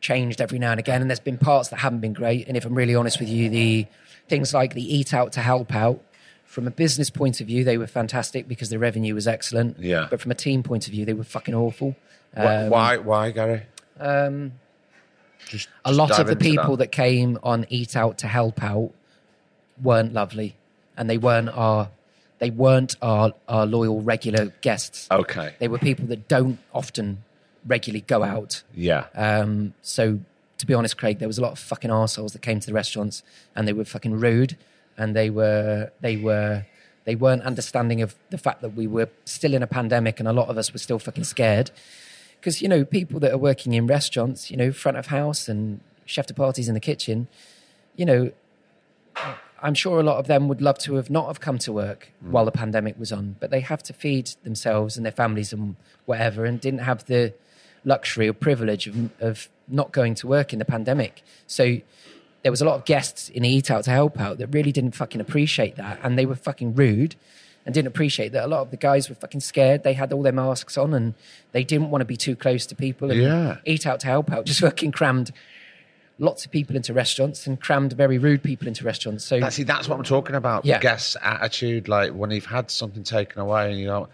changed 0.00 0.40
every 0.40 0.58
now 0.58 0.70
and 0.70 0.80
again, 0.80 1.00
and 1.02 1.10
there's 1.10 1.20
been 1.20 1.38
parts 1.38 1.68
that 1.70 1.76
haven't 1.76 2.00
been 2.00 2.12
great. 2.12 2.48
And 2.48 2.56
if 2.56 2.64
I'm 2.64 2.74
really 2.74 2.94
honest 2.94 3.18
with 3.20 3.28
you, 3.28 3.48
the 3.48 3.86
things 4.28 4.54
like 4.54 4.74
the 4.74 4.96
eat 4.96 5.12
out 5.12 5.32
to 5.32 5.40
help 5.40 5.74
out. 5.74 6.00
From 6.44 6.66
a 6.66 6.70
business 6.70 7.10
point 7.10 7.40
of 7.40 7.48
view, 7.48 7.64
they 7.64 7.76
were 7.76 7.88
fantastic 7.88 8.46
because 8.46 8.70
the 8.70 8.78
revenue 8.78 9.14
was 9.14 9.26
excellent. 9.26 9.78
Yeah. 9.80 10.06
But 10.08 10.20
from 10.20 10.30
a 10.30 10.34
team 10.34 10.62
point 10.62 10.86
of 10.86 10.92
view, 10.92 11.04
they 11.04 11.12
were 11.12 11.24
fucking 11.24 11.54
awful. 11.54 11.96
Um, 12.36 12.70
why? 12.70 12.98
Why, 12.98 13.30
Gary? 13.32 13.62
um, 13.98 14.52
Just, 15.48 15.68
a 15.84 15.92
lot 15.92 16.18
of 16.18 16.26
the 16.28 16.36
people 16.36 16.76
that. 16.78 16.92
came 16.92 17.38
on 17.42 17.66
Eat 17.68 17.96
Out 17.96 18.18
to 18.18 18.26
help 18.28 18.62
out 18.62 18.92
weren't 19.82 20.12
lovely, 20.14 20.54
and 20.96 21.10
they 21.10 21.18
weren't 21.18 21.48
our 21.48 21.90
they 22.38 22.50
weren't 22.50 22.96
our, 23.02 23.32
our 23.48 23.66
loyal 23.66 24.02
regular 24.02 24.52
guests. 24.60 25.08
Okay. 25.10 25.54
They 25.58 25.68
were 25.68 25.78
people 25.78 26.06
that 26.06 26.28
don't 26.28 26.58
often 26.74 27.24
regularly 27.66 28.02
go 28.02 28.22
out. 28.22 28.62
Yeah. 28.74 29.06
Um, 29.14 29.74
so 29.82 30.20
to 30.58 30.66
be 30.66 30.74
honest, 30.74 30.96
Craig, 30.96 31.18
there 31.18 31.28
was 31.28 31.38
a 31.38 31.42
lot 31.42 31.52
of 31.52 31.58
fucking 31.58 31.90
assholes 31.90 32.32
that 32.32 32.42
came 32.42 32.60
to 32.60 32.66
the 32.66 32.72
restaurants, 32.72 33.22
and 33.54 33.68
they 33.68 33.72
were 33.72 33.84
fucking 33.84 34.18
rude, 34.18 34.56
and 34.96 35.14
they 35.14 35.30
were 35.30 35.90
they 36.00 36.16
were 36.16 36.64
they 37.04 37.14
weren't 37.14 37.42
understanding 37.42 38.02
of 38.02 38.14
the 38.30 38.38
fact 38.38 38.62
that 38.62 38.70
we 38.70 38.86
were 38.86 39.08
still 39.24 39.54
in 39.54 39.62
a 39.62 39.66
pandemic, 39.66 40.18
and 40.18 40.28
a 40.28 40.32
lot 40.32 40.48
of 40.48 40.56
us 40.56 40.72
were 40.72 40.78
still 40.78 40.98
fucking 40.98 41.24
scared 41.24 41.70
because 42.40 42.62
you 42.62 42.68
know 42.68 42.84
people 42.84 43.20
that 43.20 43.32
are 43.32 43.38
working 43.38 43.74
in 43.74 43.86
restaurants, 43.86 44.50
you 44.50 44.56
know, 44.56 44.72
front 44.72 44.96
of 44.96 45.06
house 45.06 45.48
and 45.48 45.80
chef 46.04 46.26
de 46.26 46.34
parties 46.34 46.68
in 46.68 46.74
the 46.74 46.80
kitchen, 46.80 47.28
you 47.96 48.04
know, 48.04 48.30
I'm 49.66 49.74
sure 49.74 49.98
a 49.98 50.02
lot 50.04 50.18
of 50.18 50.28
them 50.28 50.46
would 50.46 50.62
love 50.62 50.78
to 50.78 50.94
have 50.94 51.10
not 51.10 51.26
have 51.26 51.40
come 51.40 51.58
to 51.58 51.72
work 51.72 52.12
mm. 52.24 52.30
while 52.30 52.44
the 52.44 52.52
pandemic 52.52 52.96
was 53.00 53.10
on, 53.10 53.34
but 53.40 53.50
they 53.50 53.58
have 53.58 53.82
to 53.84 53.92
feed 53.92 54.30
themselves 54.44 54.96
and 54.96 55.04
their 55.04 55.12
families 55.12 55.52
and 55.52 55.74
whatever, 56.04 56.44
and 56.44 56.60
didn't 56.60 56.80
have 56.80 57.04
the 57.06 57.34
luxury 57.84 58.28
or 58.28 58.32
privilege 58.32 58.86
of, 58.86 59.10
of 59.20 59.48
not 59.66 59.90
going 59.90 60.14
to 60.14 60.28
work 60.28 60.52
in 60.52 60.60
the 60.60 60.64
pandemic. 60.64 61.24
So 61.48 61.78
there 62.42 62.52
was 62.52 62.62
a 62.62 62.64
lot 62.64 62.76
of 62.76 62.84
guests 62.84 63.28
in 63.28 63.42
the 63.42 63.48
Eat 63.48 63.68
Out 63.68 63.82
to 63.84 63.90
help 63.90 64.20
out 64.20 64.38
that 64.38 64.46
really 64.54 64.70
didn't 64.70 64.94
fucking 64.94 65.20
appreciate 65.20 65.74
that, 65.74 65.98
and 66.00 66.16
they 66.16 66.26
were 66.26 66.36
fucking 66.36 66.76
rude 66.76 67.16
and 67.64 67.74
didn't 67.74 67.88
appreciate 67.88 68.30
that 68.30 68.44
a 68.44 68.46
lot 68.46 68.60
of 68.60 68.70
the 68.70 68.76
guys 68.76 69.08
were 69.08 69.16
fucking 69.16 69.40
scared. 69.40 69.82
They 69.82 69.94
had 69.94 70.12
all 70.12 70.22
their 70.22 70.32
masks 70.32 70.78
on 70.78 70.94
and 70.94 71.14
they 71.50 71.64
didn't 71.64 71.90
want 71.90 72.02
to 72.02 72.06
be 72.06 72.16
too 72.16 72.36
close 72.36 72.64
to 72.66 72.76
people. 72.76 73.10
And 73.10 73.20
Yeah. 73.20 73.56
Eat 73.64 73.84
Out 73.84 73.98
to 74.00 74.06
help 74.06 74.30
out 74.30 74.46
just 74.46 74.60
fucking 74.68 74.92
crammed 74.92 75.32
lots 76.18 76.44
of 76.46 76.50
people 76.50 76.74
into 76.76 76.92
restaurants 76.94 77.46
and 77.46 77.60
crammed 77.60 77.92
very 77.92 78.16
rude 78.18 78.42
people 78.42 78.66
into 78.66 78.84
restaurants. 78.84 79.24
So 79.24 79.38
That, 79.40 79.52
see, 79.52 79.64
that's 79.64 79.88
what 79.88 79.98
I'm 79.98 80.04
talking 80.04 80.34
about. 80.34 80.64
Yeah. 80.64 80.78
Guess 80.78 81.16
attitude, 81.22 81.88
like 81.88 82.12
when 82.12 82.30
you've 82.30 82.46
had 82.46 82.70
something 82.70 83.02
taken 83.02 83.40
away 83.42 83.70
and 83.70 83.78
you 83.80 83.86
know, 83.86 84.08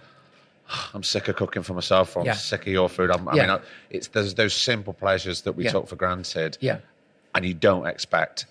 I'm 0.94 1.02
sick 1.02 1.28
of 1.28 1.36
cooking 1.36 1.62
for 1.62 1.74
myself, 1.74 2.16
or 2.16 2.20
I'm 2.20 2.26
Yeah. 2.26 2.32
sick 2.32 2.62
of 2.62 2.72
your 2.72 2.88
food. 2.88 3.10
I'm, 3.10 3.28
I 3.28 3.34
Yeah. 3.34 3.46
mean, 3.46 3.58
it's 3.90 4.08
there's 4.08 4.34
those 4.34 4.54
simple 4.54 4.92
pleasures 4.94 5.42
that 5.42 5.52
we 5.52 5.64
Yeah. 5.64 5.70
took 5.72 5.88
for 5.88 5.96
granted, 5.96 6.56
Yeah. 6.60 6.78
and 7.34 7.44
you 7.44 7.54
don't 7.54 7.86
expect 7.86 8.46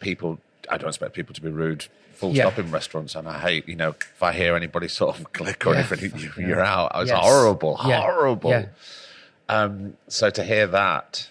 people. 0.00 0.38
I 0.70 0.78
don't 0.78 0.88
expect 0.88 1.12
people 1.14 1.34
to 1.34 1.40
be 1.42 1.50
rude. 1.50 1.86
Full 2.14 2.34
stop 2.34 2.58
in 2.58 2.70
restaurants, 2.70 3.14
and 3.16 3.28
I 3.28 3.38
hate 3.38 3.68
you 3.68 3.74
know 3.76 3.90
if 3.90 4.22
I 4.22 4.32
hear 4.32 4.56
anybody 4.56 4.88
sort 4.88 5.18
of 5.18 5.32
click 5.32 5.66
or 5.66 5.74
anything, 5.74 6.12
you, 6.18 6.30
you're 6.38 6.62
out. 6.62 6.92
It's 6.94 7.10
Yes. 7.10 7.18
horrible, 7.20 7.76
horrible. 7.76 8.66
Um, 9.48 9.96
so 10.08 10.30
to 10.30 10.42
hear 10.42 10.66
that 10.68 11.28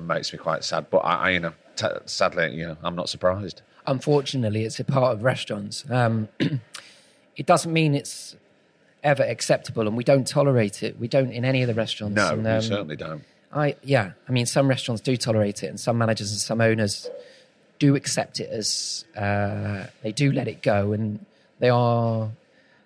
makes 0.00 0.32
me 0.32 0.38
quite 0.38 0.64
sad. 0.64 0.86
But 0.90 0.98
I, 0.98 1.14
I 1.14 1.30
you 1.30 1.40
know, 1.40 1.52
t- 1.76 1.86
sadly, 2.06 2.54
you 2.54 2.66
know, 2.66 2.76
I'm 2.82 2.96
not 2.96 3.08
surprised. 3.08 3.62
unfortunately, 3.86 4.64
it's 4.64 4.80
a 4.80 4.84
part 4.84 5.12
of 5.12 5.22
restaurants. 5.24 5.84
Um, 5.90 6.28
it 7.36 7.46
doesn't 7.46 7.72
mean 7.72 7.94
it's 7.94 8.36
ever 9.02 9.22
acceptable, 9.22 9.86
and 9.86 9.96
we 9.96 10.04
don't 10.04 10.26
tolerate 10.26 10.82
it. 10.82 10.98
We 10.98 11.08
don't 11.08 11.32
in 11.32 11.44
any 11.44 11.62
of 11.62 11.68
the 11.68 11.74
restaurants. 11.74 12.16
No, 12.16 12.34
and, 12.34 12.46
um, 12.46 12.62
certainly 12.62 12.96
don't. 12.96 13.24
I 13.52 13.76
yeah, 13.82 14.12
I 14.28 14.32
mean, 14.32 14.46
some 14.46 14.68
restaurants 14.68 15.02
do 15.02 15.16
tolerate 15.16 15.62
it, 15.62 15.66
and 15.66 15.78
some 15.78 15.98
managers 15.98 16.30
and 16.30 16.40
some 16.40 16.60
owners 16.60 17.10
do 17.78 17.96
accept 17.96 18.40
it 18.40 18.48
as 18.50 19.04
uh, 19.16 19.86
they 20.02 20.12
do 20.12 20.32
let 20.32 20.48
it 20.48 20.62
go, 20.62 20.92
and 20.92 21.24
they 21.58 21.68
are 21.68 22.30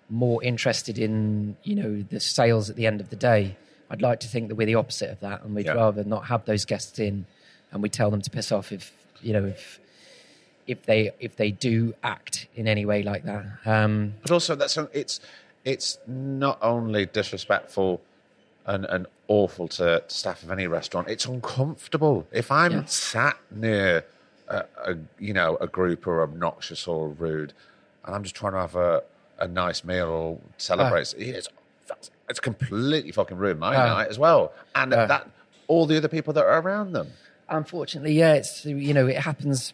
more 0.09 0.43
interested 0.43 0.97
in 0.97 1.55
you 1.63 1.75
know 1.75 2.05
the 2.09 2.19
sales 2.19 2.69
at 2.69 2.75
the 2.75 2.87
end 2.87 2.99
of 2.99 3.09
the 3.09 3.15
day. 3.15 3.55
I'd 3.89 4.01
like 4.01 4.19
to 4.21 4.27
think 4.27 4.49
that 4.49 4.55
we're 4.55 4.67
the 4.67 4.75
opposite 4.75 5.09
of 5.11 5.19
that, 5.21 5.43
and 5.43 5.55
we'd 5.55 5.65
Yeah. 5.65 5.73
rather 5.73 6.03
not 6.03 6.25
have 6.25 6.45
those 6.45 6.65
guests 6.65 6.99
in, 6.99 7.25
and 7.71 7.81
we 7.81 7.89
tell 7.89 8.11
them 8.11 8.21
to 8.21 8.29
piss 8.29 8.51
off 8.51 8.71
if 8.71 8.91
you 9.21 9.33
know 9.33 9.45
if 9.45 9.79
if 10.67 10.85
they 10.85 11.11
if 11.19 11.35
they 11.37 11.51
do 11.51 11.93
act 12.03 12.47
in 12.55 12.67
any 12.67 12.85
way 12.85 13.01
like 13.03 13.23
that. 13.23 13.45
Um, 13.65 14.13
But 14.21 14.31
also, 14.31 14.55
that's 14.55 14.77
it's 14.93 15.19
it's 15.63 15.97
not 16.07 16.57
only 16.61 17.05
disrespectful 17.05 18.01
and, 18.65 18.85
and 18.85 19.07
awful 19.27 19.67
to, 19.69 20.01
to 20.07 20.13
staff 20.13 20.43
of 20.43 20.51
any 20.51 20.67
restaurant. 20.67 21.07
It's 21.09 21.25
uncomfortable. 21.25 22.27
If 22.31 22.51
I'm 22.51 22.71
Yeah. 22.71 22.85
sat 22.85 23.37
near 23.51 24.03
a, 24.49 24.65
a 24.83 24.95
you 25.19 25.33
know 25.33 25.57
a 25.61 25.67
group 25.67 26.05
or 26.07 26.21
obnoxious 26.23 26.87
or 26.87 27.07
rude, 27.09 27.53
and 28.05 28.13
I'm 28.15 28.23
just 28.23 28.35
trying 28.35 28.53
to 28.53 28.59
have 28.59 28.75
a, 28.75 29.03
a 29.39 29.47
nice 29.47 29.83
meal 29.85 30.07
or 30.09 30.39
celebrate, 30.57 31.01
it's 31.01 31.13
that's- 31.13 31.47
it's 32.29 32.39
completely 32.39 33.11
fucking 33.11 33.37
ruined 33.37 33.59
my 33.59 33.75
Ah. 33.75 33.87
night 33.95 34.07
as 34.09 34.19
well, 34.19 34.51
and 34.75 34.93
Ah. 34.93 35.05
that 35.07 35.29
all 35.67 35.85
the 35.85 35.97
other 35.97 36.07
people 36.07 36.33
that 36.33 36.43
are 36.45 36.59
around 36.61 36.93
them. 36.93 37.11
unfortunately, 37.49 38.13
yeah, 38.13 38.33
it's 38.33 38.65
you 38.65 38.93
know 38.93 39.07
it 39.07 39.17
happens. 39.19 39.73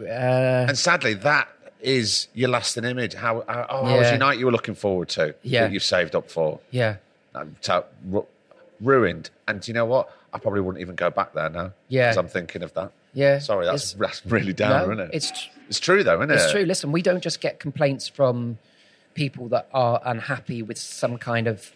Uh, 0.00 0.66
And 0.68 0.78
sadly, 0.78 1.14
that 1.14 1.48
is 1.80 2.28
your 2.34 2.48
lasting 2.48 2.84
image. 2.84 3.14
How, 3.14 3.44
how, 3.48 3.66
oh, 3.68 3.84
how 3.84 3.96
was 3.96 4.02
Yeah. 4.06 4.10
your 4.10 4.18
night 4.18 4.38
you 4.38 4.46
were 4.46 4.52
looking 4.52 4.74
forward 4.76 5.08
to 5.10 5.34
Yeah. 5.42 5.62
that 5.62 5.72
you've 5.72 5.82
saved 5.82 6.14
up 6.14 6.30
for? 6.30 6.60
yeah, 6.70 6.96
ru- 8.08 8.26
ruined. 8.80 9.30
And 9.48 9.60
do 9.60 9.70
you 9.70 9.74
know 9.74 9.84
what? 9.84 10.08
I 10.32 10.38
probably 10.38 10.60
wouldn't 10.60 10.80
even 10.80 10.94
go 10.94 11.10
back 11.10 11.34
there 11.34 11.48
now. 11.50 11.72
Yeah. 11.88 12.10
Because 12.10 12.16
I'm 12.18 12.28
thinking 12.28 12.62
of 12.62 12.72
that. 12.74 12.90
yeah. 13.14 13.38
Sorry, 13.38 13.66
that's, 13.66 13.92
that's 13.94 14.24
really 14.26 14.52
down, 14.52 14.70
no, 14.86 14.92
isn't 14.94 15.00
it? 15.00 15.10
It's 15.12 15.30
tr- 15.30 15.48
It's 15.68 15.80
true, 15.80 16.02
though, 16.04 16.16
isn't 16.20 16.30
it? 16.30 16.34
It's 16.34 16.50
true. 16.52 16.64
Listen, 16.64 16.92
we 16.92 17.02
don't 17.02 17.22
just 17.22 17.40
get 17.40 17.58
complaints 17.60 18.08
from 18.08 18.58
people 19.14 19.48
that 19.48 19.68
are 19.72 20.00
unhappy 20.04 20.62
with 20.62 20.78
some 20.78 21.18
kind 21.18 21.46
of 21.46 21.72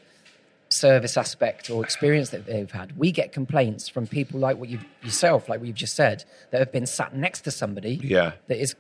service 0.69 1.17
aspect 1.17 1.71
or 1.71 1.85
experience 1.85 2.31
that 2.31 2.47
they've 2.47 2.71
had. 2.71 2.97
We 2.99 3.13
get 3.13 3.33
complaints 3.33 3.89
from 3.89 4.07
people 4.07 4.41
like 4.41 4.57
what 4.59 4.69
you 4.69 4.81
yourself, 5.03 5.49
like 5.49 5.61
what 5.61 5.67
you've 5.69 5.77
just 5.77 5.95
said, 5.95 6.25
that 6.51 6.59
have 6.59 6.73
been 6.73 6.87
sat 6.87 7.15
next 7.15 7.43
to 7.43 7.51
somebody 7.51 8.01
Yeah. 8.03 8.33
that 8.49 8.61
is 8.61 8.75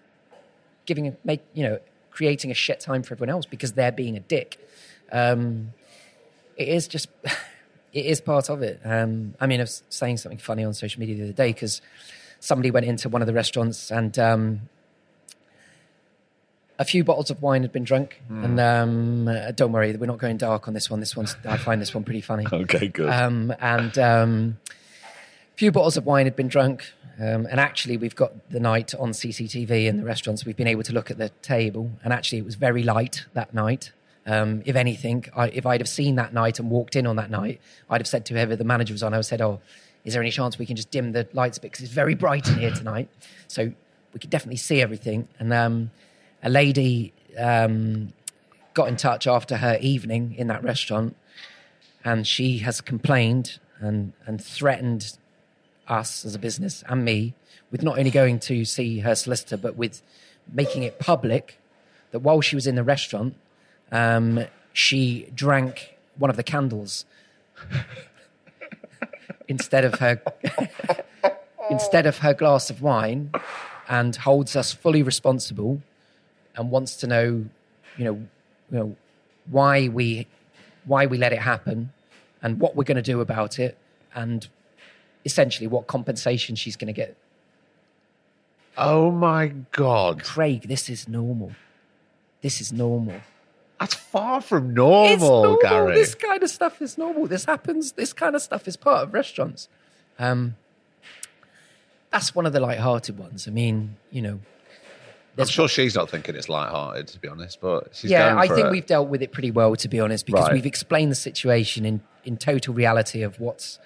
giving 0.84 1.16
make 1.24 1.42
you 1.54 1.62
know 1.64 1.78
creating 2.10 2.50
a 2.50 2.54
shit 2.54 2.80
time 2.80 3.02
for 3.02 3.14
everyone 3.14 3.30
else 3.30 3.46
because 3.46 3.72
they're 3.72 3.92
being 3.92 4.16
a 4.16 4.20
dick. 4.20 4.58
Um, 5.12 5.72
it 6.56 6.68
is 6.68 6.88
just 6.88 7.08
it 7.92 8.06
is 8.06 8.20
part 8.20 8.50
of 8.50 8.62
it. 8.62 8.80
Um, 8.84 9.34
I 9.40 9.46
mean, 9.46 9.60
I 9.60 9.64
was 9.64 9.82
saying 9.88 10.16
something 10.16 10.38
funny 10.38 10.64
on 10.64 10.74
social 10.74 10.98
media 11.00 11.14
the 11.16 11.22
other 11.24 11.32
day 11.32 11.48
because 11.52 11.80
somebody 12.40 12.70
went 12.70 12.86
into 12.86 13.08
one 13.08 13.22
of 13.22 13.26
the 13.26 13.32
restaurants 13.34 13.90
and 13.92 14.18
um, 14.18 14.60
a 16.78 16.84
few 16.84 17.04
bottles 17.04 17.30
of 17.30 17.42
wine 17.42 17.62
had 17.62 17.72
been 17.72 17.84
drunk. 17.84 18.20
And 18.28 18.60
um, 18.60 19.28
uh, 19.28 19.50
don't 19.52 19.72
worry, 19.72 19.94
we're 19.96 20.06
not 20.06 20.18
going 20.18 20.36
dark 20.36 20.68
on 20.68 20.74
this 20.74 20.90
one. 20.90 21.00
This 21.00 21.16
one's 21.16 21.36
I 21.44 21.56
find 21.56 21.80
this 21.80 21.94
one 21.94 22.04
pretty 22.04 22.20
funny. 22.20 22.46
Okay, 22.52 22.88
good. 22.88 23.08
Um, 23.08 23.54
and 23.60 23.96
um, 23.98 24.58
a 25.54 25.56
few 25.56 25.70
bottles 25.72 25.96
of 25.96 26.06
wine 26.06 26.26
had 26.26 26.36
been 26.36 26.48
drunk. 26.48 26.92
Um, 27.18 27.46
and 27.50 27.58
actually, 27.58 27.96
we've 27.96 28.14
got 28.14 28.50
the 28.50 28.60
night 28.60 28.94
on 28.94 29.12
CCTV 29.12 29.86
in 29.86 29.96
the 29.96 30.04
restaurants. 30.04 30.44
We've 30.44 30.56
been 30.56 30.66
able 30.66 30.82
to 30.82 30.92
look 30.92 31.10
at 31.10 31.16
the 31.16 31.30
table, 31.40 31.90
and 32.04 32.12
actually, 32.12 32.38
it 32.38 32.44
was 32.44 32.56
very 32.56 32.82
light 32.82 33.24
that 33.32 33.54
night. 33.54 33.92
Um, 34.26 34.62
if 34.66 34.76
anything, 34.76 35.24
I, 35.34 35.48
if 35.48 35.64
I'd 35.64 35.80
have 35.80 35.88
seen 35.88 36.16
that 36.16 36.34
night 36.34 36.58
and 36.58 36.70
walked 36.70 36.94
in 36.94 37.06
on 37.06 37.16
that 37.16 37.30
night, 37.30 37.60
I'd 37.88 38.00
have 38.00 38.08
said 38.08 38.26
to 38.26 38.34
whoever 38.34 38.54
the 38.54 38.64
manager 38.64 38.92
was 38.92 39.02
on, 39.02 39.14
I 39.14 39.16
would 39.16 39.20
have 39.20 39.26
said, 39.26 39.40
"Oh, 39.40 39.60
is 40.04 40.12
there 40.12 40.22
any 40.22 40.30
chance 40.30 40.58
we 40.58 40.66
can 40.66 40.76
just 40.76 40.90
dim 40.90 41.12
the 41.12 41.26
lights 41.32 41.56
a 41.56 41.60
bit 41.62 41.70
because 41.72 41.84
it's 41.84 41.94
very 41.94 42.14
bright 42.14 42.46
in 42.48 42.58
here 42.58 42.72
tonight?" 42.72 43.08
So 43.48 43.72
we 44.12 44.20
could 44.20 44.30
definitely 44.30 44.56
see 44.56 44.82
everything. 44.82 45.28
And 45.38 45.52
um, 45.54 45.90
a 46.42 46.48
lady 46.48 47.12
um, 47.38 48.12
got 48.74 48.88
in 48.88 48.96
touch 48.96 49.26
after 49.26 49.56
her 49.56 49.78
evening 49.80 50.34
in 50.36 50.46
that 50.48 50.62
restaurant 50.62 51.16
and 52.04 52.26
she 52.26 52.58
has 52.58 52.80
complained 52.80 53.58
and, 53.80 54.12
and 54.26 54.42
threatened 54.42 55.16
us 55.88 56.24
as 56.24 56.34
a 56.34 56.38
business 56.38 56.84
and 56.88 57.04
me 57.04 57.34
with 57.70 57.82
not 57.82 57.98
only 57.98 58.10
going 58.10 58.38
to 58.38 58.64
see 58.64 59.00
her 59.00 59.14
solicitor, 59.14 59.56
but 59.56 59.76
with 59.76 60.02
making 60.52 60.84
it 60.84 60.98
public 60.98 61.58
that 62.12 62.20
while 62.20 62.40
she 62.40 62.54
was 62.54 62.66
in 62.66 62.76
the 62.76 62.84
restaurant, 62.84 63.34
um, 63.90 64.44
she 64.72 65.28
drank 65.34 65.96
one 66.16 66.30
of 66.30 66.36
the 66.36 66.42
candles 66.42 67.04
instead 69.48 69.84
of 69.84 69.94
her 69.94 70.22
instead 71.70 72.06
of 72.06 72.18
her 72.18 72.32
glass 72.32 72.70
of 72.70 72.80
wine, 72.80 73.32
and 73.88 74.14
holds 74.14 74.54
us 74.54 74.72
fully 74.72 75.02
responsible, 75.02 75.82
and 76.56 76.70
wants 76.70 76.96
to 76.96 77.06
know, 77.06 77.44
you 77.96 78.04
know, 78.04 78.14
you 78.70 78.78
know, 78.78 78.96
why 79.50 79.88
we 79.88 80.26
why 80.84 81.06
we 81.06 81.18
let 81.18 81.32
it 81.32 81.40
happen 81.40 81.92
and 82.42 82.60
what 82.60 82.76
we're 82.76 82.84
going 82.84 82.96
to 82.96 83.02
do 83.02 83.20
about 83.20 83.58
it 83.58 83.76
and 84.14 84.48
essentially 85.24 85.66
what 85.66 85.86
compensation 85.86 86.54
she's 86.54 86.76
going 86.76 86.86
to 86.86 86.92
get. 86.92 87.16
oh, 88.78 89.10
my 89.10 89.48
God. 89.72 90.22
Craig, 90.22 90.68
this 90.68 90.88
is 90.88 91.08
normal. 91.08 91.52
This 92.42 92.60
is 92.60 92.72
normal. 92.72 93.20
That's 93.80 93.94
far 93.94 94.40
from 94.40 94.72
normal, 94.74 95.12
it's 95.12 95.22
normal. 95.22 95.58
Gary. 95.62 95.94
This 95.94 96.14
kind 96.14 96.42
of 96.42 96.50
stuff 96.50 96.80
is 96.80 96.96
normal. 96.96 97.26
This 97.26 97.44
happens. 97.46 97.92
This 97.92 98.12
kind 98.12 98.36
of 98.36 98.42
stuff 98.42 98.68
is 98.68 98.76
part 98.76 99.02
of 99.02 99.12
restaurants. 99.12 99.68
Um, 100.18 100.56
that's 102.12 102.34
one 102.34 102.46
of 102.46 102.52
the 102.52 102.60
light-hearted 102.60 103.18
ones. 103.18 103.48
I 103.48 103.50
mean, 103.50 103.96
you 104.10 104.22
know, 104.22 104.40
I'm 105.38 105.46
sure 105.46 105.68
she's 105.68 105.94
not 105.94 106.08
thinking 106.10 106.34
it's 106.34 106.48
light-hearted, 106.48 107.08
to 107.08 107.18
be 107.18 107.28
honest, 107.28 107.60
but 107.60 107.90
she's 107.94 108.10
yeah, 108.10 108.30
going 108.34 108.38
I 108.50 108.54
think 108.54 108.66
it. 108.68 108.70
we've 108.70 108.86
dealt 108.86 109.08
with 109.08 109.22
it 109.22 109.32
pretty 109.32 109.50
well, 109.50 109.76
to 109.76 109.88
be 109.88 110.00
honest, 110.00 110.24
because 110.26 110.44
Right. 110.46 110.52
we've 110.54 110.66
explained 110.66 111.10
the 111.10 111.16
situation 111.16 111.84
in, 111.84 112.00
in 112.24 112.36
total 112.38 112.72
reality 112.74 113.22
of 113.22 113.38
what's 113.38 113.78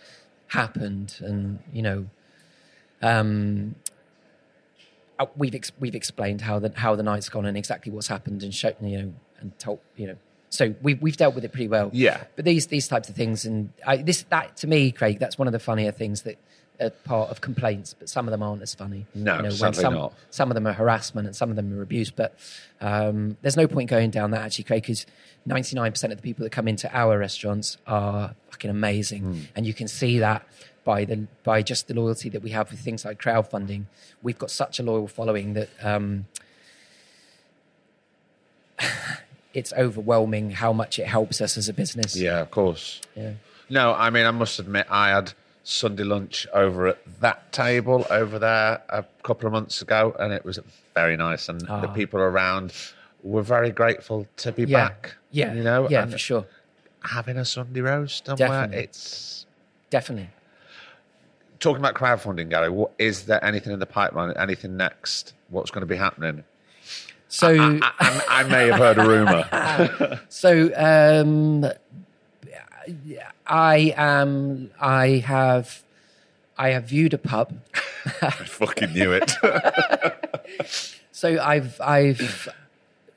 happened, 0.48 1.16
and 1.20 1.58
you 1.72 1.82
know, 1.82 2.06
um, 3.02 3.74
uh, 5.18 5.26
we've 5.36 5.54
ex- 5.54 5.72
we've 5.78 5.94
explained 5.94 6.40
how 6.42 6.58
the 6.58 6.72
how 6.76 6.94
the 6.94 7.02
night's 7.02 7.28
gone 7.28 7.46
and 7.46 7.56
exactly 7.56 7.92
what's 7.92 8.08
happened, 8.08 8.42
and 8.42 8.54
shown 8.54 8.74
you 8.82 8.98
know, 9.02 9.12
and 9.40 9.58
told 9.58 9.80
you 9.96 10.06
know, 10.06 10.16
so 10.50 10.74
we've 10.82 11.00
we've 11.02 11.16
dealt 11.16 11.34
with 11.34 11.44
it 11.44 11.52
pretty 11.52 11.68
well. 11.68 11.90
Yeah. 11.92 12.24
but 12.36 12.44
these 12.44 12.68
these 12.68 12.88
types 12.88 13.08
of 13.08 13.14
things, 13.16 13.44
and 13.44 13.72
I, 13.86 13.98
this 13.98 14.22
that 14.30 14.56
to 14.58 14.66
me, 14.66 14.92
Craig, 14.92 15.18
that's 15.18 15.38
one 15.38 15.48
of 15.48 15.52
the 15.52 15.58
funnier 15.60 15.92
things 15.92 16.22
that. 16.22 16.36
Are 16.80 16.90
part 16.90 17.30
of 17.30 17.40
complaints, 17.42 17.94
but 17.98 18.08
some 18.08 18.26
of 18.26 18.30
them 18.32 18.42
aren't 18.42 18.62
as 18.62 18.74
funny. 18.74 19.06
No, 19.14 19.42
when 19.42 19.50
sadly 19.50 19.82
some, 19.82 19.94
not. 19.94 20.14
some 20.30 20.50
of 20.50 20.54
them 20.54 20.66
are 20.66 20.72
harassment 20.72 21.26
and 21.26 21.36
some 21.36 21.50
of 21.50 21.56
them 21.56 21.78
are 21.78 21.82
abuse. 21.82 22.10
But 22.10 22.34
um, 22.80 23.36
there's 23.42 23.56
no 23.56 23.66
point 23.68 23.90
going 23.90 24.10
down 24.10 24.30
that 24.30 24.40
actually, 24.40 24.64
Craig, 24.64 24.82
because 24.82 25.04
99% 25.46 26.04
of 26.04 26.10
the 26.16 26.22
people 26.22 26.42
that 26.44 26.50
come 26.50 26.66
into 26.68 26.90
our 26.96 27.18
restaurants 27.18 27.76
are 27.86 28.34
fucking 28.50 28.70
amazing, 28.70 29.22
Hmm. 29.22 29.40
and 29.56 29.66
you 29.66 29.74
can 29.74 29.88
see 29.88 30.18
that 30.20 30.46
by 30.84 31.04
the 31.04 31.26
by 31.44 31.60
just 31.62 31.88
the 31.88 31.94
loyalty 31.94 32.30
that 32.30 32.42
we 32.42 32.50
have 32.50 32.70
with 32.70 32.80
things 32.80 33.04
like 33.04 33.20
crowdfunding. 33.20 33.84
We've 34.22 34.38
got 34.38 34.50
such 34.50 34.78
a 34.80 34.82
loyal 34.82 35.06
following 35.08 35.52
that. 35.54 35.68
Um, 35.82 36.26
it's 39.54 39.72
overwhelming 39.74 40.50
how 40.52 40.72
much 40.72 40.98
it 40.98 41.06
helps 41.06 41.40
us 41.40 41.56
as 41.56 41.68
a 41.68 41.72
business. 41.72 42.16
Yeah, 42.16 42.40
of 42.40 42.50
course. 42.50 43.00
Yeah. 43.16 43.32
No, 43.68 43.92
I 43.92 44.10
mean, 44.10 44.26
I 44.26 44.30
must 44.30 44.58
admit, 44.58 44.86
I 44.90 45.10
had 45.10 45.32
Sunday 45.70 46.02
lunch 46.02 46.46
over 46.52 46.88
at 46.88 46.98
that 47.20 47.52
table 47.52 48.04
over 48.10 48.38
there 48.40 48.82
a 48.88 49.04
couple 49.22 49.46
of 49.46 49.52
months 49.52 49.80
ago, 49.82 50.14
and 50.18 50.32
it 50.32 50.44
was 50.44 50.58
very 50.94 51.16
nice. 51.16 51.48
And 51.48 51.60
the 51.60 51.70
Ah. 51.72 51.86
people 51.94 52.18
around 52.20 52.72
were 53.22 53.42
very 53.42 53.70
grateful 53.70 54.26
to 54.38 54.50
be 54.50 54.64
Yeah. 54.64 54.88
back. 54.88 55.14
Yeah. 55.30 55.52
you 55.54 55.62
know, 55.62 55.88
Yeah, 55.88 56.02
and 56.02 56.10
for 56.12 56.18
sure. 56.18 56.46
having 57.04 57.36
a 57.36 57.44
Sunday 57.44 57.80
roast 57.82 58.26
somewhere. 58.26 58.48
Definitely. 58.48 58.78
It's 58.84 59.46
Definitely. 59.90 60.30
talking 61.60 61.80
about 61.80 61.94
crowdfunding, 61.94 62.48
Gary. 62.50 62.68
What 62.68 62.90
is 62.98 63.26
there 63.26 63.42
anything 63.44 63.72
in 63.72 63.78
the 63.78 63.86
pipeline? 63.86 64.32
Anything 64.36 64.76
next? 64.76 65.34
What's 65.50 65.70
going 65.70 65.82
to 65.82 65.86
be 65.86 65.96
happening? 65.96 66.42
So 67.28 67.54
I, 67.80 68.22
I 68.28 68.42
may 68.42 68.66
have 68.66 68.78
heard 68.80 68.98
a 68.98 69.06
rumor. 69.08 70.20
So 70.28 70.72
um, 70.74 71.64
I 73.46 73.94
am. 73.96 74.70
I 74.80 75.22
have. 75.26 75.82
I 76.58 76.70
have 76.70 76.84
viewed 76.84 77.14
a 77.14 77.18
pub. 77.18 77.58
I 78.22 78.30
fucking 78.30 78.92
knew 78.92 79.12
it. 79.12 79.32
So 81.12 81.38
I've. 81.38 81.78
I've. 81.82 82.48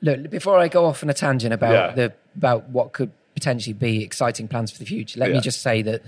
Look, 0.02 0.28
before 0.30 0.58
I 0.58 0.68
go 0.68 0.84
off 0.84 1.02
on 1.02 1.08
a 1.08 1.14
tangent 1.14 1.54
about 1.54 1.72
Yeah. 1.72 1.92
the 1.94 2.12
about 2.36 2.68
what 2.68 2.92
could 2.92 3.10
potentially 3.34 3.72
be 3.72 4.02
exciting 4.02 4.46
plans 4.46 4.70
for 4.70 4.78
the 4.78 4.84
future, 4.84 5.18
let 5.18 5.30
Yeah. 5.30 5.36
me 5.36 5.40
just 5.40 5.62
say 5.62 5.80
that 5.82 6.02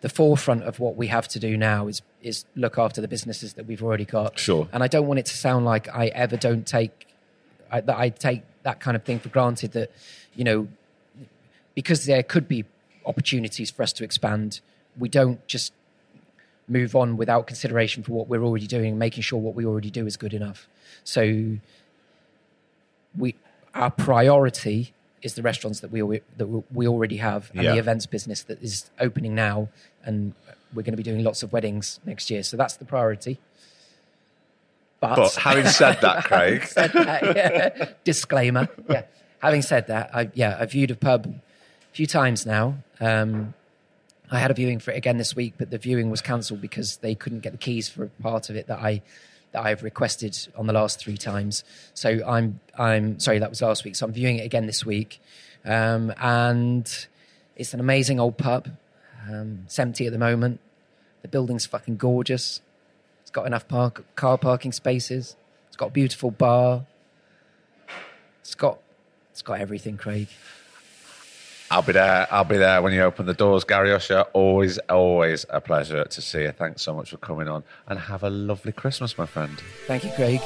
the 0.00 0.08
forefront 0.08 0.62
of 0.62 0.78
what 0.78 0.94
we 0.96 1.08
have 1.08 1.26
to 1.28 1.40
do 1.40 1.56
now 1.56 1.88
is 1.88 2.02
is 2.22 2.44
look 2.54 2.78
after 2.78 3.00
the 3.00 3.08
businesses 3.08 3.54
that 3.54 3.66
we've 3.66 3.82
already 3.82 4.04
got. 4.04 4.38
Sure. 4.38 4.68
And 4.72 4.84
I 4.84 4.86
don't 4.86 5.08
want 5.08 5.18
it 5.18 5.26
to 5.26 5.36
sound 5.36 5.64
like 5.64 5.88
I 5.88 6.06
ever 6.08 6.36
don't 6.36 6.64
take 6.66 7.08
I, 7.72 7.80
that 7.80 7.98
I 7.98 8.10
take 8.10 8.42
that 8.62 8.78
kind 8.78 8.96
of 8.96 9.02
thing 9.02 9.18
for 9.18 9.28
granted. 9.30 9.72
That 9.72 9.90
you 10.36 10.44
know, 10.44 10.68
because 11.74 12.04
there 12.04 12.22
could 12.22 12.46
be 12.46 12.64
opportunities 13.06 13.70
for 13.70 13.82
us 13.82 13.92
to 13.94 14.04
expand, 14.04 14.60
we 14.98 15.08
don't 15.08 15.46
just 15.46 15.72
move 16.68 16.94
on 16.94 17.16
without 17.16 17.46
consideration 17.46 18.02
for 18.02 18.12
what 18.12 18.28
we're 18.28 18.42
already 18.42 18.66
doing, 18.66 18.96
making 18.98 19.22
sure 19.22 19.38
what 19.40 19.54
we 19.54 19.64
already 19.64 19.90
do 19.90 20.06
is 20.06 20.16
good 20.16 20.32
enough. 20.34 20.68
So 21.04 21.56
we 23.16 23.34
our 23.74 23.90
priority 23.90 24.92
is 25.22 25.34
the 25.34 25.42
restaurants 25.42 25.80
that 25.80 25.90
we 25.90 26.20
that 26.36 26.46
we 26.72 26.86
already 26.86 27.16
have 27.18 27.50
and 27.54 27.62
Yeah. 27.62 27.72
the 27.72 27.78
events 27.78 28.06
business 28.06 28.42
that 28.44 28.62
is 28.62 28.90
opening 29.00 29.34
now. 29.34 29.68
And 30.04 30.34
we're 30.74 30.82
going 30.82 30.92
to 30.92 30.96
be 30.96 31.02
doing 31.02 31.22
lots 31.24 31.42
of 31.42 31.52
weddings 31.52 32.00
next 32.04 32.30
year. 32.30 32.42
So 32.42 32.56
that's 32.56 32.76
the 32.76 32.84
priority. 32.84 33.38
But, 35.00 35.16
But 35.16 35.34
having 35.34 35.66
said 35.66 36.00
that, 36.02 36.24
Craig, 36.30 36.64
said 36.66 36.92
that, 36.92 37.22
yeah. 37.36 37.88
disclaimer. 38.04 38.68
Yeah. 38.88 39.02
Having 39.40 39.62
said 39.62 39.86
that 39.86 40.10
I, 40.14 40.30
yeah 40.34 40.58
i've 40.60 40.70
viewed 40.72 40.90
a 40.90 40.94
pub 40.94 41.34
few 41.92 42.06
times 42.06 42.46
now 42.46 42.76
um, 43.00 43.54
I 44.30 44.38
had 44.38 44.50
a 44.50 44.54
viewing 44.54 44.78
for 44.78 44.92
it 44.92 44.96
again 44.96 45.16
this 45.16 45.34
week, 45.34 45.54
but 45.58 45.70
the 45.70 45.78
viewing 45.78 46.08
was 46.10 46.22
cancelled 46.22 46.60
because 46.60 46.98
they 46.98 47.14
couldn't 47.14 47.40
get 47.40 47.52
the 47.52 47.58
keys 47.58 47.88
for 47.88 48.04
a 48.04 48.08
part 48.22 48.48
of 48.48 48.56
it 48.56 48.68
that 48.68 48.78
I 48.78 49.02
that 49.52 49.64
I've 49.64 49.82
requested 49.82 50.46
on 50.54 50.68
the 50.68 50.72
last 50.72 51.00
three 51.00 51.16
times. 51.16 51.64
So 51.94 52.20
I'm 52.24 52.60
I'm 52.78 53.18
sorry 53.18 53.40
that 53.40 53.50
was 53.50 53.60
last 53.60 53.84
week. 53.84 53.96
So 53.96 54.06
I'm 54.06 54.12
viewing 54.12 54.38
it 54.38 54.44
again 54.44 54.66
this 54.66 54.86
week, 54.86 55.20
um, 55.64 56.12
and 56.18 57.06
it's 57.56 57.74
an 57.74 57.80
amazing 57.80 58.20
old 58.20 58.38
pub. 58.38 58.68
Um, 59.28 59.62
it's 59.64 59.78
empty 59.78 60.06
at 60.06 60.12
the 60.12 60.18
moment. 60.18 60.60
The 61.22 61.28
building's 61.28 61.66
fucking 61.66 61.96
gorgeous. 61.96 62.60
It's 63.22 63.32
got 63.32 63.46
enough 63.46 63.66
park 63.66 64.04
car 64.14 64.38
parking 64.38 64.70
spaces. 64.70 65.36
It's 65.68 65.76
got 65.76 65.86
a 65.86 65.92
beautiful 65.92 66.30
bar. 66.30 66.86
It's 68.42 68.54
got 68.54 68.78
it's 69.32 69.42
got 69.42 69.60
everything, 69.60 69.96
Craig. 69.96 70.28
I'll 71.72 71.82
be 71.82 71.92
there. 71.92 72.26
I'll 72.32 72.44
be 72.44 72.56
there 72.56 72.82
when 72.82 72.92
you 72.92 73.02
open 73.02 73.26
the 73.26 73.34
doors, 73.34 73.62
Gary 73.62 73.92
Usher. 73.92 74.22
Always, 74.32 74.78
always 74.88 75.46
a 75.50 75.60
pleasure 75.60 76.04
to 76.04 76.20
see 76.20 76.42
you. 76.42 76.50
Thanks 76.50 76.82
so 76.82 76.94
much 76.94 77.10
for 77.10 77.16
coming 77.18 77.46
on, 77.46 77.62
and 77.86 77.98
have 77.98 78.24
a 78.24 78.30
lovely 78.30 78.72
Christmas, 78.72 79.16
my 79.16 79.26
friend. 79.26 79.56
Thank 79.86 80.04
you, 80.04 80.10
Craig. 80.16 80.40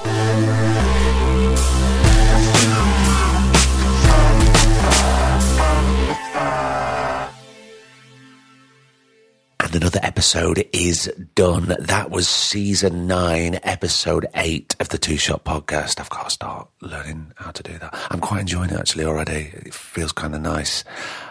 And 9.74 9.82
another 9.82 9.98
episode 10.04 10.64
is 10.72 11.12
done. 11.34 11.74
That 11.80 12.12
was 12.12 12.28
season 12.28 13.08
nine, 13.08 13.58
episode 13.64 14.24
eight 14.36 14.76
of 14.78 14.90
the 14.90 14.98
Two 14.98 15.16
Shot 15.16 15.44
podcast. 15.44 15.98
I've 15.98 16.10
got 16.10 16.26
to 16.26 16.30
start 16.30 16.68
learning 16.80 17.32
how 17.34 17.50
to 17.50 17.60
do 17.60 17.76
that. 17.78 17.92
I'm 18.08 18.20
quite 18.20 18.42
enjoying 18.42 18.70
it 18.70 18.78
actually 18.78 19.04
already. 19.04 19.50
It 19.52 19.74
feels 19.74 20.12
kind 20.12 20.32
of 20.36 20.42
nice. 20.42 20.84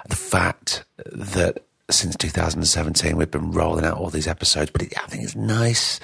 The 0.09 0.17
fact 0.17 0.83
that 1.05 1.63
since 1.89 2.17
2017 2.17 3.15
we've 3.15 3.31
been 3.31 3.51
rolling 3.51 3.85
out 3.85 3.95
all 3.97 4.09
these 4.09 4.27
episodes, 4.27 4.71
but 4.71 4.81
it, 4.81 4.93
I 5.01 5.07
think 5.07 5.23
it's 5.23 5.37
nice 5.37 6.01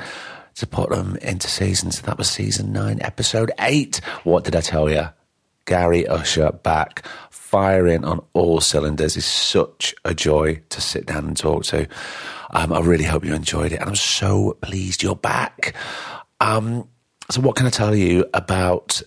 to 0.55 0.65
put 0.65 0.91
them 0.91 1.17
into 1.17 1.49
seasons. 1.49 1.97
So 1.97 2.05
that 2.05 2.17
was 2.17 2.29
season 2.29 2.71
nine, 2.71 3.01
episode 3.01 3.51
eight. 3.59 3.97
What 4.23 4.45
did 4.45 4.55
I 4.55 4.61
tell 4.61 4.89
you? 4.89 5.09
Gary 5.69 6.07
Usher 6.07 6.51
back, 6.51 7.05
firing 7.29 8.03
on 8.03 8.25
all 8.33 8.59
cylinders. 8.59 9.15
is 9.15 9.25
such 9.25 9.93
a 10.03 10.15
joy 10.15 10.59
to 10.69 10.81
sit 10.81 11.05
down 11.05 11.27
and 11.27 11.37
talk 11.37 11.63
to. 11.65 11.87
Um, 12.49 12.73
I 12.73 12.79
really 12.79 13.03
hope 13.03 13.23
you 13.23 13.35
enjoyed 13.35 13.71
it, 13.71 13.79
and 13.79 13.87
I'm 13.87 13.95
so 13.95 14.57
pleased 14.61 15.03
you're 15.03 15.15
back. 15.15 15.75
Um, 16.41 16.89
so, 17.29 17.41
what 17.41 17.55
can 17.55 17.67
I 17.67 17.69
tell 17.69 17.93
you 17.93 18.25
about 18.33 18.99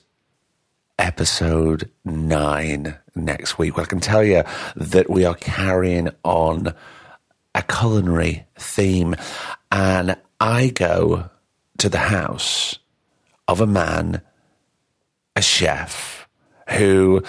episode 1.00 1.90
nine 2.04 2.96
next 3.16 3.58
week? 3.58 3.76
Well, 3.76 3.84
I 3.84 3.88
can 3.88 3.98
tell 3.98 4.22
you 4.22 4.44
that 4.76 5.10
we 5.10 5.24
are 5.24 5.34
carrying 5.34 6.10
on 6.22 6.76
a 7.56 7.62
culinary 7.64 8.46
theme, 8.56 9.16
and 9.72 10.16
I 10.40 10.68
go 10.68 11.28
to 11.78 11.88
the 11.88 11.98
house 11.98 12.78
of 13.48 13.60
a 13.60 13.66
man, 13.66 14.22
a 15.34 15.42
chef, 15.42 16.21
who 16.70 17.22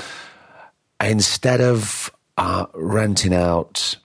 instead 1.00 1.62
of 1.62 2.12
uh, 2.38 2.66
renting 2.74 3.34
out 3.34 3.98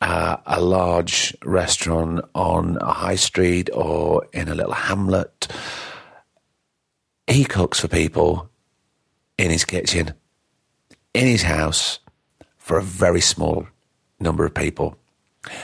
uh, 0.00 0.36
a 0.46 0.60
large 0.60 1.36
restaurant 1.44 2.20
on 2.34 2.78
a 2.80 2.92
high 2.92 3.16
street 3.16 3.68
or 3.72 4.26
in 4.32 4.48
a 4.48 4.54
little 4.54 4.72
hamlet, 4.72 5.48
he 7.26 7.44
cooks 7.44 7.80
for 7.80 7.88
people 7.88 8.48
in 9.36 9.50
his 9.50 9.64
kitchen, 9.64 10.14
in 11.14 11.26
his 11.26 11.42
house, 11.42 11.98
for 12.56 12.78
a 12.78 12.82
very 12.82 13.20
small 13.20 13.66
number 14.20 14.44
of 14.44 14.54
people. 14.54 14.96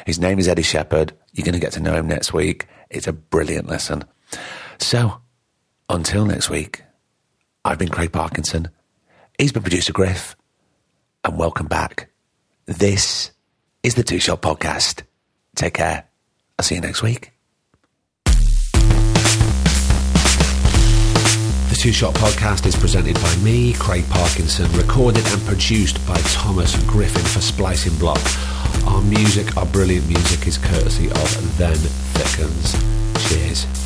His 0.07 0.19
name 0.19 0.39
is 0.39 0.49
Eddie 0.49 0.63
Shepherd. 0.63 1.13
You're 1.33 1.45
going 1.45 1.55
to 1.55 1.61
get 1.61 1.73
to 1.73 1.81
know 1.81 1.95
him 1.95 2.07
next 2.07 2.33
week. 2.33 2.67
It's 2.91 3.07
a 3.07 3.13
brilliant 3.13 3.69
lesson. 3.69 4.05
So, 4.79 5.21
until 5.89 6.25
next 6.25 6.51
week, 6.51 6.83
I've 7.65 7.79
been 7.79 7.89
Craig 7.89 8.13
Parkinson. 8.13 8.69
He's 9.39 9.51
been 9.51 9.63
producer 9.63 9.93
Griff. 9.93 10.37
And 11.25 11.37
welcome 11.37 11.67
back. 11.67 12.09
This 12.67 13.33
is 13.83 13.97
the 13.97 14.05
Two 14.05 14.21
Shot 14.21 14.41
Podcast. 14.43 15.03
Take 15.57 15.75
care. 15.75 16.05
I'll 16.57 16.65
see 16.65 16.77
you 16.77 16.81
next 16.81 17.03
week. 17.03 17.33
The 21.69 21.77
Two 21.77 21.93
Shot 21.93 22.15
Podcast 22.15 22.65
is 22.67 22.77
presented 22.77 23.15
by 23.17 23.37
me, 23.37 23.73
Craig 23.75 24.05
Parkinson, 24.09 24.71
recorded 24.73 25.27
and 25.27 25.43
produced 25.43 26.07
by 26.07 26.17
Thomas 26.29 26.81
Griffin 26.85 27.25
for 27.25 27.41
Splicing 27.41 27.99
Block. 27.99 28.21
Our 28.87 29.03
music, 29.03 29.57
our 29.57 29.67
brilliant 29.67 30.07
music, 30.07 30.47
is 30.47 30.59
courtesy 30.59 31.09
of 31.09 31.59
Then 31.59 31.75
Thickens. 31.75 32.77
Cheers. 33.29 33.84